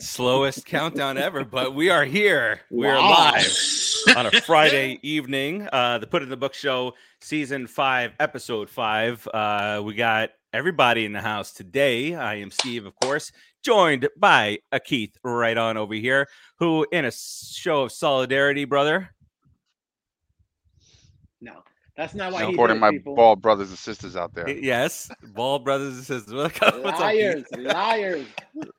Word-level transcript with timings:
Slowest 0.00 0.64
countdown 0.64 1.18
ever, 1.18 1.44
but 1.44 1.74
we 1.74 1.90
are 1.90 2.04
here. 2.06 2.60
We 2.70 2.86
are 2.86 2.96
Wow. 2.96 3.32
live 3.32 4.16
on 4.16 4.26
a 4.26 4.40
Friday 4.40 4.98
evening. 5.02 5.68
Uh, 5.70 5.98
the 5.98 6.06
Put 6.06 6.22
in 6.22 6.30
the 6.30 6.36
Book 6.38 6.54
Show, 6.54 6.94
season 7.20 7.66
five, 7.66 8.12
episode 8.18 8.70
five. 8.70 9.26
Uh, 9.28 9.82
we 9.84 9.92
got 9.94 10.30
everybody 10.54 11.04
in 11.04 11.12
the 11.12 11.20
house 11.20 11.52
today. 11.52 12.14
I 12.14 12.36
am 12.36 12.50
Steve, 12.50 12.86
of 12.86 12.94
course, 13.02 13.30
joined 13.62 14.08
by 14.16 14.60
a 14.72 14.80
Keith 14.80 15.14
right 15.22 15.56
on 15.58 15.76
over 15.76 15.92
here, 15.94 16.26
who, 16.58 16.86
in 16.90 17.04
a 17.04 17.12
show 17.12 17.82
of 17.82 17.92
solidarity, 17.92 18.64
brother, 18.64 19.10
No, 21.42 21.62
that's 21.94 22.14
not 22.14 22.32
why 22.32 22.46
he 22.46 22.52
Supporting 22.52 22.76
did, 22.76 22.80
my 22.80 22.90
people. 22.92 23.16
bald 23.16 23.42
brothers 23.42 23.68
and 23.68 23.78
sisters 23.78 24.16
out 24.16 24.32
there. 24.34 24.48
yes, 24.48 25.10
ball 25.34 25.58
brothers 25.58 25.94
and 25.96 26.04
sisters. 26.04 26.32
What's 26.42 26.62
up, 26.62 26.82
liars, 26.82 27.44
Keith? 27.54 27.60
liars, 27.66 28.26
What's- 28.54 28.70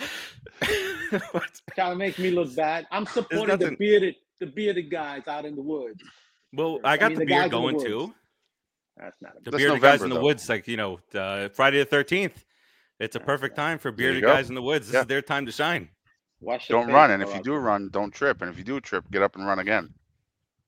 trying 1.74 1.92
to 1.92 1.96
make 1.96 2.18
me 2.18 2.30
look 2.30 2.54
bad. 2.54 2.86
I'm 2.90 3.06
supporting 3.06 3.58
the 3.58 3.76
bearded, 3.76 4.14
the 4.38 4.46
bearded 4.46 4.90
guys 4.90 5.22
out 5.28 5.44
in 5.44 5.54
the 5.56 5.62
woods. 5.62 6.02
well, 6.52 6.78
I 6.84 6.92
I 6.92 6.96
got 6.96 7.10
mean, 7.10 7.18
the 7.20 7.24
the 7.24 7.28
beard 7.28 7.44
in 7.44 7.50
the 7.50 7.56
going 7.56 7.80
too. 7.84 8.14
That's 8.96 9.16
not 9.22 9.32
a 9.36 9.44
The 9.44 9.50
That's 9.50 9.62
bearded 9.62 9.82
guys 9.82 10.02
in 10.02 10.08
the 10.10 10.16
though. 10.16 10.22
woods, 10.22 10.48
like 10.48 10.66
you 10.68 10.76
know, 10.76 11.00
uh, 11.14 11.48
Friday 11.50 11.78
the 11.78 11.84
Thirteenth. 11.84 12.44
It's 12.98 13.16
a 13.16 13.20
perfect 13.20 13.56
time 13.56 13.78
for 13.78 13.90
bearded 13.90 14.22
guys 14.22 14.48
in 14.50 14.54
the 14.54 14.62
woods. 14.62 14.86
This 14.88 14.94
Yeah. 14.94 15.00
is 15.00 15.06
their 15.06 15.22
time 15.22 15.46
to 15.46 15.52
shine. 15.52 15.88
Wash 16.42 16.68
Don't 16.68 16.88
run, 16.88 17.10
and 17.10 17.22
if 17.22 17.34
you 17.34 17.42
do 17.42 17.54
run, 17.54 17.88
don't 17.90 18.10
trip. 18.12 18.40
And 18.42 18.50
if 18.50 18.56
you 18.58 18.64
do 18.64 18.80
trip, 18.80 19.04
get 19.10 19.22
up 19.22 19.36
and 19.36 19.46
run 19.46 19.58
again. 19.58 19.92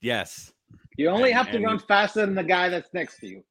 Yes, 0.00 0.52
you 0.96 1.08
only 1.08 1.30
and- 1.30 1.38
have 1.38 1.50
to 1.50 1.56
and- 1.56 1.64
run 1.64 1.78
faster 1.78 2.24
than 2.26 2.34
the 2.34 2.42
guy 2.44 2.68
that's 2.68 2.92
next 2.94 3.18
to 3.20 3.26
you. 3.26 3.44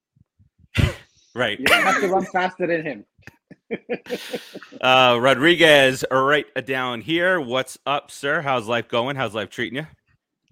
right. 1.35 1.59
You 1.59 1.65
don't 1.65 1.81
have 1.83 2.01
to 2.01 2.07
run 2.07 2.25
faster 2.25 2.67
than 2.67 2.83
him. 2.83 3.05
Uh, 4.81 5.17
Rodriguez, 5.21 6.03
right 6.11 6.47
down 6.65 7.01
here. 7.01 7.39
What's 7.39 7.77
up, 7.85 8.09
sir? 8.09 8.41
How's 8.41 8.67
life 8.67 8.87
going? 8.87 9.15
How's 9.15 9.35
life 9.35 9.51
treating 9.51 9.77
you? 9.77 9.85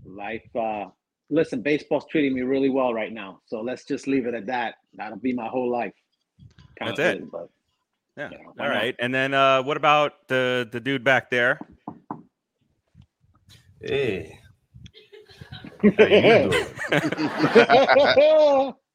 Life, 0.06 0.56
uh, 0.56 0.86
listen, 1.32 1.64
baseball's 1.64 2.06
treating 2.12 2.36
me 2.36 2.42
really 2.42 2.70
well 2.70 2.94
right 2.94 3.12
now. 3.12 3.42
So 3.48 3.62
let's 3.62 3.86
just 3.86 4.06
leave 4.06 4.28
it 4.28 4.36
at 4.36 4.46
that. 4.46 4.76
That'll 4.94 5.18
be 5.18 5.34
my 5.34 5.48
whole 5.48 5.72
life. 5.72 5.94
Kinda 6.78 6.94
That's 6.96 7.16
it. 7.16 7.24
is, 7.24 7.30
But 7.32 7.50
Yeah. 8.16 8.30
Yeah, 8.32 8.38
why 8.54 8.66
All 8.66 8.70
not? 8.72 8.96
And 9.00 9.12
then, 9.14 9.34
uh, 9.34 9.64
what 9.64 9.78
about 9.78 10.28
the 10.28 10.70
the 10.72 10.80
dude 10.80 11.04
back 11.04 11.32
there? 11.32 11.60
Hey. 13.82 14.40
How 15.98 16.06
you 16.06 16.52
doing? 16.52 16.66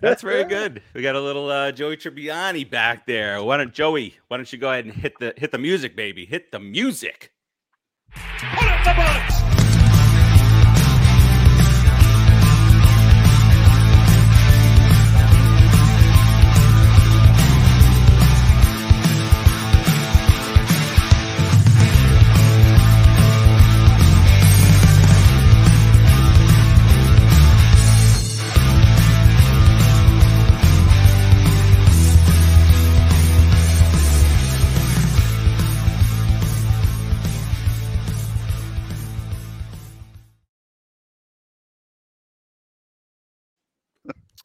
That's 0.00 0.22
very 0.22 0.44
good. 0.44 0.82
We 0.94 1.02
got 1.02 1.14
a 1.14 1.20
little 1.20 1.50
uh, 1.50 1.72
Joey 1.72 1.96
Tribbiani 1.96 2.68
back 2.68 3.06
there. 3.06 3.42
Why 3.42 3.56
don't 3.56 3.72
Joey? 3.72 4.16
Why 4.28 4.36
don't 4.36 4.52
you 4.52 4.58
go 4.58 4.70
ahead 4.70 4.84
and 4.84 4.94
hit 4.94 5.18
the 5.18 5.34
hit 5.36 5.52
the 5.52 5.58
music, 5.58 5.96
baby? 5.96 6.24
Hit 6.24 6.52
the 6.52 6.60
music. 6.60 7.32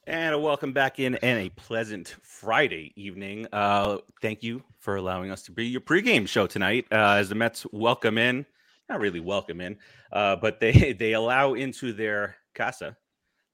And 0.09 0.33
a 0.33 0.39
welcome 0.39 0.73
back 0.73 0.97
in 0.97 1.13
and 1.17 1.37
a 1.37 1.49
pleasant 1.49 2.15
Friday 2.23 2.93
evening. 2.95 3.45
Uh, 3.53 3.99
thank 4.23 4.41
you 4.41 4.63
for 4.79 4.95
allowing 4.95 5.29
us 5.29 5.43
to 5.43 5.51
be 5.51 5.67
your 5.67 5.81
pregame 5.81 6.27
show 6.27 6.47
tonight 6.47 6.87
uh, 6.91 7.11
as 7.11 7.29
the 7.29 7.35
Mets 7.35 7.63
welcome 7.73 8.17
in, 8.17 8.43
not 8.89 8.99
really 9.01 9.19
welcome 9.19 9.61
in, 9.61 9.77
uh, 10.11 10.35
but 10.37 10.59
they 10.59 10.93
they 10.99 11.13
allow 11.13 11.53
into 11.53 11.93
their 11.93 12.37
casa 12.55 12.97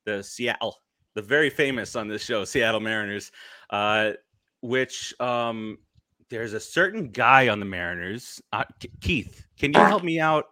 the 0.06 0.24
Seattle, 0.24 0.78
the 1.14 1.22
very 1.22 1.50
famous 1.50 1.94
on 1.94 2.08
this 2.08 2.24
show, 2.24 2.46
Seattle 2.46 2.80
Mariners, 2.80 3.34
uh, 3.72 4.12
which 4.62 5.14
um, 5.20 5.78
there's 6.30 6.54
a 6.54 6.60
certain 6.62 7.10
guy 7.10 7.50
on 7.50 7.60
the 7.60 7.66
Mariners. 7.66 8.42
Uh, 8.54 8.64
Keith, 9.02 9.46
can 9.60 9.74
you 9.74 9.80
help 9.82 10.06
me 10.06 10.22
out? 10.22 10.46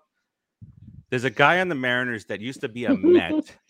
There's 1.11 1.23
a 1.23 1.29
guy 1.29 1.61
on 1.61 1.69
the 1.69 1.75
Mariners 1.75 2.25
that 2.25 2.41
used 2.41 2.59
to 2.59 2.67
be 2.67 2.83
a 2.83 2.93
Met. 2.93 3.55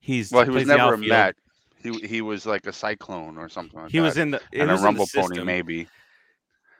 He's 0.00 0.30
well, 0.30 0.44
he 0.44 0.50
was 0.50 0.66
never 0.66 0.94
a. 0.94 0.98
Met. 0.98 1.36
He 1.82 1.92
he 2.06 2.20
was 2.22 2.46
like 2.46 2.66
a 2.66 2.72
cyclone 2.72 3.38
or 3.38 3.48
something 3.48 3.80
like 3.80 3.90
He 3.90 3.98
that. 3.98 4.04
was 4.04 4.16
in 4.16 4.30
the 4.32 4.40
and 4.52 4.70
a 4.70 4.72
was 4.72 4.80
in 4.80 4.82
the 4.82 4.84
rumble 4.84 5.06
pony, 5.14 5.42
maybe. 5.44 5.88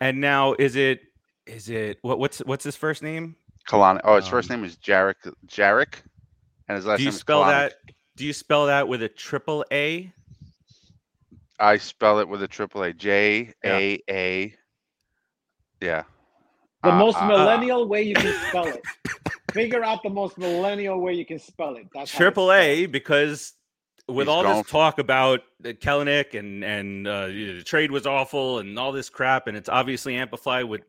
And 0.00 0.20
now 0.20 0.54
is 0.58 0.76
it 0.76 1.02
is 1.46 1.68
it 1.68 1.98
what 2.02 2.18
what's 2.18 2.38
what's 2.40 2.64
his 2.64 2.76
first 2.76 3.02
name? 3.02 3.36
Kelenic. 3.68 4.00
Oh, 4.04 4.16
his 4.16 4.26
first 4.28 4.50
Um, 4.50 4.56
name 4.60 4.64
is 4.64 4.76
Jarek. 4.76 5.14
Jarek, 5.46 5.94
and 6.68 6.76
his 6.76 6.86
last 6.86 6.98
Do 6.98 7.04
you 7.04 7.10
name 7.10 7.18
spell 7.18 7.44
that? 7.44 7.74
Do 8.16 8.24
you 8.26 8.32
spell 8.32 8.66
that 8.66 8.88
with 8.88 9.02
a 9.02 9.08
triple 9.08 9.64
A? 9.70 10.12
I 11.60 11.76
spell 11.76 12.18
it 12.20 12.28
with 12.28 12.42
a 12.42 12.48
triple 12.48 12.82
A. 12.82 12.92
J 12.92 13.52
A 13.64 14.00
A. 14.08 14.54
Yeah. 15.80 16.04
The 16.82 16.90
Uh, 16.90 16.98
most 16.98 17.16
uh, 17.18 17.26
millennial 17.26 17.86
way 17.86 18.02
you 18.02 18.14
can 18.14 18.34
spell 18.48 18.66
it. 18.66 18.82
Figure 19.52 19.82
out 19.82 20.02
the 20.02 20.10
most 20.10 20.38
millennial 20.38 21.00
way 21.00 21.14
you 21.14 21.24
can 21.24 21.38
spell 21.38 21.76
it. 21.76 21.86
That's 21.92 22.10
Triple. 22.10 22.52
A 22.52 22.86
because 22.86 23.54
with 24.06 24.26
He's 24.26 24.32
all 24.32 24.42
going 24.42 24.62
this 24.62 24.70
talk 24.70 24.98
about 24.98 25.40
the 25.60 25.74
Kelenic 25.74 26.38
and 26.38 26.64
and 26.64 27.06
uh, 27.06 27.26
the 27.26 27.62
trade 27.64 27.90
was 27.90 28.06
awful 28.06 28.60
and 28.60 28.78
all 28.78 28.92
this 28.92 29.10
crap, 29.10 29.48
and 29.48 29.56
it's 29.56 29.68
obviously 29.68 30.16
amplified 30.16 30.64
with 30.64 30.82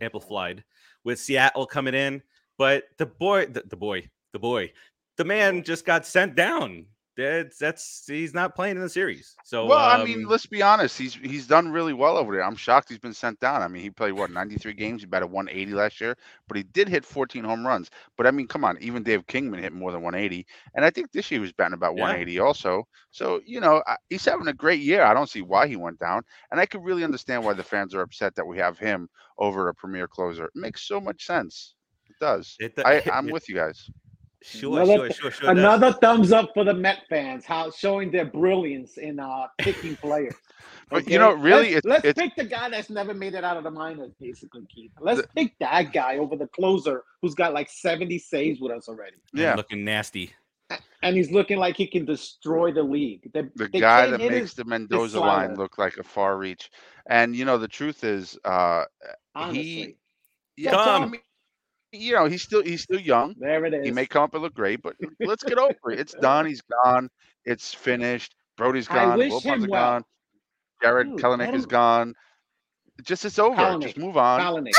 amplified 0.00 0.64
with 1.04 1.20
Seattle 1.20 1.66
coming 1.66 1.94
in, 1.94 2.22
but 2.58 2.84
the 2.98 3.06
boy, 3.06 3.46
the, 3.46 3.62
the 3.68 3.76
boy, 3.76 4.08
the 4.32 4.38
boy, 4.38 4.72
the 5.16 5.24
man 5.24 5.62
just 5.62 5.84
got 5.84 6.04
sent 6.04 6.34
down. 6.34 6.86
That's 7.16 7.58
that's 7.58 8.04
he's 8.06 8.34
not 8.34 8.54
playing 8.54 8.76
in 8.76 8.82
the 8.82 8.88
series. 8.88 9.36
So 9.42 9.68
Well, 9.68 9.78
I 9.78 9.96
mean, 9.96 10.24
um, 10.24 10.28
let's 10.28 10.46
be 10.46 10.62
honest. 10.62 10.98
He's 10.98 11.14
he's 11.14 11.46
done 11.46 11.70
really 11.72 11.92
well 11.94 12.16
over 12.16 12.32
there. 12.34 12.44
I'm 12.44 12.56
shocked 12.56 12.88
he's 12.88 12.98
been 12.98 13.14
sent 13.14 13.40
down. 13.40 13.62
I 13.62 13.68
mean, 13.68 13.82
he 13.82 13.90
played 13.90 14.12
what 14.12 14.30
93 14.30 14.74
games. 14.74 15.02
He 15.02 15.06
batted 15.06 15.30
180 15.30 15.72
last 15.74 16.00
year, 16.00 16.16
but 16.46 16.56
he 16.56 16.62
did 16.62 16.88
hit 16.88 17.04
14 17.04 17.42
home 17.42 17.66
runs. 17.66 17.90
But 18.16 18.26
I 18.26 18.30
mean, 18.30 18.46
come 18.46 18.64
on, 18.64 18.76
even 18.80 19.02
Dave 19.02 19.26
Kingman 19.26 19.60
hit 19.62 19.72
more 19.72 19.90
than 19.92 20.02
180, 20.02 20.46
and 20.74 20.84
I 20.84 20.90
think 20.90 21.10
this 21.10 21.30
year 21.30 21.38
he 21.38 21.42
was 21.42 21.52
batting 21.52 21.74
about 21.74 21.96
Yeah. 21.96 22.02
180 22.02 22.38
also. 22.38 22.86
So 23.10 23.40
you 23.46 23.60
know, 23.60 23.82
he's 24.10 24.24
having 24.24 24.48
a 24.48 24.52
great 24.54 24.80
year. 24.80 25.02
I 25.02 25.14
don't 25.14 25.28
see 25.28 25.42
why 25.42 25.66
he 25.66 25.76
went 25.76 25.98
down, 25.98 26.22
and 26.50 26.60
I 26.60 26.66
could 26.66 26.84
really 26.84 27.04
understand 27.04 27.44
why 27.44 27.54
the 27.54 27.64
fans 27.64 27.94
are 27.94 28.02
upset 28.02 28.34
that 28.36 28.46
we 28.46 28.58
have 28.58 28.78
him 28.78 29.08
over 29.38 29.68
a 29.68 29.74
premier 29.74 30.06
closer. 30.06 30.44
It 30.46 30.52
makes 30.54 30.82
so 30.86 31.00
much 31.00 31.24
sense. 31.26 31.74
It 32.08 32.16
does. 32.20 32.60
it, 32.60 32.74
I, 32.84 33.02
I'm 33.10 33.30
with 33.30 33.48
you 33.48 33.54
guys. 33.56 33.90
Sure, 34.42 34.82
Another- 34.82 35.10
sure, 35.10 35.12
sure, 35.12 35.30
sure. 35.30 35.54
does. 35.54 35.58
Another 35.58 35.92
thumbs 35.94 36.30
up 36.32 36.50
for 36.54 36.62
the 36.64 36.74
Met 36.74 37.02
fans, 37.08 37.44
how 37.44 37.70
showing 37.70 38.10
their 38.10 38.26
brilliance 38.26 38.96
in 38.98 39.18
uh 39.18 39.46
picking 39.58 39.96
players. 40.02 40.34
But 40.88 41.08
you 41.08 41.18
know, 41.18 41.32
really, 41.32 41.74
let's, 41.74 41.78
it's- 41.78 41.84
let's 41.84 42.04
it's- 42.04 42.22
pick 42.28 42.36
the 42.36 42.44
guy 42.48 42.68
that's 42.68 42.90
never 42.90 43.12
made 43.14 43.34
it 43.34 43.42
out 43.44 43.56
of 43.56 43.64
the 43.64 43.70
minors, 43.70 44.12
basically, 44.20 44.64
Keith. 44.66 44.92
Let's 45.00 45.22
pick 45.34 45.54
that 45.58 45.92
guy 45.92 46.18
over 46.18 46.36
the 46.36 46.46
closer 46.48 47.02
who's 47.22 47.34
got 47.34 47.52
like 47.54 47.68
70 47.70 48.18
saves 48.18 48.60
with 48.60 48.70
us 48.72 48.88
already, 48.88 49.16
I'm 49.34 49.40
Yeah. 49.40 49.54
looking 49.56 49.84
nasty. 49.84 50.32
and 51.02 51.16
he's 51.16 51.30
looking 51.30 51.58
like 51.58 51.76
he 51.76 51.86
can 51.86 52.04
destroy 52.04 52.72
the 52.72 52.82
league. 52.82 53.30
The, 53.32 53.50
the 53.56 53.68
guy 53.68 54.06
that 54.08 54.18
makes 54.20 54.34
his- 54.34 54.54
the 54.54 54.64
Mendoza 54.64 55.18
line 55.20 55.54
look 55.56 55.78
like 55.78 55.96
a 55.96 56.02
far 56.04 56.36
reach. 56.38 56.70
And 57.08 57.34
you 57.34 57.44
know, 57.44 57.56
the 57.58 57.68
truth 57.68 58.04
is, 58.04 58.38
uh, 58.44 58.84
honestly. 59.34 59.96
yeah, 60.56 60.70
Tom. 60.72 61.14
I 61.96 61.98
mean, 61.98 62.06
you 62.06 62.14
know, 62.14 62.26
he's 62.26 62.42
still 62.42 62.62
he's 62.62 62.82
still 62.82 63.00
young. 63.00 63.34
There 63.38 63.64
it 63.64 63.74
is. 63.74 63.84
He 63.84 63.90
may 63.90 64.06
come 64.06 64.22
up 64.22 64.34
and 64.34 64.42
look 64.42 64.54
great, 64.54 64.82
but 64.82 64.96
let's 65.20 65.42
get 65.42 65.58
over 65.58 65.74
it. 65.90 66.00
It's 66.00 66.14
done. 66.14 66.46
He's 66.46 66.62
gone. 66.84 67.08
It's 67.44 67.72
finished. 67.72 68.34
Brody's 68.56 68.88
gone. 68.88 69.18
wish 69.18 69.32
Wilpons 69.32 69.68
well. 69.68 69.92
gone. 69.92 70.04
Jarred 70.82 71.10
Dude, 71.10 71.20
Kelenic 71.20 71.54
is 71.54 71.66
gone. 71.66 72.14
Just 73.02 73.24
it's 73.24 73.38
over. 73.38 73.78
Just 73.80 73.96
move 73.96 74.16
on. 74.16 74.40
Kelenic. 74.40 74.72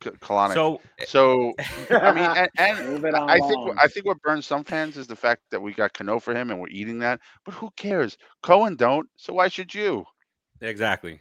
Kelenic. 0.00 0.54
So 0.54 0.80
So 1.06 1.54
I 1.90 2.12
mean, 2.12 2.24
and, 2.36 2.50
and 2.58 2.88
Move 2.88 3.04
it 3.04 3.14
I 3.14 3.38
think 3.38 3.58
what- 3.66 3.78
I 3.78 3.86
think 3.86 4.06
what 4.06 4.20
burns 4.22 4.46
some 4.46 4.64
fans 4.64 4.96
is 4.96 5.06
the 5.06 5.16
fact 5.16 5.42
that 5.50 5.62
we 5.62 5.72
got 5.72 5.94
Cano 5.94 6.18
for 6.18 6.34
him 6.34 6.50
and 6.50 6.60
we're 6.60 6.68
eating 6.68 6.98
that. 7.00 7.20
But 7.44 7.54
who 7.54 7.70
cares? 7.76 8.16
Cohen 8.42 8.76
don't. 8.76 9.08
So 9.16 9.34
why 9.34 9.48
should 9.48 9.72
you? 9.74 10.04
Exactly. 10.60 11.20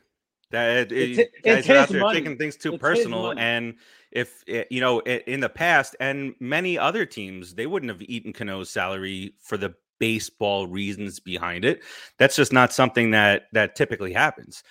That 0.51 0.91
it, 0.91 1.17
it- 1.19 1.43
guys 1.43 1.69
are 1.69 1.77
out 1.77 1.89
there 1.89 2.01
money. 2.01 2.19
taking 2.19 2.37
things 2.37 2.55
too 2.55 2.73
It's 2.73 2.81
personal, 2.81 3.33
and 3.37 3.75
if 4.11 4.43
eh, 4.47 4.65
you 4.69 4.81
know, 4.81 4.99
in 5.01 5.39
the 5.39 5.49
past, 5.49 5.95
and 5.99 6.35
many 6.39 6.77
other 6.77 7.05
teams, 7.05 7.55
they 7.55 7.65
wouldn't 7.65 7.89
have 7.91 8.01
eaten 8.03 8.33
Cano's 8.33 8.69
salary 8.69 9.33
for 9.41 9.57
the 9.57 9.73
baseball 9.99 10.67
reasons 10.67 11.19
behind 11.19 11.63
it. 11.63 11.81
That's 12.17 12.35
just 12.35 12.51
not 12.53 12.73
something 12.73 13.11
that 13.11 13.43
that 13.53 13.75
typically 13.75 14.13
happens. 14.13 14.63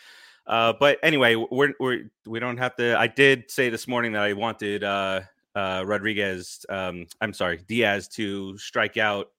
Uh, 0.46 0.72
but 0.78 0.98
anyway, 1.02 1.36
we're 1.36 1.72
we're 1.80 2.10
we 2.26 2.40
don't 2.40 2.56
have 2.58 2.76
to. 2.76 2.98
I 2.98 3.06
did 3.06 3.50
say 3.50 3.70
this 3.70 3.86
morning 3.88 4.12
that 4.12 4.22
I 4.22 4.32
wanted 4.32 4.82
uh, 4.84 5.20
uh, 5.54 5.84
Rodriguez. 5.86 6.64
Um, 6.68 7.06
I'm 7.20 7.32
sorry, 7.32 7.58
Diaz 7.68 8.08
to 8.08 8.58
strike 8.58 8.96
out. 8.96 9.30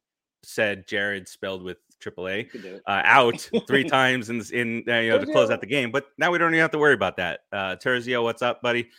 Said 0.44 0.88
Jared 0.88 1.28
spelled 1.28 1.62
with 1.64 1.78
triple 2.01 2.27
A 2.27 2.39
You 2.39 2.45
can 2.45 2.62
do 2.62 2.75
it. 2.75 2.81
uh, 2.86 3.01
out 3.06 3.50
three 3.68 3.83
times 3.98 4.30
in 4.30 4.42
in 4.53 4.83
uh, 4.88 4.95
you 5.00 5.09
know 5.12 5.19
to 5.19 5.25
close 5.25 5.50
out 5.51 5.62
the 5.62 5.68
game. 5.68 5.92
But 5.92 6.07
now 6.18 6.31
we 6.31 6.38
don't 6.38 6.50
even 6.53 6.62
have 6.62 6.71
to 6.71 6.80
worry 6.80 6.94
about 6.95 7.18
that. 7.18 7.42
Uh, 7.51 7.75
Terzio, 7.77 8.24
what's 8.24 8.42
up, 8.42 8.62
buddy? 8.62 8.89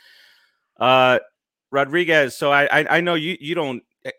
Uh, 0.78 1.18
Rodriguez. 1.70 2.36
So 2.36 2.52
I, 2.52 2.64
I 2.80 2.96
I 2.98 3.00
know 3.00 3.14
you 3.14 3.36
you 3.40 3.54
don't. 3.54 3.82
eh, 4.04 4.10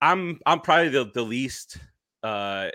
I'm 0.00 0.38
I'm 0.46 0.60
probably 0.60 0.88
the 0.90 1.10
the 1.12 1.22
least. 1.22 1.78
Uh, 2.22 2.70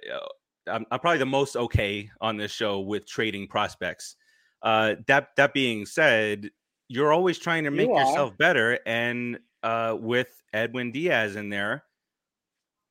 I'm, 0.67 0.85
I'm 0.91 0.99
probably 0.99 1.17
the 1.17 1.25
most 1.25 1.55
okay 1.55 2.09
on 2.21 2.37
this 2.37 2.51
show 2.51 2.79
with 2.81 3.07
trading 3.07 3.47
prospects. 3.47 4.15
Uh, 4.61 4.95
that 5.07 5.29
that 5.37 5.53
being 5.53 5.85
said, 5.85 6.49
you're 6.87 7.11
always 7.13 7.39
trying 7.39 7.63
to 7.63 7.71
You 7.71 7.77
make 7.77 7.89
are. 7.89 7.99
yourself 8.05 8.37
better, 8.37 8.77
and 8.85 9.39
uh, 9.63 9.95
with 9.99 10.27
Edwin 10.53 10.91
Diaz 10.91 11.35
in 11.35 11.49
there, 11.49 11.83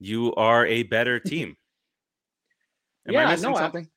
you 0.01 0.35
are 0.35 0.67
a 0.67 0.83
better 0.85 1.21
team. 1.33 1.57
Am 3.07 3.15
Yeah, 3.15 3.27
I 3.27 3.31
missing 3.33 3.51
no, 3.51 3.57
I- 3.57 3.61
something? 3.61 3.89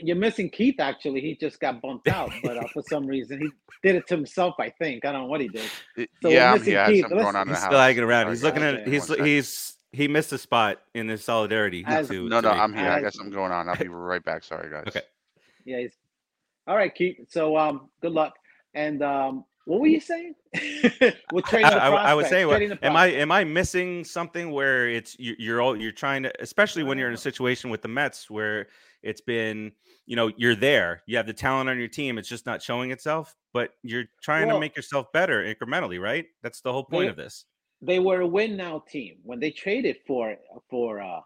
You're 0.00 0.16
missing 0.16 0.50
Keith. 0.50 0.78
Actually, 0.80 1.20
he 1.20 1.36
just 1.36 1.58
got 1.60 1.80
bumped 1.80 2.08
out, 2.08 2.30
but 2.42 2.58
uh, 2.58 2.66
for 2.72 2.82
some 2.82 3.06
reason 3.06 3.40
he 3.40 3.48
did 3.82 3.94
it 3.94 4.06
to 4.08 4.16
himself. 4.16 4.56
I 4.58 4.68
think 4.68 5.04
I 5.06 5.12
don't 5.12 5.22
know 5.22 5.26
what 5.28 5.40
he 5.40 5.48
did. 5.48 5.70
It- 5.96 6.10
So 6.22 6.28
we're 6.28 6.34
yeah, 6.34 6.52
I'm, 6.52 6.58
missing 6.58 6.72
yeah, 6.74 6.86
Keith. 6.88 7.00
something 7.02 7.16
Let's- 7.18 7.24
going 7.24 7.36
on 7.36 7.42
in 7.42 7.48
the 7.48 7.54
He's 7.54 7.62
house. 7.62 7.70
still 7.70 7.80
hanging 7.80 8.02
around. 8.02 8.24
Sorry, 8.24 8.34
He's 8.34 8.42
looking 8.42 8.62
at 8.62 8.86
he's 8.88 9.14
he's 9.14 9.76
he 9.92 10.08
missed 10.08 10.32
a 10.32 10.38
spot 10.38 10.82
in 10.94 11.08
his 11.08 11.24
solidarity. 11.24 11.84
As- 11.86 12.08
to, 12.08 12.28
No, 12.28 12.40
to 12.40 12.48
no, 12.48 12.54
me. 12.54 12.60
I'm 12.60 12.74
here. 12.74 12.88
I 12.90 12.96
As- 12.96 13.02
got 13.04 13.14
something 13.14 13.32
going 13.32 13.52
on. 13.52 13.68
I'll 13.68 13.76
be 13.76 13.88
right 13.88 14.22
back. 14.24 14.42
Sorry, 14.44 14.68
guys. 14.70 14.84
Okay. 14.88 15.02
Yeah, 15.64 15.78
he's 15.78 15.96
all 16.66 16.76
right, 16.76 16.92
Keith. 16.94 17.18
So 17.28 17.56
um, 17.56 17.88
good 18.02 18.12
luck. 18.12 18.34
And 18.74 19.02
um, 19.02 19.44
what 19.66 19.80
were 19.80 19.86
you 19.88 20.00
saying? 20.00 20.34
I, 20.54 21.12
trading 21.44 21.70
the 21.70 21.76
I- 21.82 22.10
I 22.10 22.14
would 22.14 22.26
say, 22.26 22.44
the 22.44 22.78
am 22.82 22.96
I 22.96 23.06
am 23.08 23.30
I 23.30 23.44
missing 23.44 24.02
something 24.04 24.50
where 24.50 24.88
it's 24.88 25.18
you, 25.18 25.34
you're 25.38 25.60
all 25.60 25.76
you're 25.80 25.92
trying 25.92 26.22
to, 26.22 26.32
especially 26.40 26.82
when 26.84 26.96
you're 26.98 27.08
in 27.08 27.14
a 27.14 27.18
situation 27.18 27.68
with 27.68 27.82
the 27.82 27.88
Mets 27.88 28.30
where 28.30 28.68
it's 29.02 29.20
been, 29.20 29.72
you 30.06 30.16
know, 30.16 30.30
you're 30.36 30.54
there, 30.54 31.02
you 31.06 31.16
have 31.16 31.26
the 31.26 31.32
talent 31.32 31.68
on 31.68 31.78
your 31.78 31.88
team, 31.88 32.16
it's 32.16 32.28
just 32.28 32.46
not 32.46 32.62
showing 32.62 32.90
itself, 32.92 33.34
but 33.52 33.70
you're 33.82 34.04
trying 34.22 34.46
Well- 34.46 34.56
to 34.56 34.60
make 34.60 34.76
yourself 34.76 35.12
better 35.12 35.42
incrementally, 35.44 36.00
right? 36.00 36.26
That's 36.42 36.60
the 36.60 36.72
whole 36.72 36.84
point 36.84 37.06
They- 37.06 37.10
of 37.10 37.16
this. 37.16 37.44
they 37.82 37.98
were 37.98 38.20
a 38.22 38.26
win 38.26 38.56
now 38.56 38.82
team 38.88 39.18
when 39.24 39.38
they 39.40 39.50
traded 39.50 39.98
for 40.06 40.36
for 40.70 41.00
uh, 41.02 41.20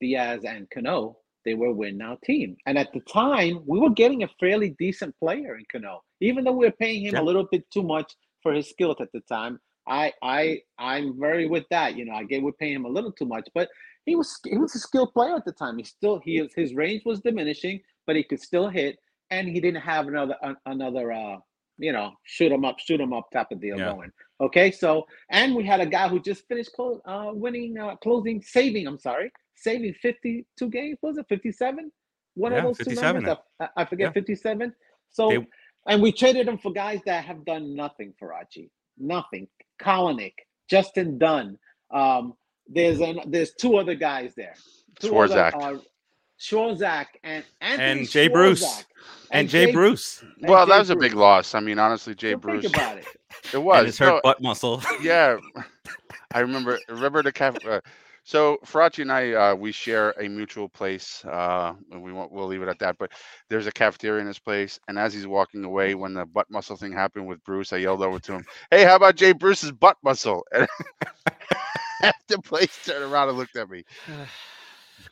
Diaz 0.00 0.44
and 0.44 0.68
Cano. 0.70 1.18
They 1.44 1.54
were 1.54 1.66
a 1.68 1.72
win 1.72 1.98
now 1.98 2.18
team, 2.24 2.56
and 2.66 2.78
at 2.78 2.92
the 2.92 3.00
time 3.00 3.62
we 3.66 3.78
were 3.78 3.90
getting 3.90 4.22
a 4.22 4.28
fairly 4.40 4.70
decent 4.78 5.14
player 5.18 5.56
in 5.56 5.64
Cano, 5.70 6.02
even 6.20 6.44
though 6.44 6.52
we 6.52 6.66
were 6.66 6.72
paying 6.72 7.04
him 7.04 7.14
Yeah. 7.14 7.20
a 7.20 7.24
little 7.28 7.46
bit 7.50 7.64
too 7.70 7.82
much 7.82 8.10
for 8.42 8.52
his 8.52 8.68
skills 8.70 8.96
at 9.00 9.12
the 9.12 9.20
time. 9.20 9.58
I 9.86 10.12
I 10.22 10.60
I'm 10.78 11.18
very 11.20 11.46
with 11.46 11.64
that. 11.70 11.96
You 11.96 12.04
know, 12.06 12.14
I 12.14 12.24
get 12.24 12.42
we're 12.42 12.52
paying 12.52 12.74
him 12.76 12.86
a 12.86 12.88
little 12.96 13.12
too 13.12 13.26
much, 13.26 13.46
but 13.54 13.68
he 14.06 14.16
was 14.16 14.38
he 14.44 14.56
was 14.56 14.74
a 14.74 14.78
skilled 14.78 15.12
player 15.12 15.34
at 15.36 15.44
the 15.44 15.52
time. 15.52 15.76
He 15.78 15.84
still 15.84 16.20
he 16.24 16.48
his 16.56 16.74
range 16.74 17.02
was 17.04 17.20
diminishing, 17.20 17.80
but 18.06 18.16
he 18.16 18.22
could 18.22 18.40
still 18.40 18.68
hit, 18.68 18.96
and 19.30 19.46
he 19.48 19.60
didn't 19.60 19.82
have 19.82 20.08
another 20.08 20.36
an- 20.42 20.56
another 20.66 21.12
uh 21.12 21.36
you 21.76 21.92
know 21.92 22.12
shoot 22.22 22.50
him 22.52 22.64
up 22.64 22.78
shoot 22.78 23.00
him 23.00 23.12
up 23.12 23.26
type 23.30 23.48
of 23.50 23.60
deal 23.60 23.78
Yeah. 23.78 23.92
going. 23.92 24.10
Okay, 24.40 24.70
so 24.70 25.06
and 25.30 25.54
we 25.54 25.64
had 25.64 25.80
a 25.80 25.86
guy 25.86 26.08
who 26.08 26.18
just 26.20 26.46
finished 26.48 26.72
clo- 26.74 27.00
uh, 27.04 27.30
winning, 27.34 27.78
uh, 27.78 27.96
closing, 27.96 28.40
saving. 28.42 28.86
I'm 28.86 28.98
sorry, 28.98 29.30
saving 29.54 29.94
52 30.02 30.68
games. 30.70 30.98
Was 31.02 31.18
it 31.18 31.26
57? 31.28 31.90
One 32.34 32.52
Yeah, 32.52 32.58
of 32.58 32.64
those 32.64 32.78
two 32.78 32.84
57 32.84 33.22
numbers. 33.22 33.38
I, 33.60 33.68
I 33.76 33.84
forget 33.84 34.08
Yeah. 34.08 34.12
57. 34.12 34.74
So, 35.10 35.28
They- 35.30 35.46
and 35.86 36.02
we 36.02 36.12
traded 36.12 36.48
him 36.48 36.58
for 36.58 36.72
guys 36.72 37.00
that 37.06 37.24
have 37.24 37.44
done 37.44 37.74
nothing 37.76 38.14
for 38.18 38.32
Archie. 38.32 38.70
Nothing. 38.98 39.48
Kelenic, 39.80 40.32
Justin 40.68 41.18
Dunn. 41.18 41.58
Um, 41.90 42.34
there's 42.66 43.00
an 43.00 43.20
there's 43.26 43.52
two 43.54 43.76
other 43.76 43.94
guys 43.94 44.32
there. 44.36 44.54
Two 45.00 45.16
other, 45.18 45.34
Swarzak. 45.52 45.54
uh, 45.76 45.78
Swarzak 46.40 47.06
and 47.22 47.44
Anthony 47.60 48.00
And 48.00 48.08
Jay 48.08 48.28
Bruce. 48.28 48.64
Swarzak. 48.64 48.84
And, 49.30 49.48
Jay, 49.48 49.72
Bruce 49.72 50.22
and 50.22 50.48
Well, 50.48 50.64
Jay 50.66 50.72
that 50.72 50.78
was 50.78 50.90
a 50.90 50.96
big 50.96 51.14
loss. 51.14 51.54
I 51.54 51.60
mean, 51.60 51.78
honestly, 51.78 52.14
Jay 52.14 52.32
So 52.32 52.38
Bruce. 52.38 52.62
Think 52.62 52.76
about 52.76 52.98
it. 52.98 53.06
It 53.52 53.54
and 53.54 53.64
was. 53.64 53.86
his 53.86 53.98
hurt 53.98 54.08
No, 54.14 54.20
butt 54.22 54.40
muscle. 54.42 54.80
yeah, 55.02 55.36
I 56.32 56.40
remember. 56.40 56.78
Remember 56.88 57.22
the 57.22 57.32
caf. 57.32 57.56
Uh, 57.66 57.80
so 58.24 58.58
Farace 58.64 59.00
and 59.02 59.12
I, 59.12 59.32
uh, 59.32 59.54
we 59.54 59.70
share 59.70 60.10
a 60.20 60.28
mutual 60.28 60.68
place. 60.68 61.24
Uh, 61.24 61.74
and 61.92 62.02
we 62.02 62.12
won't. 62.12 62.32
We'll 62.32 62.46
leave 62.46 62.62
it 62.62 62.68
at 62.68 62.78
that. 62.80 62.96
But 62.98 63.12
there's 63.48 63.66
a 63.66 63.72
cafeteria 63.72 64.20
in 64.20 64.26
this 64.26 64.38
place, 64.38 64.80
and 64.88 64.98
as 64.98 65.12
he's 65.14 65.26
walking 65.26 65.62
away, 65.64 65.94
when 65.94 66.14
the 66.14 66.24
butt 66.26 66.50
muscle 66.50 66.76
thing 66.76 66.92
happened 66.92 67.26
with 67.26 67.42
Bruce, 67.44 67.72
I 67.72 67.76
yelled 67.76 68.02
over 68.02 68.18
to 68.18 68.32
him, 68.32 68.44
"Hey, 68.70 68.84
how 68.84 68.96
about 68.96 69.16
Jay 69.16 69.32
Bruce's 69.32 69.72
butt 69.72 69.96
muscle?" 70.02 70.44
And 72.02 72.12
the 72.28 72.38
place 72.42 72.76
turned 72.84 73.04
around 73.04 73.28
and 73.30 73.38
looked 73.38 73.56
at 73.56 73.70
me. 73.70 73.84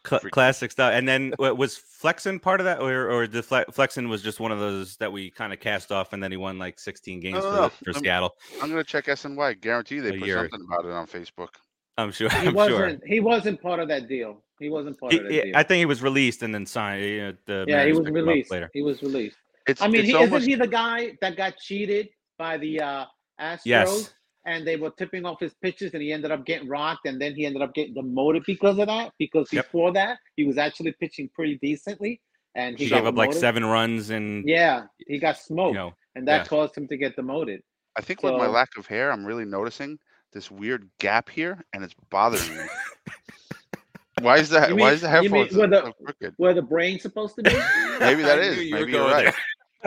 Cl- 0.07 0.21
classic 0.33 0.73
stuff. 0.73 0.93
And 0.93 1.07
then 1.09 1.33
was 1.39 1.77
Flexen 1.77 2.41
part 2.41 2.61
of 2.61 2.65
that, 2.65 2.81
or 2.81 3.11
or 3.11 3.27
the 3.29 3.43
Fle- 3.43 3.71
Flexen 3.73 4.09
was 4.09 4.21
just 4.23 4.41
one 4.41 4.51
of 4.53 4.59
those 4.59 4.97
that 4.97 5.13
we 5.13 5.31
kind 5.31 5.53
of 5.53 5.61
cast 5.61 5.93
off, 5.93 6.13
and 6.13 6.23
then 6.23 6.31
he 6.31 6.37
won 6.37 6.59
like 6.59 6.79
16 6.81 7.21
games 7.21 7.35
No, 7.37 7.41
for, 7.41 7.47
no, 7.47 7.55
the- 7.55 7.61
no. 7.63 7.69
for 7.69 7.91
I'm- 7.95 8.03
Seattle. 8.03 8.37
I'm 8.63 8.71
gonna 8.71 8.85
check 8.85 9.07
SNY. 9.07 9.61
Guarantee 9.61 10.01
they 10.01 10.11
A 10.17 10.19
put 10.19 10.27
year. 10.27 10.39
something 10.51 10.67
about 10.67 10.85
it 10.87 10.93
on 10.93 11.07
Facebook. 11.07 11.49
I'm 11.99 12.11
sure. 12.13 12.29
He 12.31 12.49
I'm 12.49 12.55
wasn't. 12.55 13.01
sure. 13.01 13.09
He 13.09 13.21
wasn't 13.21 13.61
part 13.61 13.81
of 13.81 13.89
that 13.89 14.09
deal. 14.09 14.43
He 14.59 14.71
wasn't 14.71 14.99
part 14.99 15.13
He- 15.13 15.19
of 15.19 15.25
that 15.25 15.33
he- 15.33 15.41
deal. 15.43 15.57
I 15.57 15.63
think 15.63 15.79
he 15.79 15.87
was 15.87 16.03
released 16.03 16.43
and 16.43 16.55
then 16.55 16.67
signed. 16.67 17.05
You 17.05 17.21
know, 17.21 17.33
the 17.47 17.65
yeah, 17.69 17.85
he 17.85 17.93
was 17.93 18.01
picked 18.01 18.09
him 18.17 18.17
up 18.23 18.29
released. 18.29 18.51
later. 18.51 18.71
He 18.73 18.83
was 18.83 19.03
released. 19.03 19.37
It's. 19.67 19.81
I 19.83 19.89
mean, 19.89 20.01
it's 20.01 20.09
he, 20.09 20.15
almost, 20.15 20.43
isn't 20.43 20.49
he 20.51 20.55
the 20.57 20.67
guy 20.67 21.17
that 21.21 21.37
got 21.37 21.57
cheated 21.59 22.09
by 22.39 22.57
the 22.59 22.81
uh, 22.81 23.05
Astros? 23.41 23.61
Yes. 23.65 24.15
And 24.45 24.67
they 24.67 24.75
were 24.75 24.91
tipping 24.91 25.25
off 25.25 25.39
his 25.39 25.55
pitches, 25.63 25.93
and 25.95 26.03
he 26.03 26.13
ended 26.13 26.33
up 26.33 26.45
getting 26.45 26.69
rocked, 26.69 27.07
and 27.07 27.21
then 27.21 27.33
he 27.37 27.47
ended 27.47 27.63
up 27.63 27.73
getting 27.75 27.95
demoted 27.95 28.43
because 28.45 28.77
of 28.81 28.89
that. 28.89 29.13
Because 29.17 29.53
Yep. 29.53 29.67
before 29.67 29.93
that, 29.93 30.19
he 30.35 30.43
was 30.45 30.59
actually 30.59 30.91
pitching 30.99 31.29
pretty 31.33 31.59
decently, 31.63 32.21
and 32.57 32.77
he, 32.77 32.87
He 32.87 32.91
gave 32.91 33.07
up 33.07 33.15
like 33.15 33.33
seven 33.33 33.65
runs 33.65 34.11
and 34.11 34.43
Yeah, 34.49 34.87
he 35.07 35.19
got 35.21 35.39
smoked, 35.39 35.75
you 35.75 35.79
know 35.79 35.95
and 36.17 36.27
that 36.27 36.39
yeah. 36.39 36.45
caused 36.45 36.77
him 36.77 36.89
to 36.89 36.97
get 36.97 37.15
demoted. 37.15 37.63
I 37.97 38.01
think 38.03 38.23
with 38.25 38.35
my 38.35 38.47
lack 38.49 38.77
of 38.77 38.87
hair, 38.89 39.13
I'm 39.13 39.25
really 39.25 39.45
noticing 39.45 39.99
this 40.33 40.51
weird 40.51 40.89
gap 40.99 41.29
here, 41.29 41.63
and 41.73 41.85
it's 41.85 41.95
bothering 42.11 42.57
me. 42.57 42.65
Why 44.21 44.39
is 44.39 44.51
that? 44.51 44.71
You 44.71 44.77
Why 44.77 44.87
mean- 44.87 44.95
is 44.95 45.01
the 45.03 45.09
you 45.19 45.31
mean 45.31 45.49
headphones 45.49 45.57
with 45.57 45.71
the- 45.71 45.83
so 45.87 45.93
crooked? 46.05 46.35
Where 46.37 46.55
the 46.55 46.63
brain's 46.63 47.03
supposed 47.03 47.37
to 47.37 47.43
be? 47.43 47.51
Maybe 48.01 48.23
that 48.23 48.39
I 48.39 48.43
is. 48.43 48.57
knew 48.57 48.63
you 48.63 48.79
were 48.79 48.87
Maybe 48.87 48.93
you're 48.93 49.07
right. 49.09 49.35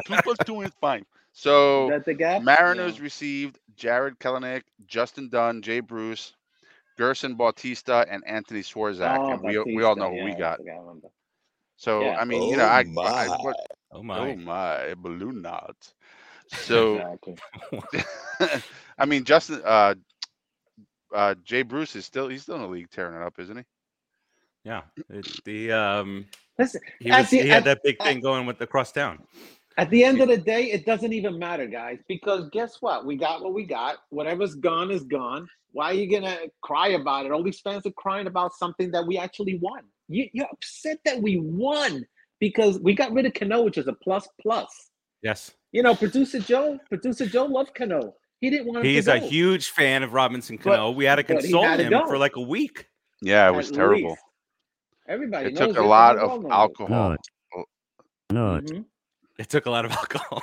Two 0.05 0.17
plus 0.19 0.39
two 0.45 0.61
is 0.61 0.71
fine. 0.81 1.05
So 1.33 1.89
that 1.89 2.05
the 2.05 2.13
gap? 2.13 2.43
Mariners 2.43 2.99
No. 2.99 2.99
received 2.99 3.59
Jarred 3.75 4.19
Kelenic, 4.19 4.63
Justin 4.87 5.29
Dunn, 5.29 5.61
Jay 5.61 5.79
Bruce, 5.81 6.33
Gerson 6.97 7.35
Bautista, 7.35 8.05
and 8.09 8.23
Anthony 8.25 8.61
Swarzak, 8.61 9.19
Oh, 9.19 9.29
and 9.29 9.41
we 9.43 9.57
we 9.73 9.83
all 9.83 9.95
Batista, 9.95 9.95
know 9.95 10.11
who 10.11 10.19
we 10.21 10.31
yeah, 10.31 10.35
I 10.35 10.39
got. 10.39 10.59
I. 10.59 11.07
So 11.77 12.01
Yeah. 12.01 12.15
I 12.17 12.25
mean, 12.25 12.43
you 12.43 12.55
know, 12.57 12.65
I, 12.65 12.85
Oh 12.97 13.11
I 13.13 13.27
my. 13.27 13.37
what, 13.39 13.57
Oh 13.91 14.03
my! 14.03 14.19
oh 14.19 14.35
my 14.35 14.93
balloon 14.97 15.41
knots. 15.41 15.93
So 16.53 16.95
Exactly. 16.95 17.35
I 18.97 19.05
mean, 19.05 19.23
Justin, 19.23 19.61
uh, 19.65 19.95
uh, 21.15 21.35
Jay 21.43 21.63
Bruce 21.63 21.95
is 21.95 22.05
still 22.05 22.27
he's 22.27 22.43
still 22.43 22.55
in 22.55 22.61
the 22.61 22.67
league 22.67 22.89
tearing 22.91 23.15
it 23.15 23.21
up, 23.25 23.39
isn't 23.39 23.57
he? 23.57 23.63
Yeah, 24.63 24.81
it, 25.09 25.27
the 25.45 25.71
um, 25.71 26.25
Listen, 26.59 26.81
he 26.99 27.11
was 27.11 27.29
the- 27.29 27.41
he 27.43 27.47
had 27.49 27.59
at- 27.59 27.63
that 27.65 27.79
big 27.83 27.97
at- 27.99 28.05
thing 28.07 28.19
going 28.19 28.45
with 28.45 28.57
the 28.59 28.67
cross 28.67 28.91
town. 28.91 29.23
At 29.77 29.89
the 29.89 30.05
end 30.05 30.21
of 30.21 30.29
the 30.29 30.37
day, 30.37 30.71
it 30.71 30.85
doesn't 30.85 31.11
even 31.11 31.37
matter, 31.37 31.67
guys, 31.67 31.99
because 32.07 32.49
guess 32.51 32.77
what? 32.79 33.05
We 33.05 33.17
got 33.17 33.43
what 33.43 33.53
we 33.53 33.65
got. 33.65 33.97
Whatever's 34.09 34.55
gone 34.55 34.89
is 34.89 35.03
gone. 35.03 35.47
Why 35.73 35.87
are 35.87 35.93
you 35.93 36.09
gonna 36.09 36.37
cry 36.61 36.89
about 36.89 37.25
it? 37.25 37.31
All 37.33 37.43
these 37.43 37.59
fans 37.59 37.85
are 37.85 37.91
crying 37.91 38.27
about 38.27 38.53
something 38.53 38.89
that 38.91 39.05
we 39.05 39.17
actually 39.17 39.59
won. 39.59 39.81
You, 40.07 40.29
you're 40.33 40.47
upset 40.51 40.99
that 41.03 41.21
we 41.21 41.37
won 41.37 42.05
because 42.39 42.79
we 42.79 42.93
got 42.93 43.11
rid 43.11 43.25
of 43.25 43.33
Cano, 43.33 43.63
which 43.63 43.77
is 43.77 43.87
a 43.87 43.93
plus 43.93 44.27
plus. 44.41 44.91
Yes, 45.21 45.51
You 45.71 45.81
know, 45.83 45.95
producer 45.95 46.39
Joe, 46.39 46.79
producer 46.87 47.25
Joe 47.25 47.45
loved 47.45 47.73
Cano. 47.75 48.13
He 48.41 48.49
didn't 48.49 48.67
want 48.67 48.79
him 48.79 48.85
he's 48.85 49.05
to 49.05 49.13
a 49.13 49.19
go, 49.19 49.27
huge 49.27 49.69
fan 49.69 50.03
of 50.03 50.13
Robinson 50.13 50.57
But- 50.57 50.63
Cano. 50.75 50.91
We 50.91 51.05
had 51.05 51.15
to 51.15 51.23
but 51.23 51.37
he 51.43 51.51
console 51.51 51.63
had 51.63 51.79
him 51.79 51.89
go. 51.91 52.05
for 52.07 52.17
like 52.17 52.35
a 52.35 52.41
week. 52.41 52.87
Yeah, 53.21 53.47
it 53.49 53.55
was 53.55 53.69
at 53.69 53.75
terrible. 53.75 54.09
least. 54.09 54.21
Everybody 55.07 55.47
It 55.49 55.53
knows 55.53 55.69
took 55.75 55.77
a 55.77 55.87
lot 55.87 56.17
of 56.17 56.29
world 56.29 56.45
it. 56.45 56.51
alcohol 56.51 57.09
Nut. 57.09 57.19
Nut. 58.31 58.63
Mhm. 58.65 58.85
It 59.39 59.49
took 59.49 59.65
a 59.65 59.69
lot 59.71 59.85
of 59.85 59.91
alcohol. 59.91 60.41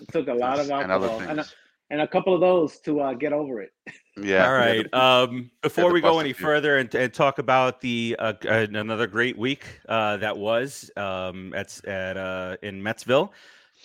It 0.00 0.08
took 0.12 0.28
a 0.28 0.34
lot 0.34 0.58
of 0.58 0.68
and 0.70 0.92
other 0.92 1.06
alcohol 1.08 1.28
and 1.30 1.40
a, 1.40 1.44
things. 1.44 1.54
and 1.90 2.00
a 2.02 2.08
couple 2.08 2.34
of 2.34 2.40
those 2.40 2.78
to 2.80 3.00
uh, 3.00 3.14
get 3.14 3.32
over 3.32 3.62
it. 3.62 3.70
Yeah. 4.16 4.46
All 4.46 4.52
we 4.52 4.58
had 4.60 4.76
right. 4.76 4.92
to- 4.92 4.98
Um, 5.00 5.50
before 5.62 5.92
we 5.92 6.00
go 6.00 6.18
any 6.20 6.32
few. 6.32 6.44
further 6.44 6.78
and, 6.78 6.94
and 6.94 7.12
talk 7.12 7.38
about 7.38 7.80
the 7.80 8.14
uh, 8.18 8.34
uh, 8.46 8.66
another 8.72 9.06
great 9.06 9.36
week 9.38 9.64
uh, 9.88 10.16
that 10.18 10.36
was 10.36 10.90
um, 10.96 11.52
at 11.54 11.84
at 11.86 12.16
uh, 12.16 12.56
in 12.62 12.80
Metsville, 12.82 13.30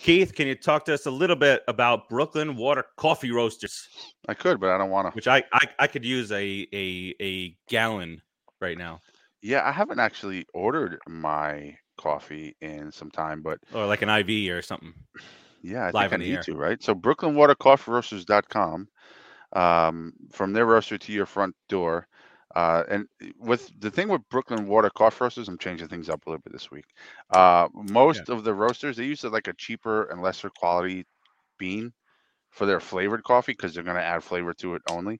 Keith, 0.02 0.34
can 0.34 0.48
you 0.48 0.56
talk 0.56 0.86
to 0.86 0.94
us 0.94 1.06
a 1.06 1.12
little 1.12 1.36
bit 1.36 1.62
about 1.68 2.08
Brooklyn 2.08 2.56
Water 2.56 2.86
Coffee 2.98 3.32
Roasters, 3.32 3.88
I 4.28 4.34
could, 4.34 4.60
but 4.60 4.70
I 4.70 4.78
don't 4.78 4.90
want 4.90 5.08
to. 5.08 5.12
which 5.12 5.28
I, 5.28 5.44
I 5.54 5.68
I 5.80 5.88
could 5.88 6.06
use 6.06 6.32
a 6.32 6.68
a 6.74 7.14
a 7.22 7.56
gallon 7.68 8.22
right 8.62 8.78
now. 8.78 9.02
Yeah, 9.42 9.68
I 9.68 9.72
haven't 9.72 10.00
actually 10.00 10.46
ordered 10.54 11.00
my 11.08 11.76
coffee 11.98 12.56
in 12.62 12.92
some 12.92 13.12
time, 13.12 13.42
but 13.42 13.60
or 13.74 13.86
like 13.86 14.02
an 14.02 14.10
IV 14.10 14.52
or 14.54 14.62
something. 14.62 14.94
yeah, 15.62 15.88
I 15.88 15.92
Live 15.92 16.12
think 16.12 16.22
I 16.22 16.26
need 16.26 16.36
air. 16.36 16.42
to, 16.44 16.56
right? 16.56 16.82
So 16.82 16.96
BrooklynWaterCoffeeRoasters.com, 16.96 18.88
um, 19.54 20.14
from 20.32 20.54
their 20.54 20.66
roaster 20.66 20.98
to 20.98 21.12
your 21.12 21.26
front 21.26 21.56
door. 21.68 22.08
Uh, 22.56 22.84
and 22.90 23.08
with 23.40 23.72
the 23.80 23.92
thing 23.92 24.08
with 24.10 24.28
Brooklyn 24.30 24.68
Water 24.68 24.90
Coffee 24.90 25.24
Roasters, 25.24 25.48
I'm 25.48 25.58
changing 25.58 25.88
things 25.88 26.10
up 26.10 26.26
a 26.26 26.30
little 26.30 26.42
bit 26.44 26.54
this 26.54 26.72
week. 26.72 26.86
Uh, 27.30 27.68
most 27.74 28.30
of 28.30 28.44
the 28.44 28.54
roasters 28.54 28.98
they 28.98 29.06
use 29.06 29.24
like 29.24 29.48
a 29.48 29.54
cheaper 29.54 30.06
and 30.06 30.22
lesser 30.22 30.50
quality 30.50 31.06
bean 31.58 31.94
for 32.52 32.66
their 32.66 32.80
flavored 32.80 33.24
coffee 33.24 33.54
because 33.54 33.74
they're 33.74 33.84
going 33.84 33.98
to 33.98 34.04
add 34.04 34.24
flavor 34.24 34.54
to 34.56 34.76
it 34.76 34.82
only. 34.90 35.20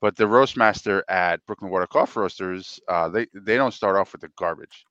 But 0.00 0.16
the 0.16 0.28
roastmaster 0.28 1.04
at 1.08 1.44
Brooklyn 1.46 1.70
Water 1.70 1.86
Coffee 1.86 2.20
Roasters, 2.20 2.80
uh, 2.88 3.08
they 3.08 3.26
they 3.34 3.56
don't 3.56 3.74
start 3.74 3.96
off 3.96 4.12
with 4.12 4.20
the 4.22 4.30
garbage. 4.36 4.84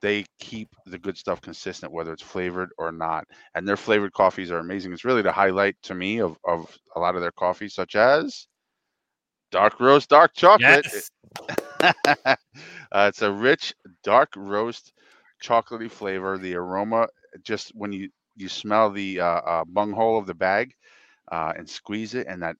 They 0.00 0.24
keep 0.38 0.68
the 0.86 0.98
good 0.98 1.16
stuff 1.18 1.40
consistent, 1.40 1.92
whether 1.92 2.12
it's 2.12 2.22
flavored 2.22 2.70
or 2.78 2.92
not. 2.92 3.26
And 3.54 3.66
their 3.66 3.76
flavored 3.76 4.12
coffees 4.12 4.50
are 4.50 4.58
amazing. 4.58 4.92
It's 4.92 5.04
really 5.04 5.22
the 5.22 5.32
highlight 5.32 5.76
to 5.82 5.94
me 5.94 6.20
of 6.20 6.38
of 6.44 6.76
a 6.94 7.00
lot 7.00 7.16
of 7.16 7.22
their 7.22 7.32
coffees, 7.32 7.74
such 7.74 7.96
as 7.96 8.46
dark 9.50 9.80
roast, 9.80 10.08
dark 10.10 10.32
chocolate. 10.34 10.86
Yes. 10.88 11.10
uh, 11.82 12.36
it's 12.92 13.22
a 13.22 13.30
rich 13.32 13.74
dark 14.02 14.30
roast 14.36 14.92
chocolatey 15.42 15.90
flavor 15.90 16.38
the 16.38 16.54
aroma 16.54 17.06
just 17.42 17.70
when 17.74 17.92
you 17.92 18.08
you 18.36 18.48
smell 18.48 18.90
the 18.90 19.20
uh, 19.20 19.24
uh, 19.26 19.64
bunghole 19.64 20.18
of 20.18 20.26
the 20.26 20.34
bag 20.34 20.72
uh, 21.30 21.52
and 21.56 21.68
squeeze 21.68 22.14
it 22.14 22.26
and 22.28 22.42
that 22.42 22.56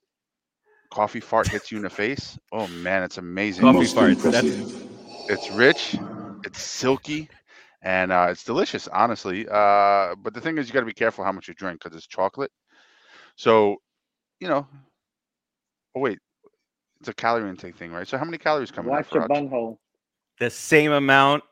coffee 0.90 1.20
fart 1.20 1.48
hits 1.48 1.70
you 1.70 1.76
in 1.78 1.82
the 1.84 1.90
face 1.90 2.38
oh 2.52 2.66
man 2.66 3.02
it's 3.02 3.18
amazing 3.18 3.70
Coffee 3.70 3.70
Most 3.70 3.94
farts. 3.94 4.28
That's 4.30 4.52
it's 5.28 5.50
rich 5.50 6.00
it's 6.44 6.60
silky 6.60 7.28
and 7.82 8.12
uh, 8.12 8.28
it's 8.30 8.44
delicious 8.44 8.88
honestly 8.88 9.46
uh, 9.50 10.14
but 10.22 10.34
the 10.34 10.40
thing 10.40 10.58
is 10.58 10.68
you 10.68 10.72
got 10.74 10.80
to 10.80 10.86
be 10.86 10.92
careful 10.92 11.24
how 11.24 11.32
much 11.32 11.48
you 11.48 11.54
drink 11.54 11.80
because 11.82 11.96
it's 11.96 12.06
chocolate 12.06 12.50
so 13.36 13.76
you 14.40 14.48
know 14.48 14.66
oh 15.94 16.00
wait 16.00 16.18
it's 17.00 17.08
a 17.08 17.14
calorie 17.14 17.48
intake 17.50 17.76
thing 17.76 17.92
right 17.92 18.06
so 18.08 18.16
how 18.18 18.24
many 18.24 18.38
calories 18.38 18.70
come 18.70 18.86
in 18.86 18.90
Watch 18.92 19.12
your 19.12 19.28
bunghole. 19.28 19.78
the 20.40 20.50
same 20.50 20.92
amount 20.92 21.42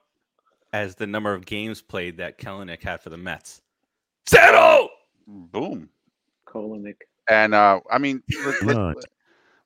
as 0.73 0.95
the 0.97 1.07
number 1.07 1.33
of 1.33 1.47
games 1.47 1.81
played 1.81 2.17
that 2.17 2.37
Kelenic 2.39 2.83
had 2.83 3.01
for 3.01 3.09
the 3.11 3.17
Mets. 3.17 3.63
Settle. 4.27 4.89
boom 5.27 5.89
Colonic. 6.49 6.97
And 7.29 7.55
uh, 7.55 7.81
I 7.91 7.99
mean, 7.99 8.23
let, 8.45 8.63
let, 8.65 8.77
Right. 8.77 8.97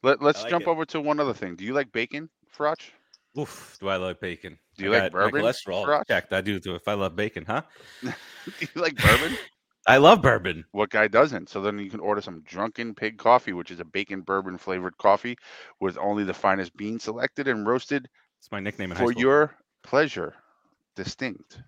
let, 0.03 0.23
us 0.23 0.43
like 0.43 0.51
jump 0.51 0.63
it. 0.67 0.69
over 0.69 0.85
to 0.87 1.01
one 1.01 1.19
other 1.19 1.35
thing. 1.35 1.57
Do 1.57 1.65
you 1.65 1.73
like 1.75 1.91
bacon, 1.93 2.29
Frotch? 2.57 2.93
Oof, 3.39 3.77
do 3.81 3.89
I 3.89 3.97
love 3.97 4.21
bacon? 4.21 4.59
Do 4.77 4.85
you 4.85 4.95
I 4.95 4.99
like 5.01 5.13
got 5.13 5.33
bourbon, 5.33 5.43
cholesterol 5.43 5.85
Sriracha? 5.85 6.03
checked. 6.09 6.33
I 6.33 6.41
do 6.41 6.61
too. 6.61 6.75
If 6.75 6.87
I 6.89 6.95
love 6.95 7.17
bacon, 7.17 7.45
huh? 7.47 7.63
Do 8.03 8.13
you 8.61 8.69
like 8.83 8.97
bourbon? 8.97 9.37
I 9.89 9.99
love 9.99 10.23
bourbon. 10.23 10.67
what 10.73 10.91
guy 10.91 11.09
doesn't? 11.09 11.49
So 11.51 11.63
then 11.63 11.79
you 11.79 11.91
can 11.91 12.01
order 12.01 12.21
some 12.23 12.43
Drunken 12.43 12.95
Pig 12.95 13.19
coffee, 13.19 13.53
which 13.53 13.71
is 13.71 13.81
a 13.81 13.85
bacon 13.85 14.23
bourbon 14.23 14.59
flavored 14.59 14.97
coffee 14.99 15.39
with 15.81 15.99
only 15.99 16.25
the 16.25 16.35
finest 16.35 16.77
beans 16.77 17.05
selected 17.05 17.49
and 17.49 17.67
roasted 17.67 18.09
It's 18.41 18.51
my 18.53 18.61
nickname 18.61 18.93
in 18.93 18.99
high 18.99 19.07
for 19.07 19.13
school. 19.13 19.23
your 19.23 19.55
pleasure. 19.83 20.35
Distinct, 20.97 21.63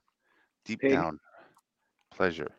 deep 0.65 0.81
Pig. 0.81 0.91
down 0.91 1.19
pleasure. 2.11 2.50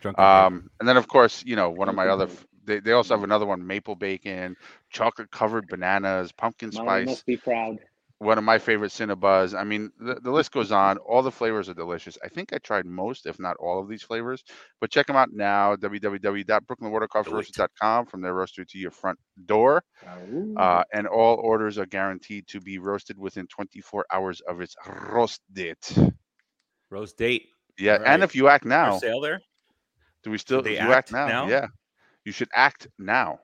Drunken 0.00 0.28
Pig. 0.28 0.46
Um, 0.46 0.70
and 0.80 0.88
then 0.88 0.96
of 0.96 1.08
course, 1.08 1.42
you 1.46 1.56
know, 1.56 1.70
one 1.70 1.88
of 1.88 1.94
my 1.94 2.08
other. 2.08 2.28
They, 2.64 2.80
they 2.80 2.92
also 2.92 3.14
have 3.14 3.24
another 3.24 3.46
one: 3.46 3.66
maple 3.66 3.94
bacon, 3.96 4.56
chocolate 4.90 5.30
covered 5.30 5.68
bananas, 5.68 6.32
pumpkin 6.32 6.70
Molly 6.72 7.04
spice. 7.04 7.06
must 7.06 7.26
be 7.26 7.36
proud. 7.36 7.78
One 8.18 8.38
of 8.38 8.44
my 8.44 8.58
favorite 8.58 8.92
Cinnabuzz. 8.92 9.58
I 9.58 9.64
mean, 9.64 9.90
the, 9.98 10.14
the 10.22 10.30
list 10.30 10.52
goes 10.52 10.72
on. 10.72 10.96
All 10.98 11.22
the 11.22 11.30
flavors 11.32 11.68
are 11.68 11.74
delicious. 11.74 12.16
I 12.24 12.28
think 12.28 12.52
I 12.52 12.58
tried 12.58 12.86
most, 12.86 13.26
if 13.26 13.38
not 13.38 13.56
all 13.58 13.80
of 13.80 13.88
these 13.88 14.02
flavors. 14.02 14.42
But 14.80 14.90
check 14.90 15.06
them 15.06 15.16
out 15.16 15.30
now, 15.32 15.76
www.brooklynwatercoffeeroasters.com 15.76 18.06
from 18.06 18.20
their 18.22 18.34
roaster 18.34 18.64
to 18.64 18.78
your 18.78 18.90
front 18.90 19.18
door. 19.46 19.82
Uh, 20.56 20.82
and 20.92 21.06
all 21.06 21.36
orders 21.36 21.78
are 21.78 21.86
guaranteed 21.86 22.46
to 22.48 22.60
be 22.60 22.78
roasted 22.78 23.18
within 23.18 23.46
24 23.48 24.06
hours 24.12 24.40
of 24.48 24.60
its 24.60 24.74
roast 25.10 25.40
date. 25.52 25.96
Roast 26.90 27.16
date. 27.18 27.46
Yeah, 27.78 27.92
Right. 27.96 28.06
and 28.06 28.22
if 28.22 28.34
you 28.36 28.48
act 28.48 28.62
For 28.64 28.68
now, 28.68 28.98
sale 28.98 29.20
there. 29.20 29.40
do 30.22 30.30
we 30.30 30.38
still? 30.38 30.60
If 30.60 30.66
you 30.80 30.92
act 30.92 30.94
act 30.94 31.12
now, 31.12 31.26
now? 31.26 31.48
yeah, 31.48 31.66
you 32.24 32.32
should 32.32 32.48
act 32.54 32.86
now. 32.98 33.40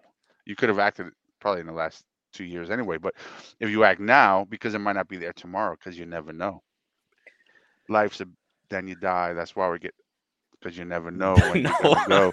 You 0.47 0.55
could 0.57 0.69
have 0.69 0.79
acted 0.79 1.07
probably 1.41 1.61
in 1.63 1.67
the 1.67 1.73
last 1.73 2.05
two 2.33 2.45
years 2.45 2.71
anyway, 2.71 2.99
but 2.99 3.15
if 3.59 3.71
you 3.71 3.85
act 3.85 4.01
now, 4.01 4.47
because 4.49 4.75
it 4.75 4.79
might 4.79 4.95
not 4.97 5.09
be 5.09 5.17
there 5.17 5.33
tomorrow, 5.33 5.77
because 5.79 5.99
you 5.99 6.07
never 6.07 6.33
know. 6.33 6.63
Life's 7.89 8.21
a 8.21 8.27
then 8.69 8.87
you 8.87 8.95
die. 8.95 9.33
That's 9.33 9.57
why 9.57 9.69
we 9.69 9.79
get 9.79 9.95
because 10.61 10.77
you 10.79 10.85
never 10.85 11.11
know 11.11 11.35
when 11.35 11.63
No. 11.63 11.73
gonna 11.83 12.33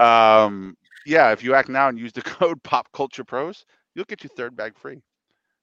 go. 0.00 0.04
Um, 0.04 0.76
yeah, 1.06 1.32
if 1.32 1.44
you 1.44 1.54
act 1.54 1.68
now 1.68 1.88
and 1.88 1.98
use 1.98 2.12
the 2.12 2.22
code 2.38 2.62
Pop 2.62 2.90
Culture 2.92 3.24
Pros, 3.24 3.64
you'll 3.94 4.04
get 4.06 4.24
your 4.24 4.30
third 4.36 4.56
bag 4.56 4.76
free. 4.76 5.02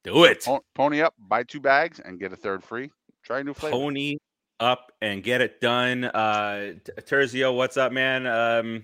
Do 0.03 0.23
it. 0.23 0.43
Po- 0.45 0.63
Pony 0.73 1.01
up, 1.01 1.13
buy 1.19 1.43
two 1.43 1.59
bags, 1.59 1.99
and 1.99 2.19
get 2.19 2.31
a 2.33 2.35
third 2.35 2.63
free. 2.63 2.89
Try 3.23 3.39
a 3.39 3.43
new 3.43 3.53
flavor. 3.53 3.75
Pony 3.75 4.17
up 4.59 4.91
and 5.01 5.23
get 5.23 5.41
it 5.41 5.59
done. 5.59 6.05
Uh 6.05 6.73
Terzio, 7.01 7.55
what's 7.55 7.77
up, 7.77 7.91
man? 7.91 8.25
Um 8.27 8.83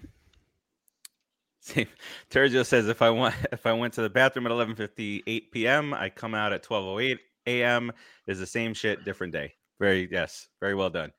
Terzio 2.29 2.65
says 2.65 2.87
if 2.87 3.01
I 3.01 3.09
want 3.09 3.35
if 3.51 3.65
I 3.65 3.73
went 3.73 3.93
to 3.95 4.01
the 4.01 4.09
bathroom 4.09 4.45
at 4.45 4.51
11:58 4.51 5.51
p.m., 5.51 5.93
I 5.93 6.09
come 6.09 6.33
out 6.33 6.53
at 6.53 6.63
12:08 6.63 7.17
a.m. 7.47 7.91
Is 8.27 8.39
the 8.39 8.45
same 8.45 8.73
shit, 8.73 9.05
different 9.05 9.33
day. 9.33 9.53
Very 9.79 10.07
yes, 10.11 10.47
very 10.59 10.75
well 10.75 10.89
done. 10.89 11.11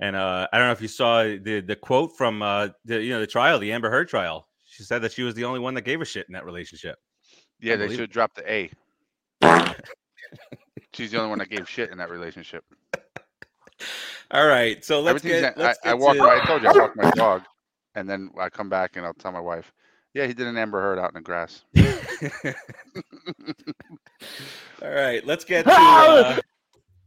And 0.00 0.16
uh 0.16 0.48
I 0.52 0.58
don't 0.58 0.68
know 0.68 0.72
if 0.72 0.82
you 0.82 0.88
saw 0.88 1.22
the 1.22 1.62
the 1.66 1.76
quote 1.76 2.16
from 2.16 2.42
uh 2.42 2.68
the 2.84 3.02
you 3.02 3.10
know 3.10 3.20
the 3.20 3.26
trial, 3.26 3.58
the 3.58 3.72
Amber 3.72 3.90
Heard 3.90 4.08
trial. 4.08 4.48
She 4.66 4.82
said 4.82 5.02
that 5.02 5.12
she 5.12 5.22
was 5.22 5.34
the 5.34 5.44
only 5.44 5.60
one 5.60 5.74
that 5.74 5.82
gave 5.82 6.00
a 6.00 6.04
shit 6.04 6.26
in 6.28 6.32
that 6.32 6.44
relationship. 6.44 6.98
Yeah, 7.60 7.76
they 7.76 7.94
should 7.94 8.10
drop 8.10 8.34
the 8.34 8.50
A. 8.50 8.70
She's 10.92 11.10
the 11.10 11.18
only 11.18 11.30
one 11.30 11.38
that 11.38 11.48
gave 11.48 11.68
shit 11.68 11.90
in 11.90 11.98
that 11.98 12.10
relationship. 12.10 12.64
All 14.30 14.46
right, 14.46 14.84
so 14.84 15.00
let's 15.00 15.24
Everything's 15.24 15.42
get. 15.42 15.58
Let's 15.58 15.78
I, 15.84 15.90
I 15.90 15.94
walk. 15.94 16.16
to- 16.16 16.22
I 16.22 16.44
told 16.46 16.62
you 16.62 16.68
I 16.68 16.78
walk 16.78 16.96
my 16.96 17.10
dog, 17.12 17.42
and 17.94 18.08
then 18.08 18.30
I 18.38 18.48
come 18.48 18.68
back 18.68 18.96
and 18.96 19.04
I'll 19.04 19.14
tell 19.14 19.32
my 19.32 19.40
wife, 19.40 19.72
"Yeah, 20.14 20.26
he 20.26 20.34
did 20.34 20.46
an 20.46 20.56
Amber 20.56 20.80
Heard 20.80 20.98
out 20.98 21.10
in 21.10 21.14
the 21.14 21.20
grass." 21.20 21.64
All 24.82 24.90
right, 24.90 25.24
let's 25.26 25.44
get 25.52 25.64
to. 25.64 25.72
Uh, 25.72 26.36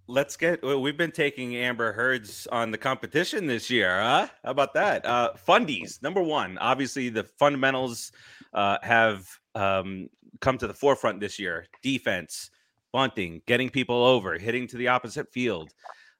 let's 0.08 0.38
get. 0.38 0.64
well, 0.64 0.82
We've 0.82 0.98
been 0.98 1.12
taking 1.12 1.56
Amber 1.56 1.94
Heard's 1.94 2.48
on 2.48 2.72
the 2.72 2.78
competition 2.78 3.48
this 3.48 3.70
year, 3.70 4.00
huh? 4.00 4.28
How 4.44 4.52
about 4.52 4.74
that? 4.76 5.06
Uh, 5.06 5.32
fundies, 5.48 6.02
number 6.02 6.22
one. 6.22 6.58
Obviously, 6.58 7.10
the 7.10 7.24
fundamentals 7.24 8.12
uh, 8.54 8.78
have 8.82 9.28
um, 9.56 10.10
come 10.42 10.58
to 10.58 10.68
the 10.68 10.74
forefront 10.74 11.20
this 11.20 11.40
year. 11.40 11.68
Defense, 11.82 12.50
bunting, 12.94 13.42
getting 13.48 13.70
people 13.70 14.04
over, 14.04 14.38
hitting 14.38 14.68
to 14.68 14.78
the 14.78 14.88
opposite 14.88 15.32
field. 15.32 15.72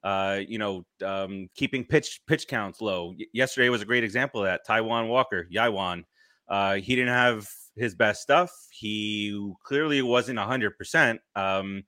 Uh, 0.04 0.40
you 0.48 0.58
know, 0.60 0.86
um, 1.04 1.50
keeping 1.56 1.84
pitch 1.84 2.22
pitch 2.28 2.48
counts 2.48 2.82
low. 2.82 3.14
Y- 3.18 3.26
yesterday 3.34 3.68
was 3.70 3.82
a 3.82 3.86
great 3.86 4.04
example 4.04 4.42
of 4.42 4.46
that. 4.46 4.62
Taijuan 4.68 5.08
Walker, 5.08 5.48
Yaiwan. 5.52 6.04
Uh, 6.48 6.76
he 6.76 6.96
didn't 6.96 7.14
have 7.14 7.50
his 7.76 7.96
best 7.96 8.22
stuff. 8.22 8.52
He 8.72 9.54
clearly 9.64 10.02
wasn't 10.02 10.40
100%, 10.40 11.20
um, 11.36 11.84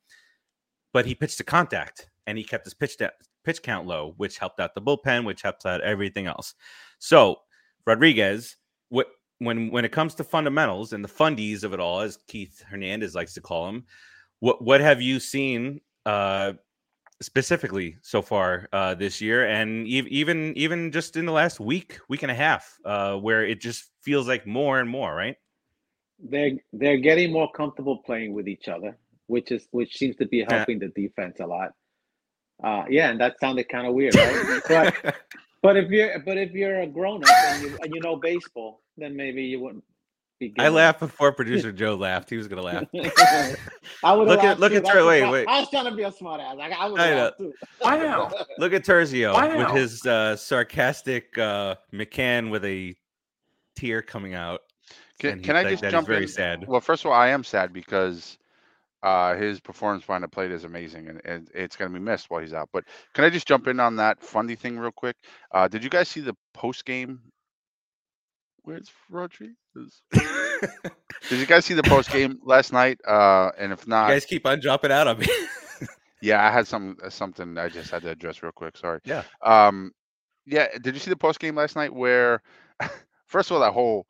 but 0.94 1.06
he 1.06 1.16
pitched 1.16 1.38
to 1.38 1.44
contact 1.44 2.10
and 2.28 2.38
he 2.38 2.44
kept 2.44 2.66
his 2.66 2.74
pitch, 2.74 2.98
pitch 3.44 3.62
count 3.62 3.88
low, 3.88 4.14
which 4.18 4.38
helped 4.38 4.60
out 4.60 4.76
the 4.76 4.82
bullpen, 4.82 5.26
which 5.26 5.42
helped 5.42 5.66
out 5.66 5.82
everything 5.82 6.28
else. 6.28 6.56
So, 7.00 7.38
Rodriguez, 7.86 8.58
what, 8.90 9.08
when, 9.40 9.72
when 9.72 9.86
it 9.86 9.92
comes 9.92 10.14
to 10.16 10.24
fundamentals 10.24 10.94
and 10.94 11.04
the 11.04 11.10
fundies 11.10 11.64
of 11.64 11.74
it 11.74 11.80
all, 11.80 12.02
as 12.02 12.20
Keith 12.28 12.62
Hernandez 12.70 13.16
likes 13.16 13.34
to 13.34 13.42
call 13.42 13.66
them, 13.66 13.86
what, 14.40 14.64
what 14.64 14.82
have 14.82 15.02
you 15.02 15.20
seen 15.20 15.82
uh, 16.06 16.54
specifically 17.22 17.98
so 18.02 18.22
far 18.22 18.68
uh, 18.74 18.96
this 18.96 19.22
year, 19.22 19.48
and 19.48 19.88
ev- 19.88 20.08
even 20.08 20.54
even 20.58 20.92
just 20.92 21.16
in 21.16 21.26
the 21.26 21.32
last 21.32 21.60
week, 21.60 22.00
week 22.10 22.24
and 22.24 22.32
a 22.32 22.36
half, 22.36 22.78
uh, 22.86 23.16
where 23.16 23.46
it 23.46 23.62
just 23.62 23.92
feels 24.02 24.28
like 24.28 24.48
more 24.48 24.80
and 24.80 24.90
more, 24.90 25.14
right? 25.14 25.36
they're 26.22 26.52
they're 26.74 26.98
getting 26.98 27.32
more 27.32 27.52
comfortable 27.52 27.98
playing 27.98 28.34
with 28.34 28.48
each 28.48 28.68
other, 28.68 28.98
which 29.28 29.52
is 29.52 29.68
which 29.72 29.98
seems 29.98 30.16
to 30.18 30.26
be 30.26 30.46
helping 30.50 30.80
the 30.80 30.90
defense 30.90 31.40
a 31.40 31.46
lot. 31.46 31.72
Uh, 32.64 32.84
yeah, 32.90 33.10
and 33.10 33.20
that 33.22 33.40
sounded 33.40 33.70
kind 33.70 33.88
of 33.88 33.94
weird, 33.94 34.16
right? 34.16 34.62
but 34.68 35.16
but 35.62 35.78
if 35.78 35.90
you're 35.90 36.20
but 36.20 36.38
if 36.38 36.52
you're 36.52 36.82
a 36.82 36.88
grown 36.88 37.24
up 37.24 37.30
and 37.30 37.64
you 37.64 37.78
and 37.82 37.94
you 37.94 38.02
know 38.02 38.18
baseball, 38.18 38.82
then 38.98 39.16
maybe 39.16 39.44
you 39.44 39.60
wouldn't 39.60 39.84
be. 40.40 40.54
I 40.58 40.70
laughed 40.70 41.00
before 41.00 41.32
producer 41.32 41.72
Joe 41.74 41.96
laughed. 41.96 42.30
He 42.30 42.38
was 42.38 42.48
gonna 42.48 42.62
laugh. 42.62 42.86
I 44.04 44.14
would 44.14 44.28
Look 44.28 44.44
at- 44.44 44.60
look 44.60 44.74
at 44.74 44.86
Tur- 44.86 45.06
wait, 45.06 45.30
wait. 45.30 45.48
I 45.48 45.60
was 45.60 45.70
trying 45.70 45.86
to 45.86 45.92
be 45.96 46.04
a 46.04 46.12
smart 46.12 46.42
ass. 46.42 46.56
Like, 46.58 46.72
I 46.74 46.88
would 46.90 47.00
I 47.00 47.08
have 47.08 47.16
know. 47.18 47.24
laughed 47.24 47.38
too. 47.38 47.54
Wow. 47.82 48.46
Look 48.58 48.74
at 48.74 48.84
Terzio 48.84 49.34
with 49.58 49.68
Wow. 49.68 49.74
his 49.76 50.06
uh, 50.06 50.36
sarcastic 50.36 51.38
uh, 51.38 51.76
McCann 51.94 52.50
with 52.50 52.64
a 52.66 52.96
tear 53.76 54.02
coming 54.02 54.34
out. 54.34 54.62
Can, 55.20 55.32
and 55.34 55.44
can 55.44 55.56
he's 55.56 55.60
I 55.60 55.64
like, 55.64 55.72
just 55.74 55.82
"That 55.82 55.88
is 55.88 55.92
jump 55.94 56.08
very 56.08 56.24
in? 56.24 56.28
sad. 56.30 56.68
Well, 56.68 56.80
first 56.82 57.04
of 57.06 57.12
all, 57.12 57.18
I 57.18 57.28
am 57.30 57.44
sad 57.44 57.74
because 57.74 58.38
uh, 59.04 59.36
his 59.36 59.60
performance 59.60 60.06
behind 60.06 60.24
the 60.24 60.28
plate 60.30 60.52
is 60.52 60.64
amazing, 60.64 61.08
and, 61.10 61.22
and 61.26 61.50
it's 61.54 61.76
going 61.76 61.92
to 61.92 61.98
be 62.00 62.04
missed 62.04 62.30
while 62.30 62.40
he's 62.42 62.54
out. 62.54 62.70
But 62.72 62.86
can 63.14 63.26
I 63.26 63.30
just 63.30 63.48
jump 63.48 63.68
in 63.68 63.80
on 63.82 63.96
that 63.98 64.22
Fundy 64.24 64.56
thing 64.56 64.78
real 64.80 64.92
quick? 64.92 65.16
Uh, 65.54 65.68
did 65.68 65.84
you 65.84 65.90
guys 65.90 66.08
see 66.08 66.22
the 66.22 66.36
post 66.54 66.86
game? 66.86 67.20
Where's 68.64 68.90
Rodriguez? 69.10 69.56
did 70.12 71.40
you 71.40 71.46
guys 71.46 71.66
see 71.66 71.74
the 71.74 71.84
post 71.84 72.12
game 72.12 72.40
last 72.44 72.74
night? 72.74 73.00
Uh, 73.08 73.52
and 73.58 73.72
if 73.72 73.88
not, 73.88 74.08
you 74.08 74.16
guys 74.16 74.26
keep 74.26 74.46
on 74.46 74.60
dropping 74.60 74.92
out 74.92 75.08
on 75.08 75.20
me. 75.20 75.28
yeah, 76.22 76.46
I 76.48 76.52
had 76.52 76.68
some 76.68 76.98
uh, 77.04 77.10
something 77.10 77.58
I 77.58 77.70
just 77.70 77.92
had 77.92 78.02
to 78.04 78.10
address 78.12 78.42
real 78.44 78.52
quick. 78.52 78.78
Sorry. 78.78 79.00
Yeah. 79.06 79.24
Um, 79.42 79.92
yeah. 80.46 80.68
Did 80.82 80.94
you 80.94 81.00
see 81.00 81.10
the 81.10 81.16
post 81.18 81.40
game 81.40 81.56
last 81.56 81.76
night 81.76 81.94
where, 81.94 82.42
first 83.28 83.50
of 83.50 83.56
all, 83.56 83.62
that 83.62 83.74
whole 83.74 84.06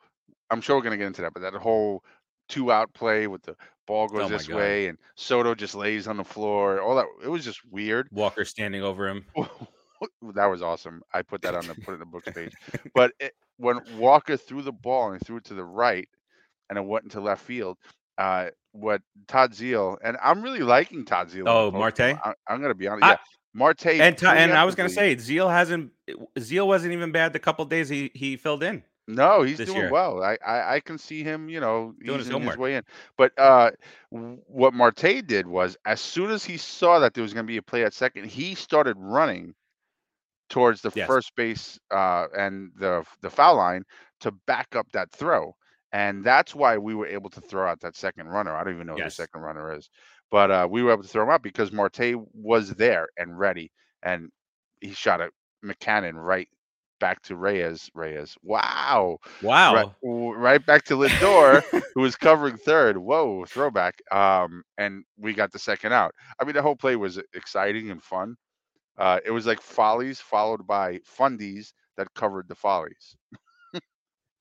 I'm 0.50 0.62
sure 0.62 0.76
we're 0.76 0.84
gonna 0.84 0.98
get 0.98 1.08
into 1.08 1.22
that, 1.22 1.34
but 1.34 1.42
that 1.42 1.54
whole 1.54 2.04
two 2.48 2.72
out 2.72 2.92
play 2.94 3.28
with 3.28 3.44
the 3.44 3.56
ball 3.86 4.08
goes 4.08 4.24
Oh 4.24 4.30
this 4.30 4.48
God. 4.48 4.58
way 4.58 4.88
and 4.88 4.98
Soto 5.16 5.54
just 5.54 5.76
lays 5.76 6.08
on 6.08 6.18
the 6.18 6.24
floor. 6.24 6.80
All 6.82 6.96
that 6.96 7.06
it 7.24 7.30
was 7.30 7.44
just 7.46 7.60
weird. 7.70 8.08
Walker 8.12 8.46
standing 8.46 8.82
over 8.84 9.08
him. 9.08 9.26
that 10.36 10.46
was 10.46 10.62
awesome. 10.62 11.01
I 11.13 11.22
put 11.22 11.41
that 11.44 11.56
on 11.56 11.68
the 11.68 11.75
put 11.75 11.91
it 11.91 11.94
in 11.94 12.00
the 12.00 12.06
books 12.06 12.29
page. 12.34 12.53
But 12.94 13.12
it, 13.20 13.34
when 13.58 13.79
Walker 13.98 14.38
threw 14.38 14.62
the 14.62 14.72
ball 14.72 15.12
and 15.12 15.22
threw 15.25 15.38
it 15.38 15.46
to 15.46 15.53
the 15.53 15.63
right, 15.63 16.08
and 16.70 16.77
it 16.77 16.86
went 16.86 17.06
into 17.06 17.20
left 17.20 17.44
field, 17.44 17.77
uh, 18.18 18.50
what 18.72 19.01
Todd 19.27 19.53
Zeal 19.53 19.98
and 20.03 20.18
I'm 20.24 20.41
really 20.41 20.60
liking 20.60 21.06
Todd 21.06 21.29
Zeal. 21.29 21.46
Oh. 21.48 21.72
Marte? 21.72 22.00
I, 22.00 22.34
am 22.48 22.62
gonna 22.62 22.75
be 22.75 22.88
honest. 22.88 23.03
I- 23.03 23.12
Yeah, 23.12 23.18
Marte. 23.53 23.88
And 23.88 24.18
t- 24.18 24.25
and 24.25 24.53
I 24.53 24.63
was 24.63 24.75
gonna 24.75 24.89
say 24.89 25.18
Zeal 25.18 25.50
hasn't 25.50 25.91
Zeal 26.39 26.68
wasn't 26.68 26.94
even 26.94 27.12
bad 27.12 27.34
the 27.34 27.39
couple 27.39 27.65
days 27.65 27.89
he 27.89 28.12
he 28.13 28.38
filled 28.38 28.63
in. 28.63 28.84
No, 29.10 29.41
he's 29.41 29.58
doing 29.58 29.75
year. 29.75 29.89
well. 29.91 30.22
I, 30.22 30.38
I 30.46 30.75
I 30.75 30.79
can 30.82 31.00
see 31.00 31.24
him, 31.24 31.50
you 31.50 31.60
know, 31.60 31.96
Doing 32.06 32.20
his 32.20 32.27
his 32.27 32.58
way 32.58 32.75
in. 32.75 32.84
But 33.18 33.32
uh, 33.39 33.72
what 34.12 34.75
Marte 34.75 35.25
did 35.25 35.48
was, 35.48 35.75
as 35.86 36.00
soon 36.00 36.29
as 36.29 36.46
he 36.46 36.58
saw 36.58 37.00
that 37.00 37.15
there 37.15 37.24
was 37.24 37.34
going 37.34 37.46
to 37.46 37.51
be 37.51 37.58
a 37.58 37.62
play 37.63 37.84
at 37.84 37.94
second, 37.96 38.27
he 38.27 38.53
started 38.53 38.96
running 39.00 39.56
towards 40.50 40.82
the 40.82 40.91
Yes. 40.94 41.08
first 41.08 41.36
base 41.36 41.79
uh, 41.91 42.27
and 42.38 42.72
the 42.77 43.03
the 43.22 43.29
foul 43.29 43.56
line 43.58 43.84
to 44.22 44.32
back 44.48 44.75
up 44.75 44.88
that 44.91 45.12
throw, 45.12 45.56
and 45.91 46.24
that's 46.24 46.56
why 46.56 46.77
we 46.77 46.96
were 46.96 47.08
able 47.08 47.29
to 47.32 47.41
throw 47.41 47.68
out 47.70 47.79
that 47.82 47.96
second 47.96 48.27
runner. 48.27 48.56
I 48.56 48.63
don't 48.63 48.74
even 48.75 48.88
know 48.88 48.98
who 48.98 49.03
the 49.03 49.10
second 49.12 49.41
runner 49.41 49.74
is, 49.75 49.89
but 50.32 50.51
uh, 50.51 50.68
we 50.70 50.84
were 50.84 50.91
able 50.91 51.03
to 51.03 51.10
throw 51.10 51.24
him 51.24 51.29
out 51.29 51.44
because 51.44 51.72
Marte 51.72 52.15
was 52.34 52.70
there 52.75 53.08
and 53.18 53.38
ready, 53.38 53.72
and 54.03 54.29
he 54.82 54.91
shot 54.94 55.22
a 55.22 55.29
McCannon 55.65 56.13
right 56.15 56.48
back 57.00 57.22
to 57.24 57.36
Reyes. 57.36 57.89
Reyes, 57.94 58.36
wow. 58.44 59.18
Wow. 59.41 59.96
Right, 60.03 60.36
right 60.38 60.65
back 60.65 60.84
to 60.86 60.96
Lindor, 60.96 61.63
who 61.94 62.01
was 62.01 62.15
covering 62.15 62.58
third. 62.58 62.98
Whoa, 62.98 63.46
throwback. 63.46 63.96
Um, 64.12 64.63
and 64.77 65.03
we 65.18 65.34
got 65.34 65.51
the 65.51 65.60
second 65.60 65.94
out. 65.94 66.13
I 66.39 66.46
mean, 66.46 66.53
the 66.56 66.62
whole 66.62 66.75
play 66.75 66.96
was 66.96 67.20
exciting 67.34 67.91
and 67.91 68.01
fun. 68.03 68.36
Uh, 69.00 69.20
it 69.25 69.32
was 69.32 69.46
like 69.46 69.62
follies 69.62 70.20
followed 70.20 70.68
by 70.68 71.00
fundies 71.00 71.72
that 71.96 72.13
covered 72.15 72.50
the 72.50 72.56
follies. 72.56 73.15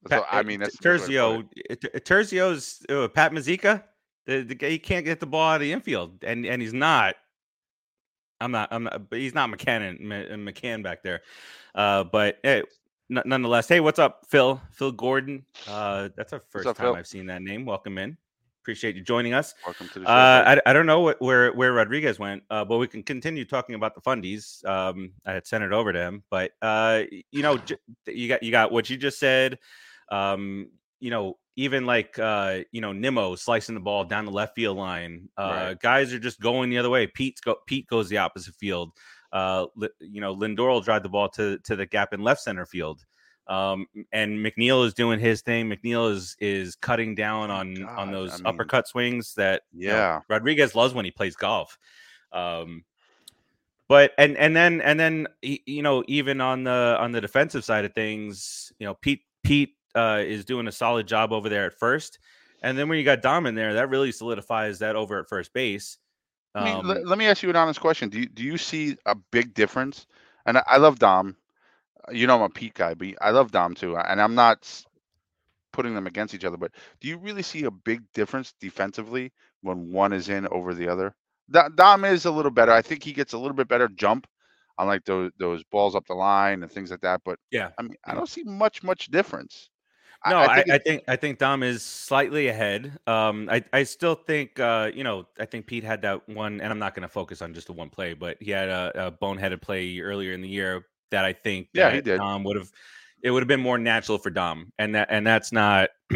so 0.08 0.24
I 0.30 0.40
uh, 0.40 0.42
mean, 0.42 0.60
that's 0.60 0.76
the 0.76 0.98
best 0.98 1.08
way 1.08 1.14
to 1.14 1.42
put 1.44 1.56
it. 1.70 2.04
Terzio, 2.04 2.04
Terzio's 2.04 2.86
uh, 2.88 3.08
Pat 3.08 3.32
Mazeika. 3.32 3.84
The, 4.26 4.42
the 4.42 4.54
guy 4.54 4.70
he 4.70 4.78
can't 4.78 5.04
get 5.04 5.20
the 5.20 5.26
ball 5.26 5.52
out 5.52 5.54
of 5.56 5.60
the 5.60 5.72
infield, 5.72 6.22
and 6.24 6.44
and 6.44 6.60
he's 6.60 6.74
not. 6.74 7.14
I'm 8.40 8.50
not. 8.50 8.68
I'm 8.72 8.82
not. 8.82 9.08
But 9.08 9.20
he's 9.20 9.34
not 9.34 9.48
McCann. 9.48 10.00
McCann 10.00 10.82
back 10.82 11.02
there. 11.02 11.22
Uh, 11.74 12.04
but 12.04 12.38
hey, 12.42 12.62
n- 13.10 13.22
nonetheless, 13.24 13.68
hey, 13.68 13.80
what's 13.80 14.00
up, 14.00 14.26
Phil? 14.28 14.60
Phil 14.72 14.92
Gordon. 14.92 15.44
Uh, 15.68 16.08
that's 16.16 16.32
our 16.32 16.42
first 16.50 16.66
up, 16.66 16.76
time 16.76 16.86
Phil? 16.86 16.96
I've 16.96 17.06
seen 17.06 17.26
that 17.26 17.42
name. 17.42 17.64
Welcome 17.64 17.96
in. 17.96 18.18
Appreciate 18.62 18.96
you 18.96 19.02
joining 19.02 19.32
us. 19.34 19.54
Welcome 19.64 19.88
to 19.88 20.00
the 20.00 20.04
show. 20.06 20.10
Uh. 20.12 20.56
I, 20.66 20.70
I 20.70 20.72
don't 20.72 20.86
know 20.86 21.00
what, 21.00 21.20
where 21.22 21.52
where 21.52 21.72
Rodriguez 21.72 22.18
went, 22.18 22.42
uh, 22.50 22.64
but 22.64 22.78
we 22.78 22.86
can 22.86 23.02
continue 23.02 23.44
talking 23.44 23.74
about 23.74 23.94
the 23.94 24.00
fundies. 24.00 24.64
Um, 24.66 25.12
I 25.24 25.32
had 25.32 25.46
sent 25.46 25.64
it 25.64 25.72
over 25.72 25.92
to 25.92 25.98
him, 25.98 26.22
but 26.30 26.50
uh, 26.60 27.02
you 27.30 27.42
know, 27.42 27.56
j- 27.58 27.76
you 28.06 28.28
got 28.28 28.42
you 28.42 28.50
got 28.50 28.70
what 28.72 28.90
you 28.90 28.96
just 28.96 29.18
said. 29.18 29.58
Um, 30.10 30.70
you 31.00 31.10
know, 31.10 31.38
even 31.56 31.86
like 31.86 32.18
uh, 32.18 32.58
you 32.72 32.80
know, 32.80 32.92
Nimmo 32.92 33.36
slicing 33.36 33.74
the 33.74 33.80
ball 33.80 34.04
down 34.04 34.24
the 34.26 34.32
left 34.32 34.54
field 34.54 34.76
line. 34.76 35.28
Uh, 35.36 35.42
Right. 35.68 35.80
Guys 35.80 36.12
are 36.12 36.18
just 36.18 36.40
going 36.40 36.68
the 36.70 36.78
other 36.78 36.90
way. 36.90 37.06
Pete's 37.06 37.40
go, 37.40 37.56
Pete 37.66 37.86
goes 37.86 38.08
the 38.08 38.18
opposite 38.18 38.54
field. 38.56 38.92
Uh, 39.32 39.66
you 40.00 40.20
know, 40.20 40.34
Lindor 40.34 40.68
will 40.70 40.80
drive 40.80 41.02
the 41.02 41.08
ball 41.08 41.28
to 41.30 41.58
to 41.64 41.76
the 41.76 41.86
gap 41.86 42.12
in 42.12 42.20
left 42.22 42.40
center 42.42 42.66
field. 42.66 43.04
Um, 43.48 43.86
and 44.12 44.44
McNeil 44.44 44.84
is 44.86 44.92
doing 44.92 45.18
his 45.18 45.40
thing. 45.40 45.70
McNeil 45.70 46.12
is 46.12 46.36
is 46.38 46.74
cutting 46.76 47.14
down 47.14 47.50
on 47.50 47.88
on 47.96 48.08
Oh 48.08 48.12
those 48.12 48.34
I 48.34 48.36
mean, 48.36 48.46
uppercut 48.46 48.88
swings 48.88 49.34
that 49.34 49.62
you 49.72 49.88
know, 49.88 49.94
yeah. 49.94 50.20
Rodriguez 50.28 50.74
loves 50.74 50.92
when 50.92 51.06
he 51.06 51.10
plays 51.10 51.34
golf. 51.34 51.78
Um, 52.32 52.84
but 53.88 54.12
and 54.18 54.36
and 54.36 54.54
then 54.54 54.82
and 54.82 55.00
then 55.00 55.26
you 55.40 55.82
know 55.82 56.04
even 56.08 56.40
on 56.42 56.64
the 56.64 56.96
on 57.00 57.12
the 57.12 57.20
defensive 57.22 57.64
side 57.64 57.86
of 57.86 57.94
things, 57.94 58.70
you 58.78 58.86
know 58.86 58.94
Pete 58.94 59.22
Pete 59.42 59.76
uh, 59.94 60.22
is 60.24 60.44
doing 60.44 60.68
a 60.68 60.72
solid 60.72 61.08
job 61.08 61.32
over 61.32 61.48
there 61.48 61.64
at 61.64 61.78
first, 61.78 62.18
and 62.62 62.76
then 62.76 62.88
when 62.88 62.98
you 62.98 63.04
got 63.04 63.22
Dom 63.22 63.46
in 63.46 63.54
there, 63.54 63.72
that 63.74 63.88
really 63.88 64.12
solidifies 64.12 64.78
that 64.80 64.94
over 64.94 65.18
at 65.18 65.28
first 65.28 65.54
base. 65.54 65.96
I 66.54 66.64
mean, 66.64 66.74
Um, 66.74 66.86
le- 66.86 67.06
let 67.06 67.18
me 67.18 67.26
ask 67.26 67.42
you 67.42 67.48
an 67.48 67.56
honest 67.56 67.80
question. 67.80 68.10
Do 68.10 68.20
you 68.20 68.26
do 68.26 68.42
you 68.42 68.58
see 68.58 68.96
a 69.06 69.14
big 69.14 69.54
difference? 69.54 70.06
And 70.44 70.58
I, 70.58 70.62
I 70.66 70.76
love 70.76 70.98
Dom. 70.98 71.36
You 72.12 72.26
know 72.26 72.36
I'm 72.36 72.42
a 72.42 72.48
Pete 72.50 72.74
guy, 72.74 72.94
but 72.94 73.08
I 73.20 73.30
love 73.30 73.50
Dom 73.50 73.74
too. 73.74 73.96
And 73.96 74.20
I'm 74.20 74.34
not 74.34 74.84
putting 75.72 75.94
them 75.94 76.06
against 76.06 76.34
each 76.34 76.44
other, 76.44 76.56
but 76.56 76.72
do 77.00 77.08
you 77.08 77.18
really 77.18 77.42
see 77.42 77.64
a 77.64 77.70
big 77.70 78.02
difference 78.12 78.54
defensively 78.60 79.32
when 79.62 79.90
one 79.92 80.12
is 80.12 80.28
in 80.28 80.46
over 80.48 80.74
the 80.74 80.88
other? 80.88 81.14
Dom 81.74 82.04
is 82.04 82.24
a 82.26 82.30
little 82.30 82.50
better. 82.50 82.72
I 82.72 82.82
think 82.82 83.02
he 83.02 83.12
gets 83.12 83.32
a 83.32 83.38
little 83.38 83.54
bit 83.56 83.68
better 83.68 83.88
jump 83.88 84.26
on 84.76 84.86
like 84.86 85.04
those 85.04 85.30
those 85.38 85.64
balls 85.64 85.94
up 85.94 86.06
the 86.06 86.14
line 86.14 86.62
and 86.62 86.70
things 86.70 86.90
like 86.90 87.00
that. 87.00 87.20
But 87.24 87.38
Yeah. 87.50 87.70
I 87.78 87.82
mean, 87.82 87.96
I 88.04 88.14
don't 88.14 88.28
see 88.28 88.44
much 88.44 88.82
much 88.82 89.10
difference. 89.10 89.70
I- 90.24 90.30
No, 90.30 90.38
I, 90.38 90.44
I, 90.46 90.58
it- 90.60 90.82
think 90.84 91.04
I 91.08 91.16
think 91.16 91.38
Dom 91.38 91.62
is 91.62 91.82
slightly 91.82 92.48
ahead. 92.48 92.98
Um, 93.06 93.48
I 93.50 93.64
I 93.72 93.84
still 93.84 94.14
think 94.14 94.58
uh, 94.58 94.90
you 94.94 95.04
know 95.04 95.26
I 95.38 95.46
think 95.46 95.66
Pete 95.66 95.84
had 95.84 96.02
that 96.02 96.28
one, 96.28 96.60
and 96.60 96.72
I'm 96.72 96.78
not 96.78 96.94
going 96.94 97.02
to 97.02 97.08
focus 97.08 97.40
on 97.40 97.54
just 97.54 97.66
the 97.68 97.72
one 97.72 97.88
play, 97.88 98.14
but 98.14 98.36
he 98.40 98.50
had 98.50 98.68
a, 98.68 99.06
a 99.06 99.12
boneheaded 99.12 99.62
play 99.62 100.00
earlier 100.00 100.32
in 100.32 100.40
the 100.42 100.48
year 100.48 100.84
that 101.10 101.24
I 101.24 101.32
think 101.32 101.68
Yeah, 101.72 101.90
he 101.90 102.00
did. 102.00 102.18
Dom 102.18 102.44
would 102.44 102.56
have 102.56 102.70
it 103.22 103.30
would 103.30 103.42
have 103.42 103.48
been 103.48 103.60
more 103.60 103.78
natural 103.78 104.18
for 104.18 104.30
Dom, 104.30 104.72
and 104.78 104.94
that 104.94 105.08
and 105.10 105.26
that's 105.26 105.52
not. 105.52 105.90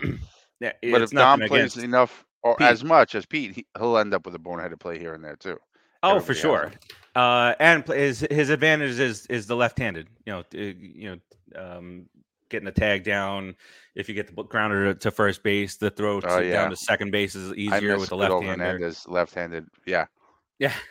but 0.60 0.76
if 0.82 1.10
Dom 1.10 1.40
plays 1.40 1.76
enough 1.76 2.24
or 2.42 2.56
Pete. 2.56 2.68
as 2.68 2.84
much 2.84 3.14
as 3.14 3.26
Pete, 3.26 3.54
he, 3.54 3.66
he'll 3.78 3.98
end 3.98 4.14
up 4.14 4.24
with 4.24 4.34
a 4.34 4.38
boneheaded 4.38 4.78
play 4.80 4.98
here 4.98 5.14
and 5.14 5.24
there 5.24 5.36
too. 5.36 5.58
oh 6.02 6.20
for 6.20 6.34
sure. 6.34 6.72
Uh, 7.14 7.54
and 7.60 7.86
his 7.88 8.26
his 8.30 8.50
advantage 8.50 8.98
is 8.98 9.26
is 9.26 9.46
the 9.46 9.56
left-handed. 9.56 10.08
You 10.26 10.32
know, 10.32 10.44
you 10.52 11.20
know, 11.54 11.60
um, 11.60 12.06
getting 12.48 12.66
the 12.66 12.72
tag 12.72 13.04
down. 13.04 13.56
If 13.94 14.08
you 14.08 14.14
get 14.14 14.34
the 14.34 14.42
grounder 14.44 14.94
to, 14.94 14.98
to 15.00 15.10
first 15.10 15.42
base, 15.42 15.76
the 15.76 15.90
throw 15.90 16.20
to, 16.20 16.26
Oh, 16.30 16.38
yeah. 16.38 16.52
down 16.52 16.70
to 16.70 16.76
second 16.76 17.10
base 17.10 17.34
is 17.34 17.52
easier 17.54 17.98
with 17.98 18.08
the 18.08 18.16
left-hander. 18.16 18.64
Hernandez 18.64 19.06
left-handed. 19.06 19.66
Yeah. 19.86 20.06
Yeah. 20.58 20.72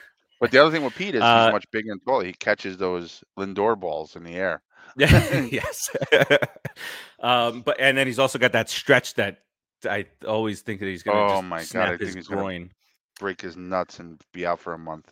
But 0.41 0.51
the 0.51 0.57
other 0.57 0.71
thing 0.71 0.83
with 0.83 0.95
Pete 0.95 1.15
is 1.15 1.21
Uh, 1.21 1.45
he's 1.45 1.53
much 1.53 1.71
bigger 1.71 1.91
and 1.91 2.01
taller. 2.03 2.25
He 2.25 2.33
catches 2.33 2.75
those 2.75 3.23
Lindor 3.37 3.79
balls 3.79 4.15
in 4.17 4.23
the 4.23 4.35
air. 4.35 4.61
Yeah. 4.97 5.47
yes. 5.49 5.89
um, 7.21 7.61
but 7.61 7.79
and 7.79 7.97
then 7.97 8.07
he's 8.07 8.19
also 8.19 8.37
got 8.37 8.51
that 8.51 8.69
stretch 8.69 9.13
that 9.13 9.43
I 9.85 10.07
always 10.27 10.59
think 10.61 10.81
that 10.81 10.87
he's 10.87 11.01
gonna 11.01 11.23
Oh 11.23 11.29
just 11.35 11.43
my 11.45 11.63
God, 11.71 11.93
I 11.93 11.97
think 11.97 12.15
he's 12.15 12.27
groin. 12.27 12.71
Break 13.17 13.39
his 13.39 13.55
nuts 13.55 13.99
and 13.99 14.21
be 14.33 14.45
out 14.45 14.59
for 14.59 14.73
a 14.73 14.77
month. 14.77 15.09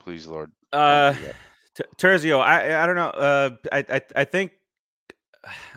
Please, 0.00 0.26
Lord. 0.26 0.50
Uh. 0.72 1.14
T- 1.74 1.84
Terzio, 1.96 2.40
I 2.40 2.82
I 2.82 2.86
don't 2.86 2.96
know. 2.96 3.10
Uh, 3.10 3.50
I 3.70 3.84
I 3.88 4.00
I 4.16 4.24
think 4.24 4.52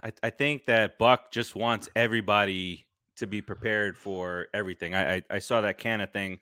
I 0.03 0.11
I 0.23 0.29
think 0.29 0.65
that 0.65 0.97
Buck 0.97 1.31
just 1.31 1.55
wants 1.55 1.87
everybody 1.95 2.87
to 3.17 3.27
be 3.27 3.41
prepared 3.41 3.97
for 3.97 4.47
everything. 4.53 4.93
I 4.93 5.15
I, 5.15 5.21
I 5.29 5.39
saw 5.39 5.61
that 5.61 5.79
Canha 5.79 6.11
thing, 6.11 6.39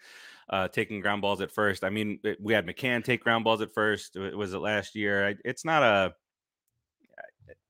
uh, 0.50 0.68
taking 0.68 1.00
ground 1.02 1.22
balls 1.22 1.42
at 1.42 1.52
first. 1.52 1.84
I 1.84 1.90
mean, 1.90 2.20
it- 2.24 2.40
we 2.42 2.54
had 2.54 2.66
McCann 2.66 3.04
take 3.04 3.24
ground 3.24 3.44
balls 3.44 3.62
at 3.62 3.74
first. 3.74 4.16
Was 4.16 4.54
it 4.54 4.60
last 4.60 4.96
year? 4.96 5.28
I, 5.30 5.36
it's 5.46 5.66
not 5.66 5.84
a. 5.84 6.14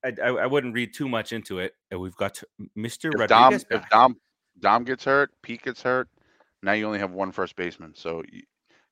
I, 0.03 0.13
I, 0.21 0.27
I 0.29 0.45
wouldn't 0.45 0.73
read 0.73 0.93
too 0.93 1.07
much 1.07 1.31
into 1.33 1.59
it. 1.59 1.73
We've 1.97 2.15
got 2.15 2.41
Mr. 2.77 3.11
If 3.13 3.27
Dom, 3.27 3.53
Rodriguez 3.53 3.65
if. 3.69 3.89
Dom, 3.89 4.17
Dom 4.59 4.83
gets 4.83 5.05
hurt, 5.05 5.31
Pete 5.41 5.61
gets 5.61 5.81
hurt. 5.81 6.09
Now 6.61 6.73
you 6.73 6.85
only 6.85 6.99
have 6.99 7.11
one 7.11 7.31
first 7.31 7.55
baseman. 7.55 7.93
So 7.95 8.23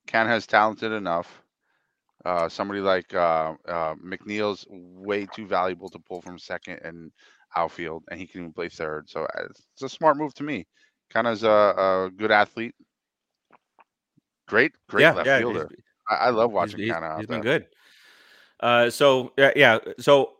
Can 0.07 0.27
has 0.27 0.47
talented 0.47 0.91
enough. 0.91 1.41
Uh, 2.23 2.47
somebody 2.47 2.79
like 2.81 3.13
uh, 3.15 3.53
uh, 3.67 3.95
McNeil's 3.95 4.65
way 4.69 5.25
too 5.25 5.47
valuable 5.47 5.89
to 5.89 5.97
pull 5.99 6.21
from 6.21 6.37
second 6.37 6.79
and 6.83 7.11
outfield, 7.55 8.03
and 8.11 8.19
he 8.19 8.27
can 8.27 8.41
even 8.41 8.53
play 8.53 8.69
third. 8.69 9.09
So 9.09 9.23
uh, 9.23 9.47
it's 9.73 9.81
a 9.81 9.89
smart 9.89 10.17
move 10.17 10.33
to 10.35 10.43
me. 10.43 10.67
Kind 11.09 11.27
of 11.27 11.43
a, 11.43 11.49
a 11.49 12.11
good 12.15 12.31
athlete. 12.31 12.75
Great, 14.51 14.73
great 14.89 15.01
yeah, 15.01 15.13
left 15.13 15.25
yeah, 15.27 15.39
fielder. 15.39 15.69
I, 16.09 16.15
I 16.15 16.29
love 16.29 16.49
He's- 16.51 16.55
watching 16.55 16.79
he's, 16.79 16.91
Canha 16.91 17.03
out 17.03 17.19
he's 17.19 17.27
there. 17.27 17.37
been 17.39 17.43
good. 17.43 17.65
Uh, 18.59 18.89
so 18.89 19.31
yeah, 19.37 19.51
yeah. 19.55 19.77
So 19.99 20.33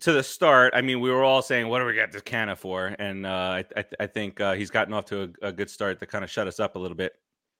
to 0.00 0.12
the 0.12 0.22
start, 0.22 0.74
I 0.76 0.82
mean, 0.82 1.00
we 1.00 1.10
were 1.10 1.24
all 1.24 1.42
saying, 1.42 1.66
"What 1.68 1.78
do 1.80 1.86
we 1.86 1.94
got 1.94 2.12
this 2.12 2.22
Canha 2.22 2.56
for?" 2.56 2.94
And 2.98 3.26
uh, 3.26 3.28
I, 3.30 3.64
I, 3.76 3.84
I 4.00 4.06
think 4.06 4.40
uh, 4.40 4.52
he's 4.54 4.70
gotten 4.70 4.92
off 4.94 5.06
to 5.06 5.32
a, 5.42 5.48
a 5.48 5.52
good 5.52 5.70
start 5.70 5.98
to 6.00 6.06
kind 6.06 6.22
of 6.22 6.30
shut 6.30 6.46
us 6.46 6.60
up 6.60 6.76
a 6.76 6.78
little 6.78 6.96
bit. 6.96 7.14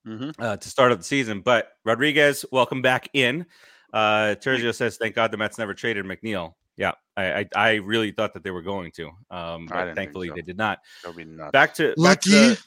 hmm 0.05 0.31
uh, 0.39 0.57
to 0.59 0.69
start 0.69 0.93
of 0.93 0.99
the 0.99 1.05
season. 1.05 1.41
But 1.41 1.73
Rodriguez, 1.85 2.45
welcome 2.53 2.83
back 2.83 3.09
in. 3.15 3.47
Uh, 3.93 4.35
Terzio 4.39 4.75
says, 4.75 4.97
"Thank 4.99 5.15
God 5.15 5.31
the 5.31 5.37
Mets 5.39 5.57
never 5.59 5.73
traded 5.75 6.05
McNeil." 6.05 6.53
Yeah, 6.77 6.93
I 7.17 7.25
I, 7.41 7.49
I 7.57 7.73
really 7.77 8.11
thought 8.11 8.35
that 8.35 8.43
they 8.45 8.51
were 8.51 8.63
going 8.63 8.91
to, 8.93 9.11
um, 9.31 9.67
but 9.67 9.95
thankfully 9.95 10.29
so. 10.29 10.35
they 10.35 10.43
did 10.43 10.59
not. 10.59 10.81
Be 11.17 11.25
nuts. 11.25 11.53
Back 11.53 11.75
to 11.75 11.95
back 12.03 12.21
to 12.23 12.31
Lucky. 12.31 12.31
the, 12.31 12.63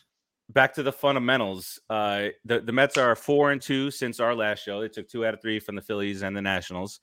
back 0.49 0.73
to 0.75 0.83
the 0.83 0.91
fundamentals. 0.91 1.79
Uh, 1.89 2.27
the 2.45 2.62
the 2.62 2.71
Mets 2.71 2.97
are 2.97 3.15
four 3.15 3.51
and 3.51 3.62
two 3.62 3.91
since 3.91 4.19
our 4.19 4.36
last 4.36 4.63
show. 4.63 4.81
They 4.81 4.89
took 4.89 5.07
two 5.07 5.25
out 5.25 5.33
of 5.33 5.41
three 5.41 5.60
from 5.60 5.75
the 5.75 5.81
Phillies 5.81 6.21
and 6.21 6.36
the 6.36 6.41
Nationals. 6.41 6.99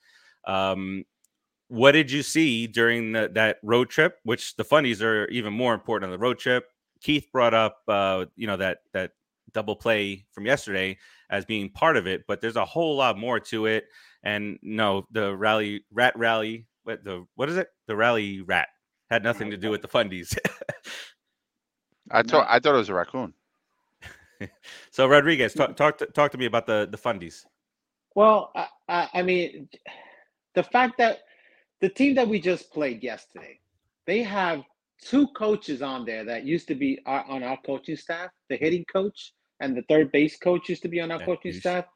Um, 0.46 1.04
what 1.68 1.92
did 1.92 2.10
you 2.10 2.22
see 2.22 2.66
during 2.66 3.12
the, 3.12 3.30
that 3.34 3.56
road 3.62 3.88
trip? 3.88 4.18
Which 4.24 4.56
the 4.56 4.64
fundies 4.64 5.02
are 5.02 5.26
even 5.28 5.52
more 5.52 5.74
important 5.74 6.10
on 6.10 6.12
the 6.12 6.22
road 6.22 6.38
trip. 6.38 6.66
Keith 7.00 7.26
brought 7.32 7.54
up, 7.54 7.78
uh, 7.88 8.26
you 8.36 8.46
know 8.46 8.56
that 8.56 8.78
that 8.92 9.12
double 9.52 9.76
play 9.76 10.26
from 10.32 10.46
yesterday 10.46 10.98
as 11.30 11.44
being 11.44 11.70
part 11.70 11.96
of 11.96 12.06
it, 12.06 12.22
but 12.26 12.40
there's 12.40 12.56
a 12.56 12.64
whole 12.64 12.96
lot 12.96 13.18
more 13.18 13.40
to 13.40 13.66
it. 13.66 13.84
And 14.22 14.58
no, 14.62 15.06
the 15.10 15.34
rally 15.34 15.84
rat 15.92 16.16
rally, 16.16 16.66
what 16.82 17.04
the 17.04 17.26
what 17.34 17.48
is 17.48 17.56
it? 17.56 17.68
The 17.86 17.96
rally 17.96 18.40
rat 18.40 18.68
had 19.10 19.22
nothing 19.22 19.50
to 19.50 19.56
do 19.56 19.70
with 19.70 19.82
the 19.82 19.88
fundies. 19.88 20.36
I 22.10 22.22
thought 22.22 22.46
I 22.48 22.58
thought 22.58 22.74
it 22.74 22.78
was 22.78 22.88
a 22.88 22.94
raccoon. 22.94 23.32
so 24.90 25.06
Rodriguez, 25.06 25.54
talk 25.54 25.76
talk 25.76 25.98
to, 25.98 26.06
talk 26.06 26.30
to 26.32 26.38
me 26.38 26.46
about 26.46 26.66
the 26.66 26.88
the 26.90 26.98
fundies. 26.98 27.44
Well, 28.14 28.52
I, 28.54 28.66
I, 28.88 29.08
I 29.14 29.22
mean, 29.22 29.68
the 30.54 30.62
fact 30.62 30.98
that 30.98 31.20
the 31.80 31.88
team 31.88 32.14
that 32.14 32.28
we 32.28 32.40
just 32.40 32.72
played 32.72 33.02
yesterday, 33.02 33.58
they 34.06 34.22
have 34.22 34.62
two 35.02 35.26
coaches 35.28 35.82
on 35.82 36.04
there 36.04 36.24
that 36.24 36.44
used 36.44 36.68
to 36.68 36.74
be 36.74 37.00
our, 37.06 37.24
on 37.24 37.42
our 37.42 37.58
coaching 37.66 37.96
staff. 37.96 38.30
The 38.48 38.56
hitting 38.56 38.84
coach 38.92 39.32
and 39.60 39.76
the 39.76 39.82
third 39.88 40.12
base 40.12 40.36
coach 40.38 40.68
used 40.68 40.82
to 40.82 40.88
be 40.88 41.00
on 41.00 41.10
our 41.10 41.18
Yeah, 41.20 41.26
coaching 41.26 41.50
he's- 41.52 41.60
staff. 41.60 41.86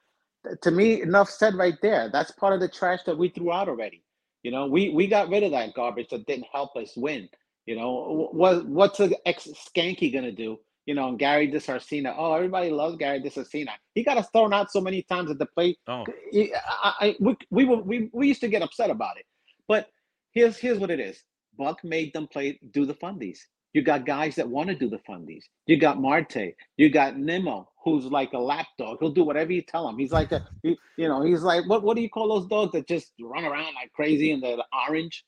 To 0.63 0.71
me, 0.71 1.03
enough 1.03 1.29
said 1.29 1.55
right 1.57 1.75
there. 1.83 2.09
That's 2.13 2.31
part 2.31 2.55
of 2.55 2.61
the 2.61 2.69
trash 2.69 3.01
that 3.07 3.19
we 3.19 3.29
threw 3.29 3.53
out 3.53 3.69
already. 3.69 4.03
You 4.45 4.53
know, 4.53 4.67
we 4.67 4.91
we 4.91 5.07
got 5.09 5.29
rid 5.29 5.43
of 5.43 5.51
that 5.51 5.75
garbage 5.75 6.09
that 6.11 6.27
didn't 6.27 6.47
help 6.53 6.77
us 6.77 6.97
win. 6.97 7.29
You 7.69 7.77
know, 7.77 8.31
what 8.33 8.65
what's 8.67 8.99
a 8.99 9.11
ex 9.29 9.47
skanky 9.47 10.11
gonna 10.11 10.33
do? 10.33 10.59
You 10.87 10.95
know, 10.95 11.09
and 11.09 11.19
Gary 11.19 11.53
DeSarcina. 11.53 12.15
Oh, 12.17 12.33
everybody 12.33 12.71
loves 12.71 12.97
Gary 12.97 13.21
DeSarcina. 13.21 13.73
He 13.95 14.03
got 14.03 14.17
us 14.17 14.27
thrown 14.33 14.55
out 14.55 14.73
so 14.73 14.81
many 14.81 15.03
times 15.03 15.31
at 15.31 15.39
the 15.39 15.45
plate. 15.45 15.77
Oh, 15.87 16.07
I, 16.35 16.95
I, 16.99 17.17
we, 17.21 17.37
we 17.51 17.67
were 17.67 17.83
we, 17.83 18.09
we 18.15 18.27
used 18.27 18.41
to 18.41 18.49
get 18.49 18.63
upset 18.63 18.89
about 18.89 19.19
it, 19.19 19.27
but 19.69 19.91
here's 20.33 20.57
here's 20.57 20.79
what 20.79 20.91
it 20.91 20.99
is. 20.99 21.23
Buck 21.59 21.85
made 21.85 22.15
them 22.15 22.27
play 22.27 22.59
do 22.71 22.87
the 22.87 22.95
fundies. 22.95 23.41
You 23.75 23.83
got 23.83 24.07
guys 24.07 24.37
that 24.37 24.49
want 24.49 24.71
to 24.71 24.75
do 24.75 24.89
the 24.89 25.01
fundies. 25.07 25.43
You 25.67 25.77
got 25.77 26.01
Marte. 26.01 26.55
You 26.79 26.89
got 26.89 27.19
Nimmo, 27.19 27.69
who's 27.85 28.07
like 28.07 28.33
a 28.33 28.39
lapdog. 28.39 28.97
He'll 29.01 29.11
do 29.11 29.25
whatever 29.25 29.53
you 29.53 29.61
tell 29.61 29.87
him. 29.87 29.99
He's 29.99 30.13
like 30.13 30.33
a 30.33 30.49
he, 30.63 30.75
you 30.97 31.07
know 31.07 31.23
he's 31.23 31.43
like 31.43 31.69
what 31.69 31.83
what 31.83 31.97
do 31.97 32.03
you 32.03 32.09
call 32.09 32.35
those 32.35 32.49
dogs 32.49 32.73
that 32.73 32.89
just 32.89 33.13
run 33.21 33.45
around 33.45 33.75
like 33.75 33.93
crazy 33.93 34.33
and 34.33 34.43
they're 34.43 34.57
the 34.57 34.65
orange 34.89 35.23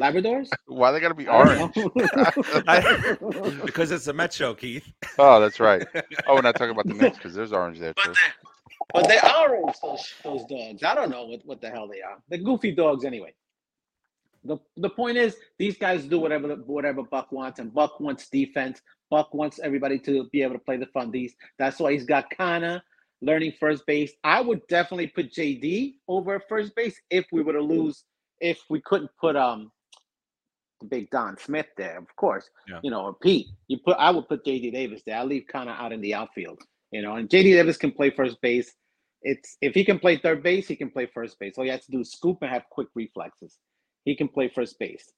Labradors? 0.00 0.48
Why 0.66 0.92
they 0.92 1.00
got 1.00 1.08
to 1.08 1.14
be 1.14 1.28
orange? 1.28 1.74
don't 2.66 3.66
because 3.66 3.90
it's 3.90 4.06
a 4.06 4.12
Met 4.12 4.32
show, 4.32 4.54
Keith. 4.54 4.86
Oh, 5.18 5.40
that's 5.40 5.60
right. 5.60 5.86
Oh, 6.26 6.34
we're 6.34 6.42
not 6.42 6.56
talking 6.56 6.70
about 6.70 6.86
the 6.86 6.94
Knicks 6.94 7.18
because 7.18 7.34
there's 7.34 7.52
orange 7.52 7.78
there 7.78 7.92
But 7.94 8.04
too. 8.04 8.12
they, 8.12 8.92
but 8.94 9.08
they 9.08 9.18
are 9.18 9.54
orange, 9.54 9.76
those, 9.82 10.14
those 10.24 10.44
dogs. 10.46 10.82
I 10.82 10.94
don't 10.94 11.10
know 11.10 11.26
what, 11.26 11.40
what 11.44 11.60
the 11.60 11.70
hell 11.70 11.88
they 11.88 12.00
are. 12.00 12.18
They're 12.28 12.38
goofy 12.40 12.72
dogs 12.72 13.04
anyway. 13.04 13.34
The 14.44 14.56
the 14.78 14.88
point 14.88 15.18
is 15.18 15.36
these 15.58 15.76
guys 15.76 16.04
do 16.06 16.18
whatever 16.18 16.48
whatever 16.54 17.02
Buck 17.02 17.30
wants, 17.30 17.58
and 17.58 17.74
Buck 17.74 18.00
wants 18.00 18.28
defense. 18.30 18.80
Buck 19.10 19.34
wants 19.34 19.58
everybody 19.58 19.98
to 20.00 20.28
be 20.32 20.42
able 20.42 20.54
to 20.54 20.58
play 20.60 20.78
the 20.78 20.86
fundies. 20.86 21.32
That's 21.58 21.78
why 21.78 21.92
he's 21.92 22.06
got 22.06 22.30
Canha 22.30 22.80
learning 23.22 23.52
first 23.60 23.86
base. 23.86 24.12
I 24.24 24.40
would 24.40 24.66
definitely 24.68 25.08
put 25.08 25.32
JD 25.32 25.96
over 26.08 26.40
first 26.48 26.74
base 26.74 26.98
if 27.10 27.26
we 27.32 27.42
were 27.42 27.52
to 27.52 27.60
lose, 27.60 28.04
if 28.40 28.60
we 28.70 28.80
couldn't 28.80 29.10
put 29.20 29.36
um 29.36 29.70
the 30.80 30.86
big 30.86 31.10
Dom 31.10 31.36
Smith 31.38 31.66
there, 31.76 31.98
of 31.98 32.14
course. 32.16 32.48
Yeah. 32.68 32.80
You 32.82 32.90
know, 32.90 33.02
or 33.02 33.14
Pete. 33.14 33.48
You 33.68 33.78
put 33.84 33.96
I 33.98 34.10
would 34.10 34.28
put 34.28 34.44
JD 34.44 34.72
Davis 34.72 35.02
there. 35.06 35.18
I 35.18 35.24
leave 35.24 35.44
Canha 35.52 35.78
out 35.78 35.92
in 35.92 36.00
the 36.00 36.14
outfield. 36.14 36.60
You 36.90 37.02
know, 37.02 37.14
and 37.14 37.28
JD 37.28 37.54
Davis 37.54 37.76
can 37.76 37.92
play 37.92 38.10
first 38.10 38.40
base. 38.40 38.72
It's 39.22 39.56
if 39.60 39.74
he 39.74 39.84
can 39.84 39.98
play 39.98 40.16
third 40.16 40.42
base, 40.42 40.66
he 40.66 40.76
can 40.76 40.90
play 40.90 41.06
first 41.12 41.38
base. 41.38 41.54
All 41.56 41.64
you 41.64 41.70
have 41.70 41.84
to 41.84 41.90
do 41.92 42.00
is 42.00 42.12
scoop 42.12 42.38
and 42.42 42.50
have 42.50 42.64
quick 42.70 42.88
reflexes. 42.94 43.58
He 44.04 44.16
can 44.16 44.28
play 44.28 44.48
first 44.48 44.78
base. 44.78 45.10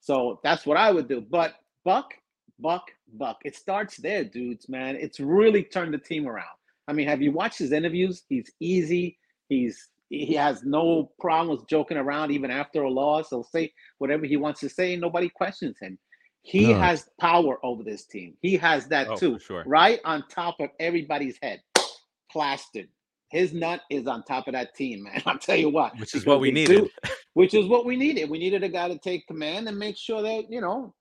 So 0.00 0.40
that's 0.44 0.66
what 0.66 0.76
I 0.76 0.92
would 0.92 1.08
do. 1.08 1.20
But 1.20 1.54
Buck, 1.84 2.12
Buck, 2.58 2.84
Buck. 3.14 3.38
It 3.44 3.56
starts 3.56 3.96
there, 3.96 4.24
dudes, 4.24 4.68
man. 4.68 4.96
It's 4.96 5.20
really 5.20 5.64
turned 5.64 5.94
the 5.94 5.98
team 5.98 6.28
around. 6.28 6.56
I 6.88 6.92
mean, 6.92 7.08
have 7.08 7.22
you 7.22 7.32
watched 7.32 7.58
his 7.58 7.72
interviews? 7.72 8.22
He's 8.28 8.50
easy. 8.60 9.18
He's 9.48 9.88
he 10.08 10.34
has 10.34 10.62
no 10.64 10.84
mm-hmm. 10.84 11.20
problems 11.20 11.62
joking 11.68 11.96
around 11.96 12.30
even 12.30 12.50
after 12.50 12.82
a 12.82 12.90
loss. 12.90 13.30
He'll 13.30 13.42
say 13.44 13.72
whatever 13.98 14.26
he 14.26 14.36
wants 14.36 14.60
to 14.60 14.68
say, 14.68 14.96
nobody 14.96 15.28
questions 15.28 15.76
him. 15.80 15.98
He 16.42 16.72
No. 16.72 16.78
has 16.78 17.08
power 17.20 17.58
over 17.64 17.82
this 17.82 18.04
team. 18.06 18.36
He 18.40 18.56
has 18.56 18.86
that 18.88 19.08
Oh, 19.08 19.16
too 19.16 19.38
sure. 19.38 19.64
right 19.66 20.00
on 20.04 20.24
top 20.28 20.60
of 20.60 20.70
everybody's 20.78 21.38
head, 21.42 21.60
plastered. 22.30 22.88
His 23.30 23.52
nut 23.52 23.80
is 23.90 24.06
on 24.06 24.22
top 24.22 24.46
of 24.46 24.52
that 24.52 24.76
team, 24.76 25.02
man. 25.02 25.20
I'll 25.26 25.38
tell 25.38 25.56
you 25.56 25.68
what. 25.70 25.98
Which 25.98 26.14
is 26.14 26.24
what 26.24 26.38
we 26.40 26.52
needed. 26.52 26.84
do- 26.84 26.90
which 27.34 27.52
is 27.54 27.66
what 27.66 27.84
we 27.84 27.96
needed. 27.96 28.30
We 28.30 28.38
needed 28.38 28.62
a 28.62 28.68
guy 28.68 28.88
to 28.88 28.98
take 28.98 29.26
command 29.26 29.68
and 29.68 29.76
make 29.78 29.96
sure 29.96 30.22
that 30.22 30.46
you 30.48 30.60
know 30.60 30.94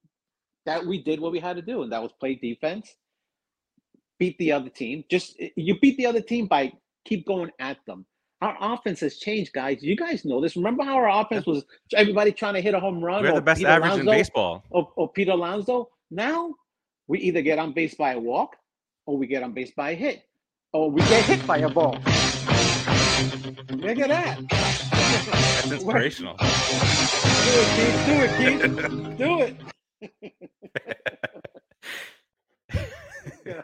that 0.65 0.85
we 0.85 1.03
did 1.03 1.19
what 1.19 1.31
we 1.31 1.39
had 1.39 1.55
to 1.57 1.61
do, 1.61 1.83
and 1.83 1.91
that 1.91 2.01
was 2.01 2.11
play 2.19 2.35
defense, 2.35 2.95
beat 4.19 4.37
the 4.39 4.51
other 4.51 4.69
team. 4.69 5.03
Just 5.09 5.39
you 5.55 5.79
beat 5.79 5.95
the 5.97 6.07
other 6.07 6.21
team 6.21 6.47
by 6.47 6.73
keep 7.05 7.25
going 7.27 7.51
at 7.59 7.77
them. 7.85 8.05
Our 8.41 8.55
offense 8.59 8.99
has 8.99 9.17
changed, 9.17 9.53
guys. 9.53 9.81
You 9.81 9.95
guys 9.95 10.25
know 10.25 10.41
this. 10.41 10.55
Remember 10.55 10.83
how 10.83 10.95
our 10.97 11.09
offense 11.21 11.45
was 11.45 11.63
everybody 11.95 12.31
trying 12.31 12.53
to 12.55 12.61
hit 12.61 12.73
a 12.73 12.79
home 12.79 13.03
run? 13.03 13.23
We're 13.23 13.33
the 13.33 13.41
best 13.41 13.59
Pete 13.59 13.67
average 13.67 13.99
in 13.99 14.05
baseball. 14.05 14.63
or, 14.69 14.91
or 14.95 15.09
Peter 15.11 15.31
Alonso. 15.31 15.89
Now 16.11 16.53
we 17.07 17.19
either 17.19 17.41
get 17.41 17.59
on 17.59 17.71
base 17.73 17.95
by 17.95 18.13
a 18.13 18.19
walk 18.19 18.57
or 19.05 19.17
we 19.17 19.27
get 19.27 19.41
on 19.43 19.53
base 19.53 19.71
by 19.75 19.91
a 19.91 19.95
hit 19.95 20.23
or 20.73 20.91
we 20.91 21.01
get 21.01 21.23
hit 21.25 21.47
by 21.47 21.59
a 21.59 21.69
ball. 21.69 21.93
Look 23.69 23.99
at 23.99 24.09
that. 24.09 24.39
That's 24.49 25.71
inspirational. 25.71 26.35
Do 26.37 26.45
it, 27.47 27.69
Keith. 27.75 28.05
Do 28.05 28.13
it, 28.23 28.31
Keith. 28.37 29.17
Do 29.17 29.41
it. 29.41 29.55
yeah. 33.45 33.61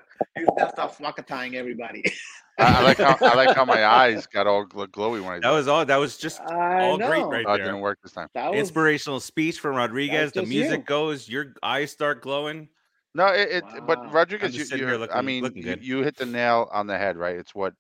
He's 0.62 0.74
gonna 0.74 0.94
start 0.94 1.56
everybody. 1.56 2.04
I, 2.60 2.64
I 2.64 2.84
like 2.84 2.98
how 2.98 3.18
I 3.22 3.36
like 3.36 3.56
how 3.56 3.66
my 3.66 3.86
eyes 3.86 4.28
got 4.28 4.48
all 4.48 4.66
gl- 4.66 4.88
glowy 4.88 5.22
when 5.22 5.32
I 5.32 5.36
did. 5.36 5.44
That 5.44 5.52
was 5.52 5.68
all. 5.68 5.86
That 5.86 5.98
was 5.98 6.18
just 6.18 6.40
I 6.42 6.82
all 6.82 6.98
know. 6.98 7.08
great 7.08 7.26
right 7.26 7.46
Oh, 7.48 7.54
it 7.54 7.58
there. 7.58 7.66
didn't 7.66 7.80
work 7.82 8.00
this 8.04 8.12
time. 8.12 8.28
That 8.34 8.52
was 8.52 8.60
Inspirational 8.60 9.20
speech 9.20 9.60
from 9.60 9.76
Rodriguez. 9.76 10.32
The 10.32 10.44
music 10.44 10.80
you. 10.82 10.86
goes. 10.86 11.28
Your 11.30 11.54
eyes 11.64 11.92
start 11.92 12.22
glowing. 12.22 12.70
No, 13.14 13.28
it, 13.28 13.50
it 13.50 13.64
Wow. 13.64 13.86
but 13.88 14.14
Rodriguez, 14.14 14.58
you, 14.58 14.64
sitting 14.64 14.88
you 14.88 14.94
here 14.94 15.08
I 15.14 15.22
mean, 15.22 15.52
you, 15.56 15.78
you 15.82 16.04
hit 16.04 16.16
the 16.16 16.26
nail 16.26 16.70
on 16.72 16.88
the 16.88 16.98
head, 16.98 17.18
right? 17.18 17.36
It's 17.36 17.54
what 17.54 17.74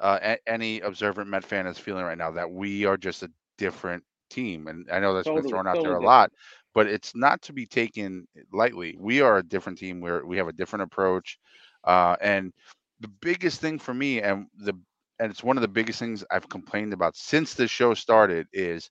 uh, 0.00 0.18
a- 0.22 0.48
any 0.48 0.80
observant 0.80 1.28
Met 1.28 1.44
fan 1.44 1.66
is 1.66 1.78
feeling 1.78 2.04
right 2.04 2.18
now 2.18 2.32
that 2.32 2.50
we 2.50 2.84
are 2.84 2.96
just 2.96 3.22
a 3.22 3.30
different 3.56 4.04
team, 4.28 4.66
and 4.66 4.86
I 4.90 5.00
know 5.00 5.14
that's 5.14 5.26
Totally, 5.26 5.42
been 5.42 5.50
thrown 5.50 5.66
out 5.66 5.74
there 5.74 5.92
totally 5.92 6.04
a 6.04 6.06
lot, 6.06 6.30
but 6.74 6.86
it's 6.88 7.14
not 7.14 7.40
to 7.42 7.52
be 7.52 7.64
taken 7.64 8.26
lightly. 8.52 8.96
We 8.98 9.22
are 9.22 9.38
a 9.38 9.42
different 9.42 9.78
team. 9.78 10.00
Where 10.00 10.26
we 10.26 10.36
have 10.36 10.48
a 10.48 10.52
different 10.52 10.82
approach, 10.82 11.38
uh, 11.86 12.16
and 12.20 12.52
the 13.00 13.08
biggest 13.08 13.60
thing 13.60 13.78
for 13.78 13.94
me, 13.94 14.20
and 14.22 14.46
the 14.58 14.74
and 15.18 15.30
it's 15.30 15.42
one 15.44 15.56
of 15.56 15.62
the 15.62 15.68
biggest 15.68 15.98
things 15.98 16.24
I've 16.30 16.48
complained 16.48 16.92
about 16.92 17.16
since 17.16 17.54
the 17.54 17.66
show 17.68 17.94
started 17.94 18.46
is 18.52 18.90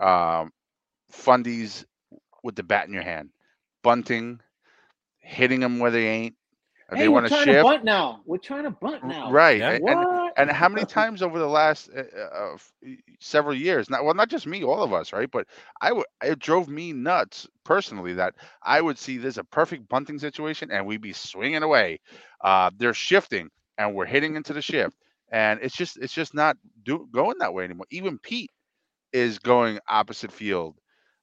um, 0.00 0.52
fundies 1.12 1.84
with 2.42 2.56
the 2.56 2.62
bat 2.62 2.86
in 2.86 2.94
your 2.94 3.02
hand, 3.02 3.30
bunting, 3.82 4.40
hitting 5.18 5.60
them 5.60 5.78
where 5.78 5.90
they 5.90 6.06
ain't. 6.08 6.36
Hey, 6.92 7.06
they 7.06 7.08
we're 7.08 7.20
want 7.20 7.26
to 7.26 7.30
trying 7.30 7.44
shift, 7.44 7.58
to 7.58 7.62
bunt 7.62 7.84
now. 7.84 8.20
We're 8.26 8.38
trying 8.38 8.64
to 8.64 8.70
bunt 8.70 9.04
now. 9.04 9.30
right? 9.30 9.58
Yeah. 9.58 9.70
And, 9.70 9.80
What? 9.80 10.08
And 10.36 10.50
how 10.50 10.68
many 10.68 10.84
times 10.86 11.22
over 11.22 11.38
the 11.38 11.48
last 11.48 11.90
uh, 11.96 12.02
uh, 12.20 12.56
several 13.20 13.54
years 13.54 13.90
not 13.90 14.04
well 14.04 14.14
not 14.14 14.28
just 14.30 14.46
me 14.46 14.62
all 14.64 14.82
of 14.82 14.92
us 14.92 15.12
right? 15.12 15.30
But 15.30 15.46
i 15.80 15.92
would 15.92 16.06
it 16.22 16.38
drove 16.38 16.68
me 16.68 16.92
nuts 16.92 17.46
personally 17.64 18.14
that 18.14 18.34
i 18.64 18.80
would 18.80 18.98
see 18.98 19.18
this 19.18 19.36
a 19.38 19.44
perfect 19.44 19.88
bunting 19.88 20.18
situation 20.18 20.70
and 20.70 20.86
we'd 20.86 21.00
be 21.02 21.12
swinging 21.12 21.62
away. 21.62 22.00
Uh 22.42 22.70
they're 22.78 22.94
shifting 22.94 23.50
and 23.78 23.94
we're 23.94 24.06
hitting 24.06 24.36
into 24.36 24.52
the 24.52 24.62
shift. 24.62 24.96
And 25.32 25.60
it's 25.62 25.76
just 25.76 25.96
it's 25.98 26.14
just 26.14 26.34
not 26.34 26.56
do, 26.84 27.08
going 27.12 27.38
that 27.40 27.54
way 27.54 27.64
anymore. 27.64 27.86
Even 27.90 28.18
pete 28.18 28.50
is 29.12 29.38
going 29.38 29.78
opposite 29.88 30.32
field 30.32 30.78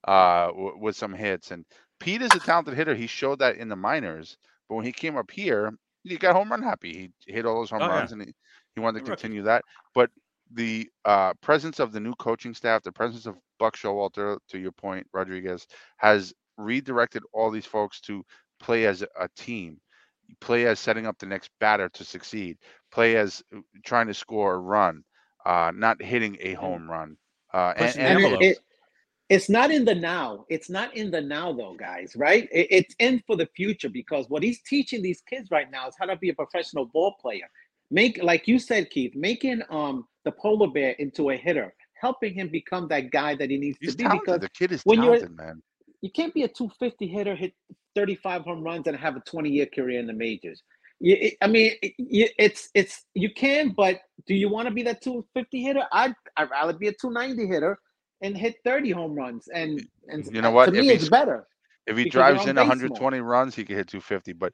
uh 0.08 0.47
w- 0.47 0.78
with 0.80 0.95
some 0.95 1.13
hits. 1.13 1.52
And 1.52 1.65
pete 2.00 2.21
is 2.21 2.36
a 2.36 2.39
talented 2.39 2.76
hitter. 2.76 2.95
He 2.95 3.08
showed 3.08 3.39
that 3.39 3.58
in 3.58 3.69
the 3.69 3.76
minors. 3.76 4.38
But 4.69 4.76
when 4.76 4.86
he 4.86 4.91
came 4.91 5.17
up 5.17 5.32
here 5.32 5.71
he 6.04 6.17
got 6.17 6.36
home 6.36 6.52
run 6.52 6.63
happy. 6.63 7.12
He 7.26 7.34
hit 7.34 7.45
all 7.45 7.60
those 7.60 7.69
home 7.69 7.88
Oh, 7.88 7.91
yeah. 7.91 8.08
runs 8.08 8.12
and 8.12 8.21
he, 8.24 8.34
he 8.75 8.81
wanted 8.81 8.99
to 8.99 9.05
Good 9.05 9.17
continue 9.17 9.43
that. 9.43 9.63
But 9.93 10.10
the 10.53 10.89
uh, 11.05 11.34
presence 11.41 11.79
of 11.79 11.91
the 11.91 11.99
new 11.99 12.13
coaching 12.15 12.53
staff, 12.53 12.84
the 12.84 12.91
presence 12.91 13.25
of 13.25 13.38
Buck 13.60 13.77
Showalter, 13.77 14.38
to 14.49 14.60
your 14.60 14.71
point, 14.71 15.07
Rodriguez, 15.13 15.67
has 15.97 16.34
redirected 16.57 17.23
all 17.34 17.51
these 17.51 17.65
folks 17.65 18.01
to 18.01 18.23
play 18.60 18.86
as 18.86 19.01
a, 19.01 19.07
a 19.19 19.29
team. 19.36 19.79
play 20.39 20.65
as 20.67 20.79
setting 20.79 21.05
up 21.05 21.17
the 21.19 21.25
next 21.25 21.49
batter 21.60 21.89
to 21.89 22.03
succeed, 22.03 22.57
play 22.91 23.17
as 23.17 23.43
uh, 23.55 23.60
trying 23.84 24.07
to 24.07 24.13
score 24.13 24.53
a 24.53 24.60
run, 24.60 25.03
uh, 25.45 25.71
not 25.75 26.01
hitting 26.01 26.38
a 26.41 26.53
home 26.53 26.89
run. 26.89 27.17
Uh, 27.53 27.73
and, 27.75 27.97
and 27.97 28.23
And 28.25 28.43
it, 28.43 28.51
it, 28.51 28.57
it's 29.29 29.49
not 29.49 29.71
in 29.71 29.86
the 29.86 29.95
now. 29.95 30.45
It's 30.49 30.69
not 30.69 30.95
in 30.95 31.12
the 31.12 31.21
now, 31.21 31.51
though, 31.53 31.75
guys. 31.75 32.13
Right? 32.15 32.47
It, 32.51 32.67
it's 32.69 32.95
in 32.99 33.21
for 33.27 33.36
the 33.36 33.49
future 33.55 33.89
because 33.89 34.29
what 34.29 34.43
he's 34.43 34.62
teaching 34.62 35.01
these 35.01 35.21
kids 35.21 35.49
right 35.51 35.69
now 35.69 35.88
is 35.88 35.95
how 35.99 36.05
to 36.05 36.15
be 36.15 36.29
a 36.29 36.34
professional 36.34 36.86
ball 36.86 37.15
player. 37.21 37.49
Make, 37.91 38.23
like 38.23 38.47
you 38.47 38.58
said, 38.58 38.89
Keith, 38.89 39.13
making 39.15 39.62
um 39.69 40.08
the 40.25 40.32
polar 40.32 40.67
bear 40.69 40.91
into 40.91 41.32
a 41.32 41.36
hitter, 41.38 41.73
helping 41.99 42.34
him 42.34 42.47
become 42.49 42.88
that 42.88 43.12
guy 43.12 43.36
that 43.36 43.49
he 43.49 43.58
needs 43.58 43.77
he's 43.82 43.91
to 43.91 43.97
be. 43.97 44.04
talented. 44.04 44.25
Because 44.25 44.39
The 44.41 44.49
kid 44.49 44.71
is 44.71 44.82
when 44.84 45.04
you're- 45.04 45.19
talented, 45.19 45.38
man. 45.38 45.62
you 46.01 46.10
can't 46.12 46.34
be 46.34 46.43
a 46.43 46.47
250 46.47 47.08
hitter, 47.08 47.36
hit 47.36 47.54
35 47.95 48.43
home 48.43 48.63
runs, 48.63 48.88
and 48.88 48.95
have 48.95 49.15
a 49.17 49.19
20 49.21 49.49
year 49.49 49.65
career 49.65 49.99
in 49.99 50.08
the 50.08 50.13
majors. 50.13 50.63
You, 50.99 51.17
it- 51.19 51.38
I 51.41 51.47
mean, 51.47 51.73
it, 51.82 51.93
you- 51.97 52.30
it's 52.39 52.69
it's 52.73 53.04
you 53.13 53.30
can, 53.34 53.69
but 53.75 53.99
do 54.25 54.34
you 54.36 54.47
want 54.49 54.67
to 54.69 54.73
be 54.73 54.84
that 54.84 55.01
250 55.01 55.62
hitter? 55.62 55.84
I'd 55.91 56.13
I'd 56.38 56.49
rather 56.49 56.73
be 56.73 56.88
a 56.88 56.93
290 56.93 57.45
hitter 57.54 57.77
and 58.21 58.38
hit 58.38 58.56
30 58.63 58.91
home 58.91 59.13
runs. 59.15 59.47
And 59.54 59.82
and 60.08 60.25
You 60.34 60.41
know 60.41 60.51
what? 60.51 60.67
To 60.71 60.75
If 60.75 60.82
me, 60.82 60.89
it's 60.91 61.10
better. 61.10 61.45
If 61.88 61.97
he 61.97 62.08
drives 62.08 62.45
in 62.45 62.56
base 62.56 62.63
more. 62.63 62.69
120 62.69 63.19
runs, 63.19 63.56
he 63.56 63.65
can 63.65 63.75
hit 63.75 63.88
250. 63.88 64.34
But 64.34 64.54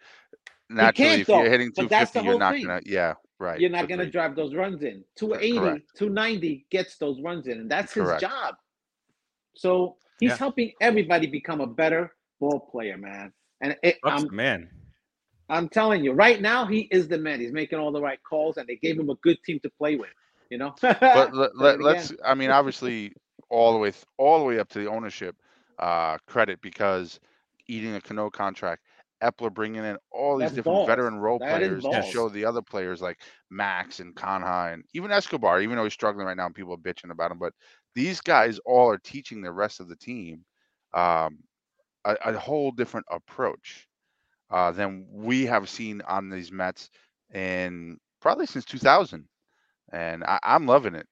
naturally, 0.70 1.22
if 1.22 1.28
you're 1.28 1.50
hitting 1.50 1.72
250, 1.74 2.22
you're 2.22 2.40
not 2.40 2.54
thing. 2.54 2.66
gonna. 2.66 2.82
Yeah, 2.86 3.14
right. 3.40 3.62
You're 3.62 3.70
not 3.70 3.88
going 3.88 4.00
to 4.00 4.10
drive 4.10 4.36
those 4.36 4.56
runs 4.56 4.84
in. 4.84 5.04
280, 5.18 5.86
correct. 5.90 5.96
290 5.98 6.66
gets 6.72 6.98
those 6.98 7.22
runs 7.22 7.48
in, 7.48 7.60
and 7.60 7.72
that's 7.72 7.94
his 7.94 8.14
Correct. 8.14 8.22
job. 8.22 8.56
So 9.56 9.98
he's 10.20 10.34
Yeah. 10.34 10.38
helping 10.38 10.74
everybody 10.82 11.28
become 11.28 11.62
a 11.62 11.68
better 11.68 12.14
ball 12.40 12.60
player, 12.60 12.98
man. 12.98 13.34
And 13.62 13.76
it, 13.84 13.98
Buck's 14.02 14.26
I'm 14.26 14.32
man. 14.32 14.70
I'm 15.50 15.70
telling 15.70 16.04
you, 16.04 16.14
right 16.14 16.42
now 16.42 16.66
he 16.66 16.82
is 16.92 17.08
the 17.08 17.18
man. 17.18 17.40
He's 17.40 17.54
making 17.54 17.80
all 17.80 17.92
the 17.92 18.02
right 18.02 18.20
calls, 18.28 18.58
and 18.58 18.68
they 18.68 18.76
gave 18.78 19.00
him 19.00 19.10
a 19.10 19.16
good 19.16 19.38
team 19.44 19.60
to 19.62 19.70
play 19.72 19.96
with. 19.96 20.10
You 20.50 20.58
know. 20.60 20.76
but 21.12 21.34
let, 21.34 21.56
let, 21.58 21.82
let's, 21.82 22.14
I 22.26 22.36
mean 22.36 22.52
obviously 22.52 23.14
all 23.50 23.74
the 23.74 23.80
way 23.80 23.94
all 24.18 24.40
the 24.40 24.46
way 24.46 24.60
up 24.60 24.70
to 24.70 24.80
the 24.80 24.88
ownership 24.90 25.36
uh 25.80 26.18
credit 26.28 26.62
because 26.62 27.20
eating 27.68 27.96
a 27.96 28.02
cano 28.02 28.30
contract 28.30 28.84
Eppler 29.22 29.54
bringing 29.54 29.84
in 29.84 29.98
all 30.12 30.38
these 30.38 30.52
That's 30.52 30.54
different 30.54 30.84
balls. 30.84 30.86
veteran 30.86 31.18
role 31.20 31.40
That 31.40 31.62
is 31.62 31.84
players 31.84 31.88
to 31.90 32.02
show 32.02 32.30
the 32.30 32.46
other 32.46 32.62
players 32.62 33.02
like 33.02 33.20
max 33.50 34.00
and 34.00 34.16
Canha 34.16 34.74
and 34.74 34.84
even 34.94 35.12
escobar 35.12 35.62
even 35.62 35.76
though 35.78 35.84
he's 35.84 35.94
struggling 35.94 36.26
right 36.28 36.38
now 36.38 36.46
and 36.46 36.56
people 36.56 36.74
are 36.74 36.78
bitching 36.78 37.12
about 37.12 37.32
him 37.32 37.38
but 37.40 37.54
these 37.96 38.22
guys 38.22 38.60
all 38.66 38.90
are 38.90 38.98
teaching 38.98 39.42
the 39.42 39.52
rest 39.52 39.80
of 39.80 39.88
the 39.90 39.96
team 39.96 40.44
um 40.94 41.40
a, 42.06 42.16
a 42.26 42.38
whole 42.38 42.72
different 42.72 43.06
approach 43.12 43.88
uh 44.52 44.72
than 44.72 45.06
we 45.12 45.46
have 45.46 45.70
seen 45.70 46.02
on 46.08 46.30
these 46.30 46.52
mets 46.52 46.90
in 47.34 47.98
probably 48.22 48.46
since 48.46 48.66
2000 48.66 49.28
and 49.92 50.24
I, 50.24 50.40
i'm 50.44 50.66
loving 50.66 50.96
it 50.96 51.08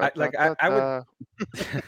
I- 0.00 0.12
like, 0.16 0.34
I- 0.38 0.54
I 0.60 0.68
would-. 0.70 0.88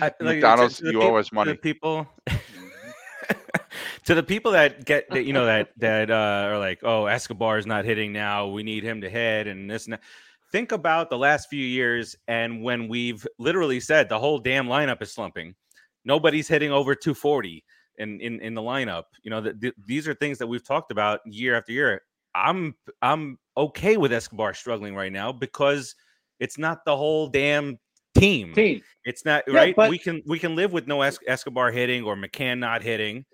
I, 0.00 0.12
like, 0.20 0.38
McDonald's, 0.40 0.78
to 0.78 0.84
the 0.84 0.92
you 0.92 1.00
peop- 1.00 1.02
owe 1.02 1.16
us 1.16 1.32
money. 1.32 1.58
people, 1.62 2.08
to 4.04 4.14
the 4.14 4.22
people 4.22 4.52
that 4.52 4.84
get 4.84 5.08
that, 5.10 5.24
you 5.24 5.32
know, 5.32 5.46
that 5.46 5.70
that 5.78 6.10
uh, 6.10 6.48
are 6.48 6.58
like, 6.58 6.80
oh, 6.82 7.06
Escobar 7.06 7.58
is 7.58 7.66
not 7.66 7.84
hitting 7.84 8.12
now. 8.12 8.48
We 8.48 8.62
need 8.62 8.82
him 8.84 9.00
to 9.00 9.10
hit, 9.10 9.46
and 9.46 9.70
this 9.70 9.84
and 9.86 9.94
that. 9.94 10.02
Think 10.50 10.72
about 10.72 11.08
the 11.08 11.16
last 11.16 11.48
few 11.48 11.64
years, 11.64 12.14
and 12.28 12.62
when 12.62 12.86
we've 12.86 13.26
literally 13.38 13.80
said 13.80 14.08
the 14.10 14.18
whole 14.18 14.38
damn 14.38 14.66
lineup 14.66 15.00
is 15.00 15.12
slumping. 15.12 15.54
Nobody's 16.04 16.46
hitting 16.48 16.70
over 16.72 16.94
240 16.94 17.64
in 17.98 18.20
in, 18.20 18.40
in 18.40 18.54
the 18.54 18.60
lineup. 18.60 19.04
You 19.22 19.30
know, 19.30 19.40
that 19.40 19.60
th- 19.60 19.74
these 19.86 20.06
are 20.08 20.14
things 20.14 20.36
that 20.38 20.46
we've 20.46 20.64
talked 20.64 20.90
about 20.92 21.20
year 21.24 21.56
after 21.56 21.72
year. 21.72 22.02
I'm 22.34 22.74
I'm 23.00 23.38
okay 23.56 23.96
with 23.96 24.12
Escobar 24.12 24.52
struggling 24.52 24.94
right 24.94 25.12
now 25.12 25.32
because 25.32 25.94
it's 26.40 26.58
not 26.58 26.84
the 26.84 26.96
whole 26.96 27.28
damn 27.28 27.78
team. 28.14 28.52
team. 28.52 28.82
It's 29.04 29.24
not 29.24 29.44
Yeah, 29.46 29.54
right. 29.54 29.76
but- 29.76 29.90
we 29.90 29.98
can 29.98 30.22
we 30.26 30.38
can 30.38 30.54
live 30.54 30.72
with 30.72 30.86
no 30.86 31.00
Es- 31.02 31.18
Escobar 31.26 31.70
hitting 31.70 32.04
or 32.04 32.14
McCann 32.16 32.58
not 32.58 32.82
hitting, 32.82 33.24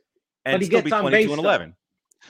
and 0.45 0.63
he 0.63 0.67
still 0.67 0.79
gets 0.81 0.91
be 0.91 0.93
on 0.93 1.01
twenty 1.03 1.17
two 1.25 1.29
base, 1.29 1.37
and 1.37 1.45
though. 1.45 1.49
eleven. 1.49 1.75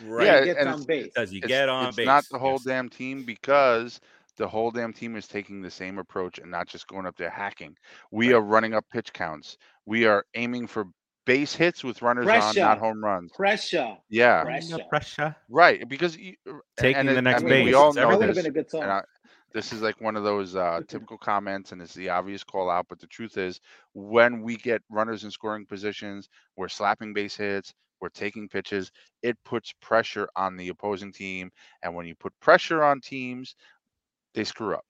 Right? 0.05 0.27
Yeah, 0.27 0.40
he 0.40 0.44
gets 0.47 0.61
and 0.61 0.68
on 0.68 0.83
base. 0.85 1.12
Does 1.14 1.31
he 1.31 1.38
it's, 1.38 1.47
get 1.47 1.68
on 1.68 1.88
it's 1.88 1.97
base? 1.97 2.07
not 2.07 2.25
the 2.31 2.38
whole 2.38 2.53
Yes. 2.53 2.64
damn 2.64 2.88
team 2.88 3.25
because 3.25 4.01
the 4.37 4.47
whole 4.47 4.71
damn 4.71 4.92
team 4.92 5.16
is 5.16 5.27
taking 5.27 5.61
the 5.62 5.71
same 5.71 5.99
approach 5.99 6.38
and 6.38 6.51
not 6.51 6.68
just 6.68 6.87
going 6.87 7.07
up 7.07 7.16
there 7.16 7.31
hacking. 7.31 7.77
We 8.11 8.29
Right. 8.29 8.37
are 8.37 8.42
running 8.42 8.75
up 8.75 8.85
pitch 8.92 9.12
counts. 9.12 9.57
We 9.87 10.05
are 10.07 10.25
aiming 10.35 10.66
for 10.68 10.87
base 11.27 11.55
hits 11.55 11.83
with 11.85 12.01
runners 12.03 12.27
on, 12.29 12.55
not 12.57 12.79
home 12.79 13.03
runs. 13.05 13.33
Pressure. 13.33 13.97
Yeah, 14.09 14.44
Pressure. 14.44 14.79
Pressure. 14.88 15.37
right. 15.49 15.87
Because 15.88 16.16
you, 16.16 16.35
Taking 16.77 17.09
and 17.09 17.09
the 17.09 17.23
next 17.23 17.40
I 17.42 17.44
mean, 17.44 17.49
base. 17.51 17.64
we 17.66 17.75
all 17.75 17.92
know 17.92 18.09
that 18.09 18.18
would 18.18 18.27
have 18.29 18.35
this. 18.37 18.44
been 18.44 18.51
a 18.51 18.55
good 18.55 18.71
song. 18.71 18.83
I, 18.85 19.03
this 19.53 19.73
is 19.73 19.81
like 19.83 20.01
one 20.01 20.14
of 20.16 20.25
those 20.25 20.55
uh, 20.57 20.81
typical 20.87 21.18
comments, 21.18 21.73
and 21.73 21.81
it's 21.83 21.94
the 21.94 22.11
obvious 22.11 22.44
call 22.44 22.71
out. 22.71 22.87
But 22.88 23.01
the 23.01 23.07
truth 23.09 23.37
is, 23.38 23.61
when 23.94 24.42
we 24.42 24.57
get 24.57 24.83
runners 24.90 25.25
in 25.25 25.31
scoring 25.31 25.64
positions, 25.66 26.29
we're 26.57 26.68
slapping 26.68 27.12
base 27.14 27.37
hits, 27.37 27.73
we're 28.01 28.09
taking 28.09 28.49
pitches. 28.49 28.91
It 29.23 29.37
puts 29.45 29.73
pressure 29.81 30.29
on 30.37 30.57
the 30.57 30.69
opposing 30.69 31.13
team, 31.13 31.51
and 31.83 31.95
when 31.95 32.07
you 32.07 32.15
put 32.15 32.33
pressure 32.41 32.83
on 32.83 33.01
teams, 33.01 33.57
they 34.35 34.45
screw 34.45 34.75
up. 34.75 34.85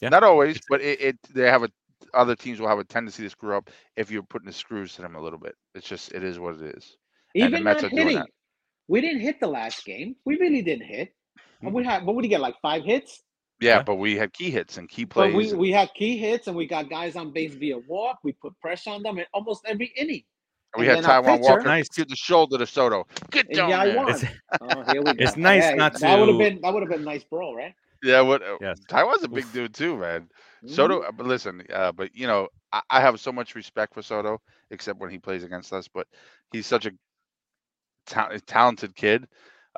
Yeah. 0.00 0.08
Not 0.08 0.24
always, 0.24 0.58
but 0.68 0.80
it, 0.80 1.00
it 1.00 1.18
they 1.34 1.46
have 1.46 1.62
a 1.62 1.70
other 2.14 2.34
teams 2.34 2.60
will 2.60 2.68
have 2.68 2.78
a 2.78 2.84
tendency 2.84 3.22
to 3.22 3.30
screw 3.30 3.56
up 3.56 3.70
if 3.96 4.10
you're 4.10 4.22
putting 4.22 4.46
the 4.46 4.52
screws 4.52 4.94
to 4.94 5.02
them 5.02 5.16
a 5.16 5.20
little 5.20 5.38
bit. 5.38 5.54
It's 5.74 5.86
just 5.86 6.12
it 6.12 6.24
is 6.24 6.38
what 6.38 6.54
it 6.56 6.76
is. 6.76 6.96
and 7.34 7.52
the 7.52 7.58
Even 7.58 7.64
Mets 7.64 7.82
not 7.82 7.92
are 7.92 7.94
doing 7.94 8.02
hitting. 8.08 8.18
that. 8.20 8.30
We 8.88 9.00
didn't 9.00 9.20
hit 9.20 9.38
the 9.40 9.46
last 9.46 9.84
game. 9.84 10.16
We 10.24 10.36
really 10.38 10.62
didn't 10.62 10.86
hit. 10.86 11.14
And 11.62 11.72
we 11.74 11.82
mm-hmm. 11.82 11.90
had 11.90 12.04
what 12.06 12.16
would 12.16 12.24
he 12.24 12.28
get? 12.28 12.40
Like 12.40 12.56
five 12.62 12.84
hits? 12.84 13.22
Yeah, 13.60 13.76
Yeah. 13.76 13.82
but 13.82 13.96
we 13.96 14.16
had 14.16 14.32
key 14.32 14.50
hits 14.50 14.78
and 14.78 14.88
key 14.88 15.06
plays. 15.06 15.32
But 15.32 15.36
we, 15.36 15.50
and- 15.50 15.58
we 15.58 15.70
had 15.70 15.90
key 15.94 16.16
hits 16.16 16.46
and 16.48 16.56
we 16.56 16.66
got 16.66 16.88
guys 16.88 17.16
on 17.16 17.32
base 17.32 17.54
via 17.54 17.78
walk. 17.78 18.18
We 18.24 18.32
put 18.32 18.58
pressure 18.60 18.90
on 18.90 19.02
them 19.02 19.18
in 19.18 19.26
almost 19.34 19.64
every 19.66 19.92
inning. 19.96 20.24
And 20.74 20.80
we 20.80 20.88
and 20.88 21.04
had 21.04 21.04
then 21.04 21.24
Taijuan 21.24 21.40
Walker 21.40 21.62
Nice. 21.64 21.88
give 21.88 22.08
the 22.08 22.16
shoulder 22.16 22.58
to 22.58 22.66
Soto. 22.66 23.06
Get 23.30 23.46
And 23.46 23.56
down 23.56 23.70
yeah, 23.70 23.80
I 23.80 23.96
won. 23.96 24.08
It's- 24.10 24.24
Oh, 24.60 24.82
here 24.92 25.02
we 25.02 25.12
go. 25.14 25.14
It's 25.18 25.36
nice 25.36 25.64
Yeah, 25.64 25.74
not 25.74 25.94
that 26.00 26.18
would 26.18 26.28
have 26.28 26.38
to- 26.38 26.38
been 26.38 26.60
that 26.62 26.72
would 26.72 26.82
have 26.82 26.90
been 26.90 27.02
a 27.02 27.04
nice 27.04 27.24
brawl, 27.24 27.54
right? 27.56 27.74
Yeah, 28.02 28.20
what? 28.22 28.42
uh, 28.42 28.56
Yes. 28.60 28.78
Taijuan's 28.88 29.24
a 29.24 29.28
big 29.28 29.44
Oof. 29.44 29.52
dude 29.52 29.74
too, 29.74 29.96
man. 29.96 30.28
Mhm. 30.64 30.70
Soto, 30.70 31.00
uh, 31.00 31.12
but 31.12 31.26
listen, 31.26 31.62
uh, 31.72 31.92
but 31.92 32.14
you 32.14 32.26
know, 32.26 32.48
I, 32.72 32.80
I 32.90 33.00
have 33.00 33.18
so 33.20 33.32
much 33.32 33.54
respect 33.54 33.94
for 33.94 34.02
Soto, 34.02 34.40
except 34.70 35.00
when 35.00 35.10
he 35.10 35.18
plays 35.18 35.42
against 35.44 35.72
us. 35.72 35.88
But 35.88 36.06
he's 36.52 36.66
such 36.66 36.86
a 36.86 36.92
ta- 38.06 38.30
talented 38.46 38.94
kid. 38.94 39.26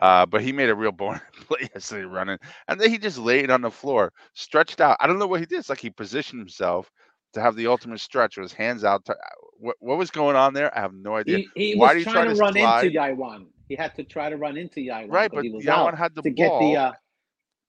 Uh, 0.01 0.25
but 0.25 0.41
he 0.41 0.53
made 0.53 0.71
a 0.71 0.75
real 0.75 0.91
born 0.93 1.21
play 1.49 1.69
yesterday 1.75 2.05
running, 2.05 2.39
and 2.69 2.81
then 2.81 2.89
he 2.91 2.97
just 2.99 3.19
laid 3.19 3.51
on 3.51 3.61
the 3.61 3.71
floor, 3.71 4.11
stretched 4.35 4.81
out. 4.81 4.97
I 5.01 5.07
don't 5.07 5.19
know 5.19 5.27
what 5.27 5.41
he 5.41 5.47
did. 5.47 5.59
It's 5.59 5.69
like 5.69 5.81
he 5.81 5.91
positioned 5.91 6.41
himself 6.41 6.91
to 7.35 7.41
have 7.43 7.57
the 7.57 7.67
ultimate 7.67 8.01
stretch 8.01 8.37
with 8.39 8.45
his 8.45 8.53
hands 8.57 8.85
out. 8.85 9.05
To, 9.05 9.17
what, 9.63 9.77
what 9.81 9.99
was 9.99 10.11
going 10.13 10.37
on 10.37 10.55
there? 10.55 10.77
I 10.77 10.83
have 10.83 10.95
no 10.95 11.17
idea. 11.17 11.39
He, 11.39 11.51
he 11.55 11.75
Why 11.75 11.95
was 11.95 11.95
did 11.95 11.99
he 12.01 12.05
trying 12.05 12.15
try 12.15 12.25
to 12.27 12.31
to 12.31 12.37
run 12.37 12.55
slide? 12.55 12.87
into 12.87 12.99
Yaiwan. 12.99 13.47
He 13.69 13.77
had 13.77 13.95
to 13.97 14.05
try 14.05 14.31
to 14.31 14.37
run 14.39 14.57
into 14.59 14.81
Yaiwan. 14.81 15.11
right, 15.11 15.33
but 15.33 15.37
but 15.37 15.45
he 15.45 15.51
was 15.51 15.65
Yawan 15.65 15.95
out 15.95 15.99
had 15.99 16.15
the 16.15 16.23
to 16.25 16.31
ball, 16.31 16.61
get 16.61 16.75
the. 16.75 16.77
Uh, 16.77 16.93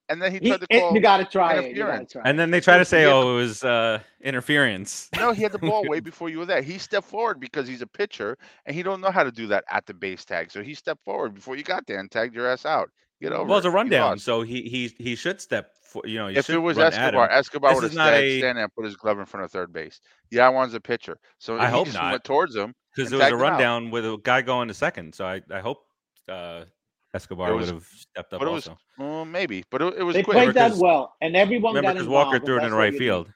and 0.09 0.21
then 0.21 0.31
he 0.33 0.39
he, 0.39 0.49
tried 0.49 0.61
to 0.61 0.67
it- 0.69 0.79
call. 0.81 0.93
you 0.93 1.01
got 1.01 1.17
to 1.17 1.25
try 1.25 1.55
it. 1.55 1.75
You 1.75 1.83
got 1.85 1.97
to 1.99 2.03
interference. 2.03 2.11
try. 2.13 2.21
And 2.25 2.39
then 2.39 2.51
they 2.51 2.61
try 2.61 2.77
to 2.77 2.85
say, 2.85 3.05
"Oh, 3.05 3.33
it 3.33 3.35
was 3.37 3.63
uh, 3.63 3.99
interference." 4.21 5.09
No, 5.17 5.31
he 5.31 5.43
had 5.43 5.53
the 5.53 5.59
ball 5.59 5.85
way 5.87 6.01
before 6.01 6.29
you 6.29 6.39
were 6.39 6.45
there. 6.45 6.61
He 6.61 6.77
stepped 6.77 7.07
forward 7.07 7.39
because 7.39 7.67
he's 7.67 7.81
a 7.81 7.87
pitcher 7.87 8.37
and 8.65 8.75
he 8.75 8.83
don't 8.83 9.01
know 9.01 9.11
how 9.11 9.23
to 9.23 9.31
do 9.31 9.47
that 9.47 9.63
at 9.69 9.85
the 9.85 9.93
base 9.93 10.25
tag. 10.25 10.51
So 10.51 10.63
he 10.63 10.73
stepped 10.75 11.03
forward 11.05 11.35
before 11.35 11.55
you 11.57 11.63
got 11.63 11.87
there 11.87 11.99
and 11.99 12.11
tagged 12.11 12.35
your 12.35 12.47
ass 12.49 12.65
out. 12.65 12.89
Get 13.23 13.31
over 13.31 13.45
Well, 13.47 13.57
it's 13.57 13.65
it. 13.65 13.69
a 13.69 13.71
rundown, 13.71 14.09
lost. 14.11 14.25
so 14.25 14.41
he 14.41 14.63
he 14.63 14.93
he 14.99 15.15
should 15.15 15.39
step. 15.39 15.71
For, 15.85 16.01
you 16.05 16.17
know, 16.19 16.27
he 16.27 16.35
if 16.35 16.45
should 16.45 16.55
it 16.55 16.59
was 16.59 16.75
run 16.77 16.87
at 16.87 16.93
Escobar, 16.93 17.25
him. 17.25 17.31
Escobar 17.39 17.69
This 17.71 17.75
would 17.75 17.83
have 17.83 17.91
is 17.91 17.97
not 17.97 18.07
stand, 18.09 18.23
a- 18.25 18.39
stand 18.39 18.57
there 18.57 18.63
and 18.65 18.73
put 18.75 18.83
his 18.85 18.95
glove 18.97 19.19
in 19.19 19.25
front 19.25 19.45
of 19.45 19.51
third 19.51 19.71
base. 19.71 20.01
Yeah, 20.29 20.49
one's 20.49 20.73
a 20.73 20.81
pitcher. 20.81 21.17
So 21.37 21.57
I 21.57 21.67
he 21.67 21.71
hope 21.71 21.85
just 21.85 21.97
not. 21.97 22.11
went 22.11 22.23
towards 22.25 22.53
him. 22.55 22.73
because 22.95 23.11
and 23.13 23.21
there 23.21 23.25
was 23.25 23.27
a 23.27 23.29
tagged 23.31 23.41
him 23.41 23.45
out. 23.45 23.51
rundown 23.51 23.91
with 23.91 24.05
a 24.05 24.17
guy 24.23 24.41
going 24.41 24.67
to 24.67 24.73
second. 24.73 25.15
So 25.15 25.25
I 25.25 25.41
I 25.51 25.59
hope 25.61 25.85
uh, 26.27 26.65
Escobar 27.13 27.55
was- 27.55 27.67
would 27.67 27.75
have 27.75 27.85
stepped 27.87 28.33
up 28.33 28.39
but 28.39 28.47
it 28.49 28.51
was 28.51 28.67
also. 28.67 28.77
Well, 28.97 29.23
maybe, 29.23 29.63
but 29.71 29.81
it, 29.81 29.93
it 29.99 30.03
was 30.03 30.15
they 30.15 30.23
quick. 30.23 30.35
played 30.35 30.47
that 30.55 30.69
because- 30.69 30.79
well, 30.81 31.13
and 31.21 31.35
everyone 31.37 31.75
Remember, 31.75 31.93
got 31.99 32.03
because. 32.03 32.07
Walker 32.09 32.39
threw 32.39 32.57
it 32.57 32.63
in 32.63 32.71
what 32.71 32.77
right 32.79 32.93
field, 32.95 33.31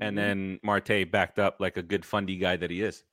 and 0.00 0.14
Mhm. 0.14 0.20
then 0.20 0.60
Marte 0.62 1.10
backed 1.10 1.38
up 1.38 1.56
like 1.60 1.76
a 1.78 1.82
good 1.82 2.04
fundy 2.04 2.36
guy 2.36 2.56
that 2.56 2.70
he 2.70 2.82
is. 2.82 3.04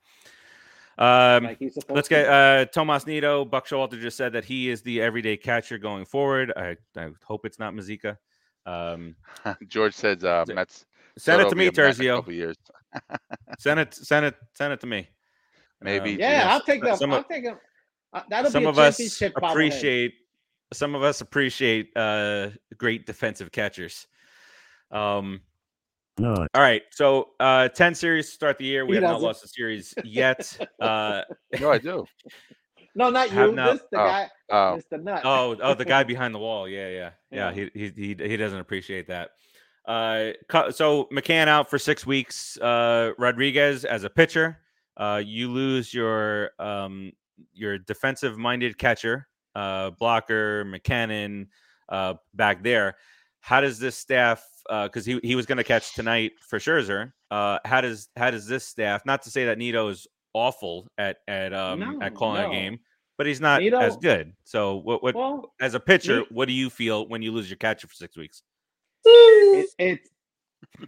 Um, 1.00 1.46
Like 1.46 1.60
he's 1.60 1.74
supposed 1.74 1.96
Let's 1.96 2.10
get 2.10 2.28
uh 2.28 2.66
Tomas 2.66 3.08
Nido. 3.08 3.46
Buck 3.46 3.66
Showalter 3.66 4.00
just 4.00 4.18
said 4.18 4.34
that 4.34 4.44
he 4.46 4.70
is 4.70 4.82
the 4.82 5.02
everyday 5.02 5.38
catcher 5.38 5.78
going 5.78 6.06
forward. 6.06 6.52
I, 6.56 6.76
I 6.98 7.10
hope 7.24 7.46
it's 7.46 7.58
not 7.58 7.74
Mazeika. 7.74 8.18
Um, 8.66 9.16
George 9.68 9.96
says 9.96 10.24
uh, 10.24 10.44
Mets. 10.48 10.86
send 11.18 11.42
it 11.42 11.50
to 11.50 11.56
me, 11.56 11.68
a 11.68 11.72
Met 11.72 11.80
in 11.80 11.86
a 11.86 11.90
Terzio. 11.90 12.32
years. 12.34 12.58
Send 13.60 13.80
it, 13.80 13.94
send 13.94 14.26
it, 14.26 14.36
send 14.56 14.74
it 14.74 14.80
to 14.80 14.88
me. 14.88 15.08
Maybe. 15.80 16.14
Um, 16.14 16.20
yeah, 16.20 16.32
yes. 16.32 16.46
I'll 16.48 16.62
take 16.62 16.82
that. 16.84 17.02
I'll 17.02 17.24
take 17.24 17.44
him. 17.44 17.58
Uh, 18.12 18.22
that'll 18.28 18.50
some 18.50 18.64
be 18.64 18.66
a 18.66 18.70
of 18.70 18.80
us 18.80 19.22
appreciate 19.22 20.14
some 20.74 20.96
of 20.96 21.04
us 21.04 21.22
appreciate 21.22 21.96
uh 21.96 22.50
great 22.78 23.06
defensive 23.06 23.52
catchers. 23.52 24.08
Um, 24.92 25.42
No, 26.20 26.34
all 26.54 26.62
right, 26.62 26.82
so 26.92 27.30
uh 27.40 27.70
10 27.70 27.96
series 27.96 28.28
to 28.28 28.32
start 28.34 28.58
the 28.58 28.66
year. 28.66 28.86
We 28.86 28.92
He 28.92 28.96
have 28.96 29.04
not 29.04 29.14
doesn't. 29.14 29.28
lost 29.28 29.44
a 29.46 29.48
series 29.48 29.94
yet. 30.04 30.58
Uh 30.80 31.22
No, 31.60 31.72
I 31.72 31.78
do. 31.78 32.06
no, 32.96 33.10
not 33.10 33.30
have 33.30 33.50
you. 33.50 33.56
not- 33.56 33.74
this 33.74 33.84
the 33.92 34.00
oh, 34.02 34.06
guy, 34.08 34.30
Oh, 34.50 34.80
Mr. 34.92 35.02
Nut. 35.04 35.22
Oh, 35.24 35.56
oh, 35.62 35.74
the 35.74 35.86
guy 35.86 36.04
behind 36.04 36.34
the 36.36 36.40
wall. 36.40 36.68
Yeah, 36.68 36.90
yeah, 36.90 37.10
yeah. 37.32 37.52
Yeah. 37.52 37.54
He, 37.54 37.72
he 37.74 38.16
he 38.16 38.30
he 38.30 38.38
doesn't 38.38 38.60
appreciate 38.60 39.08
that. 39.08 39.30
Uh, 39.86 40.32
so 40.72 41.06
McCann 41.12 41.48
out 41.48 41.70
for 41.70 41.80
six 41.80 42.06
weeks. 42.06 42.58
Uh, 42.58 43.12
Rodriguez 43.18 43.86
as 43.86 44.04
a 44.04 44.10
pitcher. 44.10 44.60
Uh, 44.98 45.22
you 45.26 45.50
lose 45.50 45.94
your 45.94 46.52
um 46.60 47.12
your 47.54 47.78
defensive 47.78 48.38
minded 48.38 48.78
catcher, 48.78 49.28
uh, 49.56 49.92
blocker 49.92 50.66
McCannon, 50.66 51.48
uh, 51.88 52.16
back 52.34 52.62
there. 52.64 52.98
How 53.42 53.62
does 53.62 53.80
this 53.80 53.96
staff? 53.96 54.44
Because 54.68 55.06
he 55.06 55.20
he 55.24 55.36
was 55.36 55.46
going 55.46 55.58
to 55.58 55.64
catch 55.64 55.94
tonight 55.96 56.34
for 56.48 56.60
Scherzer. 56.60 57.12
Uh, 57.32 57.60
how 57.66 57.82
does 57.82 58.10
how 58.16 58.32
does 58.32 58.48
this 58.48 58.66
staff? 58.66 59.06
Not 59.06 59.24
to 59.24 59.32
say 59.32 59.46
that 59.46 59.58
Nido 59.58 59.88
is 59.88 60.08
awful 60.34 60.88
at 60.98 61.18
at 61.28 61.54
um 61.54 61.82
at 62.02 62.14
No, 62.14 62.18
calling 62.18 62.46
a 62.46 62.50
game, 62.52 62.80
but 63.18 63.28
he's 63.28 63.42
not 63.42 63.62
Nido- 63.62 63.80
as 63.80 63.98
good. 63.98 64.34
So 64.44 64.78
what 64.78 65.02
what 65.02 65.16
well, 65.16 65.54
as 65.60 65.74
a 65.74 65.80
pitcher, 65.80 66.20
Me- 66.22 66.28
what 66.32 66.48
do 66.48 66.54
you 66.54 66.70
feel 66.70 67.08
when 67.08 67.22
you 67.22 67.32
lose 67.32 67.50
your 67.50 67.58
catcher 67.58 67.88
for 67.88 67.96
six 67.96 68.16
weeks? 68.18 68.44
it, 69.06 69.70
it 69.80 70.00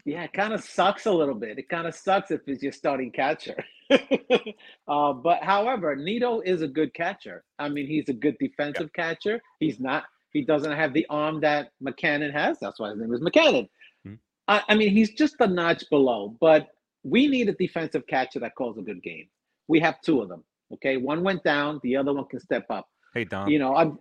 yeah, 0.06 0.24
it 0.24 0.34
kind 0.34 0.54
of 0.54 0.64
sucks 0.64 1.06
a 1.06 1.12
little 1.12 1.36
bit. 1.36 1.58
It 1.58 1.70
kind 1.70 1.88
of 1.88 1.96
sucks 1.96 2.32
if 2.32 2.42
it's 2.48 2.62
your 2.62 2.72
starting 2.72 3.12
catcher. 3.12 3.64
uh, 4.88 5.14
but 5.14 5.44
however, 5.44 5.96
Nido 5.96 6.42
is 6.42 6.62
a 6.62 6.68
good 6.68 6.94
catcher. 6.94 7.44
I 7.60 7.70
mean, 7.70 7.88
he's 7.88 8.10
a 8.10 8.14
good 8.14 8.36
defensive 8.40 8.92
catcher. 8.94 9.42
He's 9.60 9.80
not. 9.80 10.04
He 10.34 10.44
doesn't 10.44 10.72
have 10.72 10.94
the 10.94 11.06
arm 11.10 11.42
that 11.42 11.72
McCannon 11.84 12.32
has. 12.34 12.58
That's 12.60 12.80
why 12.80 12.90
his 12.90 13.00
name 13.00 13.14
is 13.14 13.22
McCannon. 13.22 13.70
Hmm. 14.06 14.14
I, 14.48 14.64
I 14.70 14.76
mean, 14.76 14.90
he's 14.92 15.12
just 15.14 15.36
a 15.40 15.48
notch 15.48 15.84
below. 15.90 16.36
But 16.40 16.70
we 17.04 17.28
need 17.28 17.50
a 17.50 17.54
defensive 17.54 18.06
catcher 18.08 18.40
that 18.40 18.56
calls 18.56 18.78
a 18.78 18.82
good 18.82 19.02
game. 19.04 19.28
We 19.68 19.80
have 19.80 20.02
two 20.02 20.22
of 20.22 20.30
them. 20.30 20.44
Okay, 20.74 20.98
one 20.98 21.24
went 21.24 21.44
down. 21.44 21.80
The 21.84 21.98
other 21.98 22.14
one 22.14 22.26
can 22.26 22.40
step 22.40 22.66
up 22.70 22.88
Hey 23.14 23.26
Dom, 23.26 23.50
you 23.50 23.60
know, 23.60 23.76
I'm 23.76 24.00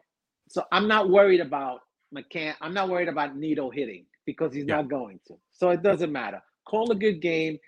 so 0.49 0.65
I'm 0.73 0.87
not 0.87 1.11
worried 1.11 1.41
about 1.41 1.81
McCann. 2.15 2.55
I'm 2.61 2.75
not 2.75 2.89
worried 2.89 3.09
about 3.09 3.37
Nido 3.37 3.71
hitting 3.71 4.07
because 4.25 4.53
he's 4.53 4.65
Yeah. 4.67 4.77
not 4.77 4.89
going 4.89 5.21
to. 5.27 5.35
So 5.53 5.71
it 5.71 5.83
doesn't 5.83 6.13
matter. 6.13 6.41
Call 6.67 6.91
a 6.93 6.95
good 6.95 7.21
game, 7.21 7.59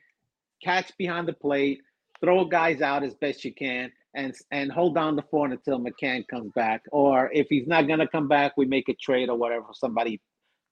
catch 0.63 0.97
behind 0.99 1.27
the 1.29 1.33
plate, 1.33 1.81
throw 2.21 2.45
guys 2.45 2.81
out 2.81 3.03
as 3.03 3.15
best 3.15 3.45
you 3.45 3.53
can, 3.53 3.91
and 4.15 4.35
and 4.51 4.71
hold 4.73 4.95
down 4.95 5.17
the 5.17 5.23
fort 5.31 5.53
until 5.53 5.79
McCann 5.81 6.27
comes 6.29 6.51
back. 6.55 6.83
Or 6.93 7.31
if 7.33 7.47
he's 7.49 7.67
not 7.67 7.89
gonna 7.89 8.09
come 8.09 8.29
back, 8.29 8.53
we 8.57 8.67
make 8.67 8.89
a 8.89 8.95
trade 8.95 9.29
or 9.29 9.37
whatever. 9.37 9.67
for 9.67 9.75
Somebody 9.75 10.21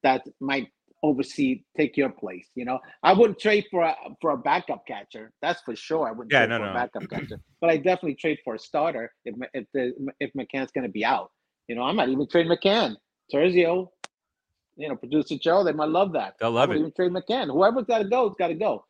that 0.03 0.22
might 0.40 0.68
oversee 1.03 1.62
take 1.76 1.96
your 1.96 2.11
place. 2.11 2.46
You 2.55 2.64
know, 2.66 2.79
I 3.03 3.12
wouldn't 3.14 3.38
trade 3.38 3.64
for 3.70 3.83
a 3.83 3.94
for 4.20 4.31
a 4.33 4.37
backup 4.38 4.87
catcher. 4.87 5.33
That's 5.42 5.61
for 5.62 5.74
sure. 5.76 6.07
I 6.09 6.12
wouldn't 6.12 6.33
Yeah, 6.33 6.40
trade 6.46 6.50
no, 6.50 6.59
for 6.59 6.64
no. 6.66 6.70
a 6.70 6.74
backup 6.74 7.09
catcher, 7.09 7.40
but 7.61 7.70
I 7.70 7.76
definitely 7.76 8.16
trade 8.16 8.38
for 8.44 8.55
a 8.55 8.59
starter 8.59 9.12
if 9.24 9.35
if 9.55 9.66
the 9.74 9.94
if 10.20 10.31
McCann's 10.35 10.72
going 10.72 10.85
to 10.87 10.90
be 10.92 11.05
out. 11.05 11.31
You 11.68 11.76
know, 11.76 11.83
I 11.83 11.92
might 11.92 12.09
even 12.09 12.26
trade 12.29 12.46
McCann, 12.46 12.96
Terzio. 13.33 13.88
You 14.76 14.88
know, 14.88 14.96
producer 14.96 15.37
Joe, 15.37 15.62
they 15.62 15.72
might 15.72 15.90
love 15.90 16.12
that. 16.14 16.35
They'll 16.40 16.50
love 16.53 16.70
it. 16.70 16.79
even 16.79 16.92
trade 16.92 17.12
McCann. 17.12 17.48
Whoever's 17.50 17.85
got 17.85 17.98
to 17.98 18.05
go, 18.09 18.26
it's 18.26 18.37
got 18.38 18.48
to 18.48 18.55
go. 18.55 18.85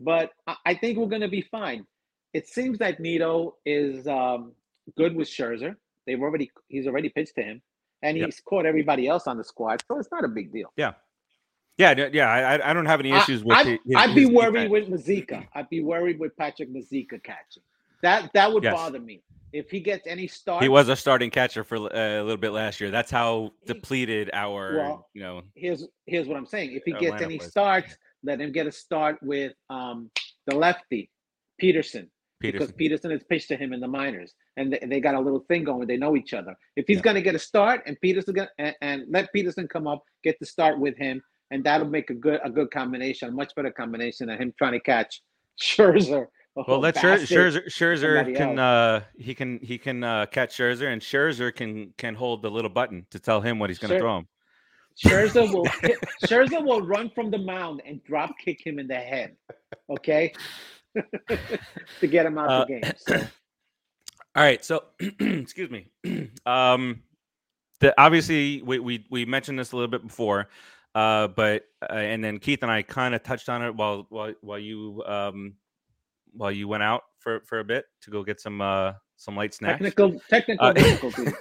But 0.00 0.30
I, 0.46 0.56
I 0.66 0.74
think 0.74 0.96
we're 0.98 1.06
going 1.06 1.20
to 1.22 1.28
be 1.28 1.42
fine. 1.42 1.86
It 2.34 2.48
seems 2.48 2.78
that 2.78 3.00
Nido 3.00 3.56
is 3.64 4.06
um, 4.06 4.52
good 4.96 5.14
with 5.16 5.28
Scherzer. 5.28 5.76
They've 6.06 6.20
already 6.20 6.50
he's 6.68 6.86
already 6.86 7.08
pitched 7.08 7.36
to 7.36 7.42
him, 7.42 7.62
and 8.02 8.16
Yep. 8.18 8.26
he's 8.26 8.40
caught 8.40 8.66
everybody 8.66 9.06
else 9.08 9.26
on 9.26 9.38
the 9.38 9.44
squad, 9.44 9.82
so 9.88 9.98
it's 9.98 10.10
not 10.12 10.24
a 10.24 10.28
big 10.28 10.52
deal. 10.52 10.70
yeah, 10.76 10.92
yeah, 11.78 12.08
yeah, 12.12 12.28
I, 12.28 12.56
I- 12.56 12.70
I 12.70 12.72
don't 12.74 12.86
have 12.86 13.00
any 13.00 13.12
I- 13.12 13.18
issues 13.22 13.42
with. 13.44 13.56
I'd, 13.56 13.66
his- 13.66 13.78
I'd 13.96 14.14
be 14.14 14.26
worried 14.26 14.68
defense. 14.70 14.90
with 14.90 15.06
Mazeika. 15.06 15.46
I'd 15.54 15.70
be 15.70 15.82
worried 15.82 16.18
with 16.18 16.36
Patrick 16.36 16.70
Mazeika 16.72 17.22
catching. 17.22 17.62
That 18.02 18.30
that 18.34 18.52
would 18.52 18.62
Yes. 18.64 18.74
bother 18.74 19.00
me 19.00 19.22
if 19.52 19.70
he 19.70 19.80
gets 19.80 20.06
any 20.06 20.26
start. 20.26 20.62
He 20.62 20.68
was 20.68 20.88
a 20.88 20.96
starting 20.96 21.30
catcher 21.30 21.64
for 21.64 21.76
uh, 21.76 22.20
a 22.20 22.22
little 22.22 22.36
bit 22.36 22.50
last 22.50 22.80
year. 22.80 22.90
That's 22.90 23.10
how 23.10 23.52
depleted 23.66 24.28
our, 24.34 24.76
Well, 24.76 25.08
you 25.14 25.22
know, 25.22 25.42
Here's 25.54 25.86
here's 26.04 26.26
what 26.28 26.36
I'm 26.36 26.46
saying. 26.46 26.72
If 26.72 26.82
he 26.84 26.92
gets 26.92 27.22
any 27.22 27.38
was. 27.38 27.46
starts, 27.48 27.96
let 28.22 28.40
him 28.40 28.52
get 28.52 28.66
a 28.66 28.72
start 28.72 29.18
with 29.22 29.52
um, 29.70 30.10
the 30.46 30.54
lefty 30.56 31.08
Peterson 31.58 32.10
because 32.52 32.68
Peterson. 32.72 32.76
Peterson 32.78 33.10
has 33.12 33.22
pitched 33.24 33.48
to 33.48 33.56
him 33.56 33.72
in 33.72 33.80
the 33.80 33.88
minors, 33.88 34.34
and 34.56 34.72
they, 34.72 34.78
they 34.86 35.00
got 35.00 35.14
a 35.14 35.20
little 35.20 35.40
thing 35.48 35.64
going. 35.64 35.86
They 35.86 35.96
know 35.96 36.16
each 36.16 36.32
other. 36.34 36.56
If 36.76 36.86
he's 36.86 36.96
Yeah. 36.98 37.02
going 37.02 37.16
to 37.16 37.22
get 37.22 37.34
a 37.34 37.38
start, 37.38 37.82
and 37.86 38.00
Peterson 38.00 38.34
get, 38.34 38.50
and, 38.58 38.74
and 38.82 39.04
let 39.08 39.32
Peterson 39.32 39.66
come 39.68 39.86
up, 39.86 40.04
get 40.22 40.38
the 40.40 40.46
start 40.46 40.78
with 40.78 40.96
him, 40.96 41.22
and 41.50 41.62
that'll 41.64 41.88
make 41.88 42.10
a 42.10 42.14
good 42.14 42.40
a 42.44 42.50
good 42.50 42.70
combination, 42.70 43.28
a 43.28 43.32
much 43.32 43.54
better 43.54 43.70
combination 43.70 44.28
than 44.28 44.38
him 44.38 44.52
trying 44.58 44.72
to 44.72 44.80
catch 44.80 45.22
Scherzer. 45.60 46.26
Well, 46.56 46.78
let 46.78 46.94
Scher- 46.94 47.18
Scherzer, 47.26 47.66
Scherzer 47.66 48.36
can 48.36 48.58
uh, 48.60 49.02
he 49.18 49.34
can 49.34 49.58
he 49.60 49.76
can 49.76 50.04
uh, 50.04 50.26
catch 50.26 50.56
Scherzer, 50.56 50.92
and 50.92 51.02
Scherzer 51.02 51.54
can 51.54 51.92
can 51.98 52.14
hold 52.14 52.42
the 52.42 52.50
little 52.50 52.70
button 52.70 53.06
to 53.10 53.18
tell 53.18 53.40
him 53.40 53.58
what 53.58 53.70
he's 53.70 53.78
going 53.80 53.90
to 53.90 53.96
Scher- 53.96 54.00
throw 54.00 54.18
him. 54.18 54.28
Scherzer 54.96 55.52
will 55.52 55.64
hit, 55.82 55.98
Scherzer 56.24 56.64
will 56.64 56.80
run 56.82 57.10
from 57.10 57.32
the 57.32 57.38
mound 57.38 57.82
and 57.84 58.02
drop 58.04 58.30
kick 58.38 58.64
him 58.64 58.78
in 58.78 58.86
the 58.86 58.94
head. 58.94 59.34
Okay, 59.90 60.32
to 62.00 62.06
get 62.06 62.26
him 62.26 62.38
out 62.38 62.48
Uh, 62.50 62.64
the 62.64 62.80
game. 62.80 62.92
So, 62.96 63.16
All 64.36 64.42
right, 64.42 64.64
so 64.64 64.84
excuse 65.20 65.70
me. 65.70 65.86
um, 66.46 67.02
the 67.80 67.94
obviously 68.00 68.62
we, 68.62 68.78
we 68.78 69.04
we 69.10 69.24
mentioned 69.24 69.58
this 69.58 69.72
a 69.72 69.76
little 69.76 69.90
bit 69.90 70.02
before, 70.06 70.48
uh, 70.94 71.28
but 71.28 71.64
uh, 71.82 71.92
and 71.94 72.22
then 72.22 72.38
Keith 72.38 72.62
and 72.62 72.70
I 72.70 72.82
kind 72.82 73.14
of 73.14 73.22
touched 73.22 73.48
on 73.48 73.62
it 73.62 73.74
while 73.74 74.06
while 74.10 74.32
while 74.40 74.58
you 74.58 75.02
um 75.06 75.54
while 76.32 76.50
you 76.52 76.66
went 76.68 76.82
out 76.82 77.02
for 77.18 77.40
for 77.46 77.60
a 77.60 77.64
bit 77.64 77.84
to 78.02 78.10
go 78.10 78.22
get 78.24 78.40
some 78.40 78.60
uh 78.60 78.92
some 79.16 79.36
light 79.36 79.54
snacks. 79.54 79.74
technical 79.74 80.20
technical 80.28 80.66
Uh, 80.66 80.72
difficulties. 80.72 81.32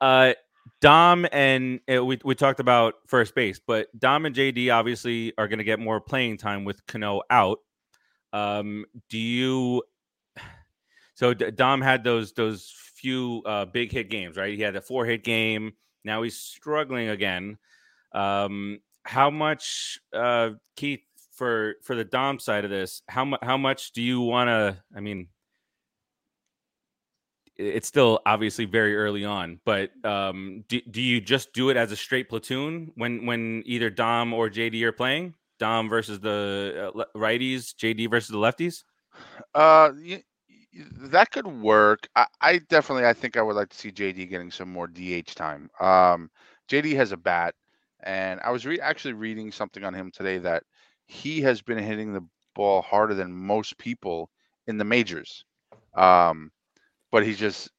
uh 0.00 0.32
Dom 0.80 1.26
and 1.32 1.80
uh, 1.92 2.04
we 2.04 2.18
we 2.24 2.34
talked 2.34 2.60
about 2.60 2.94
first 3.06 3.34
base, 3.34 3.60
but 3.64 3.88
Dom 3.98 4.26
and 4.26 4.34
JD 4.34 4.72
obviously 4.72 5.32
are 5.38 5.48
going 5.48 5.58
to 5.58 5.64
get 5.64 5.78
more 5.80 6.00
playing 6.00 6.36
time 6.36 6.64
with 6.64 6.84
Cano 6.86 7.22
out. 7.30 7.58
Um, 8.32 8.84
do 9.08 9.18
you? 9.18 9.82
So 11.14 11.34
Dom 11.34 11.80
had 11.80 12.04
those 12.04 12.32
those 12.34 12.72
few 12.94 13.42
uh, 13.44 13.64
big 13.64 13.90
hit 13.90 14.08
games, 14.08 14.36
right? 14.36 14.54
He 14.54 14.62
had 14.62 14.76
a 14.76 14.80
four 14.80 15.04
hit 15.04 15.24
game. 15.24 15.72
Now 16.04 16.22
he's 16.22 16.36
struggling 16.36 17.08
again. 17.08 17.58
Um, 18.12 18.78
how 19.02 19.28
much, 19.28 19.98
uh, 20.12 20.50
Keith, 20.76 21.00
for 21.34 21.74
for 21.82 21.96
the 21.96 22.04
Dom 22.04 22.38
side 22.38 22.64
of 22.64 22.70
this? 22.70 23.02
How 23.08 23.24
much? 23.24 23.40
How 23.42 23.56
much 23.56 23.92
do 23.92 24.02
you 24.02 24.20
want 24.20 24.48
to? 24.48 24.76
I 24.94 25.00
mean, 25.00 25.28
it's 27.56 27.88
still 27.88 28.20
obviously 28.24 28.64
very 28.64 28.96
early 28.96 29.24
on, 29.24 29.60
but 29.64 29.90
um, 30.04 30.64
do, 30.68 30.80
do 30.90 31.02
you 31.02 31.20
just 31.20 31.52
do 31.52 31.70
it 31.70 31.76
as 31.76 31.90
a 31.90 31.96
straight 31.96 32.28
platoon 32.28 32.92
when 32.94 33.26
when 33.26 33.62
either 33.66 33.90
Dom 33.90 34.32
or 34.32 34.48
JD 34.48 34.82
are 34.82 34.92
playing? 34.92 35.34
Dom 35.58 35.88
versus 35.88 36.20
the 36.20 36.92
uh, 36.94 37.04
righties, 37.16 37.74
JD 37.74 38.10
versus 38.10 38.30
the 38.30 38.38
lefties. 38.38 38.84
Uh, 39.54 39.90
y- 39.96 40.22
y- 40.48 40.84
that 41.10 41.30
could 41.30 41.46
work. 41.46 42.08
I, 42.16 42.26
I 42.40 42.58
definitely, 42.68 43.06
I 43.06 43.12
think 43.12 43.36
I 43.36 43.42
would 43.42 43.56
like 43.56 43.70
to 43.70 43.76
see 43.76 43.90
JD 43.90 44.28
getting 44.30 44.50
some 44.50 44.72
more 44.72 44.86
DH 44.86 45.34
time. 45.34 45.70
Um, 45.80 46.30
JD 46.70 46.96
has 46.96 47.12
a 47.12 47.16
bat, 47.16 47.54
and 48.02 48.40
I 48.44 48.50
was 48.50 48.66
re- 48.66 48.80
actually 48.80 49.14
reading 49.14 49.52
something 49.52 49.84
on 49.84 49.94
him 49.94 50.10
today 50.12 50.38
that 50.38 50.64
he 51.06 51.40
has 51.42 51.62
been 51.62 51.78
hitting 51.78 52.12
the 52.12 52.24
ball 52.54 52.82
harder 52.82 53.14
than 53.14 53.32
most 53.32 53.78
people 53.78 54.30
in 54.66 54.78
the 54.78 54.84
majors. 54.84 55.44
Um, 55.96 56.50
but 57.10 57.24
he's 57.24 57.38
just 57.38 57.70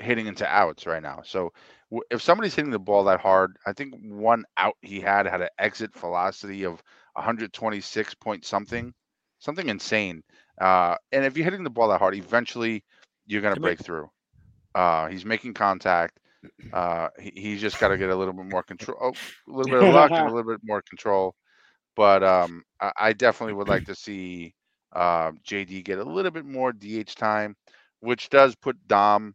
hitting 0.00 0.26
into 0.26 0.46
outs 0.46 0.86
right 0.86 1.02
now. 1.02 1.22
So 1.24 1.52
w- 1.90 2.02
if 2.10 2.22
somebody's 2.22 2.54
hitting 2.54 2.70
the 2.72 2.78
ball 2.78 3.04
that 3.04 3.20
hard, 3.20 3.56
I 3.66 3.72
think 3.72 3.94
one 4.02 4.44
out 4.56 4.76
he 4.82 5.00
had 5.00 5.26
had 5.26 5.42
an 5.42 5.48
exit 5.58 5.94
velocity 5.94 6.64
of 6.64 6.82
126 7.14 8.14
point 8.14 8.44
something, 8.44 8.92
something 9.38 9.68
insane. 9.68 10.22
Uh, 10.60 10.96
and 11.12 11.24
if 11.24 11.36
you're 11.36 11.44
hitting 11.44 11.64
the 11.64 11.70
ball 11.70 11.88
that 11.88 11.98
hard, 12.00 12.14
eventually 12.14 12.84
you're 13.26 13.42
going 13.42 13.54
to 13.54 13.60
break 13.60 13.80
through. 13.80 14.10
Uh, 14.74 15.08
he's 15.08 15.24
making 15.24 15.54
contact. 15.54 16.18
Uh, 16.72 17.08
he, 17.18 17.32
he's 17.34 17.60
just 17.60 17.78
got 17.78 17.88
to 17.88 17.98
get 17.98 18.10
a 18.10 18.16
little 18.16 18.34
bit 18.34 18.46
more 18.46 18.62
control, 18.62 18.98
oh, 19.00 19.52
a 19.52 19.56
little 19.56 19.70
bit 19.70 19.80
of 19.80 19.88
luck, 19.88 20.12
and 20.16 20.26
a 20.26 20.30
little 20.32 20.50
bit 20.50 20.60
more 20.64 20.82
control. 20.82 21.34
But 21.96 22.22
um, 22.22 22.62
I, 22.80 22.92
I 22.98 23.12
definitely 23.12 23.54
would 23.54 23.68
like 23.68 23.84
to 23.84 23.94
see 23.94 24.54
uh, 24.94 25.32
JD 25.44 25.82
get 25.82 25.98
a 25.98 26.04
little 26.04 26.30
bit 26.30 26.44
more 26.44 26.72
DH 26.72 27.14
time, 27.14 27.56
which 28.00 28.28
does 28.30 28.54
put 28.56 28.76
Dom 28.88 29.34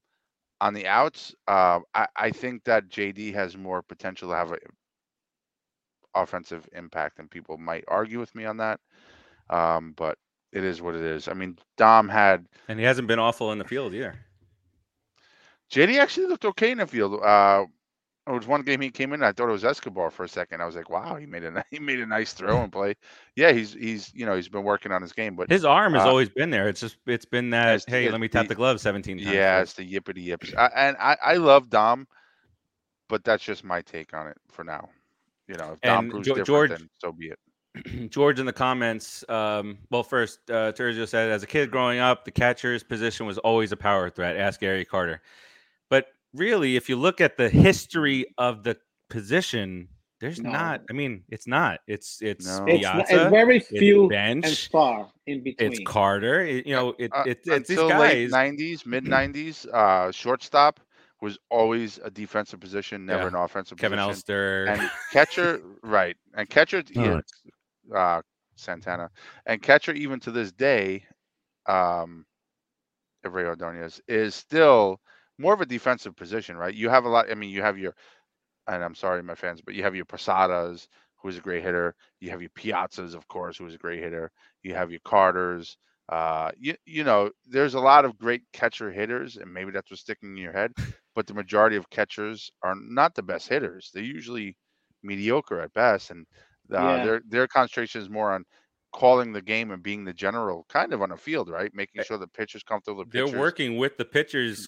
on 0.61 0.73
the 0.73 0.87
outs. 0.87 1.35
Uh, 1.47 1.79
I, 1.93 2.07
I 2.15 2.29
think 2.31 2.63
that 2.65 2.89
JD 2.89 3.33
has 3.33 3.57
more 3.57 3.81
potential 3.81 4.29
to 4.29 4.35
have 4.35 4.51
an 4.51 4.59
offensive 6.13 6.67
impact, 6.73 7.19
and 7.19 7.29
people 7.29 7.57
might 7.57 7.83
argue 7.87 8.19
with 8.19 8.33
me 8.35 8.45
on 8.45 8.57
that. 8.57 8.79
Um, 9.49 9.93
but 9.95 10.17
it 10.51 10.63
is 10.63 10.81
what 10.81 10.95
it 10.95 11.01
is. 11.01 11.27
I 11.27 11.33
mean, 11.33 11.57
Dom 11.77 12.09
had 12.09 12.45
And 12.67 12.79
he 12.79 12.85
hasn't 12.85 13.07
been 13.07 13.19
awful 13.19 13.51
in 13.51 13.59
the 13.59 13.65
field 13.65 13.93
either. 13.93 14.15
JD 15.71 15.99
actually 15.99 16.27
looked 16.27 16.45
okay 16.45 16.71
in 16.71 16.77
the 16.77 16.87
field. 16.87 17.21
Uh, 17.21 17.65
It 18.27 18.31
was 18.31 18.47
one 18.47 18.63
game 18.63 18.81
he 18.81 18.89
came 18.89 19.13
in. 19.13 19.21
I 19.21 19.31
thought 19.31 19.49
it 19.49 19.51
was 19.51 19.63
Escobar 19.63 20.09
for 20.09 20.23
a 20.23 20.27
second. 20.27 20.59
I 20.59 20.65
was 20.65 20.75
like, 20.75 20.89
wow, 20.89 21.15
he 21.15 21.27
made 21.27 21.43
a 21.43 21.63
he 21.71 21.77
made 21.79 21.99
a 21.99 22.05
nice 22.07 22.33
throw 22.33 22.63
and 22.63 22.71
play. 22.71 22.95
Yeah, 23.35 23.51
he's 23.51 23.73
he's 23.73 24.11
you 24.15 24.25
know 24.25 24.35
he's 24.35 24.49
been 24.49 24.63
working 24.63 24.91
on 24.91 25.01
his 25.01 25.13
game, 25.13 25.35
but 25.35 25.49
His 25.49 25.63
arm 25.63 25.93
has 25.93 26.05
Uh, 26.05 26.09
always 26.09 26.29
been 26.29 26.49
there. 26.49 26.67
It's 26.67 26.79
just 26.81 26.97
it's 27.05 27.25
been 27.25 27.51
that 27.51 27.67
it's- 27.67 27.85
hey, 27.87 28.05
it's 28.05 28.11
let 28.11 28.21
me 28.21 28.27
tap 28.27 28.45
the- 28.45 28.49
the 28.49 28.55
glove 28.55 28.81
17 28.81 29.17
times. 29.17 29.29
yeah, 29.29 29.61
it's 29.61 29.73
the 29.73 29.83
yippity 29.87 30.23
yips. 30.23 30.53
I, 30.57 30.69
and 30.75 30.97
I 30.99 31.17
I 31.23 31.33
love 31.35 31.69
Dom, 31.69 32.07
but 33.09 33.23
that's 33.23 33.43
just 33.43 33.63
my 33.63 33.81
take 33.81 34.13
on 34.15 34.27
it 34.27 34.37
for 34.49 34.63
now. 34.63 34.89
You 35.47 35.55
know, 35.57 35.73
if 35.73 35.81
Dom 35.81 36.05
And 36.05 36.11
proves 36.11 36.27
Jo- 36.27 36.33
different, 36.35 36.47
George- 36.47 36.69
then 36.71 36.89
so 36.97 37.11
be 37.11 37.27
it. 37.27 37.39
George 38.09 38.39
in 38.39 38.47
the 38.47 38.53
comments. 38.53 39.23
Um, 39.29 39.77
well, 39.91 40.01
first, 40.01 40.39
uh, 40.49 40.71
Terzio 40.71 41.07
said, 41.07 41.29
as 41.29 41.43
a 41.43 41.47
kid 41.47 41.69
growing 41.69 41.99
up, 41.99 42.25
the 42.25 42.31
catcher's 42.31 42.81
position 42.83 43.25
was 43.27 43.37
always 43.37 43.71
a 43.71 43.77
power 43.77 44.09
threat. 44.09 44.37
Ask 44.37 44.61
Gary 44.61 44.85
Carter. 44.85 45.21
But 45.89 46.07
really, 46.35 46.75
if 46.75 46.89
you 46.89 46.95
look 46.97 47.21
at 47.21 47.37
the 47.37 47.49
history 47.49 48.25
of 48.37 48.63
the 48.63 48.77
position, 49.09 49.89
there's 50.19 50.41
No. 50.41 50.51
not. 50.51 50.81
I 50.89 50.93
mean, 50.93 51.23
it's 51.29 51.47
not. 51.47 51.79
It's 51.87 52.21
it's 52.21 52.45
No. 52.45 52.65
It's, 52.67 52.83
not, 52.83 52.99
it's 53.09 53.11
very 53.29 53.57
it's 53.57 53.67
few 53.67 54.09
and 54.11 54.57
far 54.71 55.11
in 55.27 55.43
between. 55.43 55.71
it's 55.71 55.79
Carter. 55.79 56.41
it- 56.41 56.65
you 56.67 56.75
know, 56.75 56.95
it, 56.97 57.11
Uh, 57.11 57.23
it, 57.25 57.39
it's 57.45 57.67
these 57.69 57.77
until 57.79 57.97
late 57.99 58.29
'90s, 58.31 58.85
mid 58.85 59.03
'90s, 59.05 59.67
uh, 59.73 60.11
shortstop 60.11 60.79
was 61.21 61.37
always 61.49 61.99
a 62.03 62.09
defensive 62.11 62.59
position, 62.59 63.05
never 63.05 63.23
Yeah. 63.23 63.27
an 63.29 63.35
offensive 63.35 63.77
Kevin 63.77 63.97
position. 63.99 64.09
Elster. 64.09 64.65
And 64.65 64.91
catcher, 65.11 65.61
right? 65.83 66.17
And 66.35 66.49
catcher, 66.49 66.83
No, 66.95 67.21
yeah, 67.91 67.97
uh, 67.97 68.21
Santana, 68.55 69.09
and 69.45 69.61
catcher 69.61 69.93
even 69.93 70.19
to 70.21 70.31
this 70.31 70.51
day, 70.51 71.05
um, 71.67 72.25
Ray 73.23 73.45
Ordonez 73.45 74.01
is 74.07 74.35
still 74.35 74.99
more 75.37 75.53
of 75.53 75.61
a 75.61 75.65
defensive 75.65 76.15
position, 76.15 76.57
right? 76.57 76.73
You 76.73 76.89
have 76.89 77.05
a 77.05 77.09
lot. 77.09 77.31
I 77.31 77.35
mean, 77.35 77.49
you 77.49 77.61
have 77.61 77.77
your, 77.77 77.93
and 78.67 78.83
I'm 78.83 78.95
sorry, 78.95 79.21
my 79.23 79.35
fans, 79.35 79.61
but 79.61 79.75
you 79.75 79.83
have 79.83 79.95
your 79.95 80.05
Posadas, 80.05 80.87
who's 81.21 81.37
a 81.37 81.41
great 81.41 81.63
hitter. 81.63 81.95
You 82.19 82.31
have 82.31 82.41
your 82.41 82.51
Piazzas, 82.51 83.15
of 83.15 83.27
course, 83.27 83.57
who's 83.57 83.75
a 83.75 83.79
great 83.79 84.01
hitter. 84.01 84.31
You 84.63 84.75
have 84.75 84.91
your 84.91 85.01
Carters. 85.05 85.77
Uh, 86.09 86.51
you 86.59 86.75
you 86.85 87.03
know, 87.03 87.31
there's 87.45 87.73
a 87.73 87.79
lot 87.79 88.05
of 88.05 88.17
great 88.17 88.43
catcher 88.53 88.91
hitters, 88.91 89.37
and 89.37 89.51
maybe 89.53 89.71
that's 89.71 89.89
what's 89.91 90.01
sticking 90.01 90.31
in 90.31 90.37
your 90.37 90.53
head. 90.53 90.71
But 91.15 91.27
the 91.27 91.33
majority 91.33 91.77
of 91.77 91.89
catchers 91.89 92.51
are 92.63 92.75
not 92.75 93.15
the 93.15 93.23
best 93.23 93.47
hitters. 93.47 93.89
They're 93.93 94.03
usually 94.03 94.57
mediocre 95.03 95.61
at 95.61 95.73
best, 95.73 96.11
and 96.11 96.25
uh, 96.73 96.97
Yeah. 96.97 96.99
their 96.99 97.21
their 97.27 97.47
concentration 97.47 98.01
is 98.01 98.09
more 98.09 98.31
on 98.33 98.45
calling 98.93 99.33
the 99.33 99.41
game 99.41 99.71
and 99.71 99.83
being 99.83 100.05
the 100.05 100.13
general 100.13 100.65
kind 100.69 100.93
of 100.93 101.01
on 101.01 101.09
the 101.09 101.17
field, 101.17 101.49
right? 101.49 101.71
Making 101.73 102.01
sure 102.01 102.17
the 102.17 102.27
pitcher's 102.27 102.63
comfortable. 102.63 103.03
The 103.03 103.09
they're 103.11 103.25
pitchers, 103.25 103.35
working 103.39 103.77
with 103.77 103.97
the 103.97 104.05
pitchers. 104.05 104.67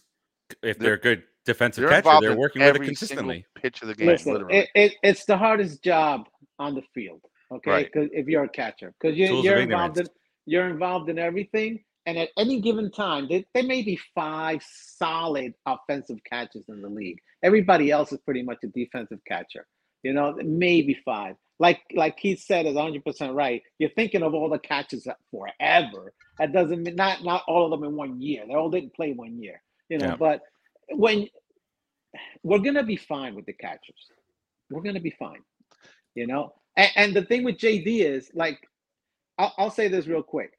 If 0.50 0.78
They're- 0.78 0.86
they're, 0.88 0.94
a 0.94 1.00
good 1.00 1.24
defensive 1.46 1.84
They're 1.90 2.02
catcher, 2.02 2.20
they're 2.22 2.38
working 2.38 2.62
with 2.62 2.68
it 2.70 2.76
every 2.76 2.88
consistently. 2.88 3.46
pitch 3.56 3.82
of 3.82 3.88
the 3.90 3.96
game, 3.96 4.08
Listen, 4.08 4.34
literally. 4.34 4.58
it, 4.60 4.70
it, 4.76 4.94
it's 5.04 5.26
the 5.26 5.38
hardest 5.38 5.84
job 5.84 6.28
on 6.60 6.76
the 6.76 6.82
field. 6.94 7.22
Okay, 7.52 7.72
Right. 7.72 7.90
because 7.92 8.10
if 8.14 8.28
you're 8.28 8.44
a 8.44 8.50
catcher, 8.50 8.94
because 9.00 9.18
you, 9.18 9.42
you're 9.42 9.58
involved 9.60 9.98
in 10.00 10.08
you're 10.46 10.68
involved 10.68 11.10
in 11.10 11.18
everything, 11.20 11.84
and 12.06 12.18
at 12.18 12.30
any 12.38 12.60
given 12.62 12.90
time, 12.92 13.28
there, 13.30 13.44
there 13.54 13.64
may 13.64 13.82
be 13.82 13.98
five 14.16 14.62
solid 14.98 15.54
offensive 15.66 16.18
catches 16.30 16.66
in 16.70 16.82
the 16.82 16.90
league. 16.90 17.18
Everybody 17.44 17.92
else 17.92 18.12
is 18.12 18.20
pretty 18.22 18.44
much 18.44 18.58
a 18.64 18.68
defensive 18.68 19.20
catcher. 19.28 19.66
You 20.04 20.14
know, 20.14 20.36
maybe 20.44 20.98
five. 21.06 21.36
Like 21.60 21.82
like 21.96 22.18
Keith 22.18 22.40
said, 22.42 22.66
is 22.66 22.76
100 22.76 23.04
percent 23.04 23.34
right. 23.34 23.62
You're 23.80 23.90
thinking 23.92 24.24
of 24.24 24.34
all 24.34 24.50
the 24.50 24.60
catches 24.60 25.08
forever. 25.32 26.14
That 26.40 26.52
doesn't 26.54 26.84
mean 26.84 26.96
not 26.96 27.24
not 27.24 27.44
all 27.48 27.66
of 27.66 27.72
them 27.80 27.88
in 27.90 27.96
one 27.96 28.22
year. 28.22 28.44
They 28.48 28.54
all 28.56 28.70
didn't 28.70 28.94
play 28.94 29.14
one 29.14 29.42
year. 29.42 29.62
You 29.90 30.00
know, 30.00 30.10
Yeah. 30.10 30.16
but 30.20 30.42
when 30.92 31.28
we're 32.44 32.60
gonna 32.60 32.84
be 32.84 32.98
fine 32.98 33.36
with 33.36 33.46
the 33.46 33.54
catchers, 33.54 34.12
we're 34.70 34.82
gonna 34.82 35.00
be 35.02 35.12
fine. 35.20 35.42
You 36.16 36.28
know, 36.28 36.54
and, 36.78 36.92
and 36.96 37.16
the 37.16 37.24
thing 37.26 37.44
with 37.44 37.58
JD 37.58 38.02
is 38.02 38.32
like, 38.34 38.60
I'll, 39.38 39.54
I'll 39.58 39.72
say 39.72 39.88
this 39.88 40.08
real 40.08 40.24
quick. 40.24 40.52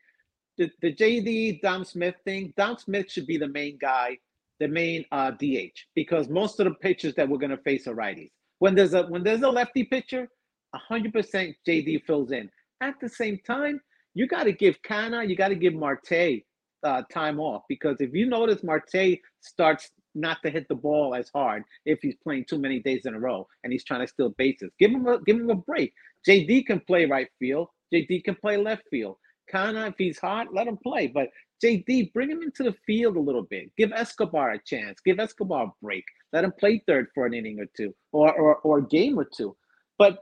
The, 0.59 0.70
the 0.83 0.95
JD 0.95 1.61
Dom 1.62 1.85
Smith 1.85 2.16
thing, 2.24 2.53
Dom 2.57 2.79
Smith 2.79 3.11
should 3.11 3.26
be 3.26 3.39
the 3.39 3.49
main 3.49 3.79
guy, 3.81 4.18
the 4.61 4.68
main 4.68 5.05
uh, 5.12 5.33
DH, 5.33 5.79
because 5.95 6.29
most 6.29 6.61
of 6.61 6.66
the 6.66 6.74
pitchers 6.74 7.14
that 7.16 7.29
we're 7.29 7.39
gonna 7.39 7.59
face 7.59 7.87
are 7.87 7.95
righties. 7.95 8.31
When 8.61 8.74
there's 8.74 8.95
a 8.95 9.05
when 9.05 9.24
there's 9.24 9.43
a 9.43 9.51
lefty 9.51 9.85
pitcher, 9.85 10.29
hundred 10.74 11.12
percent 11.12 11.57
JD 11.66 12.05
fills 12.07 12.33
in. 12.33 12.51
At 12.81 12.95
the 13.01 13.09
same 13.09 13.39
time, 13.47 13.81
you 14.14 14.26
got 14.26 14.45
to 14.45 14.53
give 14.53 14.81
Canha, 14.83 15.29
you 15.29 15.37
got 15.37 15.49
to 15.49 15.55
give 15.57 15.74
Marte 15.74 16.43
uh, 16.85 17.03
time 17.12 17.41
off 17.41 17.62
because 17.68 17.97
if 18.01 18.14
you 18.14 18.26
notice 18.26 18.62
Marte 18.62 19.18
starts 19.41 19.91
not 20.14 20.43
to 20.43 20.51
hit 20.51 20.68
the 20.68 20.74
ball 20.74 21.14
as 21.14 21.31
hard 21.35 21.62
if 21.85 22.01
he's 22.03 22.16
playing 22.22 22.45
too 22.45 22.59
many 22.59 22.81
days 22.81 23.07
in 23.07 23.14
a 23.14 23.18
row 23.18 23.47
and 23.62 23.72
he's 23.72 23.85
trying 23.85 24.01
to 24.01 24.07
steal 24.07 24.31
bases. 24.31 24.70
Give 24.79 24.91
him 24.91 25.07
a 25.07 25.20
give 25.22 25.37
him 25.37 25.51
a 25.51 25.55
break. 25.55 25.93
JD 26.26 26.66
can 26.66 26.81
play 26.81 27.07
right 27.07 27.29
field. 27.39 27.68
JD 27.93 28.24
can 28.24 28.35
play 28.35 28.57
left 28.57 28.83
field. 28.91 29.16
Canha, 29.53 29.89
if 29.89 29.95
he's 29.97 30.18
hot, 30.18 30.49
let 30.53 30.66
him 30.66 30.76
play. 30.76 31.07
But 31.07 31.29
JD, 31.64 32.12
bring 32.12 32.31
him 32.31 32.43
into 32.43 32.62
the 32.62 32.74
field 32.87 33.16
a 33.16 33.20
little 33.20 33.43
bit. 33.43 33.70
Give 33.76 33.93
Escobar 33.93 34.53
a 34.53 34.59
chance. 34.62 35.01
Give 35.01 35.18
Escobar 35.18 35.64
a 35.64 35.72
break. 35.83 36.05
Let 36.33 36.45
him 36.45 36.53
play 36.59 36.83
third 36.87 37.09
for 37.14 37.26
an 37.26 37.35
inning 37.35 37.59
or 37.61 37.66
two 37.76 37.95
or 38.12 38.33
or, 38.33 38.57
or 38.57 38.79
a 38.79 38.87
game 38.87 39.18
or 39.18 39.24
two. 39.24 39.57
But 39.99 40.18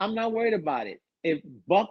I'm 0.00 0.14
not 0.14 0.32
worried 0.32 0.54
about 0.54 0.86
it. 0.86 1.00
If 1.22 1.40
Buck 1.68 1.90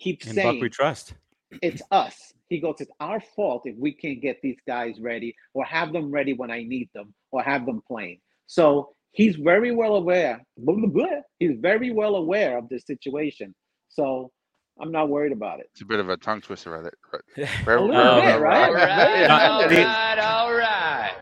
keeps 0.00 0.26
In 0.26 0.34
saying 0.34 0.54
Buck 0.54 0.62
we 0.62 0.68
trust. 0.68 1.14
It's 1.62 1.82
us. 1.90 2.32
He 2.48 2.60
goes, 2.60 2.76
it's 2.80 2.90
our 3.00 3.20
fault 3.20 3.62
if 3.64 3.76
we 3.76 3.92
can't 3.92 4.20
get 4.20 4.38
these 4.42 4.56
guys 4.66 5.00
ready 5.00 5.34
or 5.54 5.64
have 5.64 5.92
them 5.92 6.10
ready 6.10 6.32
when 6.32 6.50
I 6.50 6.62
need 6.62 6.88
them 6.94 7.12
or 7.32 7.42
have 7.42 7.66
them 7.66 7.82
playing. 7.88 8.20
So 8.46 8.90
he's 9.12 9.36
very 9.36 9.72
well 9.72 9.96
aware. 9.96 10.40
blah, 10.56 10.74
blah, 10.76 10.86
blah. 10.88 11.06
He's 11.40 11.56
very 11.58 11.90
well 11.92 12.14
aware 12.16 12.56
of 12.58 12.68
the 12.68 12.78
situation. 12.78 13.54
So 13.88 14.30
I'm 14.80 14.92
not 14.92 15.08
worried 15.08 15.32
about 15.32 15.58
it. 15.60 15.66
It's 15.72 15.80
a 15.82 15.86
bit 15.86 15.98
of 16.00 16.08
a 16.08 16.16
tongue 16.16 16.40
twister, 16.40 16.70
right? 16.70 16.92
right. 17.66 17.78
A 17.78 17.80
little 17.80 17.96
Um, 17.96 18.20
bit, 18.24 18.40
right? 18.40 18.68
All 18.68 18.74
right, 18.74 19.20
Yeah. 19.22 19.36
all 19.40 19.66
right, 19.66 20.18
all 20.18 20.52
right. 20.54 21.12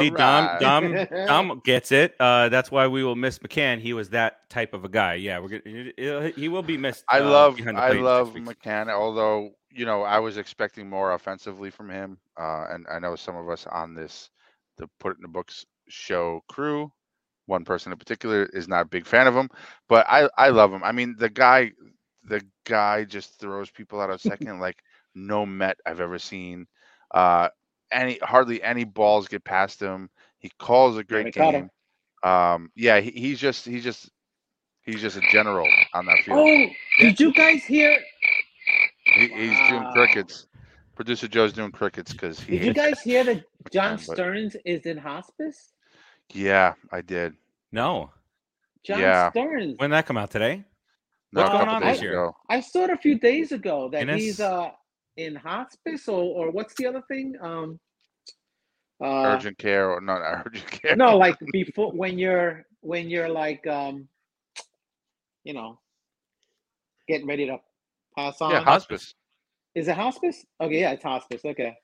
See, 0.00 0.10
Dom, 0.10 0.58
Dom, 0.60 1.06
Dom 1.26 1.62
gets 1.64 1.92
it. 1.92 2.14
Uh, 2.20 2.48
that's 2.48 2.70
why 2.70 2.88
we 2.88 3.02
will 3.04 3.14
miss 3.16 3.38
McCann. 3.38 3.80
He 3.80 3.92
was 3.92 4.10
that 4.10 4.48
type 4.50 4.74
of 4.74 4.84
a 4.84 4.88
guy. 4.88 5.14
Yeah, 5.14 5.38
we're 5.38 5.60
gonna. 5.60 6.30
He 6.36 6.48
will 6.48 6.64
be 6.64 6.76
missed. 6.76 7.04
I 7.08 7.20
uh, 7.20 7.30
love 7.30 7.54
I 7.54 7.62
plate 7.62 7.68
in 7.68 7.92
six 7.92 8.02
love. 8.02 8.34
McCann, 8.34 8.88
although 8.90 9.50
you 9.70 9.84
know 9.84 10.02
I 10.02 10.18
was 10.18 10.36
expecting 10.38 10.88
more 10.88 11.12
offensively 11.12 11.70
from 11.70 11.90
him, 11.90 12.18
uh, 12.38 12.66
and 12.70 12.86
I 12.90 12.98
know 12.98 13.16
some 13.16 13.36
of 13.36 13.48
us 13.48 13.66
on 13.66 13.94
this 13.94 14.30
the 14.76 14.88
Put 15.00 15.12
It 15.12 15.16
in 15.16 15.22
the 15.22 15.28
Books 15.28 15.66
show 15.88 16.42
crew, 16.48 16.92
one 17.46 17.64
person 17.64 17.92
in 17.92 17.98
particular 17.98 18.44
is 18.52 18.68
not 18.68 18.82
a 18.82 18.88
big 18.88 19.06
fan 19.06 19.26
of 19.26 19.34
him, 19.34 19.50
but 19.88 20.06
I 20.08 20.28
I 20.36 20.50
love 20.50 20.72
him. 20.72 20.84
I 20.84 20.92
mean 20.92 21.16
the 21.18 21.30
guy 21.30 21.72
the 22.24 22.42
guy 22.64 23.04
just 23.04 23.38
throws 23.40 23.70
people 23.70 24.00
out 24.00 24.10
of 24.10 24.20
second 24.20 24.60
like 24.60 24.78
no 25.14 25.44
Met 25.46 25.78
I've 25.86 26.00
ever 26.00 26.18
seen. 26.18 26.66
Uh, 27.12 27.48
any 27.90 28.18
hardly 28.22 28.62
any 28.62 28.84
balls 28.84 29.28
get 29.28 29.44
past 29.44 29.80
him. 29.80 30.10
He 30.38 30.50
calls 30.58 30.96
a 30.98 31.04
great 31.04 31.32
game. 31.32 31.70
Um, 32.22 32.70
yeah, 32.76 33.00
he, 33.00 33.10
he's 33.10 33.40
just 33.40 33.64
he's 33.64 33.82
just 33.82 34.10
he's 34.82 35.00
just 35.00 35.16
a 35.16 35.22
general 35.30 35.68
on 35.94 36.06
that 36.06 36.18
field. 36.24 36.38
Oh, 36.38 36.66
did 37.00 37.18
you 37.18 37.32
guys 37.32 37.64
hear? 37.64 37.98
He, 39.14 39.28
he's 39.28 39.68
doing 39.68 39.84
Wow. 39.84 39.92
crickets. 39.92 40.46
Producer 40.94 41.28
Joe's 41.28 41.52
doing 41.52 41.70
crickets 41.70 42.12
because 42.12 42.40
he. 42.40 42.58
Did 42.58 42.66
you 42.66 42.74
guys 42.74 43.00
hear 43.00 43.24
that 43.24 43.44
John 43.72 43.96
but- 43.96 44.00
Stearns 44.16 44.56
is 44.64 44.84
in 44.86 44.98
hospice? 44.98 45.72
Yeah, 46.34 46.74
I 46.92 47.00
did. 47.00 47.34
No, 47.72 48.10
John 48.84 49.00
Yeah. 49.00 49.30
Stearns. 49.30 49.74
when 49.78 49.90
did 49.90 49.96
that 49.96 50.06
come 50.06 50.16
out 50.18 50.30
today? 50.30 50.64
No, 51.32 51.42
What's 51.42 51.48
a 51.50 51.52
going 51.52 51.64
couple 51.66 51.74
on 51.76 51.82
days 51.82 51.92
this 51.96 52.02
year? 52.02 52.12
ago. 52.12 52.36
I 52.48 52.60
saw 52.60 52.84
it 52.84 52.90
a 52.90 52.96
few 52.96 53.18
days 53.18 53.52
ago 53.52 53.88
that 53.92 54.00
Guinness? 54.00 54.22
he's 54.22 54.40
uh 54.40 54.70
in 55.16 55.34
hospice 55.36 56.08
or 56.08 56.22
or 56.22 56.50
what's 56.50 56.74
the 56.76 56.86
other 56.86 57.02
thing? 57.08 57.34
Um 57.40 57.78
uh 59.02 59.34
urgent 59.36 59.58
care 59.58 59.90
or 59.90 60.00
not 60.00 60.20
urgent 60.46 60.70
care. 60.70 60.96
no, 60.96 61.16
like 61.16 61.36
before 61.52 61.92
when 61.92 62.18
you're 62.18 62.64
when 62.80 63.08
you're 63.10 63.28
like 63.28 63.66
um 63.66 64.08
you 65.44 65.52
know 65.54 65.78
getting 67.08 67.26
ready 67.26 67.46
to 67.46 67.58
pass 68.18 68.40
on. 68.40 68.50
yeah, 68.50 68.60
hospice. 68.60 69.14
Is 69.74 69.88
it 69.88 69.96
hospice? 69.96 70.44
Okay, 70.60 70.80
yeah, 70.80 70.90
it's 70.92 71.02
hospice. 71.02 71.42
Okay. 71.44 71.76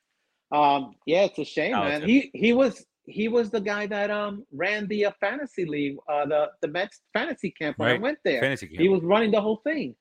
Um 0.52 0.94
yeah, 1.06 1.22
it's 1.24 1.38
a 1.38 1.44
shame, 1.44 1.72
man. 1.72 2.02
He 2.02 2.30
he 2.34 2.52
was 2.52 2.84
he 3.06 3.28
was 3.28 3.50
the 3.50 3.60
guy 3.60 3.86
that 3.86 4.10
um 4.10 4.44
ran 4.52 4.88
the 4.88 5.06
uh, 5.06 5.12
fantasy 5.20 5.64
league, 5.64 5.96
uh 6.10 6.26
the 6.26 6.50
the 6.62 6.68
Mets 6.68 7.00
fantasy 7.12 7.50
camp 7.50 7.78
when 7.78 7.90
I 7.90 7.98
went 7.98 8.18
there. 8.24 8.40
Fantasy 8.40 8.66
game. 8.68 8.80
He 8.80 8.88
was 8.88 9.02
running 9.02 9.30
the 9.30 9.40
whole 9.40 9.60
thing, 9.64 9.94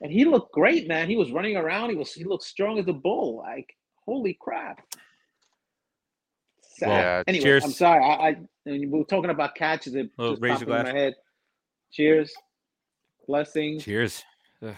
and 0.00 0.12
he 0.12 0.24
looked 0.24 0.52
great, 0.52 0.88
man. 0.88 1.08
He 1.08 1.16
was 1.16 1.30
running 1.32 1.56
around. 1.56 1.90
He 1.90 1.96
was 1.96 2.12
he 2.12 2.24
looked 2.24 2.44
strong 2.44 2.78
as 2.78 2.88
a 2.88 2.92
bull. 2.92 3.38
Like 3.38 3.74
holy 4.06 4.36
crap. 4.40 4.84
Sad. 6.78 6.88
Well, 6.88 7.24
anyway, 7.26 7.44
cheers. 7.44 7.64
I'm 7.64 7.70
sorry. 7.72 8.04
I, 8.04 8.28
I 8.28 8.36
we 8.66 8.86
were 8.86 9.04
talking 9.04 9.30
about 9.30 9.54
catches. 9.54 9.94
It 9.94 10.10
just 10.18 10.42
raise 10.42 10.52
popped 10.52 10.66
your 10.66 10.76
in 10.78 10.84
my 10.84 10.90
glass. 10.90 10.94
head. 10.94 11.14
Cheers. 11.92 12.32
Blessings, 13.28 13.84
Cheers. 13.84 14.24
Ugh. 14.66 14.74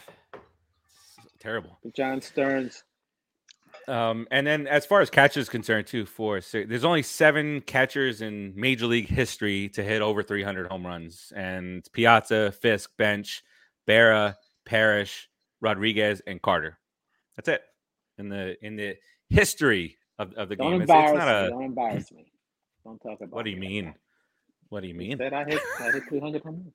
Terrible. 1.45 1.79
John 1.95 2.23
Stearns. 2.23 2.85
Um, 3.87 4.27
and 4.31 4.47
then 4.47 4.67
as 4.67 4.87
far 4.87 5.03
as 5.03 5.11
catchers 5.11 5.51
concerned, 5.51 5.87
too, 5.87 6.07
for 6.07 6.41
so 6.41 6.65
there's 6.67 6.85
only 6.85 7.03
seven 7.03 7.61
catchers 7.61 8.23
in 8.23 8.55
Major 8.57 8.87
League 8.87 9.09
history 9.09 9.69
to 9.71 9.83
hit 9.83 10.01
over 10.01 10.23
300 10.23 10.69
home 10.69 10.87
runs, 10.87 11.35
and 11.37 11.87
Piazza, 11.93 12.53
Fisk, 12.53 12.91
Bench, 12.97 13.43
Berra, 13.87 14.37
Parrish, 14.65 15.29
Rodriguez, 15.61 16.23
and 16.27 16.41
Carter. 16.41 16.79
That's 17.37 17.49
it 17.51 17.61
in 18.17 18.31
the 18.31 18.57
in 18.65 18.77
the 18.77 18.97
history 19.29 19.99
of, 20.19 20.33
of 20.35 20.49
the 20.49 20.57
Don't 20.57 20.71
game. 20.71 20.83
It's, 20.83 20.91
it's 20.91 21.13
not 21.13 21.29
me. 21.29 21.47
a. 21.47 21.51
Don't 21.51 21.65
embarrass 21.65 22.11
me. 22.11 22.33
Don't 22.85 22.99
talk 23.01 23.19
about. 23.21 23.35
What 23.35 23.45
do 23.45 23.51
you 23.51 23.59
me 23.59 23.67
like 23.67 23.71
mean? 23.71 23.85
that. 23.85 23.95
What 24.71 24.81
do 24.81 24.87
you 24.87 24.95
You 24.95 24.99
mean? 24.99 25.19
That 25.19 25.35
I 25.35 25.45
hit. 25.45 25.61
I 25.79 25.91
hit 25.91 26.05
300 26.09 26.43
home 26.43 26.55
runs. 26.55 26.75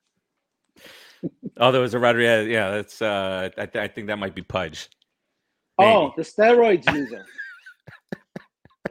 Oh, 1.56 1.72
there 1.72 1.80
was 1.80 1.94
a 1.94 1.98
Rodriguez. 1.98 2.48
Yeah, 2.48 2.70
that's. 2.70 3.02
Uh, 3.02 3.50
I, 3.56 3.68
I 3.74 3.88
think 3.88 4.06
that 4.06 4.18
might 4.18 4.34
be 4.34 4.42
Pudge. 4.42 4.88
Oh, 5.78 6.12
the 6.16 6.22
steroids 6.22 6.90
user. 6.94 7.24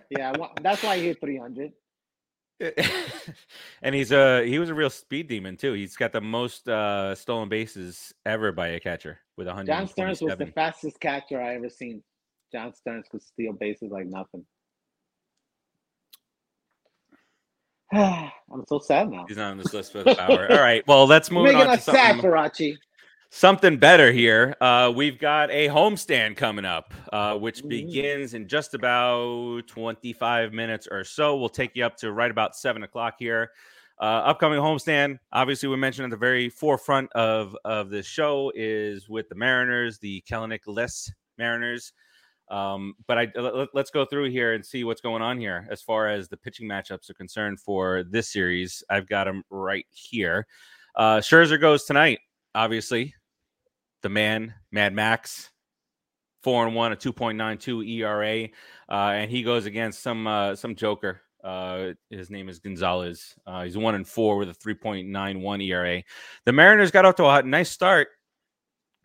yeah, 0.10 0.34
well, 0.38 0.52
that's 0.62 0.84
why 0.84 0.98
he 0.98 1.06
hit 1.06 1.20
300. 1.22 1.72
and 3.82 3.96
he's 3.96 4.12
a 4.12 4.46
he 4.46 4.60
was 4.60 4.70
a 4.70 4.74
real 4.74 4.90
speed 4.90 5.30
demon 5.30 5.56
too. 5.56 5.74
He's 5.74 5.96
got 5.96 6.12
the 6.12 6.20
most 6.20 6.68
uh, 6.68 7.16
stolen 7.16 7.48
bases 7.48 8.14
ever 8.26 8.52
by 8.52 8.70
a 8.70 8.80
catcher 8.80 9.20
with 9.38 9.48
100. 9.48 9.72
John 9.72 9.88
Stearns 9.88 10.22
was 10.22 10.36
the 10.36 10.48
fastest 10.48 11.00
catcher 11.00 11.42
I 11.42 11.56
ever 11.56 11.70
seen. 11.70 12.04
John 12.52 12.74
Stearns 12.74 13.08
could 13.10 13.22
steal 13.22 13.54
bases 13.54 13.92
like 13.92 14.08
nothing. 14.08 14.46
I'm 17.94 18.64
so 18.68 18.80
sad 18.80 19.10
now. 19.10 19.26
He's 19.28 19.38
not 19.38 19.52
on 19.52 19.58
this 19.58 19.74
list 19.74 19.92
for 19.92 20.04
the 20.04 20.16
power. 20.16 20.52
All 20.52 20.60
right, 20.60 20.86
well 20.88 21.08
let's 21.08 21.32
move 21.32 21.48
on 21.48 21.66
to 21.66 21.72
us 21.72 21.86
sad, 21.86 22.22
something, 22.22 22.78
something 23.30 23.78
better 23.78 24.12
here. 24.12 24.56
Uh, 24.62 24.92
we've 24.96 25.18
got 25.18 25.50
a 25.50 25.68
homestand 25.70 26.38
coming 26.38 26.66
up, 26.66 26.94
uh, 27.12 27.36
which 27.36 27.68
begins 27.68 28.34
in 28.34 28.48
just 28.48 28.74
about 28.74 29.68
25 29.68 30.54
minutes 30.54 30.88
or 30.90 31.04
so. 31.04 31.38
We'll 31.38 31.50
take 31.50 31.76
you 31.76 31.86
up 31.86 31.96
to 31.98 32.12
right 32.12 32.30
about 32.30 32.56
seven 32.56 32.84
o'clock 32.84 33.16
here. 33.18 33.52
Uh, 34.00 34.24
upcoming 34.24 34.60
homestand, 34.60 35.20
obviously, 35.34 35.68
we 35.68 35.76
mentioned 35.76 36.06
at 36.06 36.12
the 36.12 36.18
very 36.18 36.48
forefront 36.48 37.12
of 37.14 37.56
of 37.66 37.90
this 37.90 38.06
show 38.06 38.52
is 38.56 39.10
with 39.10 39.28
the 39.30 39.36
Mariners, 39.36 40.00
the 40.00 40.24
Kelenic 40.30 40.62
less 40.68 41.12
Mariners. 41.38 41.92
Um, 42.50 42.96
but 43.08 43.18
I 43.18 43.28
let, 43.36 43.76
us 43.76 43.92
go 43.92 44.06
through 44.06 44.32
here 44.32 44.54
and 44.54 44.66
see 44.66 44.84
what's 44.84 45.02
going 45.02 45.22
on 45.22 45.38
here 45.38 45.68
as 45.70 45.82
far 45.82 46.08
as 46.08 46.28
the 46.28 46.38
pitching 46.38 46.68
matchups 46.68 47.10
are 47.10 47.14
concerned 47.14 47.60
for 47.60 48.04
this 48.04 48.32
series. 48.32 48.84
I've 48.90 49.08
got 49.08 49.26
them 49.26 49.44
right 49.50 49.86
here. 49.92 50.48
Uh, 50.96 51.18
Scherzer 51.18 51.62
goes 51.62 51.86
tonight, 51.86 52.20
obviously. 52.56 53.14
The 54.02 54.10
man, 54.10 54.54
Mad 54.72 54.94
Max, 54.94 55.50
four 56.42 56.66
and 56.66 56.76
one, 56.76 56.92
a 56.92 56.96
two 56.96 57.14
point 57.14 57.38
nine 57.38 57.58
two 57.58 57.84
ERA, 57.84 58.46
uh, 58.90 58.94
and 58.94 59.30
he 59.30 59.44
goes 59.44 59.66
against 59.66 60.02
some 60.02 60.26
uh, 60.26 60.56
some 60.56 60.76
joker. 60.76 61.22
Uh, 61.44 61.92
his 62.10 62.30
name 62.30 62.50
is 62.50 62.60
Gonzalez. 62.60 63.36
Uh, 63.46 63.64
he's 63.64 63.78
one 63.78 63.96
and 63.96 64.08
four 64.08 64.38
with 64.38 64.50
a 64.50 64.54
three 64.54 64.74
point 64.74 65.08
nine 65.08 65.42
one 65.42 65.62
ERA. 65.62 66.02
The 66.46 66.52
Mariners 66.52 66.92
got 66.92 67.06
off 67.06 67.16
to 67.16 67.28
a 67.28 67.44
nice 67.44 67.70
start 67.70 68.10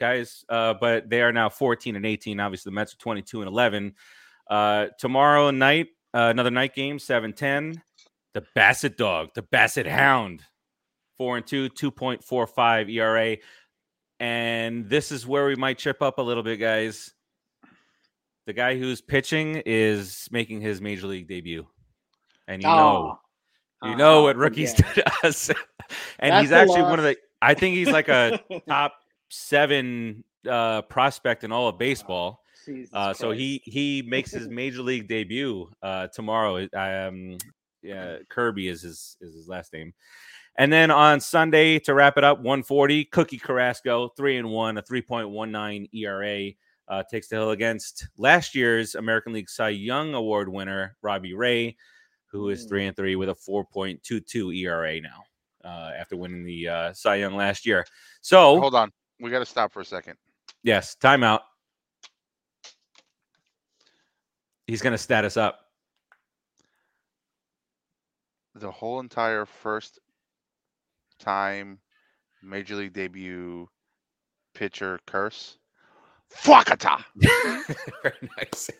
guys. 0.01 0.45
Uh, 0.49 0.75
but 0.75 1.09
they 1.09 1.23
are 1.23 1.33
now 1.33 1.49
14 1.49 1.97
and 1.97 2.07
18. 2.07 2.41
Obviously, 2.41 2.71
the 2.71 2.75
Mets 2.75 2.95
are 2.95 2.99
22 2.99 3.41
and 3.43 3.49
11. 3.49 3.95
Uh, 4.49 4.87
tomorrow 4.99 5.51
night, 5.51 5.89
uh, 6.15 6.29
another 6.31 6.51
night 6.51 6.75
game, 6.75 6.99
7 6.99 7.33
10. 7.33 7.83
The 8.35 8.45
Bassett 8.55 8.97
Dog, 8.97 9.29
the 9.35 9.43
Bassett 9.43 9.87
Hound, 9.87 10.43
4 11.19 11.37
and 11.39 11.47
2, 11.47 11.71
2.45 11.71 12.93
ERA. 12.93 13.37
And 14.19 14.89
this 14.89 15.13
is 15.13 15.27
where 15.27 15.47
we 15.47 15.55
might 15.55 15.79
chip 15.79 16.03
up 16.03 16.19
a 16.19 16.23
little 16.23 16.43
bit, 16.43 16.57
guys. 16.59 17.13
The 18.47 18.53
guy 18.53 18.77
who's 18.77 19.01
pitching 19.01 19.63
is 19.65 20.29
making 20.31 20.61
his 20.61 20.81
major 20.81 21.07
league 21.07 21.29
debut. 21.29 21.67
And 22.49 22.63
you 22.63 22.69
know, 22.69 23.19
Oh, 23.83 23.89
you 23.89 23.97
know 23.97 24.19
oh, 24.19 24.23
what 24.25 24.37
rookies 24.37 24.75
do 24.75 24.83
to 24.95 25.13
us. 25.25 25.49
and 26.19 26.33
That's 26.33 26.43
he's 26.43 26.53
actually 26.53 26.83
one 26.83 26.99
of 26.99 27.05
the, 27.05 27.17
I 27.41 27.55
think 27.55 27.77
he's 27.77 27.91
like 27.91 28.09
a 28.09 28.41
top 28.69 28.95
seven 29.31 30.25
uh, 30.49 30.83
prospect 30.83 31.45
in 31.45 31.53
all 31.53 31.69
of 31.69 31.79
baseball. 31.79 32.41
Uh, 32.93 33.13
so 33.13 33.31
he 33.31 33.61
he 33.65 34.03
makes 34.07 34.31
his 34.31 34.49
major 34.49 34.83
league 34.83 35.09
debut 35.09 35.69
uh, 35.83 36.07
tomorrow. 36.09 36.67
Um, 36.75 37.39
yeah, 37.83 38.19
Kirby 38.31 38.69
is 38.69 38.83
his 38.83 39.17
is 39.21 39.35
his 39.35 39.49
last 39.49 39.73
name. 39.73 39.93
And 40.57 40.73
then 40.73 40.91
on 40.91 41.19
Sunday 41.21 41.81
to 41.81 41.95
wrap 41.95 42.17
it 42.17 42.23
up, 42.25 42.39
140 42.39 43.07
Cookie 43.07 43.39
Carrasco, 43.39 44.09
three 44.17 44.37
and 44.39 44.49
one, 44.51 44.79
a 44.79 44.83
3.19 44.83 45.89
ERA. 45.93 46.53
Uh, 46.87 47.03
takes 47.11 47.29
the 47.29 47.37
hill 47.37 47.51
against 47.51 48.07
last 48.19 48.55
year's 48.55 48.95
American 48.95 49.33
League 49.33 49.49
Cy 49.49 49.71
Young 49.71 50.13
Award 50.15 50.49
winner 50.51 50.97
Robbie 51.03 51.33
Ray, 51.35 51.77
who 52.27 52.51
is 52.51 52.65
Mm. 52.65 52.69
three 52.69 52.87
and 52.87 52.97
three 52.97 53.17
with 53.17 53.31
a 53.31 53.35
4.22 53.35 54.55
ERA 54.55 55.01
now 55.01 55.23
uh, 55.65 55.93
after 55.99 56.15
winning 56.17 56.45
the 56.45 56.69
uh, 56.69 56.93
Cy 56.93 57.17
Young 57.17 57.35
last 57.37 57.65
year. 57.67 57.87
So 58.21 58.61
Hold 58.61 58.75
on. 58.75 58.93
We 59.21 59.31
got 59.31 59.39
to 59.41 59.47
stop 59.47 59.73
for 59.73 59.81
a 59.81 59.85
second. 59.85 60.17
Yes, 60.63 60.97
timeout. 61.01 61.41
He's 64.67 64.81
going 64.83 64.93
to 64.93 64.99
stat 64.99 65.25
us 65.25 65.37
up. 65.37 65.61
The 68.55 68.71
whole 68.71 69.01
entire 69.01 69.45
first 69.47 69.99
time 71.19 71.79
major 72.43 72.77
league 72.77 72.93
debut 72.93 73.69
pitcher 74.55 75.01
curse. 75.07 75.59
Fwakata. 76.35 77.05
Very 78.03 78.31
nice. 78.39 78.71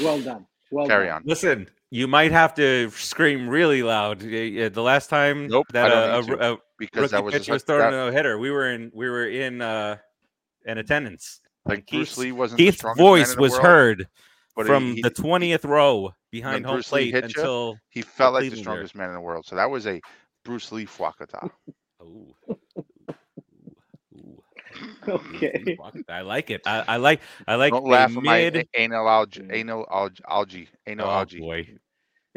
well 0.00 0.20
done. 0.20 0.46
Well 0.70 0.86
Carry 0.86 1.06
done. 1.06 1.16
on. 1.16 1.22
Listen, 1.26 1.68
you 1.96 2.06
might 2.06 2.32
have 2.32 2.52
to 2.54 2.90
scream 2.90 3.48
really 3.48 3.82
loud. 3.82 4.22
Y- 4.22 4.52
y- 4.58 4.68
The 4.68 4.82
last 4.82 5.08
time 5.08 5.46
Nope, 5.48 5.66
that 5.72 5.90
I 5.92 6.16
a, 6.16 6.20
a, 6.20 6.52
a 6.54 6.58
Because 6.78 7.10
that 7.12 7.24
rookie 7.24 7.24
was 7.24 7.34
a 7.34 7.38
pitcher 7.38 7.52
was 7.54 7.62
such- 7.62 7.66
throwing 7.66 7.92
that- 7.92 8.08
a 8.08 8.12
hitter, 8.12 8.38
we 8.38 8.50
were 8.50 8.70
in 8.70 8.90
we 8.94 9.08
were 9.08 9.26
in 9.28 9.62
uh 9.62 9.96
in 10.66 10.78
attendance. 10.78 11.40
like 11.64 11.86
Bruce 11.88 12.08
Keith's- 12.10 12.18
Lee 12.18 12.32
wasn't 12.32 12.58
the 12.58 12.64
Keith's 12.64 12.84
man 12.84 12.94
voice 12.96 13.30
in 13.30 13.36
the 13.36 13.42
was 13.42 13.52
world, 13.52 13.64
heard 13.64 14.08
but 14.56 14.66
from 14.66 14.94
he, 14.96 15.02
the 15.02 15.10
twentieth 15.10 15.64
row 15.64 16.12
behind 16.30 16.66
home 16.66 16.76
Bruce 16.76 16.88
plate 16.88 17.14
hit 17.14 17.22
ya, 17.24 17.26
until. 17.34 17.78
he 17.90 18.02
felt 18.02 18.34
like 18.34 18.50
the 18.50 18.56
strongest 18.56 18.94
man 18.94 19.08
in 19.08 19.14
the 19.14 19.20
world. 19.20 19.46
So 19.46 19.56
that 19.56 19.70
was 19.70 19.86
a 19.86 20.00
Bruce 20.44 20.70
Lee 20.72 20.86
Fwakata. 20.86 21.48
Ooh. 22.02 22.34
Ooh. 24.16 24.42
Okay. 25.08 25.76
I 26.08 26.20
like 26.22 26.50
it. 26.50 26.60
I, 26.66 26.84
I 26.86 26.96
like. 26.98 27.20
I 27.48 27.54
like. 27.54 27.72
Don't 27.72 27.86
a 27.86 27.88
laugh 27.88 28.10
at 28.16 28.22
my 28.22 28.38
mid- 28.50 28.56
a- 28.56 28.66
anal 28.80 29.08
algae, 29.08 29.46
anal 29.50 29.86
algae, 29.90 30.22
algae, 30.28 30.68
anal 30.86 31.08
Oh 31.08 31.10
algae. 31.12 31.40
boy. 31.40 31.68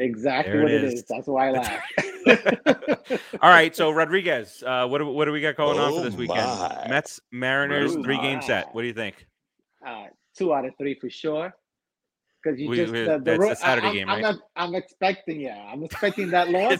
Exactly 0.00 0.52
There 0.54 0.62
what 0.62 0.72
it 0.72 0.82
it 0.84 0.84
is. 0.84 0.94
is. 1.00 1.04
That's 1.08 1.26
why 1.26 1.48
I 1.48 1.50
laugh. 1.52 1.82
All 3.42 3.50
right, 3.50 3.74
so 3.74 3.90
Rodriguez, 3.90 4.62
uh, 4.66 4.86
what 4.86 4.98
do, 4.98 5.06
what 5.06 5.26
do 5.26 5.32
we 5.32 5.40
got 5.40 5.56
going 5.56 5.78
on 5.78 5.92
for 5.94 6.00
this 6.02 6.14
Oh, 6.14 6.18
weekend? 6.18 6.46
my. 6.46 6.86
Mets, 6.88 7.20
Mariners, 7.32 7.96
Oh, 7.96 8.02
three 8.02 8.18
game 8.18 8.38
my. 8.38 8.44
set. 8.44 8.74
What 8.74 8.82
do 8.82 8.88
you 8.88 8.94
think? 8.94 9.26
uh, 9.86 10.06
two 10.36 10.52
out 10.54 10.64
of 10.64 10.76
three 10.78 10.94
for 10.94 11.08
sure. 11.10 11.52
Because 12.42 12.58
you 12.60 12.68
We- 12.70 12.76
just 12.76 12.92
we- 12.92 13.00
the, 13.04 13.18
the 13.18 13.24
that's 13.24 13.38
ro- 13.38 13.50
a 13.50 13.56
Saturday 13.56 13.86
I, 13.86 13.90
I'm, 13.90 13.94
game, 13.96 14.08
I'm, 14.08 14.14
right? 14.16 14.22
not- 14.34 14.40
I'm 14.56 14.74
expecting, 14.74 15.40
yeah, 15.40 15.62
I'm 15.70 15.82
expecting 15.84 16.30
that 16.30 16.48
loss. 16.56 16.78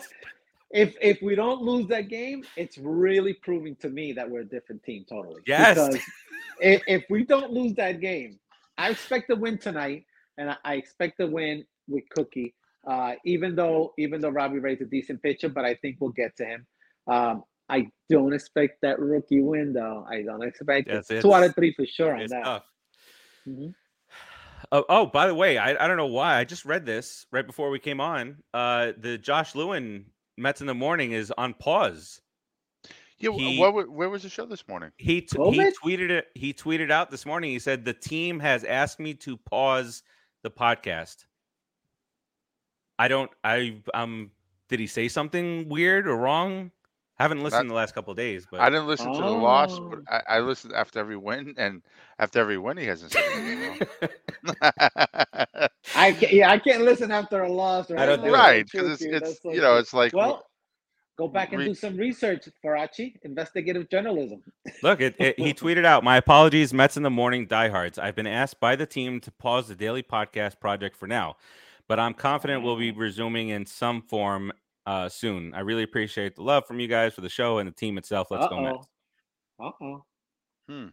If 0.71 0.95
if 1.03 1.21
we 1.21 1.35
don't 1.35 1.63
lose 1.63 1.89
that 1.89 2.09
game, 2.09 2.45
it's 2.57 2.79
really 2.79 3.35
proving 3.35 3.75
to 3.77 3.89
me 3.91 4.13
that 4.13 4.31
we're 4.31 4.43
a 4.43 4.45
different 4.45 4.83
team 4.85 5.05
totally. 5.09 5.43
Yes. 5.47 5.75
Because 5.77 6.01
if, 6.61 6.83
if 6.87 7.05
we 7.11 7.25
don't 7.25 7.51
lose 7.53 7.75
that 7.75 8.01
game, 8.01 8.39
I 8.79 8.91
expect 8.91 9.29
to 9.31 9.37
win 9.37 9.59
tonight, 9.59 10.05
and 10.39 10.49
I, 10.51 10.57
I 10.65 10.75
expect 10.75 11.19
to 11.19 11.27
win 11.27 11.65
with 11.89 12.05
Cookie. 12.11 12.55
Uh, 12.87 13.13
even 13.25 13.55
though 13.55 13.93
even 13.99 14.21
though 14.21 14.31
Robbie 14.31 14.59
Ray's 14.59 14.81
a 14.81 14.87
decent 14.87 15.23
pitcher, 15.23 15.49
but 15.49 15.65
I 15.65 15.75
think 15.75 15.97
we'll 16.01 16.11
get 16.13 16.37
to 16.39 16.45
him. 16.45 16.67
Um, 17.07 17.45
I 17.69 17.89
don't 18.09 18.33
expect 18.33 18.79
that 18.83 18.99
rookie 18.99 19.43
win 19.43 19.73
though. 19.73 20.07
I 20.11 20.23
don't 20.23 20.43
expect 20.43 20.89
Yes, 20.89 21.11
it. 21.11 21.21
Two 21.23 21.33
out 21.35 21.43
of 21.45 21.55
three 21.55 21.73
for 21.75 21.87
sure 21.87 22.15
on 22.15 22.27
that. 22.29 22.45
tough. 22.45 22.65
Mhm. 23.47 23.75
Oh, 24.73 24.85
oh, 24.89 25.07
by 25.07 25.27
the 25.27 25.35
way, 25.35 25.59
I, 25.59 25.85
I 25.85 25.89
don't 25.89 25.97
know 25.97 26.07
why. 26.07 26.37
I 26.37 26.45
just 26.45 26.65
read 26.65 26.87
this 26.87 27.27
right 27.33 27.47
before 27.47 27.71
we 27.71 27.79
came 27.79 28.01
on. 28.01 28.37
Uh, 28.55 28.93
the 28.97 29.19
Josh 29.19 29.55
Lewin 29.55 30.05
Mets 30.37 30.61
in 30.61 30.67
the 30.67 30.75
morning 30.75 31.13
is 31.13 31.33
on 31.37 31.55
pause. 31.55 32.21
Yeah, 33.19 33.33
He- 33.33 33.59
what, 33.59 33.89
where 33.91 34.09
was 34.09 34.23
the 34.23 34.29
show 34.29 34.47
this 34.47 34.67
morning? 34.69 34.91
He 34.97 35.23
t- 35.23 35.37
he 35.51 35.73
tweeted 35.83 36.11
it. 36.11 36.27
He 36.35 36.53
tweeted 36.55 36.91
out 36.91 37.11
this 37.11 37.27
morning. 37.27 37.51
He 37.51 37.59
said 37.59 37.85
the 37.85 37.93
team 37.95 38.39
has 38.41 38.65
asked 38.65 39.01
me 39.01 39.15
to 39.15 39.37
pause 39.37 40.03
the 40.43 40.51
podcast. 40.51 41.27
I 43.01 43.09
don't. 43.09 43.31
I 43.43 43.79
um. 43.95 44.31
Did 44.69 44.79
he 44.79 44.87
say 44.87 45.09
something 45.09 45.69
weird 45.69 46.07
or 46.07 46.17
wrong? 46.17 46.71
I 47.19 47.25
Haven't 47.25 47.43
listened 47.43 47.69
the 47.69 47.75
last 47.75 47.95
couple 47.95 48.13
of 48.13 48.17
days, 48.17 48.47
but 48.51 48.61
I 48.61 48.71
didn't 48.71 48.87
listen 48.87 49.13
to 49.13 49.21
the 49.21 49.29
loss, 49.29 49.79
but 49.79 50.01
Oh. 50.11 50.19
I, 50.29 50.37
I 50.37 50.41
listened 50.41 50.75
after 50.75 50.99
every 51.01 51.17
win, 51.17 51.55
and 51.59 51.83
after 52.19 52.41
every 52.41 52.57
win, 52.57 52.77
he 52.77 52.87
hasn't 52.87 53.13
said 53.13 53.25
anything. 53.35 53.87
I 55.95 56.13
can't, 56.13 56.33
yeah, 56.33 56.51
I 56.51 56.59
can't 56.59 56.83
listen 56.83 57.11
after 57.11 57.43
a 57.43 57.53
loss. 57.53 57.91
Right, 57.91 58.01
I 58.01 58.07
don't 58.07 58.23
do 58.25 58.33
right, 58.33 58.65
because 58.71 59.03
it's 59.03 59.03
it's 59.03 59.43
so 59.43 59.53
you 59.53 59.61
know 59.61 59.77
it's 59.77 59.93
like 59.93 60.13
well, 60.13 60.47
Go 61.21 61.29
back 61.29 61.53
and 61.53 61.63
do 61.63 61.75
some 61.75 61.99
research, 61.99 62.49
Farace. 62.65 63.15
Investigative 63.25 63.91
journalism. 63.91 64.43
Look, 64.83 65.03
it, 65.03 65.15
it, 65.19 65.39
he 65.39 65.53
tweeted 65.53 65.85
out, 65.85 66.03
"My 66.03 66.17
apologies, 66.17 66.73
Mets 66.73 66.97
in 66.97 67.03
the 67.03 67.11
morning 67.11 67.47
diehards. 67.47 67.99
I've 67.99 68.17
been 68.17 68.27
asked 68.27 68.59
by 68.59 68.75
the 68.75 68.87
team 68.87 69.21
to 69.21 69.31
pause 69.31 69.69
the 69.69 69.75
daily 69.75 70.03
podcast 70.03 70.59
project 70.61 70.97
for 70.97 71.07
now, 71.07 71.37
but 71.91 71.99
I'm 71.99 72.15
confident 72.15 72.63
we'll 72.63 72.77
be 72.77 72.93
resuming 72.93 73.49
in 73.49 73.67
some 73.67 74.01
form 74.03 74.53
uh, 74.87 75.09
soon. 75.09 75.53
I 75.55 75.61
really 75.61 75.83
appreciate 75.83 76.37
the 76.37 76.43
love 76.45 76.65
from 76.65 76.79
you 76.79 76.87
guys 76.87 77.15
for 77.15 77.21
the 77.21 77.29
show 77.29 77.59
and 77.59 77.67
the 77.67 77.73
team 77.73 77.99
itself. 77.99 78.29
Let's 78.31 78.47
go 78.47 78.61
Mets." 78.61 78.87
Uh 79.59 79.71
oh. 79.83 80.05
Hmm. 80.69 80.87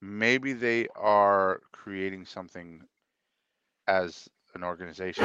Maybe 0.00 0.52
they 0.52 0.86
are 0.94 1.60
creating 1.72 2.24
something 2.24 2.82
as 3.88 4.28
an 4.54 4.62
organization. 4.62 5.24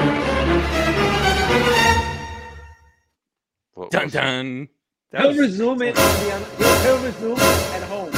We'll- 3.76 3.88
Dun 3.90 4.08
dun. 4.08 4.68
That 5.12 5.20
He'll 5.20 5.28
was- 5.28 5.38
resume 5.38 5.82
it. 5.90 5.96
on 5.96 6.44
He'll, 6.58 6.80
he'll 6.80 6.98
resume 7.04 7.38
at 7.38 7.82
home. 7.84 8.10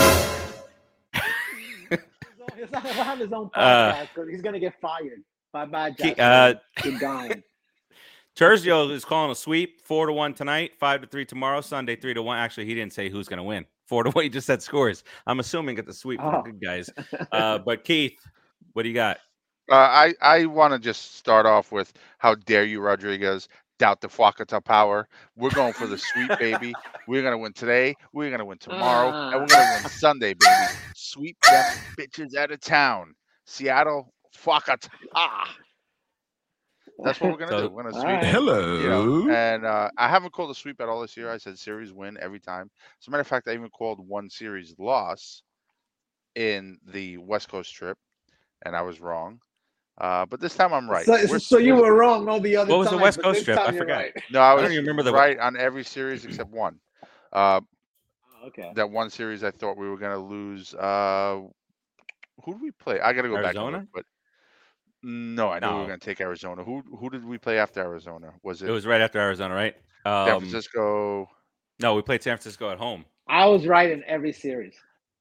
He's 2.56 2.70
not 2.72 2.82
gonna 2.84 3.04
have 3.04 3.18
his 3.18 3.32
own 3.32 3.50
Uh, 3.52 3.92
podcast 3.92 4.08
because 4.14 4.30
he's 4.30 4.40
gonna 4.42 4.58
get 4.60 4.80
fired. 4.80 5.22
Bye 5.52 5.66
bye, 5.66 5.90
Ke- 5.90 6.16
Jack. 6.16 6.18
uh, 6.18 6.54
You're. 6.84 7.28
Terzio 8.36 8.90
is 8.90 9.04
calling 9.04 9.30
a 9.30 9.34
sweep, 9.34 9.82
four 9.82 10.06
to 10.06 10.12
one 10.12 10.32
tonight, 10.34 10.72
five 10.78 11.00
to 11.00 11.06
three 11.06 11.24
tomorrow, 11.24 11.60
Sunday 11.60 11.96
three 11.96 12.14
to 12.14 12.22
one. 12.22 12.38
Actually, 12.38 12.66
he 12.66 12.74
didn't 12.74 12.92
say 12.92 13.10
who's 13.10 13.28
going 13.28 13.38
to 13.38 13.42
win. 13.42 13.66
Four 13.86 14.04
to 14.04 14.10
one. 14.10 14.22
He 14.24 14.28
just 14.30 14.46
said 14.46 14.62
scores. 14.62 15.02
I'm 15.26 15.40
assuming 15.40 15.76
it's 15.78 15.86
the 15.88 15.92
sweep 15.94 16.20
Oh. 16.22 16.42
good 16.42 16.60
guys. 16.62 16.88
Uh, 17.32 17.58
but 17.58 17.84
Keith, 17.84 18.18
what 18.72 18.84
do 18.84 18.88
you 18.88 18.94
got? 18.94 19.18
Uh, 19.70 19.74
I 19.74 20.14
I 20.22 20.46
want 20.46 20.72
to 20.72 20.78
just 20.78 21.16
start 21.16 21.44
off 21.46 21.70
with 21.72 21.92
how 22.18 22.34
dare 22.36 22.64
you, 22.64 22.80
Rodriguez, 22.80 23.48
doubt 23.78 24.00
the 24.00 24.08
Fwakata 24.08 24.64
power. 24.64 25.08
We're 25.36 25.50
going 25.50 25.72
for 25.72 25.86
the 25.86 25.98
sweep, 25.98 26.30
baby. 26.38 26.72
We're 27.06 27.22
gonna 27.22 27.38
win 27.38 27.52
today. 27.52 27.94
We're 28.12 28.30
gonna 28.30 28.44
win 28.44 28.58
tomorrow, 28.58 29.10
and 29.30 29.40
we're 29.40 29.46
gonna 29.46 29.80
win 29.82 29.90
Sunday, 29.90 30.34
baby. 30.34 30.72
Sweep 30.96 31.36
them 31.50 31.64
bitches 31.98 32.36
out 32.36 32.50
of 32.52 32.60
town. 32.60 33.14
Seattle 33.46 34.12
Fwakata. 34.36 34.88
Ah, 35.14 35.54
that's 37.02 37.20
what 37.20 37.30
we're 37.32 37.38
gonna 37.38 37.50
So- 37.58 37.68
do. 37.68 37.74
We're 37.74 37.82
gonna 37.84 37.94
sweep. 37.94 38.04
right. 38.04 38.24
Hello. 38.24 38.78
You 38.78 38.88
know, 38.88 39.30
and 39.34 39.64
uh, 39.64 39.90
I 39.96 40.08
haven't 40.08 40.32
called 40.32 40.50
a 40.50 40.54
sweep 40.54 40.80
at 40.80 40.88
all 40.88 41.00
this 41.00 41.16
year. 41.16 41.30
I 41.30 41.38
said 41.38 41.58
series 41.58 41.92
win 41.92 42.16
every 42.20 42.40
time. 42.40 42.70
As 43.00 43.08
a 43.08 43.10
matter 43.10 43.20
of 43.22 43.26
fact, 43.26 43.48
I 43.48 43.54
even 43.54 43.70
called 43.70 44.06
one 44.06 44.28
series 44.30 44.74
loss 44.78 45.42
in 46.36 46.78
the 46.92 47.16
West 47.18 47.48
Coast 47.48 47.74
trip, 47.74 47.98
and 48.64 48.76
I 48.76 48.82
was 48.82 49.00
wrong. 49.00 49.40
Uh, 49.98 50.24
but 50.24 50.40
this 50.40 50.54
time 50.54 50.72
I'm 50.72 50.88
right. 50.88 51.04
So, 51.04 51.12
We're- 51.12 51.38
so 51.38 51.58
you 51.58 51.74
we're- 51.74 51.90
were 51.90 51.96
wrong 51.96 52.28
all 52.28 52.40
the 52.40 52.56
other 52.56 52.70
What 52.70 52.78
was 52.78 52.90
the 52.90 52.96
West 52.98 53.20
Coast 53.22 53.44
trip? 53.44 53.58
I 53.58 53.72
forgot. 53.72 53.94
right. 53.96 54.12
No, 54.30 54.40
I 54.40 54.52
I 54.52 54.54
was 54.54 54.62
don't 54.64 54.76
remember 54.76 55.02
the- 55.02 55.12
right 55.12 55.38
on 55.38 55.56
every 55.58 55.84
series 55.84 56.24
except 56.24 56.50
one. 56.50 56.78
Uh, 57.32 57.60
Oh, 58.42 58.46
Okay. 58.46 58.72
that 58.74 58.90
one 58.90 59.10
series 59.10 59.44
I 59.44 59.50
thought 59.50 59.76
we 59.76 59.86
were 59.86 59.98
gonna 59.98 60.16
lose. 60.18 60.72
Uh, 60.74 61.40
who 62.42 62.52
did 62.54 62.62
we 62.62 62.70
play? 62.70 62.98
I 62.98 63.12
gotta 63.12 63.28
go 63.28 63.34
back. 63.34 63.54
and 63.54 63.58
Arizona? 63.58 63.86
but 63.92 64.06
no, 65.02 65.48
I 65.50 65.58
knew 65.60 65.66
we 65.68 65.72
No. 65.72 65.78
were 65.80 65.86
gonna 65.86 65.98
take 65.98 66.20
Arizona. 66.20 66.62
Who 66.64 66.82
who 66.98 67.10
did 67.10 67.24
we 67.24 67.38
play 67.38 67.58
after 67.58 67.80
Arizona? 67.80 68.32
Was 68.42 68.62
it, 68.62 68.68
It 68.68 68.72
was 68.72 68.86
right 68.86 69.00
after 69.00 69.18
Arizona, 69.18 69.54
right? 69.54 69.76
San 70.04 70.28
Um, 70.34 70.40
Francisco? 70.40 71.28
no, 71.78 71.94
we 71.94 72.02
played 72.02 72.22
San 72.22 72.36
Francisco 72.36 72.70
at 72.70 72.78
home. 72.78 73.04
I 73.26 73.46
was 73.46 73.66
right 73.66 73.90
in 73.90 74.02
every 74.04 74.32
series. 74.32 74.74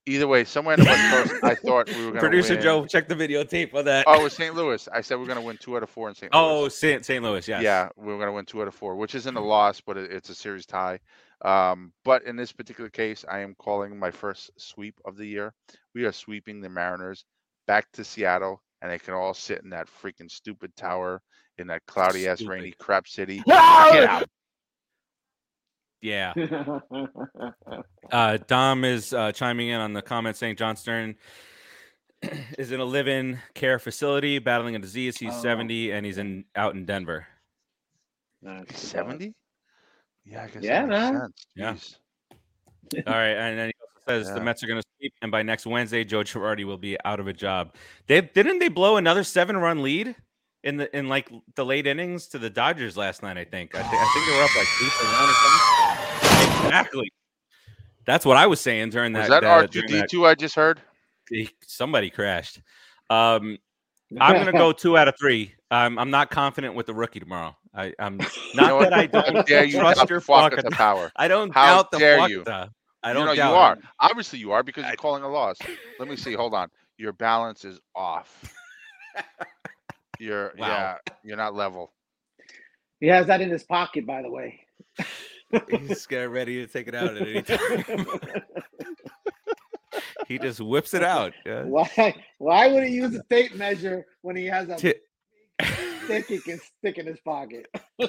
Either 0.05 0.27
way, 0.27 0.43
somewhere 0.43 0.73
in 0.73 0.80
the 0.80 0.86
West 0.89 1.30
Coast, 1.30 1.43
I 1.43 1.53
thought 1.67 1.88
we 1.88 2.05
were 2.05 2.11
gonna 2.11 2.19
Producer 2.21 2.55
win. 2.55 2.63
Joe, 2.63 2.86
check 2.86 3.07
the 3.07 3.15
videotape 3.15 3.73
on 3.75 3.86
that. 3.86 4.05
Oh, 4.07 4.19
it 4.21 4.23
was 4.23 4.34
St. 4.34 4.55
Louis. 4.55 4.88
I 4.91 5.01
said 5.01 5.19
we're 5.19 5.27
gonna 5.27 5.41
win 5.41 5.57
two 5.57 5.75
out 5.77 5.84
of 5.84 5.89
four 5.89 6.09
in 6.09 6.15
St. 6.15 6.32
Oh, 6.34 6.61
Louis. 6.61 6.75
St. 6.75 7.05
St. 7.05 7.23
Louis, 7.23 7.47
yes. 7.47 7.61
Yeah, 7.61 7.89
we 7.95 8.07
we're 8.07 8.17
gonna 8.19 8.32
win 8.34 8.45
two 8.45 8.61
out 8.61 8.67
of 8.67 8.73
four, 8.73 8.95
which 8.95 9.13
isn't 9.13 9.36
a 9.36 9.41
loss, 9.41 9.80
but 9.82 9.97
it, 9.97 10.11
it's 10.11 10.30
a 10.30 10.36
series 10.36 10.65
tie. 10.65 10.99
Um, 11.45 11.93
but 12.03 12.23
in 12.23 12.36
this 12.36 12.51
particular 12.51 12.89
case, 12.89 13.23
I 13.30 13.39
am 13.39 13.53
calling 13.59 13.97
my 13.99 14.09
first 14.11 14.49
sweep 14.57 14.99
of 15.05 15.15
the 15.15 15.25
year. 15.25 15.53
We 15.93 16.05
are 16.05 16.11
sweeping 16.11 16.59
the 16.59 16.69
Mariners 16.69 17.25
back 17.67 17.91
to 17.93 18.03
Seattle, 18.03 18.63
and 18.82 18.91
they 18.91 18.99
can 18.99 19.13
all 19.13 19.34
sit 19.34 19.61
in 19.63 19.69
that 19.71 19.88
freaking 20.01 20.30
stupid 20.32 20.75
tower 20.75 21.21
in 21.57 21.67
that 21.67 21.86
cloudy 21.86 22.27
ass 22.27 22.41
rainy 22.41 22.71
crap 22.80 23.07
city. 23.07 23.41
Get 23.45 23.55
out. 24.09 24.23
Yeah. 26.01 26.34
Uh, 28.11 28.38
Dom 28.47 28.84
is 28.86 29.13
uh, 29.13 29.32
chiming 29.32 29.67
in 29.67 29.80
on 29.80 29.93
the 29.93 30.01
comment 30.01 30.36
saying 30.36 30.55
John 30.55 30.75
Stern 30.75 31.15
is 32.57 32.71
in 32.71 32.80
a 32.80 32.84
live-in 32.84 33.38
care 33.53 33.77
facility 33.77 34.39
battling 34.39 34.75
a 34.75 34.80
disease. 34.80 35.15
He's 35.17 35.32
Oh. 35.32 35.41
70 35.41 35.91
and 35.91 36.03
he's 36.03 36.17
in 36.17 36.45
out 36.55 36.73
in 36.73 36.86
Denver. 36.86 37.27
Seventy? 38.73 39.36
Yeah, 40.25 40.43
I 40.43 40.47
guess 40.47 40.63
Yeah, 40.63 40.88
that 40.88 41.13
makes 41.13 41.45
man. 41.55 41.77
sense. 41.77 41.99
Yeah. 42.95 43.01
All 43.05 43.13
right, 43.13 43.36
and 43.38 43.59
then 43.59 43.71
he 44.10 44.16
also 44.16 44.26
says 44.26 44.34
the 44.34 44.41
Mets 44.41 44.64
are 44.64 44.68
going 44.68 44.82
to 44.82 44.88
sweep, 44.97 45.14
and 45.22 45.32
by 45.32 45.43
next 45.43 45.66
Wednesday, 45.66 46.03
Joe 46.03 46.24
Girardi 46.24 46.66
will 46.66 46.78
be 46.78 46.97
out 47.05 47.20
of 47.20 47.28
a 47.28 47.34
job. 47.34 47.76
They 48.07 48.22
didn't 48.22 48.60
they 48.60 48.70
blow 48.70 48.97
another 48.97 49.24
seven-run 49.24 49.82
lead 49.84 50.16
in 50.64 50.78
the 50.78 50.95
in 50.97 51.07
like 51.07 51.32
the 51.55 51.66
late 51.66 51.88
innings 51.88 52.28
to 52.28 52.39
the 52.39 52.49
Dodgers 52.49 52.97
last 52.97 53.24
night. 53.24 53.38
I 53.38 53.45
think 53.45 53.76
I, 53.76 53.84
thi- 53.84 53.97
I 53.97 54.10
think 54.14 54.26
they 54.28 54.38
were 54.38 54.43
up 54.43 54.55
like 54.55 54.68
eight 54.84 54.91
to 54.91 55.05
one 55.05 55.30
or 55.30 55.34
something. 55.34 56.66
Exactly. 56.66 57.12
That's 58.05 58.26
what 58.26 58.38
I 58.38 58.47
was 58.47 58.60
saying 58.60 58.89
during 58.89 59.14
that. 59.14 59.20
Was 59.20 59.30
that 59.30 59.43
uh, 59.43 59.47
R 59.47 59.68
two 59.68 59.82
D 59.84 60.03
two 60.10 60.26
I 60.26 60.36
just 60.36 60.55
heard? 60.55 60.82
Somebody 61.66 62.10
crashed. 62.10 62.60
Um, 63.10 63.57
I'm 64.20 64.36
gonna 64.36 64.51
go 64.51 64.72
two 64.74 64.97
out 64.97 65.07
of 65.07 65.16
three. 65.20 65.53
Um, 65.72 65.99
I'm 65.99 66.10
not 66.10 66.32
confident 66.32 66.74
with 66.74 66.88
the 66.88 66.93
rookie 66.93 67.20
tomorrow. 67.20 67.55
I, 67.76 67.93
I'm 67.99 68.18
not 68.18 68.32
You 68.53 68.62
know 68.62 68.82
that 68.82 68.93
I 68.93 69.05
don't 69.05 69.45
dare 69.45 69.64
you 69.66 69.80
trust 69.80 70.10
your 70.10 70.20
the 70.20 70.26
Fwakata 70.26 70.64
Fwakata. 70.64 70.72
power? 70.72 71.12
I 71.16 71.28
don't 71.28 71.53
How 71.53 71.78
doubt 71.78 71.91
the 71.91 71.99
dare 71.99 72.28
you. 72.28 72.43
Fwakata. 73.04 73.10
I 73.10 73.14
don't 73.14 73.26
know, 73.26 73.32
you 73.34 73.41
are. 73.41 73.74
it. 73.74 73.80
Obviously, 74.00 74.39
you 74.39 74.52
are 74.52 74.64
because 74.64 74.86
you're 74.86 74.95
calling 74.95 75.24
a 75.24 75.30
loss. 75.30 75.58
Let 76.00 76.08
me 76.10 76.16
see. 76.16 76.34
Hold 76.34 76.54
on. 76.54 76.70
Your 76.97 77.14
balance 77.14 77.66
is 77.66 77.80
off. 77.95 78.54
You're 80.20 80.54
Wow. 80.58 80.68
yeah. 80.68 80.95
You're 81.24 81.38
not 81.38 81.56
level. 81.56 81.93
He 83.00 83.08
has 83.08 83.28
that 83.28 83.39
in 83.41 83.50
his 83.50 83.64
pocket, 83.64 84.06
by 84.06 84.22
the 84.22 84.30
way. 84.30 84.60
He's 85.70 86.06
getting 86.06 86.30
ready 86.30 86.66
to 86.66 86.72
take 86.72 86.88
it 86.89 86.95
out 86.95 87.16
at 87.16 87.22
any 87.28 87.41
time. 87.41 87.86
he 90.28 90.38
just 90.38 90.60
whips 90.60 90.93
it 90.93 91.04
out. 91.04 91.34
Yeah. 91.45 91.64
Why? 91.64 92.14
Why 92.38 92.68
would 92.68 92.84
he 92.84 92.93
use 92.95 93.16
a 93.16 93.24
tape 93.30 93.56
measure 93.56 94.06
when 94.22 94.36
he 94.36 94.45
has 94.45 94.70
a 94.70 94.76
Ti- 94.76 94.95
stick 96.10 96.26
he 96.28 96.39
can 96.39 96.60
stick 96.60 96.97
in 96.97 97.05
his 97.07 97.20
pocket? 97.22 97.68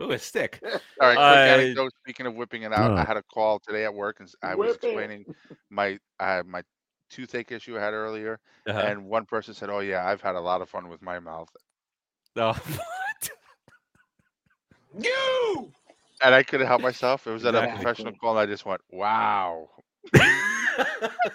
Ooh, 0.00 0.10
a 0.10 0.18
stick. 0.18 0.60
All 0.64 1.08
right. 1.08 1.16
Quick 1.16 1.46
Uh, 1.46 1.48
anecdote. 1.48 1.92
Speaking 2.04 2.26
of 2.26 2.34
whipping 2.34 2.62
it 2.62 2.72
out, 2.72 2.92
I 2.96 3.02
Uh. 3.02 3.04
had 3.04 3.16
a 3.16 3.22
call 3.22 3.60
today 3.60 3.84
at 3.84 3.94
work, 3.94 4.20
and 4.20 4.28
s- 4.28 4.34
I 4.42 4.54
was 4.54 4.68
Whip 4.68 4.84
it. 4.84 4.86
explaining 4.86 5.24
my 5.70 5.98
I 6.20 6.42
my 6.42 6.62
toothache 7.10 7.52
issue 7.52 7.76
I 7.76 7.80
had 7.80 7.94
earlier, 7.94 8.40
Uh-huh. 8.66 8.80
and 8.80 9.06
one 9.06 9.26
person 9.26 9.54
said, 9.54 9.70
"Oh 9.70 9.80
yeah, 9.80 10.06
I've 10.06 10.20
had 10.20 10.34
a 10.36 10.40
lot 10.40 10.62
of 10.62 10.68
fun 10.68 10.88
with 10.88 11.02
my 11.02 11.18
mouth." 11.20 11.48
No. 12.36 12.52
What? 12.64 13.30
No. 14.92 15.70
And 16.22 16.34
I 16.34 16.42
couldn't 16.42 16.66
help 16.66 16.80
myself. 16.82 17.26
It 17.26 17.32
was 17.32 17.44
at 17.44 17.54
a 17.54 17.58
Exactly. 17.58 17.84
professional 17.84 18.14
call, 18.20 18.38
and 18.38 18.40
I 18.40 18.46
just 18.46 18.64
went, 18.64 18.80
"Wow." 18.90 19.68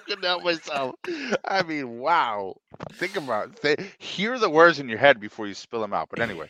Couldn't 0.06 0.24
help 0.24 0.44
myself. 0.44 0.96
I 1.46 1.64
mean, 1.64 2.00
wow. 2.00 2.56
Think 2.94 3.16
about 3.18 3.62
th- 3.62 3.80
hear 3.98 4.38
the 4.40 4.50
words 4.50 4.80
in 4.80 4.90
your 4.90 4.98
head 5.00 5.20
before 5.20 5.48
you 5.48 5.54
spill 5.54 5.82
them 5.82 5.94
out. 5.94 6.08
But 6.10 6.20
anyway, 6.20 6.50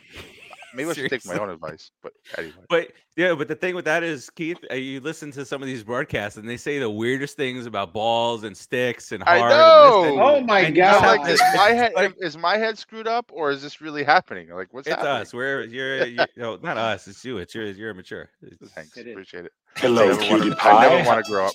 maybe 0.74 0.90
I 0.90 0.94
should 0.94 1.10
take 1.10 1.26
my 1.26 1.38
own 1.38 1.50
advice. 1.50 1.92
But 2.04 2.14
anyway, 2.38 2.54
But 2.70 2.92
yeah, 3.18 3.34
but 3.36 3.48
the 3.48 3.56
thing 3.56 3.76
with 3.76 3.86
that 3.86 4.04
is, 4.04 4.30
Keith, 4.30 4.58
uh, 4.72 4.76
you 4.76 5.00
listen 5.02 5.32
to 5.32 5.44
some 5.46 5.62
of 5.62 5.68
these 5.68 5.84
broadcasts 5.84 6.38
and 6.38 6.48
they 6.48 6.56
say 6.58 6.80
the 6.80 6.90
weirdest 6.90 7.36
things 7.36 7.66
about 7.66 7.92
balls 7.94 8.44
and 8.44 8.56
sticks 8.56 9.12
and 9.12 9.24
I 9.24 9.40
hard. 9.40 9.52
and 9.52 9.62
and- 9.62 10.16
know. 10.18 10.24
Oh 10.24 10.42
my 10.42 10.60
And 10.62 10.76
you 10.76 10.84
just 10.84 11.02
I'm 11.04 11.18
god! 11.18 11.22
like, 11.22 11.32
is 11.32 11.42
my 11.56 11.70
head 11.72 11.92
like- 11.96 12.16
is 12.20 12.38
my 12.38 12.58
head 12.58 12.78
screwed 12.78 13.08
up, 13.08 13.30
or 13.34 13.52
is 13.52 13.62
this 13.62 13.82
really 13.82 14.04
happening? 14.04 14.50
Like, 14.50 14.68
what's 14.74 14.88
It's 14.88 14.96
happening? 14.96 15.22
us. 15.22 15.34
We're 15.34 15.64
you're, 15.64 16.06
you 16.08 16.26
no, 16.38 16.58
not 16.58 16.78
us. 16.78 17.08
It's 17.08 17.24
you. 17.26 17.38
It's 17.40 17.54
you're 17.56 17.66
you're 17.66 17.90
immature. 17.92 18.30
It's- 18.44 18.70
Thanks, 18.72 18.96
It 18.98 19.08
is. 19.08 19.14
appreciate 19.14 19.46
it. 19.46 19.52
Hello, 19.78 20.12
I 20.12 20.16
never 20.38 20.56
I 20.62 20.90
never 20.90 21.08
want 21.08 21.26
to 21.26 21.32
grow 21.32 21.46
up. 21.48 21.54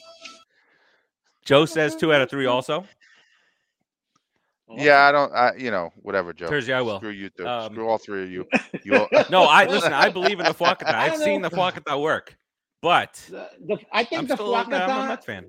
Joe 1.44 1.64
says 1.66 1.94
two 1.96 2.12
out 2.12 2.22
of 2.22 2.30
three. 2.30 2.46
Also, 2.54 2.84
Yeah, 4.76 5.02
I 5.06 5.12
don't. 5.12 5.32
I, 5.32 5.54
you 5.56 5.70
know, 5.70 5.90
whatever, 5.96 6.32
Joe. 6.32 6.46
Thursday 6.48 6.72
I 6.72 6.80
will. 6.80 6.98
Screw 6.98 7.10
you 7.10 7.30
two. 7.30 7.46
Um, 7.46 7.72
Screw 7.72 7.88
all 7.88 7.98
three 7.98 8.22
of 8.24 8.30
you. 8.30 8.46
You 8.84 8.96
all, 8.96 9.08
No, 9.30 9.44
I 9.44 9.64
listen. 9.68 9.92
I 9.92 10.08
believe 10.10 10.40
in 10.40 10.46
the 10.46 10.54
Fwakata. 10.54 10.94
I 10.94 11.06
I've 11.10 11.16
seen 11.18 11.42
the 11.42 11.50
Fwakata 11.50 12.00
work, 12.00 12.36
but 12.82 13.14
The, 13.30 13.48
the, 13.66 13.78
I 13.92 14.04
think 14.04 14.20
I'm 14.22 14.26
the 14.26 14.36
still 14.36 14.54
I'm 14.54 14.72
a 14.72 15.08
Mets 15.08 15.26
fan. 15.26 15.46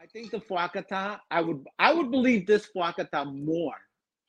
I 0.00 0.06
think 0.06 0.30
the 0.30 0.40
Fwakata. 0.40 1.20
I 1.30 1.40
would. 1.40 1.64
I 1.78 1.92
would 1.92 2.10
believe 2.10 2.46
this 2.46 2.68
Fwakata 2.74 3.24
more. 3.44 3.74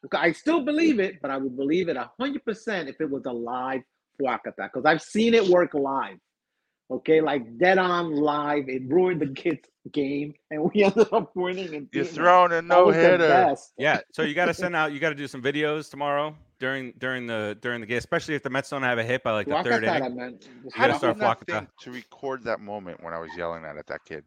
Okay, 0.06 0.18
I 0.18 0.32
still 0.32 0.62
believe 0.62 1.00
it, 1.00 1.22
but 1.22 1.30
I 1.32 1.38
would 1.38 1.56
believe 1.56 1.88
it 1.90 1.98
hundred 2.20 2.44
percent 2.44 2.90
if 2.90 3.00
it 3.00 3.10
was 3.10 3.26
a 3.26 3.32
live 3.32 3.82
Fwakata 4.22 4.54
because 4.58 4.86
I've 4.86 5.02
seen 5.02 5.34
it 5.34 5.48
work 5.48 5.74
live. 5.74 6.18
Okay, 6.90 7.22
like 7.22 7.58
dead 7.58 7.78
on 7.78 8.14
live. 8.16 8.68
It 8.68 8.84
ruined 8.90 9.22
the 9.22 9.28
kids' 9.28 9.68
game, 9.90 10.34
and 10.52 10.70
we 10.74 10.84
ended 10.84 11.08
up 11.12 11.36
winning. 11.36 11.74
And 11.76 11.88
you're 11.92 12.06
throwing 12.06 12.52
a 12.52 12.62
no 12.62 12.90
hitter. 12.92 13.56
Yeah. 13.78 14.00
So 14.14 14.22
you 14.24 14.34
got 14.34 14.46
to 14.46 14.54
send 14.54 14.76
out. 14.76 14.92
You 14.94 15.00
got 15.00 15.10
to 15.10 15.16
do 15.16 15.28
some 15.28 15.42
videos 15.42 15.90
tomorrow 15.90 16.36
during 16.60 16.94
during 17.00 17.26
the 17.28 17.58
during 17.62 17.82
the 17.82 17.88
game, 17.88 17.98
especially 17.98 18.36
if 18.36 18.44
the 18.44 18.50
Mets 18.50 18.70
don't 18.70 18.84
have 18.84 18.98
a 19.00 19.04
hit 19.04 19.24
by 19.24 19.32
like 19.32 19.48
the 19.48 19.54
Walk 19.54 19.66
third 19.66 19.84
at 19.84 20.00
that, 20.00 20.06
inning. 20.06 20.16
man. 20.18 20.40
You 20.64 20.70
gotta 20.78 20.96
start 20.96 21.16
we 21.16 21.22
flocking 21.22 21.46
think 21.56 21.70
to 21.82 21.92
record 21.92 22.44
that 22.44 22.60
moment 22.60 23.04
when 23.04 23.14
I 23.14 23.20
was 23.20 23.30
yelling 23.36 23.64
that 23.64 23.78
at 23.78 23.88
that 23.88 24.02
kid? 24.06 24.24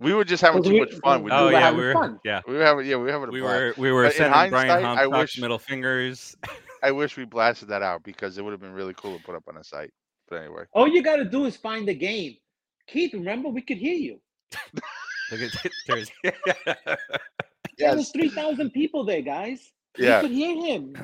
We 0.00 0.12
were 0.12 0.24
just 0.24 0.42
having 0.42 0.62
too 0.62 0.72
we- 0.72 0.80
much 0.80 0.94
fun. 0.94 1.22
We, 1.22 1.30
Oh 1.30 1.46
were 1.46 1.52
yeah, 1.52 1.70
we 1.70 1.84
were. 1.84 1.92
fun. 1.92 2.18
Yeah, 2.24 2.40
we 2.46 2.54
were 2.54 2.64
having 2.64 2.86
yeah, 2.86 2.96
we 2.96 3.04
were 3.04 3.12
having 3.12 3.28
a 3.28 3.32
we 3.32 3.40
blast. 3.40 3.60
were 3.60 3.74
we 3.82 3.92
were 3.92 4.04
But 4.04 4.14
sending 4.14 4.50
Brian 4.50 4.68
hindsight, 4.70 4.98
I 4.98 5.06
wish- 5.06 5.38
middle 5.38 5.58
fingers. 5.58 6.36
I 6.82 6.90
wish 6.90 7.16
we 7.16 7.24
blasted 7.24 7.68
that 7.68 7.80
out 7.82 8.02
because 8.02 8.36
it 8.36 8.42
would 8.44 8.50
have 8.50 8.60
been 8.60 8.72
really 8.74 8.92
cool 8.94 9.16
to 9.16 9.22
put 9.24 9.34
up 9.34 9.44
on 9.48 9.54
the 9.54 9.64
site. 9.64 9.90
But 10.28 10.42
anyway, 10.42 10.64
All 10.72 10.86
you 10.88 11.02
got 11.02 11.16
to 11.16 11.24
do 11.24 11.44
is 11.46 11.56
find 11.56 11.86
the 11.88 11.94
game. 11.94 12.34
Keith, 12.86 13.12
remember 13.14 13.48
we 13.48 13.62
could 13.62 13.78
hear 13.78 13.94
you. 13.94 14.20
Look 15.30 15.40
at 15.40 15.50
there's 15.86 16.10
There 17.78 17.96
was 17.96 18.10
three 18.10 18.28
thousand 18.28 18.70
people 18.70 19.04
there, 19.04 19.22
guys. 19.22 19.72
yeah. 19.98 20.20
You 20.22 20.28
could 20.28 20.36
hear 20.36 20.54
him 20.64 20.96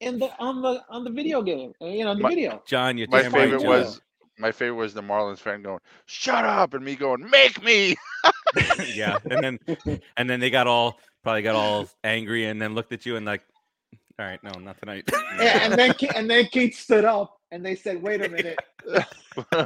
in 0.00 0.18
the 0.18 0.30
on 0.38 0.62
the 0.62 0.82
on 0.88 1.04
the 1.04 1.10
video 1.10 1.42
game. 1.42 1.72
uh, 1.82 1.86
You 1.86 2.04
know, 2.04 2.14
the 2.14 2.20
My- 2.22 2.28
video. 2.28 2.62
John. 2.66 2.96
You 2.98 3.06
My 3.10 3.22
damn 3.22 3.32
right, 3.32 3.42
favorite 3.42 3.60
John. 3.62 3.68
was 3.70 4.00
my 4.38 4.52
favorite 4.52 4.76
was 4.76 4.94
the 4.94 5.02
Marlins 5.02 5.38
fan 5.38 5.62
going, 5.62 5.78
"Shut 6.06 6.44
up," 6.44 6.74
and 6.74 6.84
me 6.84 6.96
going, 6.96 7.28
"Make 7.28 7.62
me." 7.62 7.96
yeah, 8.94 9.18
and 9.30 9.42
then 9.76 9.98
and 10.16 10.30
then 10.30 10.38
they 10.40 10.50
got 10.50 10.66
all 10.66 10.98
probably 11.22 11.42
got 11.42 11.54
all 11.56 11.88
angry 12.04 12.46
and 12.46 12.60
then 12.62 12.74
looked 12.74 12.92
at 12.92 13.04
you 13.06 13.16
and 13.16 13.26
like, 13.26 13.42
all 14.18 14.26
right, 14.26 14.42
no, 14.42 14.50
not 14.60 14.78
tonight. 14.78 15.04
Yeah, 15.38 15.64
and 15.64 15.74
then 15.74 15.94
and 16.14 16.30
then 16.30 16.46
Keith 16.46 16.76
stood 16.76 17.04
up 17.04 17.38
and 17.52 17.64
they 17.64 17.76
said, 17.76 18.02
"Wait 18.02 18.24
a 18.24 18.28
minute, 18.28 18.58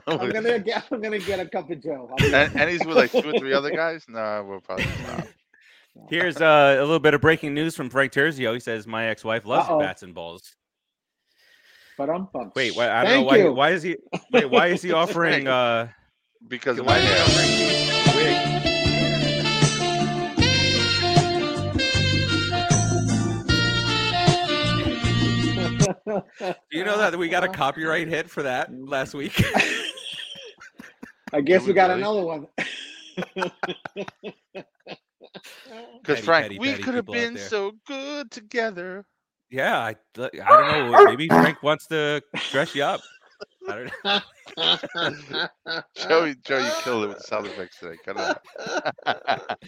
I'm 0.07 0.31
gonna 0.31 0.59
get 0.59 0.85
I'm 0.91 1.01
gonna 1.01 1.19
get 1.21 1.41
a 1.41 1.47
cup 1.47 1.71
of 1.71 1.83
Joe." 1.83 2.11
And, 2.21 2.35
and 2.55 2.69
he's 2.71 2.85
with 2.85 2.97
like 2.97 3.13
two 3.13 3.31
or 3.31 3.39
three 3.39 3.55
other 3.55 3.71
guys. 3.75 4.05
No, 4.09 4.45
we'll 4.47 4.61
probably 4.61 4.85
stop. 5.05 5.27
Here's 6.11 6.37
uh, 6.39 6.77
a 6.79 6.81
little 6.85 6.99
bit 6.99 7.15
of 7.15 7.23
breaking 7.23 7.55
news 7.55 7.75
from 7.75 7.89
Frank 7.89 8.13
Terzio. 8.13 8.53
He 8.53 8.61
says 8.61 8.87
my 8.87 9.07
ex-wife 9.07 9.47
loves 9.47 9.67
Uh-oh. 9.71 9.79
bats 9.81 10.03
and 10.03 10.15
balls. 10.15 10.55
But 11.97 12.11
I'm 12.11 12.27
pumped. 12.27 12.55
Wait, 12.55 12.77
why, 12.77 12.91
I 12.91 13.05
don't 13.05 13.13
Thank 13.13 13.21
know 13.23 13.27
why. 13.27 13.37
you. 13.39 13.53
Why 13.53 13.71
is 13.71 13.83
he? 13.83 13.97
Wait, 14.31 14.51
why 14.51 14.67
is 14.67 14.83
he 14.83 14.93
offering? 14.93 15.49
Uh, 15.49 15.89
Because 16.47 16.79
why 16.83 16.87
my 16.87 16.99
is 16.99 17.03
he 17.03 17.09
hair. 17.09 17.23
offering 17.23 18.17
wig? 18.17 18.57
Do 26.87 26.93
you 26.93 26.99
know 26.99 27.11
that 27.11 27.19
we 27.19 27.29
got 27.29 27.43
a 27.43 27.49
copyright 27.49 28.07
hit 28.07 28.31
for 28.31 28.45
that 28.45 28.73
last 28.73 29.13
week? 29.13 29.45
I 31.33 31.41
guess 31.41 31.63
we 31.63 31.69
we 31.69 31.73
got 31.73 31.89
really? 31.89 32.03
another 32.03 32.25
one. 32.25 32.47
Because 36.01 36.21
Frank, 36.21 36.45
petty, 36.45 36.59
we 36.59 36.75
could 36.75 36.95
have 36.95 37.07
been 37.07 37.37
so 37.37 37.73
good 37.87 38.31
together. 38.31 39.05
yeah, 39.51 39.79
I, 39.79 39.97
I 40.17 40.29
don't 40.29 40.93
know. 40.93 41.05
Maybe 41.11 41.29
Frank 41.29 41.63
wants 41.63 41.87
to 41.89 42.23
dress 42.53 42.75
you 42.75 42.85
up. 42.85 43.01
I 43.69 43.91
don't 44.05 45.31
know. 45.35 45.83
Joey, 45.97 46.37
Joe, 46.45 46.59
you 46.59 46.71
killed 46.83 47.05
it 47.05 47.09
with 47.09 47.19
the 47.19 47.25
sound 47.25 47.47
effects 47.47 47.81
today. 47.81 47.97
Cut 48.05 48.17
it 48.17 48.23
out. 48.23 49.59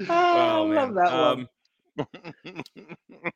oh, 0.00 0.06
I 0.08 0.58
love 0.58 0.92
man. 0.92 0.94
that 0.94 1.12
one. 1.12 1.48
Um, 1.96 3.32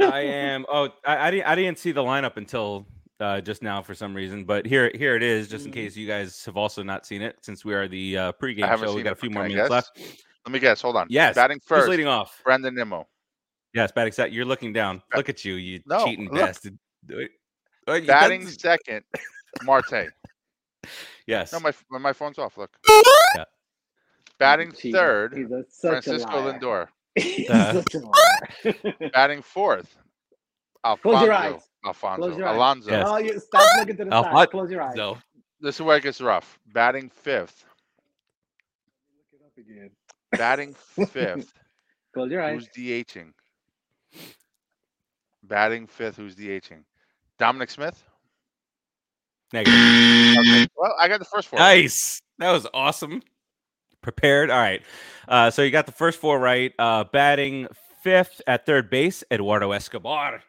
I 0.00 0.20
am. 0.22 0.64
Oh, 0.68 0.88
I, 1.04 1.28
I 1.28 1.30
didn't. 1.30 1.46
I 1.46 1.54
didn't 1.54 1.78
see 1.78 1.92
the 1.92 2.02
lineup 2.02 2.36
until 2.36 2.86
uh, 3.20 3.40
just 3.40 3.62
now 3.62 3.82
for 3.82 3.94
some 3.94 4.14
reason. 4.14 4.44
But 4.44 4.66
here, 4.66 4.90
here 4.94 5.16
it 5.16 5.22
is, 5.22 5.48
just 5.48 5.64
in 5.66 5.72
Mm. 5.72 5.74
case 5.74 5.96
you 5.96 6.06
guys 6.06 6.44
have 6.44 6.56
also 6.56 6.82
not 6.82 7.06
seen 7.06 7.22
it. 7.22 7.36
Since 7.42 7.64
we 7.64 7.74
are 7.74 7.88
the 7.88 8.16
uh, 8.18 8.32
pregame 8.40 8.78
show, 8.78 8.94
we 8.94 9.02
got 9.02 9.12
a 9.12 9.16
few 9.16 9.30
more 9.30 9.42
I 9.44 9.48
minutes 9.48 9.64
guess? 9.64 9.70
left. 9.70 10.00
Let 10.46 10.52
me 10.52 10.58
guess. 10.58 10.80
Hold 10.82 10.96
on. 10.96 11.06
Yes, 11.10 11.34
Batting 11.34 11.56
Who's 11.58 11.66
first, 11.68 11.88
leading 11.88 12.06
off? 12.06 12.40
Brandon 12.44 12.74
Nimmo. 12.74 13.08
Yes, 13.74 13.90
batting 13.92 14.12
set. 14.12 14.32
You're 14.32 14.44
looking 14.44 14.72
down. 14.72 15.02
Look 15.14 15.28
at 15.28 15.44
you, 15.44 15.54
you 15.54 15.80
No, 15.86 16.04
cheating 16.04 16.26
look. 16.30 16.34
bastard. 16.40 16.78
Do 17.04 17.18
it. 17.18 17.30
You 17.88 18.06
Batting 18.06 18.42
done- 18.44 18.52
second, 18.52 19.04
Marte. 19.64 20.08
Yes. 21.26 21.52
No, 21.52 21.60
my 21.60 21.72
my 21.90 21.98
my 21.98 22.12
phone's 22.12 22.38
off. 22.38 22.56
Look. 22.56 22.76
Yeah. 23.34 23.44
Batting 24.38 24.72
Cheater. 24.72 24.98
third, 24.98 25.36
He's 25.36 25.50
a, 25.50 25.64
such 25.68 26.04
Francisco 26.04 26.30
a 26.30 26.40
liar. 26.40 26.58
Lindor. 26.60 26.88
He's 27.16 27.48
Uh, 27.50 27.82
such 27.92 27.94
a. 27.94 29.08
Batting 29.12 29.42
fourth, 29.42 29.96
Close 31.02 31.22
your 31.22 31.32
Alfonso. 31.32 31.32
eyes. 31.32 31.62
Alfonso. 31.84 32.22
Close 32.26 32.38
your 32.38 32.48
eyes. 32.48 32.56
Alonso. 32.56 32.90
Yes. 32.90 33.06
Oh, 33.08 33.16
you 33.18 33.40
stop 33.40 33.78
looking 33.78 33.96
to 33.96 34.04
the 34.04 34.12
Alphonse- 34.14 34.34
side. 34.36 34.50
Close 34.50 34.70
your 34.70 34.82
eyes. 34.82 34.94
So 34.96 35.18
This 35.60 35.74
is 35.76 35.82
where 35.82 35.96
it 35.96 36.02
gets 36.02 36.20
rough. 36.20 36.58
Batting 36.72 37.08
fifth. 37.10 37.64
Look 39.32 39.40
it 39.40 39.44
up 39.46 39.56
again. 39.58 39.90
Batting 40.32 40.74
fifth. 41.08 41.52
Close 42.12 42.30
your 42.30 42.42
eyes. 42.42 42.54
Who's 42.54 42.68
DHing? 42.68 43.32
Batting 45.44 45.86
fifth. 45.86 46.16
Who's 46.16 46.34
DHing? 46.34 46.82
Dominic 47.38 47.70
Smith. 47.70 48.02
negative. 49.52 49.74
Okay. 49.78 50.66
Well, 50.76 50.94
I 50.98 51.08
got 51.08 51.18
the 51.18 51.24
first 51.24 51.48
four. 51.48 51.58
Nice. 51.58 52.20
That 52.38 52.50
was 52.52 52.66
awesome. 52.74 53.22
Prepared. 54.06 54.50
All 54.50 54.60
right. 54.60 54.82
Uh, 55.26 55.50
so 55.50 55.62
you 55.62 55.72
got 55.72 55.84
the 55.86 55.90
first 55.90 56.20
four 56.20 56.38
right. 56.38 56.72
Uh, 56.78 57.02
batting 57.12 57.66
fifth 58.04 58.40
at 58.46 58.64
third 58.64 58.88
base, 58.88 59.24
Eduardo 59.32 59.72
Escobar. 59.72 60.44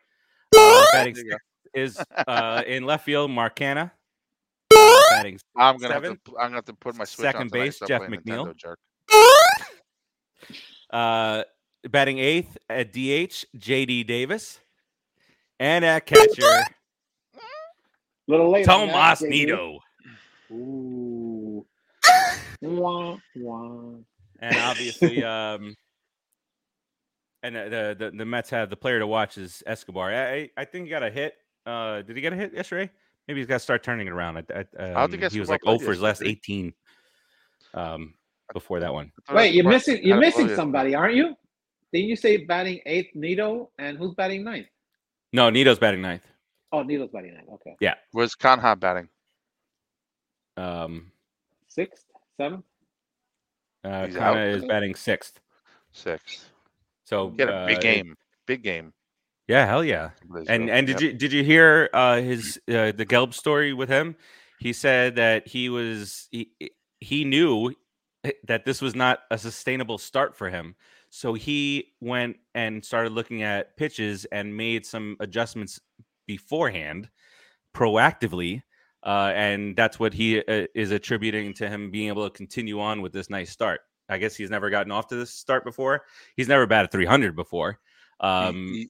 Uh, 0.55 0.85
batting 0.93 1.15
There 1.15 1.23
you 1.25 1.31
go. 1.31 1.37
sixth 1.73 1.97
is 1.99 2.05
uh, 2.27 2.61
in 2.67 2.85
left 2.85 3.03
field, 3.03 3.31
Mark 3.31 3.55
Canha. 3.55 3.89
Batting 5.09 5.39
I'm 5.55 5.77
gonna 5.77 5.95
have 5.95 6.03
to. 6.03 6.09
I'm 6.09 6.17
gonna 6.35 6.55
have 6.57 6.65
to 6.65 6.73
put 6.73 6.95
my 6.95 7.03
switch 7.05 7.25
Second 7.25 7.41
on 7.41 7.47
base, 7.49 7.79
Jeff 7.87 8.03
McNeil. 8.03 8.55
Jerk. 8.55 8.77
uh, 10.91 11.41
batting 11.89 12.19
eighth 12.19 12.59
at 12.69 12.93
DH, 12.93 13.43
JD 13.57 14.05
Davis. 14.05 14.59
And 15.59 15.83
at 15.83 16.05
catcher, 16.05 16.61
little 18.27 18.51
late. 18.51 18.69
on 18.69 18.89
Tomas 18.89 19.23
JD. 19.23 19.29
Nido. 19.29 19.79
Ooh. 20.51 21.65
Wah, 22.61 23.17
wah. 23.35 23.95
And 24.39 24.57
obviously, 24.57 25.23
um, 25.23 25.75
and 27.43 27.55
the, 27.55 27.63
the 27.69 28.05
the 28.11 28.17
the 28.17 28.25
Mets 28.25 28.49
have 28.49 28.69
the 28.69 28.77
player 28.77 28.99
to 28.99 29.07
watch 29.07 29.37
is 29.37 29.63
Escobar. 29.65 30.13
I 30.13 30.33
I- 30.35 30.49
I 30.57 30.65
think 30.65 30.85
he 30.85 30.89
got 30.89 31.03
a 31.03 31.09
hit. 31.09 31.35
Uh, 31.65 32.01
did 32.01 32.15
he 32.15 32.21
get 32.21 32.33
a 32.33 32.35
hit 32.35 32.53
yesterday? 32.53 32.89
Maybe 33.27 33.41
he's 33.41 33.47
got 33.47 33.55
to 33.55 33.59
start 33.59 33.83
turning 33.83 34.07
it 34.07 34.13
around. 34.13 34.37
I, 34.37 34.65
I, 34.79 34.93
don't 34.93 35.11
think 35.11 35.23
um, 35.23 35.29
he 35.29 35.39
was 35.41 35.49
like 35.49 35.59
oh 35.65 35.77
for 35.77 35.91
his 35.91 35.99
last 35.99 36.23
18. 36.23 36.73
Um, 37.73 38.13
before 38.53 38.79
that 38.79 38.93
one. 38.93 39.11
Wait, 39.33 39.53
you're 39.53 39.67
missing. 39.67 39.99
You're 40.01 40.17
missing 40.17 40.55
somebody, 40.55 40.95
aren't 40.95 41.15
you? 41.15 41.35
Didn't 41.91 42.07
you 42.09 42.15
say 42.15 42.37
batting 42.37 42.79
eighth, 42.85 43.15
Nido, 43.15 43.69
and 43.77 43.97
who's 43.97 44.13
batting 44.13 44.43
ninth? 44.43 44.67
No, 45.33 45.49
Nido's 45.49 45.79
batting 45.79 46.01
ninth. 46.01 46.23
Oh, 46.71 46.83
Nido's 46.83 47.09
batting 47.11 47.33
ninth. 47.33 47.47
Okay, 47.55 47.75
Yeah. 47.79 47.95
Where's 48.11 48.35
Canha 48.35 48.79
batting? 48.79 49.09
Um, 50.57 51.11
sixth, 51.67 52.05
seventh. 52.37 52.63
uh, 53.83 54.05
He's 54.05 54.15
out, 54.15 54.35
Canha 54.35 54.55
is 54.55 54.65
batting 54.65 54.95
sixth. 54.95 55.39
Sixth. 55.91 56.49
So 57.05 57.31
He 57.31 57.41
had 57.41 57.49
a 57.49 57.65
big 57.67 57.77
uh, 57.77 57.81
game. 57.81 58.15
Big 58.45 58.63
game. 58.63 58.93
Yeah, 59.47 59.65
hell 59.65 59.83
yeah. 59.83 60.11
And 60.47 60.69
and 60.69 60.85
did 60.85 60.99
you 60.99 61.13
did 61.13 61.31
you 61.31 61.43
hear 61.43 61.89
uh, 61.93 62.17
his 62.17 62.57
uh, 62.67 62.91
the 62.91 63.05
Gelb 63.05 63.33
story 63.33 63.73
with 63.73 63.87
him? 63.89 64.15
He 64.59 64.73
said 64.73 65.15
that 65.15 65.47
he 65.47 65.69
was 65.69 66.27
he, 66.31 66.51
he 66.99 67.23
knew 67.23 67.73
that 68.45 68.65
this 68.65 68.81
was 68.81 68.95
not 68.95 69.19
a 69.31 69.37
sustainable 69.37 69.97
start 69.97 70.35
for 70.35 70.49
him. 70.49 70.75
So 71.09 71.33
he 71.33 71.93
went 72.01 72.37
and 72.55 72.83
started 72.83 73.13
looking 73.13 73.43
at 73.43 73.77
pitches 73.77 74.25
and 74.25 74.55
made 74.55 74.85
some 74.85 75.15
adjustments 75.21 75.79
beforehand, 76.25 77.09
proactively, 77.73 78.63
uh, 79.07 79.31
and 79.33 79.75
that's 79.75 79.99
what 79.99 80.13
he 80.13 80.39
uh, 80.43 80.67
is 80.75 80.91
attributing 80.91 81.53
to 81.55 81.67
him 81.69 81.89
being 81.89 82.09
able 82.09 82.29
to 82.29 82.37
continue 82.37 82.79
on 82.79 83.01
with 83.01 83.13
this 83.13 83.29
nice 83.29 83.49
start. 83.49 83.79
I 84.09 84.17
guess 84.19 84.35
he's 84.35 84.49
never 84.51 84.69
gotten 84.69 84.91
off 84.91 85.07
to 85.07 85.15
this 85.15 85.31
start 85.31 85.63
before. 85.65 86.03
He's 86.35 86.47
never 86.47 86.67
batted 86.67 86.91
300 86.91 87.35
before. 87.35 87.79
Um, 88.19 88.71
He- 88.73 88.89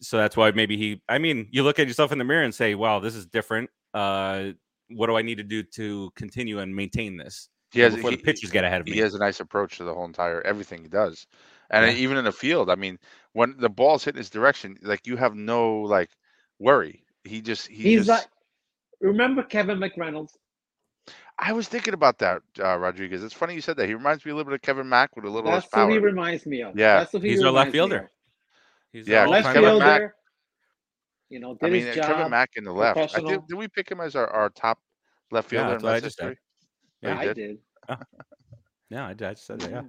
so 0.00 0.18
that's 0.18 0.36
why 0.36 0.50
maybe 0.50 0.76
he 0.76 1.00
i 1.08 1.16
mean 1.16 1.48
you 1.50 1.62
look 1.62 1.78
at 1.78 1.86
yourself 1.86 2.12
in 2.12 2.18
the 2.18 2.24
mirror 2.24 2.42
and 2.42 2.54
say 2.54 2.74
wow 2.74 2.98
this 3.00 3.14
is 3.14 3.24
different 3.24 3.70
uh 3.94 4.48
what 4.90 5.06
do 5.06 5.16
i 5.16 5.22
need 5.22 5.36
to 5.38 5.42
do 5.42 5.62
to 5.62 6.10
continue 6.16 6.58
and 6.58 6.76
maintain 6.76 7.16
this 7.16 7.48
he 7.70 7.80
has 7.80 7.94
before 7.96 8.10
he, 8.10 8.16
the 8.16 8.22
pitches 8.22 8.50
get 8.50 8.64
ahead 8.64 8.82
of 8.82 8.86
me 8.86 8.92
he 8.92 8.98
has 8.98 9.14
a 9.14 9.18
nice 9.18 9.40
approach 9.40 9.78
to 9.78 9.84
the 9.84 9.94
whole 9.94 10.04
entire 10.04 10.42
everything 10.42 10.82
he 10.82 10.88
does. 10.88 11.26
And 11.70 11.86
Yeah. 11.86 11.96
even 11.96 12.18
in 12.18 12.24
the 12.24 12.32
field, 12.32 12.68
I 12.70 12.74
mean, 12.74 12.98
when 13.32 13.56
the 13.58 13.70
ball's 13.70 14.04
hitting 14.04 14.18
his 14.18 14.30
direction, 14.30 14.76
like 14.82 15.06
you 15.06 15.16
have 15.16 15.34
no 15.34 15.80
like 15.80 16.10
worry. 16.58 17.02
He 17.24 17.40
just 17.40 17.66
he 17.68 17.82
He's 17.84 18.06
just, 18.06 18.08
like. 18.08 18.26
Remember 19.04 19.42
Kevin 19.42 19.78
McReynolds? 19.78 20.30
I 21.38 21.52
was 21.52 21.68
thinking 21.68 21.94
about 21.94 22.18
that, 22.18 22.40
uh, 22.60 22.76
Rodriguez. 22.78 23.22
It's 23.22 23.34
funny 23.34 23.54
you 23.54 23.60
said 23.60 23.76
that. 23.76 23.86
He 23.86 23.94
reminds 23.94 24.24
me 24.24 24.30
a 24.30 24.34
little 24.34 24.50
bit 24.50 24.54
of 24.54 24.62
Kevin 24.62 24.88
Mack 24.88 25.14
with 25.16 25.24
a 25.24 25.28
little 25.30 25.50
That's 25.50 25.64
less 25.66 25.70
power. 25.70 25.88
who 25.88 25.94
he 25.94 25.98
reminds 25.98 26.46
me 26.46 26.62
of. 26.62 26.78
Yeah. 26.78 27.00
That's 27.00 27.12
who 27.12 27.18
he 27.18 27.30
He's 27.30 27.42
our 27.42 27.50
left 27.50 27.72
fielder. 27.72 28.10
He's 28.92 29.06
Yeah, 29.08 29.26
Left 29.26 29.46
Kevin 29.52 29.62
time- 29.62 29.78
Mack- 29.80 30.00
fielder. 30.00 30.14
You 31.30 31.40
know, 31.40 31.58
I 31.60 31.66
did 31.66 31.72
mean, 31.72 31.86
his 31.86 31.96
job. 31.96 32.06
Kevin 32.06 32.30
Mack 32.30 32.50
in 32.56 32.64
the 32.64 32.72
left. 32.72 32.98
I 33.16 33.20
did, 33.20 33.40
did 33.48 33.56
we 33.56 33.66
pick 33.68 33.90
him 33.90 34.00
as 34.00 34.14
our, 34.14 34.28
our 34.28 34.48
top 34.50 34.78
left 35.32 35.50
fielder 35.50 35.70
that's 35.70 35.82
in 35.82 35.86
what 35.88 35.96
I 35.96 36.00
just 36.00 36.16
said. 36.16 36.28
history? 36.28 36.38
Yeah, 37.02 37.14
you 37.14 37.18
I 37.20 37.24
did. 37.34 37.36
did. 37.36 37.58
yeah 38.90 39.06
i, 39.06 39.10
I 39.10 39.14
just 39.14 39.46
said 39.46 39.60
that 39.60 39.70
yeah 39.70 39.82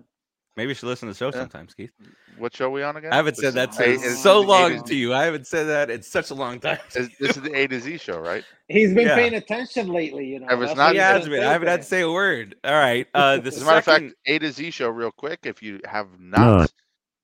Maybe 0.57 0.69
you 0.69 0.75
should 0.75 0.87
listen 0.87 1.07
to 1.09 1.13
the 1.13 1.17
show 1.17 1.25
Yeah. 1.27 1.41
sometimes, 1.41 1.73
Keith. 1.73 1.91
What 2.37 2.55
show 2.55 2.67
are 2.67 2.69
we 2.69 2.81
on 2.81 2.95
again? 2.95 3.11
I 3.11 3.17
haven't 3.17 3.35
This 3.35 3.43
said 3.43 3.53
that 3.55 3.77
A- 3.79 3.83
in 3.85 3.91
is 3.91 4.01
this 4.01 4.23
so 4.23 4.39
long 4.39 4.77
to- 4.77 4.83
to 4.89 4.95
you. 4.95 5.13
I 5.13 5.25
haven't 5.25 5.47
said 5.47 5.65
that 5.65 5.89
in 5.89 6.01
such 6.01 6.29
a 6.29 6.33
long 6.33 6.59
time. 6.59 6.79
is- 6.95 7.09
This 7.19 7.35
is 7.35 7.43
the 7.43 7.53
A 7.53 7.67
to 7.67 7.79
Z 7.79 7.97
show, 7.97 8.19
right? 8.19 8.43
He's 8.69 8.93
been 8.93 9.07
Yeah. 9.07 9.15
paying 9.15 9.33
attention 9.33 9.89
lately. 9.89 10.25
You 10.27 10.39
know. 10.39 10.47
If 10.47 10.53
it's 10.53 10.59
that's 10.61 10.77
not- 10.77 10.85
what 10.87 10.93
He 10.95 10.99
has 10.99 11.27
been. 11.27 11.43
I 11.43 11.51
haven't 11.51 11.67
had 11.67 11.81
to 11.81 11.87
say 11.87 12.01
a 12.01 12.11
word. 12.11 12.55
All 12.63 12.73
right. 12.73 13.05
Uh, 13.13 13.37
the 13.37 13.47
As 13.47 13.61
a 13.61 13.65
matter 13.65 13.77
of 13.79 13.83
fact, 13.85 14.13
A 14.27 14.39
to 14.39 14.51
Z 14.51 14.71
show, 14.71 14.89
real 14.89 15.11
quick. 15.11 15.39
If 15.43 15.61
you 15.61 15.81
have 15.85 16.07
not, 16.19 16.71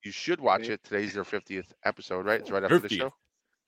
you 0.03 0.11
should 0.11 0.41
watch 0.41 0.67
it. 0.67 0.83
Today's 0.83 1.13
their 1.13 1.23
50th 1.23 1.71
episode, 1.85 2.25
right? 2.25 2.41
It's 2.41 2.51
right 2.51 2.63
after 2.63 2.79
the 2.79 2.89
show. 2.89 3.13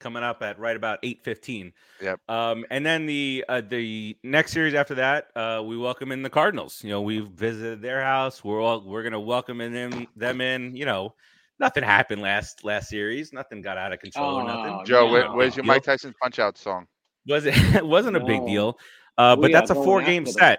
Coming 0.00 0.22
up 0.22 0.42
at 0.42 0.58
right 0.58 0.76
about 0.76 0.98
eight 1.02 1.22
fifteen. 1.24 1.72
Yep. 2.02 2.20
Um, 2.28 2.64
and 2.70 2.84
then 2.84 3.06
the 3.06 3.44
uh, 3.48 3.62
the 3.62 4.16
next 4.22 4.52
series 4.52 4.74
after 4.74 4.94
that, 4.96 5.28
uh, 5.36 5.62
we 5.64 5.76
welcome 5.76 6.12
in 6.12 6.22
the 6.22 6.30
Cardinals. 6.30 6.82
You 6.82 6.90
know, 6.90 7.02
we've 7.02 7.26
visited 7.28 7.80
their 7.82 8.02
house. 8.02 8.42
We're 8.44 8.60
all 8.62 8.80
we're 8.80 9.02
gonna 9.02 9.20
welcome 9.20 9.60
in 9.60 9.72
them 9.72 10.06
them 10.16 10.40
in. 10.40 10.74
You 10.76 10.84
know, 10.86 11.14
nothing 11.58 11.82
happened 11.84 12.22
last 12.22 12.64
last 12.64 12.88
series. 12.88 13.32
Nothing 13.32 13.62
got 13.62 13.76
out 13.78 13.92
of 13.92 14.00
control 14.00 14.36
or 14.36 14.44
nothing. 14.44 14.78
Oh, 14.80 14.84
Joe, 14.84 15.10
where, 15.10 15.24
no. 15.24 15.34
where's 15.34 15.56
your 15.56 15.64
Mike 15.64 15.82
Tyson 15.84 16.14
punch 16.20 16.38
out 16.38 16.58
song? 16.58 16.86
Was 17.26 17.46
it? 17.46 17.56
It 17.74 17.86
wasn't 17.86 18.16
a 18.16 18.20
big 18.20 18.40
No. 18.42 18.46
deal. 18.46 18.78
Uh, 19.16 19.36
but 19.36 19.44
We 19.44 19.52
that's 19.52 19.70
a 19.70 19.74
four 19.74 20.02
game 20.02 20.26
set. 20.26 20.58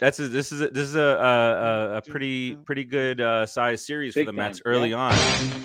That's 0.00 0.20
a, 0.20 0.28
this 0.28 0.52
is 0.52 0.60
a, 0.60 0.68
this 0.68 0.88
is 0.88 0.94
a 0.94 1.00
a, 1.00 1.96
a, 1.96 2.02
pretty 2.02 2.54
pretty 2.54 2.84
good 2.84 3.20
uh, 3.20 3.46
size 3.46 3.84
series 3.84 4.14
for 4.14 4.20
Big 4.20 4.26
the 4.26 4.32
Mets 4.32 4.62
early 4.64 4.92
on. 4.92 5.12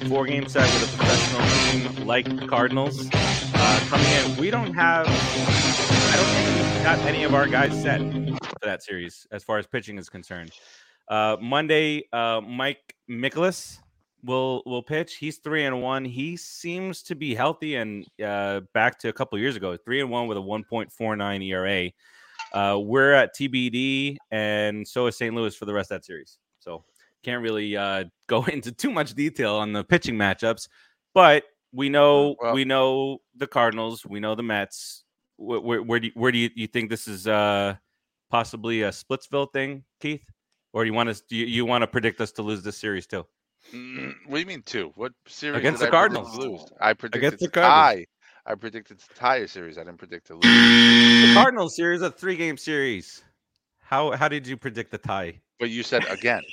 Four 0.09 0.25
game 0.25 0.47
set 0.47 0.63
with 0.73 0.91
a 0.91 0.97
professional 0.97 1.91
team 1.97 2.07
like 2.07 2.25
the 2.39 2.47
Cardinals 2.47 3.09
uh, 3.13 3.79
coming 3.89 4.07
in. 4.07 4.35
We 4.37 4.49
don't 4.49 4.73
have. 4.73 5.05
I 5.07 6.15
don't 6.15 6.25
think 6.25 6.73
we've 6.73 6.83
got 6.83 6.99
any 7.07 7.23
of 7.23 7.35
our 7.35 7.47
guys 7.47 7.79
set 7.79 8.01
for 8.01 8.65
that 8.65 8.81
series 8.81 9.27
as 9.31 9.43
far 9.43 9.59
as 9.59 9.67
pitching 9.67 9.99
is 9.99 10.09
concerned. 10.09 10.51
Uh, 11.07 11.37
Monday, 11.39 12.07
uh, 12.11 12.41
Mike 12.41 12.95
Mikolas 13.07 13.77
will 14.23 14.63
will 14.65 14.81
pitch. 14.81 15.17
He's 15.17 15.37
three 15.37 15.63
and 15.63 15.79
one. 15.79 16.05
He 16.05 16.37
seems 16.37 17.03
to 17.03 17.15
be 17.15 17.35
healthy 17.35 17.75
and 17.75 18.03
uh, 18.23 18.61
back 18.73 18.97
to 18.99 19.09
a 19.09 19.13
couple 19.13 19.37
years 19.37 19.55
ago, 19.55 19.77
three 19.77 20.01
and 20.01 20.09
one 20.09 20.27
with 20.27 20.39
a 20.39 20.41
1.49 20.41 21.45
ERA. 21.45 21.91
Uh, 22.53 22.77
we're 22.79 23.13
at 23.13 23.35
TBD, 23.35 24.17
and 24.31 24.87
so 24.87 25.07
is 25.07 25.17
St. 25.17 25.33
Louis 25.33 25.55
for 25.55 25.65
the 25.65 25.73
rest 25.73 25.91
of 25.91 25.97
that 25.99 26.05
series. 26.05 26.37
So 26.59 26.83
can't 27.23 27.41
really 27.41 27.75
uh, 27.75 28.05
go 28.27 28.43
into 28.45 28.71
too 28.71 28.91
much 28.91 29.13
detail 29.13 29.55
on 29.55 29.73
the 29.73 29.83
pitching 29.83 30.15
matchups, 30.15 30.67
but 31.13 31.43
we 31.71 31.89
know 31.89 32.35
Well- 32.41 32.53
we 32.53 32.65
know 32.65 33.19
the 33.35 33.47
Cardinals, 33.47 34.05
we 34.05 34.19
know 34.19 34.35
the 34.35 34.43
Mets. 34.43 35.03
Where, 35.37 35.59
where, 35.59 35.81
where 35.81 35.99
do 35.99 36.07
you, 36.07 36.13
where 36.13 36.31
do 36.31 36.37
you, 36.37 36.49
you 36.55 36.67
think 36.67 36.91
this 36.91 37.07
is 37.07 37.27
uh, 37.27 37.75
possibly 38.29 38.83
a 38.83 38.89
Splitsville 38.89 39.51
thing, 39.51 39.83
Keith? 39.99 40.23
Or 40.73 40.83
do 40.83 40.89
you 40.89 40.93
want 40.93 41.09
us? 41.09 41.21
Do 41.21 41.35
you, 41.35 41.45
you 41.47 41.65
want 41.65 41.81
to 41.81 41.87
predict 41.87 42.21
us 42.21 42.31
to 42.33 42.43
lose 42.43 42.61
this 42.61 42.77
series 42.77 43.07
too? 43.07 43.25
Mm, 43.73 44.13
what 44.27 44.35
do 44.35 44.39
you 44.41 44.45
mean 44.45 44.61
two? 44.63 44.91
What 44.95 45.11
series 45.27 45.57
Against 45.59 45.81
did 45.81 45.91
the 45.91 45.97
I 45.97 46.07
predict 46.07 46.25
Cardinals. 46.27 46.37
lose? 46.61 46.71
I 46.79 46.93
predicted 46.93 47.19
Against 47.27 47.39
the 47.43 47.49
Cardinals. 47.49 48.05
Tie. 48.45 48.51
I 48.51 48.55
predicted 48.55 48.99
to 48.99 49.05
tie 49.15 49.37
a 49.37 49.47
series. 49.47 49.77
I 49.77 49.83
didn't 49.83 49.97
predict 49.97 50.27
to 50.27 50.33
lose. 50.35 50.41
The 50.43 51.31
Cardinals 51.33 51.75
series, 51.75 52.01
a 52.01 52.11
three 52.11 52.35
game 52.35 52.57
series. 52.57 53.23
How 53.81 54.11
how 54.11 54.27
did 54.27 54.47
you 54.47 54.57
predict 54.57 54.91
the 54.91 54.97
tie? 54.97 55.41
But 55.59 55.69
you 55.69 55.83
said 55.83 56.03
again. 56.09 56.43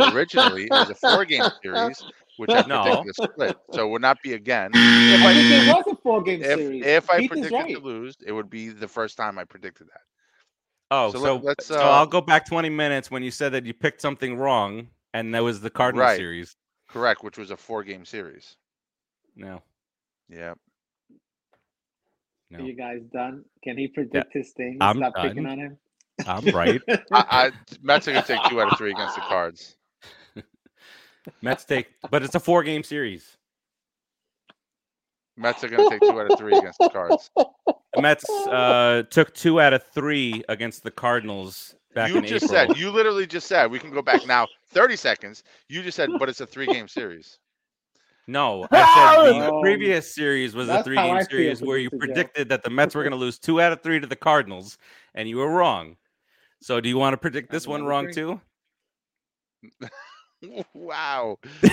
Originally, 0.00 0.64
it 0.66 0.70
was 0.70 0.90
a 0.90 0.94
four-game 0.94 1.42
series, 1.60 2.04
which 2.36 2.50
I 2.52 2.62
No. 2.68 2.82
predicted 3.02 3.10
a 3.10 3.14
split. 3.32 3.56
So 3.72 3.84
it 3.88 3.90
would 3.90 4.02
not 4.02 4.22
be 4.22 4.34
again. 4.34 4.70
I 4.74 5.32
it 5.34 5.66
was 5.74 5.84
a 5.88 5.96
four 5.96 6.22
game 6.22 6.40
If 6.40 6.56
series. 6.56 6.84
if 6.86 7.10
I 7.10 7.18
Keith 7.18 7.30
predicted 7.30 7.52
right. 7.52 7.74
to 7.74 7.80
lose, 7.80 8.16
it 8.24 8.30
would 8.30 8.48
be 8.48 8.68
the 8.68 8.86
first 8.86 9.16
time 9.16 9.38
I 9.40 9.44
predicted 9.44 9.88
that. 9.88 10.00
Oh, 10.92 11.10
So 11.10 11.18
so, 11.18 11.34
let- 11.34 11.44
let's, 11.44 11.66
so 11.66 11.80
uh, 11.80 11.90
I'll 11.90 12.06
go 12.06 12.20
back 12.20 12.46
20 12.46 12.70
minutes 12.70 13.10
when 13.10 13.24
you 13.24 13.32
said 13.32 13.50
that 13.54 13.66
you 13.66 13.74
picked 13.74 14.00
something 14.00 14.36
wrong, 14.36 14.88
and 15.12 15.34
that 15.34 15.42
was 15.42 15.60
the 15.60 15.70
Cardinal 15.70 16.04
Right. 16.06 16.16
series. 16.16 16.54
Correct, 16.88 17.24
which 17.24 17.36
was 17.38 17.50
a 17.50 17.56
four-game 17.56 18.04
series. 18.04 18.56
No, 19.34 19.62
Yeah. 20.28 20.54
No, 22.50 22.58
Are 22.58 22.62
you 22.62 22.74
guys 22.74 23.02
done? 23.12 23.44
Can 23.62 23.76
he 23.76 23.88
predict 23.88 24.32
his 24.32 24.50
thing? 24.52 24.78
I'm 24.80 24.96
Stop 24.98 25.14
picking 25.16 25.46
on 25.46 25.58
him. 25.58 25.78
I'm 26.26 26.44
right. 26.54 26.80
I, 26.88 26.96
I 27.12 27.50
Mets 27.82 28.08
are 28.08 28.12
gonna 28.12 28.26
take 28.26 28.42
two 28.48 28.60
out 28.60 28.72
of 28.72 28.78
three 28.78 28.90
against 28.90 29.14
the 29.14 29.20
Cards. 29.22 29.76
Mets 31.42 31.64
take, 31.64 31.88
but 32.10 32.22
it's 32.22 32.34
a 32.34 32.40
four 32.40 32.62
game 32.62 32.82
series. 32.82 33.36
Mets 35.36 35.62
are 35.62 35.68
gonna 35.68 35.88
take 35.90 36.00
two 36.00 36.18
out 36.20 36.30
of 36.30 36.38
three 36.38 36.56
against 36.56 36.78
the 36.78 36.88
Cards. 36.90 37.30
The 37.94 38.02
Mets 38.02 38.28
uh, 38.28 39.04
took 39.10 39.34
two 39.34 39.60
out 39.60 39.72
of 39.72 39.82
three 39.94 40.44
against 40.48 40.82
the 40.84 40.90
Cardinals 40.90 41.74
back 41.94 42.10
you 42.10 42.18
in 42.18 42.26
just 42.26 42.44
April. 42.44 42.68
said 42.68 42.76
you 42.76 42.90
literally 42.90 43.26
just 43.26 43.48
said 43.48 43.70
we 43.70 43.78
can 43.78 43.90
go 43.90 44.02
back 44.02 44.24
now 44.26 44.46
30 44.68 44.94
seconds 44.94 45.42
you 45.68 45.82
just 45.82 45.96
said 45.96 46.10
but 46.18 46.28
it's 46.28 46.40
a 46.40 46.46
three 46.46 46.66
game 46.66 46.86
series 46.86 47.38
No, 48.28 48.68
I 48.70 49.24
said 49.24 49.32
the 49.40 49.48
Oh, 49.52 49.60
previous 49.62 50.14
series 50.14 50.54
was 50.54 50.68
a 50.68 50.84
three 50.84 50.96
game 50.96 51.24
series 51.30 51.62
where 51.62 51.78
you 51.78 51.88
predicted 51.90 52.50
that 52.50 52.62
the 52.62 52.68
Mets 52.68 52.94
were 52.94 53.02
going 53.02 53.12
to 53.12 53.16
lose 53.16 53.38
two 53.38 53.60
out 53.60 53.72
of 53.72 53.82
three 53.82 53.98
to 53.98 54.06
the 54.06 54.16
Cardinals, 54.16 54.76
and 55.14 55.26
you 55.26 55.38
were 55.38 55.50
wrong. 55.50 55.96
So, 56.60 56.80
do 56.80 56.90
you 56.90 56.98
want 56.98 57.14
to 57.14 57.16
predict 57.16 57.50
this 57.50 57.66
one 57.66 57.84
wrong 57.84 58.12
too? 58.12 58.40
wow 60.74 61.36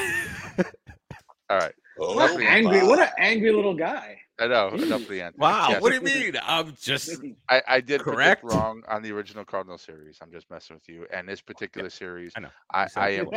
all 1.49 1.57
right 1.57 1.73
Oh, 1.97 2.15
What 2.15 2.31
an 2.31 2.41
angry, 2.41 2.85
what 2.85 2.99
an 2.99 3.09
angry 3.17 3.51
little 3.51 3.75
guy. 3.75 4.19
I 4.39 4.47
know 4.47 4.69
enough 4.69 5.01
of 5.03 5.07
the 5.07 5.21
end 5.25 5.35
Wow, 5.37 5.69
Yes, 5.69 5.81
what 5.81 5.89
do 5.89 5.95
you 5.95 6.01
mean? 6.01 6.33
I'm 6.43 6.75
just 6.81 7.17
I, 7.49 7.61
I 7.67 7.81
did 7.81 8.01
Correct? 8.01 8.43
wrong 8.43 8.83
on 8.87 9.01
the 9.01 9.11
original 9.11 9.45
cardinal 9.45 9.77
series 9.77 10.17
i'm 10.21 10.31
just 10.31 10.49
messing 10.49 10.75
with 10.75 10.87
you 10.89 11.05
and 11.13 11.27
this 11.27 11.41
particular 11.41 11.89
series 11.89 12.33
I 12.35 12.39
know. 12.41 12.49
I, 12.73 12.83
You 12.83 12.89
I 13.01 13.09
am. 13.09 13.27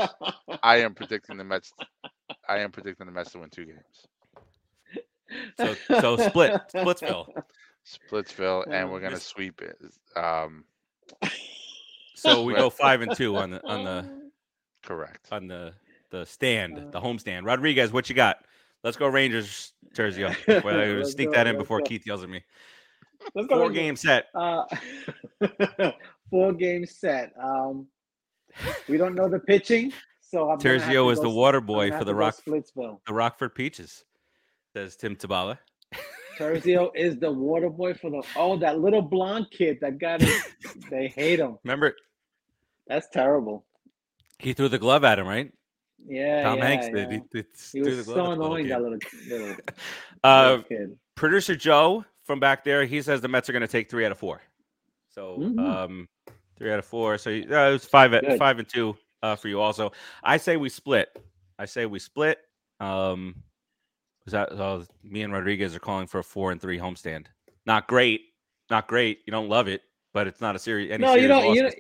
I 0.63 0.77
am 0.79 0.95
predicting 0.95 1.37
the 1.37 1.45
mets 1.45 1.73
i 2.49 2.59
am 2.59 2.71
predicting 2.71 3.07
the 3.07 3.13
mets 3.13 3.33
to 3.33 3.39
win 3.39 3.51
two 3.51 3.67
games 3.67 4.07
so 5.59 5.75
so 6.01 6.17
split 6.17 6.53
Splitsville. 6.73 7.27
splitsville 7.87 8.65
and 8.73 8.89
Oh, 8.89 8.93
we're 8.93 9.01
gonna 9.01 9.21
sweep 9.21 9.61
it 9.63 9.77
um 10.17 10.65
So 12.15 12.43
we 12.45 12.55
go 12.55 12.69
five 12.71 13.01
and 13.01 13.13
two 13.15 13.37
on 13.37 13.51
the 13.51 13.63
on 13.69 13.85
the 13.85 14.05
correct 14.85 15.29
on 15.31 15.47
the 15.49 15.75
the 16.11 16.25
stand, 16.25 16.81
the 16.91 17.01
home 17.01 17.19
stand. 17.19 17.45
Rodriguez, 17.47 17.93
what 17.93 18.09
you 18.09 18.15
got? 18.15 18.39
Let's 18.85 18.97
go 18.97 19.09
Rangers, 19.09 19.73
Terzio. 19.95 20.35
Well, 20.65 21.05
sneak 21.05 21.29
go, 21.29 21.35
that 21.35 21.47
in 21.47 21.59
before 21.59 21.79
go. 21.79 21.85
Keith 21.87 22.07
yells 22.07 22.23
at 22.23 22.29
me. 22.29 22.43
Let's 23.35 23.49
go, 23.49 23.57
Four 23.57 23.69
go. 23.69 23.75
game 23.75 23.97
set. 23.97 24.27
Uh, 24.35 24.65
four 26.31 26.53
game 26.53 26.87
set. 26.87 27.33
Um, 27.43 27.89
we 28.89 28.97
don't 28.97 29.15
know 29.15 29.29
the 29.29 29.41
pitching, 29.41 29.93
so 30.21 30.51
I'm 30.51 30.59
Terzio 30.59 31.11
is 31.13 31.19
go 31.19 31.25
the 31.25 31.31
water 31.31 31.61
boy 31.61 31.91
for 31.91 32.05
the 32.05 32.15
Rock 32.15 32.37
Splitsville. 32.37 33.01
the 33.07 33.13
Rockford 33.15 33.55
Peaches, 33.55 34.05
says 34.73 34.97
Tim 34.97 35.17
Tabala. 35.17 35.59
Terzio 36.39 36.91
is 36.95 37.19
the 37.19 37.33
water 37.33 37.69
boy 37.69 37.95
for 37.95 38.11
the 38.11 38.23
oh 38.37 38.57
that 38.59 38.79
little 38.79 39.03
blonde 39.03 39.47
kid 39.51 39.79
that 39.81 39.99
got 39.99 40.23
it. 40.23 40.43
they 40.91 41.09
hate 41.09 41.41
him. 41.41 41.59
Remember, 41.65 41.95
That's 42.87 43.09
terrible. 43.09 43.65
he 44.39 44.53
threw 44.53 44.69
the 44.69 44.79
glove 44.79 45.03
at 45.03 45.19
him, 45.19 45.27
right? 45.27 45.53
Yeah, 46.07 46.43
Tom 46.43 46.59
yeah, 46.59 46.65
Hanks 46.67 46.89
did. 46.89 47.11
He, 47.11 47.21
he 47.33 47.45
He 47.73 47.81
was 47.83 47.95
so 47.97 48.01
at 48.01 48.07
the 48.07 48.13
little 48.13 48.33
annoying. 48.33 48.69
That 48.69 48.83
little 48.83 48.99
little, 49.29 49.57
Uh, 50.25 50.49
little 50.51 50.63
kid. 50.65 50.99
producer 51.17 51.55
Joe 51.57 52.05
from 52.25 52.41
back 52.41 52.65
there, 52.65 52.85
he 52.85 53.03
says 53.03 53.21
the 53.21 53.29
Mets 53.29 53.49
are 53.49 53.53
going 53.53 53.61
to 53.63 53.69
take 53.69 53.91
three 53.91 54.05
out 54.05 54.13
of 54.13 54.19
four. 54.19 54.41
So, 55.11 55.39
Mhm. 55.39 55.59
um, 55.59 56.09
three 56.57 56.73
out 56.73 56.79
of 56.79 56.85
four. 56.85 57.19
So 57.19 57.31
uh, 57.31 57.73
it's 57.75 57.85
five 57.87 58.15
at 58.15 58.25
Good. 58.25 58.39
five 58.39 58.59
and 58.59 58.69
two 58.69 58.97
uh, 59.23 59.37
for 59.37 59.49
you. 59.49 59.61
Also, 59.61 59.93
I 60.23 60.37
say 60.37 60.57
we 60.57 60.69
split. 60.69 61.09
I 61.59 61.65
say 61.67 61.87
we 61.87 61.99
split. 61.99 62.39
Um, 62.81 63.35
was 64.25 64.33
that 64.33 64.53
uh, 64.53 64.85
me 65.03 65.23
and 65.23 65.33
Rodriguez 65.33 65.75
are 65.75 65.81
calling 65.81 66.07
for 66.07 66.19
a 66.21 66.25
four 66.25 66.53
and 66.53 66.61
three 66.61 66.79
homestand? 66.79 67.27
Not 67.67 67.89
great. 67.89 68.21
Not 68.71 68.87
great. 68.87 69.21
You 69.27 69.31
don't 69.31 69.49
love 69.49 69.67
it, 69.69 69.83
but 70.13 70.27
it's 70.27 70.41
not 70.41 70.55
a 70.55 70.59
series. 70.59 70.91
Any 70.91 71.05
No, 71.05 71.15
you 71.15 71.27
don't. 71.29 71.55
You 71.55 71.63
don't. 71.63 71.75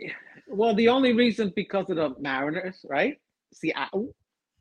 Well, 0.49 0.75
the 0.75 0.89
only 0.89 1.13
reason 1.13 1.53
because 1.55 1.91
of 1.91 1.97
the 1.97 2.15
Mariners, 2.19 2.85
right? 2.89 3.19
See, 3.53 3.73
I, 3.75 3.89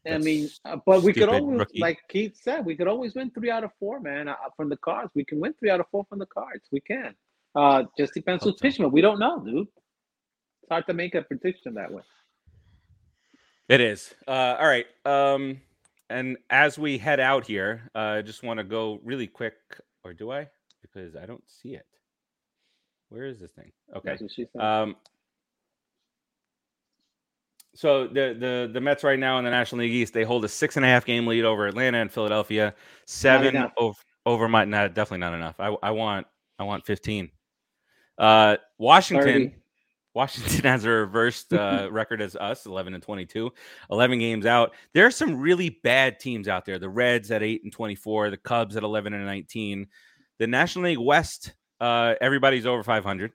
I 0.09 0.17
mean, 0.19 0.49
uh, 0.65 0.77
but 0.85 1.03
we 1.03 1.13
could 1.13 1.29
always, 1.29 1.59
rookie. 1.59 1.79
like 1.79 1.99
Keith 2.09 2.37
said, 2.41 2.65
we 2.65 2.75
could 2.75 2.87
always 2.87 3.15
win 3.15 3.31
three 3.31 3.51
out 3.51 3.63
of 3.63 3.71
four, 3.79 3.99
man, 3.99 4.27
uh, 4.27 4.35
from 4.55 4.69
the 4.69 4.77
cards. 4.77 5.11
We 5.15 5.25
can 5.25 5.39
win 5.39 5.53
three 5.59 5.69
out 5.69 5.79
of 5.79 5.87
four 5.91 6.05
from 6.09 6.19
the 6.19 6.25
cards. 6.25 6.67
We 6.71 6.79
can. 6.81 7.13
Uh, 7.55 7.83
just 7.97 8.13
depends 8.13 8.43
who's 8.43 8.55
pitching. 8.55 8.85
But 8.85 8.93
we 8.93 9.01
don't 9.01 9.19
know, 9.19 9.39
dude. 9.39 9.67
It's 9.67 10.69
hard 10.69 10.85
to 10.87 10.93
make 10.93 11.15
a 11.15 11.21
prediction 11.23 11.73
that 11.75 11.91
way. 11.91 12.03
It 13.67 13.81
is. 13.81 14.13
Uh, 14.27 14.55
all 14.59 14.67
right. 14.67 14.85
Um, 15.05 15.61
and 16.09 16.37
as 16.49 16.79
we 16.79 16.97
head 16.97 17.19
out 17.19 17.45
here, 17.45 17.89
uh, 17.93 17.99
I 17.99 18.21
just 18.21 18.43
want 18.43 18.59
to 18.59 18.63
go 18.63 18.99
really 19.03 19.27
quick, 19.27 19.55
or 20.03 20.13
do 20.13 20.31
I? 20.31 20.47
Because 20.81 21.15
I 21.15 21.25
don't 21.25 21.43
see 21.47 21.75
it. 21.75 21.85
Where 23.09 23.25
is 23.25 23.39
this 23.39 23.51
thing? 23.51 23.71
Okay. 23.95 24.09
That's 24.09 24.21
what 24.21 24.31
she 24.31 24.45
said. 24.53 24.61
Um, 24.61 24.95
so 27.77 28.07
the 28.07 28.35
the 28.39 28.71
the 28.73 28.81
Mets 28.81 29.03
right 29.03 29.19
now 29.19 29.37
in 29.37 29.45
the 29.45 29.51
National 29.51 29.81
League 29.81 29.93
East, 29.93 30.11
they 30.11 30.23
hold 30.23 30.43
a 30.43 30.47
six 30.47 30.77
and 30.77 30.85
a 30.85 30.87
half 30.87 31.05
game 31.05 31.27
lead 31.27 31.45
over 31.45 31.67
Atlanta 31.67 31.99
and 31.99 32.11
Philadelphia. 32.11 32.73
Seven 33.05 33.69
over 33.77 33.99
over 34.25 34.49
my 34.49 34.65
not 34.65 34.95
definitely 34.95 35.19
not 35.19 35.35
enough. 35.35 35.59
I 35.59 35.75
I 35.83 35.91
want 35.91 36.25
I 36.57 36.63
want 36.63 36.87
fifteen. 36.87 37.29
Uh, 38.17 38.57
Washington. 38.79 39.51
30. 39.51 39.55
Washington 40.15 40.61
has 40.63 40.85
a 40.85 40.89
reversed 40.89 41.53
uh, 41.53 41.87
record 41.91 42.19
as 42.19 42.35
us, 42.35 42.65
11 42.65 42.95
and 42.95 43.03
22, 43.03 43.51
11 43.91 44.17
games 44.17 44.47
out. 44.47 44.73
There 44.93 45.05
are 45.05 45.11
some 45.11 45.39
really 45.39 45.69
bad 45.83 46.19
teams 46.19 46.47
out 46.47 46.65
there. 46.65 46.79
The 46.79 46.89
Reds 46.89 47.29
at 47.29 47.43
8 47.43 47.63
and 47.63 47.71
24, 47.71 48.31
the 48.31 48.37
Cubs 48.37 48.75
at 48.75 48.81
11 48.81 49.13
and 49.13 49.23
19. 49.23 49.85
The 50.39 50.47
National 50.47 50.85
League 50.85 50.97
West, 50.97 51.53
uh, 51.79 52.15
everybody's 52.19 52.65
over 52.65 52.81
500. 52.81 53.31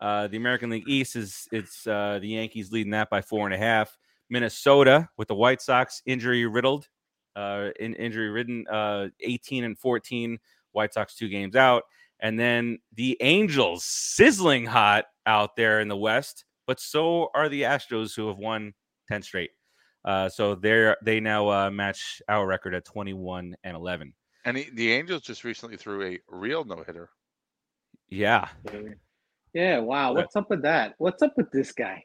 Uh, 0.00 0.26
the 0.28 0.36
American 0.36 0.70
League 0.70 0.88
East 0.88 1.16
is 1.16 1.46
it's 1.52 1.86
uh, 1.86 2.18
the 2.20 2.28
Yankees 2.28 2.72
leading 2.72 2.92
that 2.92 3.10
by 3.10 3.20
four 3.20 3.46
and 3.46 3.54
a 3.54 3.58
half. 3.58 3.96
Minnesota 4.30 5.08
with 5.16 5.28
the 5.28 5.34
White 5.34 5.60
Sox 5.60 6.02
injury 6.06 6.46
riddled, 6.46 6.88
uh, 7.36 7.68
in 7.80 7.94
injury 7.94 8.30
ridden, 8.30 8.66
uh, 8.68 9.08
18 9.20 9.64
and 9.64 9.78
14. 9.78 10.38
White 10.72 10.94
Sox 10.94 11.16
two 11.16 11.28
games 11.28 11.56
out, 11.56 11.82
and 12.20 12.38
then 12.38 12.78
the 12.94 13.16
Angels 13.20 13.84
sizzling 13.84 14.64
hot 14.64 15.06
out 15.26 15.56
there 15.56 15.80
in 15.80 15.88
the 15.88 15.96
West, 15.96 16.44
but 16.66 16.78
so 16.78 17.28
are 17.34 17.48
the 17.48 17.62
Astros 17.62 18.14
who 18.14 18.28
have 18.28 18.38
won 18.38 18.72
10 19.08 19.22
straight. 19.22 19.50
Uh, 20.04 20.28
so 20.28 20.54
they're 20.54 20.96
they 21.02 21.20
now 21.20 21.48
uh, 21.48 21.70
match 21.70 22.22
our 22.28 22.46
record 22.46 22.74
at 22.74 22.84
21 22.84 23.54
and 23.64 23.76
11. 23.76 24.14
And 24.44 24.64
the 24.74 24.92
Angels 24.92 25.22
just 25.22 25.44
recently 25.44 25.76
threw 25.76 26.02
a 26.04 26.18
real 26.28 26.64
no 26.64 26.82
hitter. 26.86 27.10
Yeah, 28.08 28.48
Yeah, 29.54 29.78
wow. 29.78 30.12
What's 30.14 30.36
up 30.36 30.48
with 30.50 30.62
that? 30.62 30.94
What's 30.98 31.22
up 31.22 31.32
with 31.36 31.50
this 31.50 31.72
guy? 31.72 32.04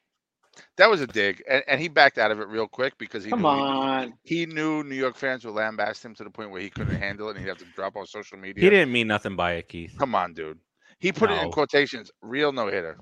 That 0.78 0.90
was 0.90 1.02
a 1.02 1.08
dig, 1.08 1.44
and, 1.50 1.64
and 1.68 1.82
he 1.82 1.90
backed 1.90 2.18
out 2.18 2.32
of 2.32 2.40
it 2.40 2.48
real 2.48 2.68
quick 2.68 2.98
because 2.98 3.24
he 3.26 3.30
Come 3.30 3.42
knew 3.42 3.48
on. 3.48 4.14
He, 4.24 4.46
knew 4.46 4.84
New 4.84 4.96
York 4.96 5.18
fans 5.18 5.44
would 5.44 5.54
lambast 5.54 6.04
him 6.04 6.16
to 6.16 6.24
the 6.24 6.30
point 6.30 6.50
where 6.50 6.62
he 6.62 6.70
couldn't 6.70 6.96
handle 6.96 7.28
it, 7.28 7.32
and 7.32 7.40
he'd 7.40 7.50
have 7.50 7.58
to 7.58 7.66
drop 7.76 7.98
on 7.98 8.06
social 8.06 8.38
media. 8.38 8.64
he 8.64 8.70
didn't 8.70 8.92
mean 8.92 9.08
nothing 9.08 9.36
by 9.36 9.54
it, 9.54 9.68
Keith. 9.68 9.94
Come 10.00 10.16
on, 10.16 10.34
dude. 10.34 10.58
He 11.00 11.12
put 11.12 11.30
it 11.30 11.38
in 11.40 11.46
No. 11.46 11.50
quotations. 11.52 12.10
Real 12.22 12.54
no 12.54 12.68
hitter. 12.68 12.98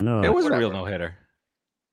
No. 0.00 0.22
It 0.22 0.32
was 0.32 0.44
a 0.44 0.50
real 0.50 0.68
whatever. 0.68 0.72
no 0.74 0.84
hitter. 0.84 1.14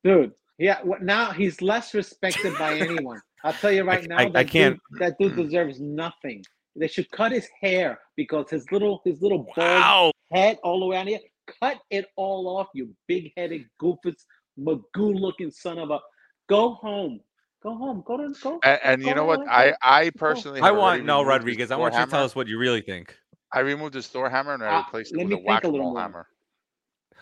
Dude, 0.03 0.31
yeah. 0.57 0.79
What 0.83 1.03
now? 1.03 1.31
He's 1.31 1.61
less 1.61 1.93
respected 1.93 2.57
by 2.57 2.73
anyone. 2.79 3.21
I'll 3.45 3.53
tell 3.53 3.71
you 3.71 3.83
right 3.83 4.05
now. 4.09 4.17
I- 4.17 4.23
I 4.23 4.29
that 4.29 4.49
can't- 4.49 4.77
Dude, 4.91 4.99
that 5.01 5.15
dude 5.19 5.33
mm. 5.33 5.43
deserves 5.45 5.79
nothing. 5.79 6.43
They 6.75 6.87
should 6.87 7.09
cut 7.11 7.31
his 7.31 7.47
hair 7.61 7.97
because 8.17 8.49
his 8.49 8.69
little 8.71 9.01
his 9.05 9.21
little 9.21 9.39
bald 9.55 9.57
Wow. 9.57 10.11
head 10.33 10.57
all 10.63 10.79
the 10.81 10.85
way 10.85 10.97
on 10.97 11.07
here. 11.07 11.19
Cut 11.61 11.79
it 11.89 12.05
all 12.15 12.47
off, 12.57 12.67
you 12.73 12.93
big 13.07 13.31
headed 13.37 13.65
goofus 13.81 14.25
Magoo 14.59 15.13
looking 15.19 15.51
son 15.51 15.77
of 15.79 15.89
a. 15.91 15.99
Go 16.47 16.73
home. 16.75 17.19
Go 17.63 17.75
home. 17.75 18.03
Go 18.05 18.17
to 18.17 18.33
go. 18.41 18.59
And, 18.63 18.79
and 18.83 19.03
you 19.03 19.13
know 19.15 19.25
what? 19.25 19.47
I. 19.49 19.73
I 19.81 20.09
personally 20.11 20.61
I 20.61 20.71
want 20.71 21.05
no 21.05 21.23
Rodriguez. 21.23 21.71
I 21.71 21.75
want 21.75 21.93
you 21.95 22.03
to 22.03 22.07
tell 22.09 22.23
us 22.23 22.35
what 22.35 22.47
you 22.47 22.57
really 22.57 22.81
think. 22.81 23.15
I 23.53 23.59
removed 23.61 23.93
his 23.95 24.07
Thor 24.07 24.29
hammer 24.29 24.53
and 24.53 24.63
I 24.63 24.75
Uh, 24.75 24.83
replaced 24.83 25.15
let 25.15 25.21
it 25.23 25.25
with 25.25 25.33
a 25.33 25.35
think 25.37 25.45
a 25.45 25.49
whack-a-mole 25.49 25.97
hammer. 25.97 26.27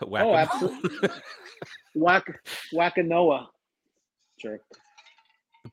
Whack 0.06 0.24
Oh, 0.24 0.32
'em. 0.32 0.36
absolutely. 0.36 1.08
Whack 1.94 2.24
Wackanoa. 2.72 3.46
Jerk. 4.40 4.60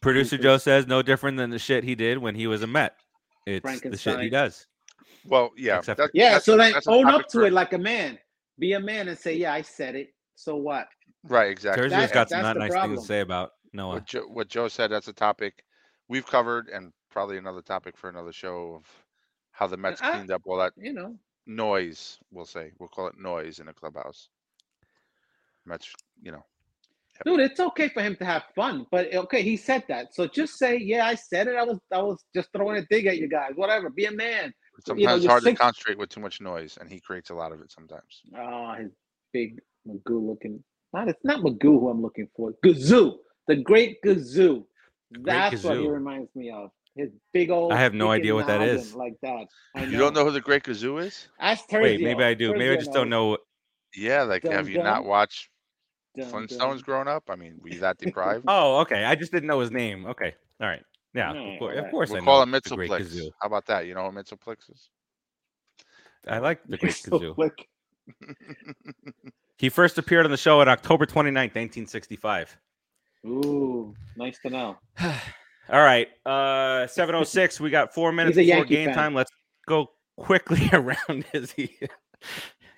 Producer 0.01 0.37
Joe 0.37 0.57
says 0.57 0.87
no 0.87 1.01
different 1.01 1.37
than 1.37 1.49
the 1.51 1.59
shit 1.59 1.83
he 1.83 1.93
did 1.95 2.17
when 2.17 2.33
he 2.35 2.47
was 2.47 2.63
a 2.63 2.67
Met. 2.67 2.95
It's 3.45 3.81
the 3.81 3.97
shit 3.97 4.19
he 4.19 4.29
does. 4.29 4.65
Well, 5.25 5.51
yeah, 5.57 5.81
that- 5.81 5.97
for- 5.97 6.09
Yeah, 6.13 6.31
that's 6.33 6.45
so 6.45 6.55
a- 6.55 6.57
then 6.57 6.73
own 6.87 7.05
up 7.07 7.27
to 7.29 7.39
for- 7.39 7.45
it 7.45 7.53
like 7.53 7.73
a 7.73 7.77
man. 7.77 8.17
Be 8.59 8.73
a 8.73 8.79
man 8.79 9.07
and 9.07 9.17
say, 9.17 9.35
"Yeah, 9.35 9.53
I 9.53 9.61
said 9.61 9.95
it." 9.95 10.09
So 10.35 10.55
what? 10.55 10.87
Right, 11.23 11.49
exactly. 11.49 11.83
Terzio's 11.83 11.91
That- 11.91 12.13
got 12.13 12.29
some 12.29 12.41
not 12.41 12.53
the 12.53 12.59
nice 12.59 12.73
things 12.73 12.99
to 13.01 13.05
say 13.05 13.21
about 13.21 13.51
Noah. 13.73 13.95
What 13.95 14.05
Joe, 14.05 14.27
what 14.27 14.47
Joe 14.47 14.67
said, 14.67 14.91
that's 14.91 15.07
a 15.07 15.13
topic 15.13 15.63
we've 16.07 16.25
covered, 16.25 16.69
and 16.69 16.93
probably 17.09 17.37
another 17.37 17.61
topic 17.61 17.97
for 17.97 18.09
another 18.09 18.31
show 18.31 18.75
of 18.75 19.05
how 19.51 19.67
the 19.67 19.77
Mets 19.77 20.01
I- 20.01 20.11
cleaned 20.11 20.31
up 20.31 20.43
all 20.45 20.57
that 20.57 20.73
You 20.77 20.93
know, 20.93 21.17
noise. 21.45 22.19
We'll 22.31 22.45
say 22.45 22.71
we'll 22.79 22.89
call 22.89 23.07
it 23.07 23.17
noise 23.17 23.59
in 23.59 23.65
the 23.67 23.73
clubhouse. 23.73 24.29
Mets, 25.65 25.91
you 26.21 26.31
know, 26.31 26.45
dude, 27.25 27.39
it's 27.39 27.59
okay 27.59 27.87
for 27.89 28.03
him 28.03 28.15
to 28.17 28.25
have 28.25 28.43
fun, 28.55 28.85
but 28.91 29.07
eh, 29.11 29.17
okay, 29.17 29.41
he 29.41 29.57
said 29.57 29.83
that. 29.87 30.13
So 30.13 30.27
just 30.27 30.57
say, 30.59 30.77
"Yeah, 30.77 31.05
I 31.07 31.15
said 31.15 31.47
it. 31.47 31.55
I 31.55 31.63
was, 31.63 31.79
I 31.91 32.01
was 32.01 32.23
just 32.35 32.49
throwing 32.53 32.77
a 32.77 32.85
dig 32.85 33.07
at 33.07 33.17
you 33.17 33.27
guys. 33.27 33.51
Whatever. 33.55 33.89
Be 33.89 34.05
a 34.05 34.11
man." 34.11 34.53
It's 34.77 34.87
You 34.87 34.95
know, 34.95 35.01
sometimes 35.01 35.23
you're 35.23 35.31
hard 35.31 35.43
six- 35.43 35.59
to 35.59 35.63
concentrate 35.63 35.97
with 35.97 36.09
too 36.09 36.19
much 36.19 36.41
noise, 36.41 36.77
and 36.79 36.89
he 36.89 36.99
creates 36.99 37.29
a 37.29 37.35
lot 37.35 37.51
of 37.51 37.61
it 37.61 37.71
sometimes. 37.71 38.21
Oh, 38.37 38.73
his 38.73 38.91
big 39.33 39.59
Magoo 39.87 40.25
looking. 40.27 40.63
Not 40.93 41.09
it's 41.09 41.23
not 41.23 41.41
Magoo 41.41 41.79
who 41.79 41.89
I'm 41.89 42.01
looking 42.01 42.27
for. 42.35 42.53
Gazoo, 42.63 43.17
the 43.47 43.57
great 43.57 44.01
Gazoo. 44.03 44.65
That's 45.11 45.63
what 45.63 45.77
he 45.77 45.87
reminds 45.87 46.33
me 46.35 46.51
of. 46.51 46.71
His 46.95 47.09
big 47.33 47.49
old. 47.51 47.73
I 47.73 47.77
have 47.77 47.93
no 47.93 48.09
idea 48.11 48.33
what 48.33 48.47
that 48.47 48.61
is. 48.61 48.95
Like 48.95 49.15
that. 49.21 49.47
I 49.75 49.83
You 49.83 49.97
don't 49.97 50.13
know 50.13 50.23
who 50.23 50.31
the 50.31 50.39
Great 50.41 50.63
Kazoo 50.63 51.05
is? 51.05 51.27
Ask 51.39 51.69
Wait, 51.71 52.01
maybe 52.01 52.23
I 52.23 52.33
do. 52.33 52.53
Maybe 52.53 52.69
I 52.69 52.75
Terzio 52.75 52.79
just 52.79 52.93
don't 52.93 53.09
know. 53.09 53.37
Yeah, 53.93 54.23
like 54.23 54.43
Dun, 54.43 54.53
have 54.53 54.69
you 54.69 54.81
not 54.81 55.03
watched 55.03 55.49
Dun, 56.17 56.31
Flintstones 56.31 56.57
dun. 56.57 56.79
growing 56.79 57.07
up? 57.09 57.23
I 57.29 57.35
mean, 57.35 57.59
were 57.61 57.69
you 57.69 57.79
that 57.81 57.97
deprived? 57.97 58.45
Oh, 58.47 58.79
okay. 58.81 59.03
I 59.03 59.15
just 59.15 59.31
didn't 59.33 59.47
know 59.47 59.59
his 59.59 59.71
name. 59.71 60.05
Okay. 60.05 60.33
All 60.61 60.67
right. 60.67 60.83
Yeah. 61.15 61.29
Alright, 61.31 61.53
Of 61.53 61.59
course, 61.59 61.77
of 61.77 61.91
course 61.91 62.09
we'll 62.09 62.21
I 62.21 62.25
call 62.25 62.37
know 62.45 62.55
him 62.55 62.61
the 62.63 62.75
Great 62.75 62.91
Kazoo. 62.91 63.29
How 63.41 63.47
about 63.47 63.65
that? 63.67 63.87
You 63.87 63.95
know 63.95 64.09
who 64.11 64.17
Mxyzptlk 64.17 64.57
is? 64.69 64.89
I 66.27 66.39
like 66.39 66.61
the 66.67 66.77
Great 66.77 66.93
Kazoo. 66.93 67.35
He 69.57 69.69
first 69.69 69.97
appeared 69.97 70.25
on 70.25 70.31
the 70.31 70.37
show 70.37 70.59
on 70.59 70.67
October 70.67 71.05
29th, 71.05 71.55
1965. 71.55 72.57
Ooh, 73.25 73.95
nice 74.17 74.37
to 74.39 74.49
know. 74.49 74.77
All 75.01 75.81
right. 75.81 76.09
Uh 76.25 76.87
706. 76.87 77.59
We 77.59 77.69
got 77.69 77.93
four 77.93 78.11
minutes 78.11 78.37
a 78.37 78.41
before 78.41 78.57
Yankee 78.57 78.75
game 78.75 78.87
fan. 78.87 78.95
time. 78.95 79.15
Let's 79.15 79.31
go 79.65 79.91
quickly 80.17 80.69
around 80.73 81.25
his 81.31 81.51
he 81.53 81.77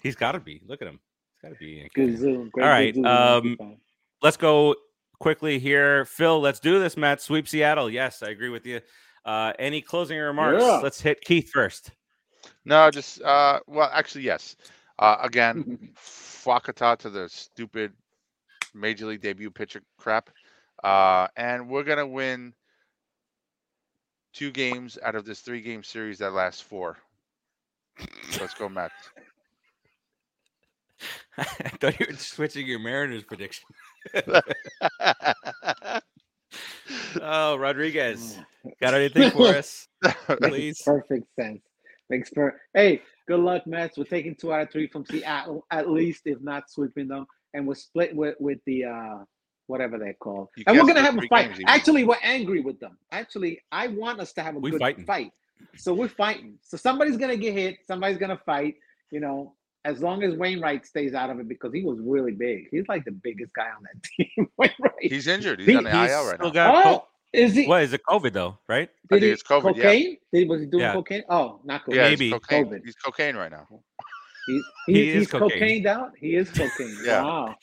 he's 0.04 0.16
gotta 0.16 0.40
be. 0.40 0.62
Look 0.68 0.82
at 0.82 0.88
him. 0.88 1.00
He's 1.34 1.50
gotta 1.50 1.60
be. 1.60 1.78
a 1.78 1.80
Yankee 1.82 2.08
fan. 2.08 2.16
Gazoo. 2.16 2.52
Great 2.52 2.64
All 2.64 2.70
right, 2.70 2.98
um, 3.06 3.58
let's 4.22 4.38
go 4.38 4.76
quickly 5.20 5.60
here. 5.60 6.06
Phil, 6.06 6.40
let's 6.40 6.60
do 6.60 6.80
this, 6.80 6.98
Matt. 6.98 7.22
Sweep 7.22 7.48
Seattle. 7.48 7.90
Yes, 7.90 8.24
I 8.24 8.30
agree 8.30 8.50
with 8.50 8.66
you. 8.66 8.82
Uh, 9.26 9.54
any 9.60 9.82
closing 9.82 10.18
remarks? 10.18 10.64
Yeah. 10.64 10.78
Let's 10.78 11.02
hit 11.02 11.22
Keith 11.22 11.52
first. 11.54 11.92
No, 12.66 12.90
just 12.92 13.22
uh, 13.22 13.60
well, 13.68 13.90
actually, 13.94 14.24
yes. 14.24 14.56
Uh, 15.00 15.18
again, 15.22 15.90
Fwakata 15.98 16.98
to 17.00 17.10
the 17.10 17.30
stupid 17.30 17.94
major 18.74 19.06
league 19.06 19.22
debut 19.22 19.52
pitcher 19.52 19.82
crap, 19.98 20.30
uh, 20.84 21.28
and 21.36 21.70
we're 21.70 21.84
gonna 21.84 22.08
win 22.08 22.54
two 24.34 24.52
games 24.52 24.98
out 25.04 25.16
of 25.16 25.26
this 25.26 25.42
three-game 25.42 25.84
series 25.84 26.20
that 26.20 26.32
lasts 26.32 26.62
four. 26.62 26.98
Let's 28.40 28.54
go, 28.54 28.70
Matt. 28.70 28.92
I 31.38 31.44
thought 31.44 32.00
you 32.00 32.08
were 32.10 32.18
switching 32.18 32.68
your 32.68 32.80
Mariners 32.80 33.24
prediction. 33.24 33.66
Oh, 37.22 37.56
Rodriguez. 37.58 38.38
Got 38.82 38.94
anything 38.94 39.32
for 39.32 39.48
us, 39.48 39.88
please? 40.44 40.82
Perfect 40.86 41.26
sense. 41.40 41.62
Thanks 42.10 42.30
for 42.30 42.60
Hey, 42.74 43.02
good 43.28 43.40
luck, 43.42 43.68
Mets. 43.68 43.98
We're 43.98 44.06
taking 44.06 44.36
two 44.36 44.54
out 44.54 44.62
of 44.64 44.72
three 44.72 44.88
from 44.88 45.06
Seattle, 45.06 45.66
at 45.72 45.90
least, 45.90 46.22
if 46.26 46.40
not 46.42 46.70
sweeping 46.70 47.08
them, 47.10 47.26
and 47.54 47.68
we're 47.68 47.76
split 47.76 48.16
with 48.16 48.36
with 48.40 48.60
the 48.66 48.86
uh 48.86 49.18
whatever 49.68 49.98
they're 49.98 50.14
called. 50.14 50.48
You 50.56 50.64
and 50.68 50.78
we're 50.78 50.88
gonna 50.88 51.02
have 51.02 51.18
a 51.18 51.22
fight. 51.28 51.50
games. 51.54 51.64
Actually, 51.68 52.06
we're 52.06 52.16
angry 52.24 52.62
with 52.62 52.80
them. 52.80 52.98
Actually, 53.12 53.62
I 53.72 53.88
want 53.88 54.22
us 54.22 54.32
to 54.34 54.42
have 54.44 54.56
a 54.56 54.60
We 54.60 54.72
good 54.72 54.80
fighting. 54.80 55.06
fight. 55.06 55.32
So 55.76 55.94
we're 55.94 56.08
fighting. 56.08 56.58
So 56.62 56.78
somebody's 56.78 57.18
gonna 57.18 57.36
get 57.38 57.54
hit. 57.54 57.78
Somebody's 57.86 58.18
gonna 58.18 58.40
fight. 58.46 58.76
You 59.12 59.20
know, 59.20 59.56
as 59.88 60.02
long 60.02 60.22
as 60.24 60.36
Wainwright 60.36 60.86
stays 60.86 61.14
out 61.14 61.30
of 61.30 61.40
it 61.40 61.48
because 61.48 61.74
he 61.74 61.82
was 61.84 61.98
really 62.02 62.34
big. 62.34 62.68
He's 62.72 62.88
like 62.88 63.06
the 63.06 63.12
biggest 63.12 63.54
guy 63.54 63.68
on 63.76 63.84
that 63.84 64.04
team. 64.36 64.48
Wainwright. 64.58 64.94
He's 65.02 65.28
injured. 65.28 65.60
He's 65.60 65.70
He- 65.70 65.76
on 65.76 65.84
the 65.86 65.92
He's 66.02 66.12
IL 66.12 66.26
right 66.30 66.40
now. 66.40 66.50
got 66.50 66.86
oh, 66.86 67.08
is 67.34 67.54
he? 67.56 67.64
co- 67.64 67.70
what 67.70 67.84
is 67.84 67.94
it? 67.94 68.02
COVID 68.08 68.34
though, 68.34 68.58
right? 68.68 68.90
I 68.90 69.16
Did 69.16 69.22
think 69.22 69.24
he 69.24 69.30
it's 69.32 69.44
COVID, 69.44 69.76
yeah. 69.78 69.84
cocaine? 69.84 70.18
Did 70.34 70.50
was 70.50 70.62
he 70.62 70.68
doing 70.68 70.82
Yeah. 70.84 70.94
cocaine? 70.94 71.24
Oh, 71.30 71.60
not 71.64 71.86
cocaine. 71.86 71.96
Yeah, 72.02 72.10
Maybe. 72.10 72.26
he's 72.26 72.34
cocaine. 72.34 72.66
COVID. 72.66 72.82
He's 72.86 72.96
cocaine 72.96 73.36
right 73.36 73.52
now. 73.52 73.68
He's, 74.48 74.64
He 74.88 74.94
he's, 74.94 75.08
is 75.08 75.14
he's 75.22 75.28
cocaine. 75.32 75.50
cocained 75.52 75.88
out. 75.88 76.12
He 76.20 76.36
is 76.36 76.50
cocaine. 76.52 76.98
Yeah. 77.06 77.22
Wow. 77.24 77.56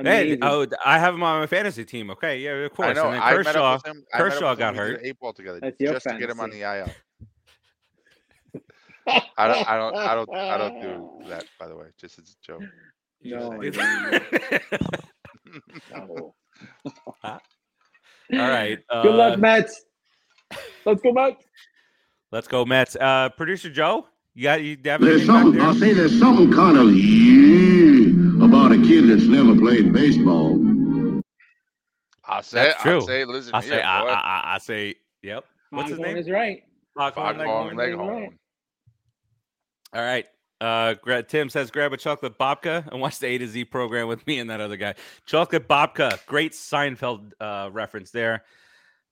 Hey, 0.00 0.38
oh, 0.42 0.64
I 0.86 0.96
have 1.00 1.12
him 1.14 1.24
on 1.24 1.40
my 1.40 1.46
fantasy 1.48 1.84
team. 1.84 2.10
Okay, 2.12 2.38
yeah, 2.38 2.52
of 2.52 2.72
course. 2.72 2.90
I 2.90 2.92
know. 2.92 3.06
And 3.06 3.14
then 3.14 3.22
I 3.22 3.36
met 3.36 3.46
Kershaw, 3.46 3.64
up 3.74 3.82
with 3.84 3.86
him. 3.96 4.04
I 4.14 4.18
met 4.18 4.26
up 4.26 4.32
Kershaw 4.32 4.50
with 4.50 4.58
him. 4.58 4.58
got 4.60 4.72
We 4.74 4.78
did 4.78 4.78
hurt. 4.92 5.00
an 5.00 5.06
eight 5.06 5.18
ball 5.18 5.32
together 5.32 5.58
That's 5.60 5.76
your 5.80 5.92
just 5.94 6.06
to 6.08 6.18
get 6.18 6.30
him 6.30 6.38
on 6.40 6.50
the 6.50 6.60
fantasy. 6.60 6.90
IL. 6.92 6.96
I 9.36 9.48
don't. 9.48 9.68
I 9.68 9.76
don't. 9.76 9.96
I 9.96 10.14
don't. 10.14 10.34
I 10.34 10.58
don't 10.58 10.80
do 10.80 11.10
that. 11.28 11.44
By 11.58 11.68
the 11.68 11.76
way, 11.76 11.86
just 11.98 12.18
as 12.18 12.30
a 12.30 12.36
joke. 12.46 12.62
No, 13.22 13.52
I 13.52 13.56
All 17.24 17.40
No. 18.30 18.68
Good 18.68 18.80
uh, 18.90 19.14
luck, 19.14 19.38
Mets. 19.38 19.84
Let's 20.84 21.00
go, 21.02 21.12
Mets. 21.12 21.42
Let's 22.30 22.48
go, 22.48 22.64
Mets. 22.64 22.96
Uh, 22.96 23.30
Producer 23.30 23.70
Joe, 23.70 24.06
you 24.34 24.44
got 24.44 24.62
you 24.62 24.76
have 24.84 25.00
There's 25.00 25.26
something, 25.26 25.54
there? 25.54 25.62
I'll 25.62 25.74
say 25.74 25.92
there's 25.92 26.18
something 26.18 26.52
kind 26.52 26.76
of 26.76 26.94
yeah 26.94 28.44
about 28.44 28.72
a 28.72 28.76
kid 28.76 29.08
that's 29.08 29.24
never 29.24 29.56
played 29.56 29.92
baseball. 29.92 30.58
I'll 32.24 32.42
say. 32.42 32.64
That's 32.64 32.82
true. 32.82 32.96
I'll 32.96 33.00
say. 33.00 33.22
it. 33.22 33.28
Listen 33.28 33.54
I 33.54 33.62
here, 33.62 33.70
say, 33.70 33.82
I. 33.82 34.02
I, 34.02 34.12
I, 34.12 34.54
I 34.54 34.58
say, 34.58 34.94
yep. 35.22 35.44
What's 35.70 35.90
his 35.90 35.98
name? 35.98 36.16
is 36.16 36.30
right. 36.30 36.62
Foghorn 36.96 37.36
Foghorn 37.36 37.38
Leghorn. 37.38 37.76
Leghorn. 37.76 38.22
Right. 38.22 38.32
All 39.94 40.02
right. 40.02 40.26
Uh, 40.60 40.94
Tim 41.28 41.48
says, 41.48 41.70
grab 41.70 41.92
a 41.92 41.96
chocolate 41.96 42.36
babka 42.38 42.86
and 42.90 43.00
watch 43.00 43.20
the 43.20 43.28
A 43.28 43.38
to 43.38 43.46
Z 43.46 43.64
program 43.66 44.08
with 44.08 44.26
me 44.26 44.40
and 44.40 44.50
that 44.50 44.60
other 44.60 44.76
guy. 44.76 44.94
Chocolate 45.24 45.68
babka, 45.68 46.24
great 46.26 46.52
Seinfeld 46.52 47.30
uh, 47.40 47.70
reference 47.72 48.10
there. 48.10 48.42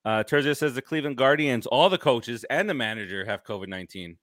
Uh, 0.05 0.25
Terzio 0.25 0.57
says 0.57 0.75
the 0.75 0.83
Cleveland 0.83 1.17
Guardians, 1.17 1.67
all 1.67 1.89
the 1.89 1.99
coaches 1.99 2.45
and 2.51 2.69
the 2.69 2.75
manager 2.75 3.25
have 3.25 3.45
COVID 3.45 3.69
nineteen. 3.69 4.19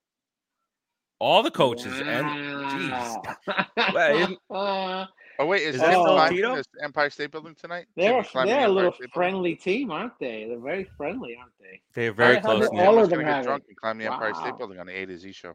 All 1.20 1.42
the 1.44 1.52
coaches 1.52 1.94
and 2.02 2.26
jeez, 2.28 3.94
Well, 3.94 4.18
isn't- 4.18 4.40
Uh, 4.50 5.06
Oh 5.40 5.48
wait, 5.48 5.64
is, 5.64 5.76
Is 5.76 5.82
that 5.82 5.88
that 5.92 5.98
oh, 5.98 6.30
Tito? 6.30 6.62
Empire 6.84 7.10
State 7.10 7.32
Building 7.32 7.56
tonight? 7.60 7.86
they're 7.96 8.12
Timmy 8.12 8.28
climbing 8.30 8.54
they're 8.54 8.62
the 8.68 8.68
a 8.68 8.72
little 8.72 8.92
State 8.92 9.00
Building? 9.00 9.12
friendly 9.16 9.56
team, 9.56 9.90
aren't 9.92 10.20
they? 10.20 10.46
They're 10.48 10.60
very 10.60 10.84
friendly, 10.96 11.36
aren't 11.40 11.54
they? 11.60 11.82
they're 11.96 12.14
very 12.14 12.36
How 12.36 12.42
the 12.42 12.48
hell 12.50 12.70
close. 12.70 12.82
all 12.86 13.04
of 13.04 13.10
them 13.10 13.20
get 13.22 13.28
have 13.30 13.44
drunk 13.46 13.64
it? 13.64 13.70
and 13.70 13.78
climb 13.78 13.98
the 13.98 14.06
Empire 14.06 14.32
Wow. 14.34 14.42
State 14.42 14.58
Building 14.60 14.80
on 14.80 14.86
the 14.86 14.94
A 14.94 15.06
to 15.08 15.18
Z 15.18 15.32
show. 15.32 15.54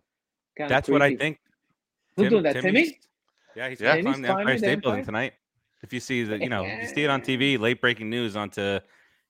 Kinda 0.59 0.69
That's 0.75 0.89
what 0.89 1.01
I 1.03 1.15
think. 1.17 1.39
Who's 2.17 2.25
Tim- 2.25 2.31
doing 2.31 2.43
that, 2.43 2.61
Timmy's- 2.61 2.89
Timmy? 2.89 3.01
Yeah, 3.57 3.69
he's 3.71 3.81
Yeah. 3.81 3.89
gonna 3.91 4.03
Timmy's 4.03 4.13
climb 4.17 4.23
the 4.23 4.29
Empire 4.41 4.59
State 4.59 4.83
Building 4.83 5.05
tonight. 5.05 5.35
If 5.83 5.93
you 5.93 6.01
see 6.01 6.25
the, 6.25 6.37
you 6.39 6.49
know, 6.49 6.65
you 6.65 6.87
see 6.89 7.05
it 7.05 7.11
on 7.11 7.23
TV, 7.23 7.57
late 7.57 7.81
breaking 7.81 8.11
news 8.11 8.35
onto, 8.37 8.81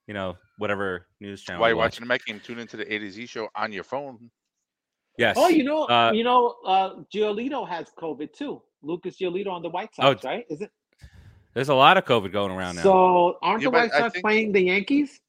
you 0.06 0.14
know, 0.14 0.38
whatever 0.56 1.06
news 1.20 1.42
channel. 1.42 1.60
While 1.60 1.68
you 1.68 1.76
you're 1.76 1.84
watching 1.84 2.00
the 2.04 2.06
Met 2.08 2.24
game, 2.24 2.40
tune 2.40 2.58
into 2.58 2.78
the 2.78 2.90
A 2.92 2.98
to 2.98 3.10
Z 3.10 3.26
show 3.26 3.48
on 3.54 3.72
your 3.72 3.84
phone. 3.84 4.30
Yes. 5.18 5.36
Oh, 5.38 5.48
you 5.48 5.64
know, 5.64 5.82
Uh, 5.84 6.12
you 6.14 6.24
know, 6.24 6.56
uh, 6.64 6.94
Giolito 7.14 7.68
has 7.68 7.90
COVID 7.98 8.32
too. 8.32 8.62
Lucas 8.80 9.18
Giolito 9.18 9.48
on 9.48 9.60
the 9.62 9.68
White 9.68 9.94
Sox, 9.94 10.24
Oh, 10.24 10.28
right? 10.28 10.46
Is 10.48 10.62
it? 10.62 10.70
There's 11.52 11.68
a 11.68 11.74
lot 11.74 11.98
of 11.98 12.04
COVID 12.06 12.32
going 12.32 12.52
around 12.52 12.76
now. 12.76 12.82
So 12.84 13.38
aren't 13.42 13.60
Yeah, 13.62 13.66
the 13.66 13.70
White 13.72 13.90
Sox 13.92 14.12
think- 14.14 14.24
playing 14.24 14.52
the 14.52 14.62
Yankees? 14.62 15.20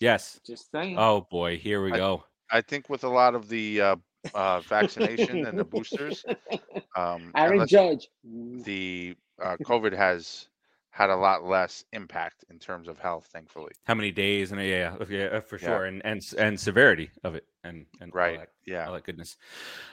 yes. 0.00 0.40
Just 0.44 0.70
saying. 0.70 0.96
Oh 0.98 1.22
boy, 1.30 1.56
here 1.56 1.82
we 1.82 1.92
I- 1.92 1.96
go. 1.96 2.24
I 2.50 2.60
think 2.62 2.88
with 2.88 3.04
a 3.04 3.08
lot 3.08 3.34
of 3.34 3.48
the 3.48 3.80
uh, 3.80 3.96
uh, 4.34 4.60
vaccination 4.60 5.46
and 5.46 5.58
the 5.58 5.64
boosters, 5.64 6.24
um, 6.96 7.32
Aaron 7.36 7.52
unless 7.54 7.70
Judge. 7.70 8.08
the 8.24 9.14
uh, 9.42 9.56
COVID 9.64 9.96
has 9.96 10.48
had 10.90 11.10
a 11.10 11.16
lot 11.16 11.44
less 11.44 11.84
impact 11.92 12.44
in 12.50 12.58
terms 12.58 12.88
of 12.88 12.98
health, 12.98 13.28
thankfully. 13.32 13.70
How 13.84 13.94
many 13.94 14.10
days 14.10 14.50
and 14.50 14.60
yeah, 14.60 14.96
yeah, 14.98 15.06
yeah, 15.08 15.24
uh, 15.26 15.40
for 15.40 15.56
Yeah. 15.56 15.66
sure, 15.66 15.84
and 15.84 16.04
and 16.04 16.20
and 16.38 16.58
severity 16.58 17.10
of 17.22 17.36
it, 17.36 17.44
and 17.62 17.86
and 18.00 18.10
all 18.12 18.18
Right. 18.18 18.38
that, 18.40 18.48
Yeah. 18.66 18.86
all 18.88 18.94
that 18.94 19.04
goodness. 19.04 19.36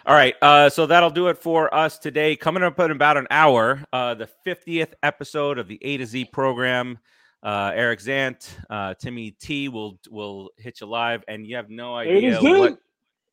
All 0.07 0.15
right, 0.15 0.35
uh, 0.41 0.69
so 0.69 0.87
that'll 0.87 1.11
do 1.11 1.27
it 1.27 1.37
for 1.37 1.71
us 1.73 1.99
today. 1.99 2.35
Coming 2.35 2.63
up 2.63 2.79
in 2.79 2.89
about 2.89 3.17
an 3.17 3.27
hour, 3.29 3.83
uh, 3.93 4.15
the 4.15 4.27
50th 4.47 4.93
episode 5.03 5.59
of 5.59 5.67
the 5.67 5.77
A 5.83 5.97
to 5.97 6.05
Z 6.05 6.25
program. 6.25 6.97
Uh, 7.43 7.71
Eric 7.75 7.99
Zant, 7.99 8.49
uh, 8.71 8.95
Timmy 8.95 9.29
T 9.29 9.69
will 9.69 9.99
will 10.09 10.49
hit 10.57 10.81
you 10.81 10.87
live, 10.87 11.23
and 11.27 11.45
you 11.45 11.55
have 11.57 11.69
no 11.69 11.95
idea 11.95 12.39
Z. 12.39 12.49
what 12.59 12.79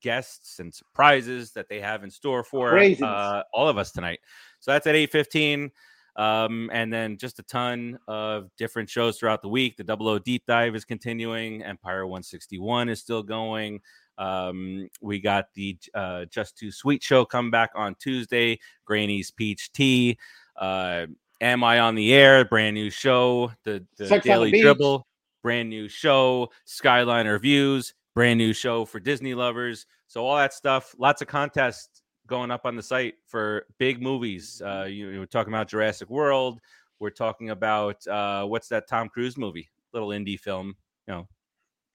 guests 0.02 0.58
and 0.58 0.74
surprises 0.74 1.52
that 1.52 1.68
they 1.68 1.80
have 1.80 2.04
in 2.04 2.10
store 2.10 2.44
for 2.44 2.78
uh, 2.78 3.42
all 3.52 3.68
of 3.68 3.78
us 3.78 3.92
tonight. 3.92 4.20
So 4.60 4.72
that's 4.72 4.86
at 4.86 4.94
eight 4.94 5.10
fifteen, 5.10 5.70
um, 6.16 6.70
and 6.72 6.92
then 6.92 7.16
just 7.16 7.38
a 7.38 7.42
ton 7.44 7.98
of 8.08 8.50
different 8.58 8.90
shows 8.90 9.18
throughout 9.18 9.40
the 9.40 9.48
week. 9.48 9.76
The 9.76 9.84
Double 9.84 10.08
O 10.08 10.18
Deep 10.18 10.44
Dive 10.46 10.74
is 10.74 10.84
continuing. 10.84 11.62
Empire 11.62 12.06
One 12.06 12.22
Sixty 12.22 12.58
One 12.58 12.88
is 12.88 13.00
still 13.00 13.22
going. 13.22 13.80
Um, 14.18 14.88
we 15.00 15.20
got 15.20 15.46
the 15.54 15.78
uh, 15.94 16.26
Just 16.26 16.58
Too 16.58 16.70
Sweet 16.70 17.02
show 17.02 17.24
come 17.24 17.50
back 17.50 17.70
on 17.74 17.94
Tuesday. 17.94 18.58
Granny's 18.84 19.30
Peach 19.30 19.72
Tea. 19.72 20.18
Uh, 20.56 21.06
Am 21.40 21.64
I 21.64 21.80
on 21.80 21.96
the 21.96 22.14
air? 22.14 22.44
Brand 22.44 22.74
new 22.74 22.88
show. 22.88 23.50
The, 23.64 23.84
the 23.96 24.06
Sex 24.06 24.24
on 24.24 24.28
the 24.28 24.34
Daily 24.34 24.50
Beach. 24.52 24.62
Dribble. 24.62 25.04
Brand 25.42 25.68
new 25.68 25.88
show. 25.88 26.50
Skyliner 26.68 27.40
Views. 27.40 27.94
Brand 28.14 28.38
new 28.38 28.52
show 28.52 28.84
for 28.84 29.00
Disney 29.00 29.34
lovers. 29.34 29.86
So 30.06 30.26
all 30.26 30.36
that 30.36 30.52
stuff. 30.52 30.94
Lots 30.98 31.22
of 31.22 31.28
contests 31.28 32.02
going 32.26 32.50
up 32.50 32.66
on 32.66 32.76
the 32.76 32.82
site 32.82 33.14
for 33.26 33.66
big 33.78 34.02
movies. 34.02 34.60
Uh, 34.64 34.84
you, 34.88 35.08
you 35.08 35.18
were 35.18 35.26
talking 35.26 35.52
about 35.52 35.68
Jurassic 35.68 36.10
World. 36.10 36.60
We're 37.00 37.10
talking 37.10 37.50
about 37.50 38.06
uh, 38.06 38.44
what's 38.44 38.68
that 38.68 38.88
Tom 38.88 39.08
Cruise 39.08 39.36
movie? 39.36 39.70
Little 39.92 40.10
indie 40.10 40.38
film. 40.38 40.74
You 41.08 41.14
know. 41.14 41.28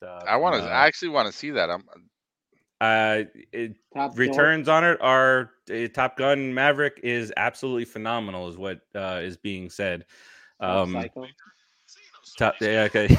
uh, 0.05 0.23
I 0.27 0.35
want 0.35 0.55
to. 0.55 0.63
uh, 0.63 0.67
I 0.67 0.85
actually 0.87 1.09
want 1.09 1.27
to 1.27 1.31
see 1.31 1.51
that. 1.51 1.69
I'm. 1.69 1.83
uh, 2.81 3.23
it, 3.51 3.75
Top 3.95 4.17
returns 4.17 4.67
on 4.67 4.83
it 4.83 4.97
are 5.01 5.51
uh, 5.73 5.87
Top 5.93 6.17
Gun 6.17 6.53
Maverick 6.53 6.99
is 7.03 7.31
absolutely 7.37 7.85
phenomenal, 7.85 8.49
is 8.49 8.57
what 8.57 8.81
uh, 8.95 9.19
is 9.23 9.37
being 9.37 9.69
said. 9.69 10.05
Um, 10.59 10.93
Psycho. 10.93 11.25
Top, 12.37 12.55
yeah, 12.61 12.83
okay. 12.83 13.17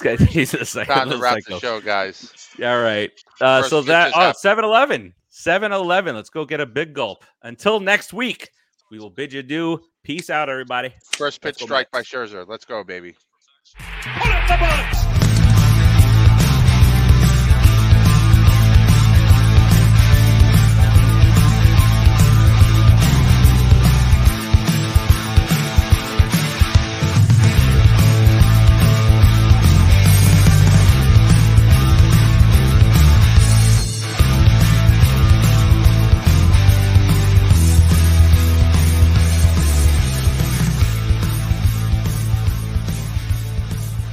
Okay, 0.00 0.22
He's 0.26 0.52
a 0.52 0.64
psycho, 0.64 0.92
Time 0.92 1.10
to 1.10 1.16
wrap 1.22 1.34
psycho. 1.42 1.54
the 1.54 1.60
show, 1.60 1.80
guys. 1.80 2.50
Yeah, 2.58 2.76
all 2.76 2.82
right. 2.82 3.10
Uh, 3.40 3.62
so 3.62 3.80
that 3.82 4.12
that 4.14 4.30
is 4.30 4.36
oh, 4.36 4.40
7 4.40 4.64
Eleven. 4.64 5.14
7 5.30 5.72
Eleven. 5.72 6.14
Let's 6.14 6.30
go 6.30 6.44
get 6.44 6.60
a 6.60 6.66
big 6.66 6.92
gulp. 6.92 7.24
Until 7.42 7.80
next 7.80 8.12
week, 8.12 8.50
we 8.90 8.98
will 8.98 9.10
bid 9.10 9.32
you 9.32 9.40
adieu. 9.40 9.80
Peace 10.02 10.30
out, 10.30 10.48
everybody. 10.48 10.94
First 11.16 11.40
pitch 11.40 11.54
Let's 11.54 11.60
go 11.62 11.66
strike 11.66 11.90
by 11.90 11.98
Mets. 12.00 12.10
Scherzer. 12.10 12.46
Let's 12.46 12.64
go, 12.64 12.84
baby. 12.84 13.16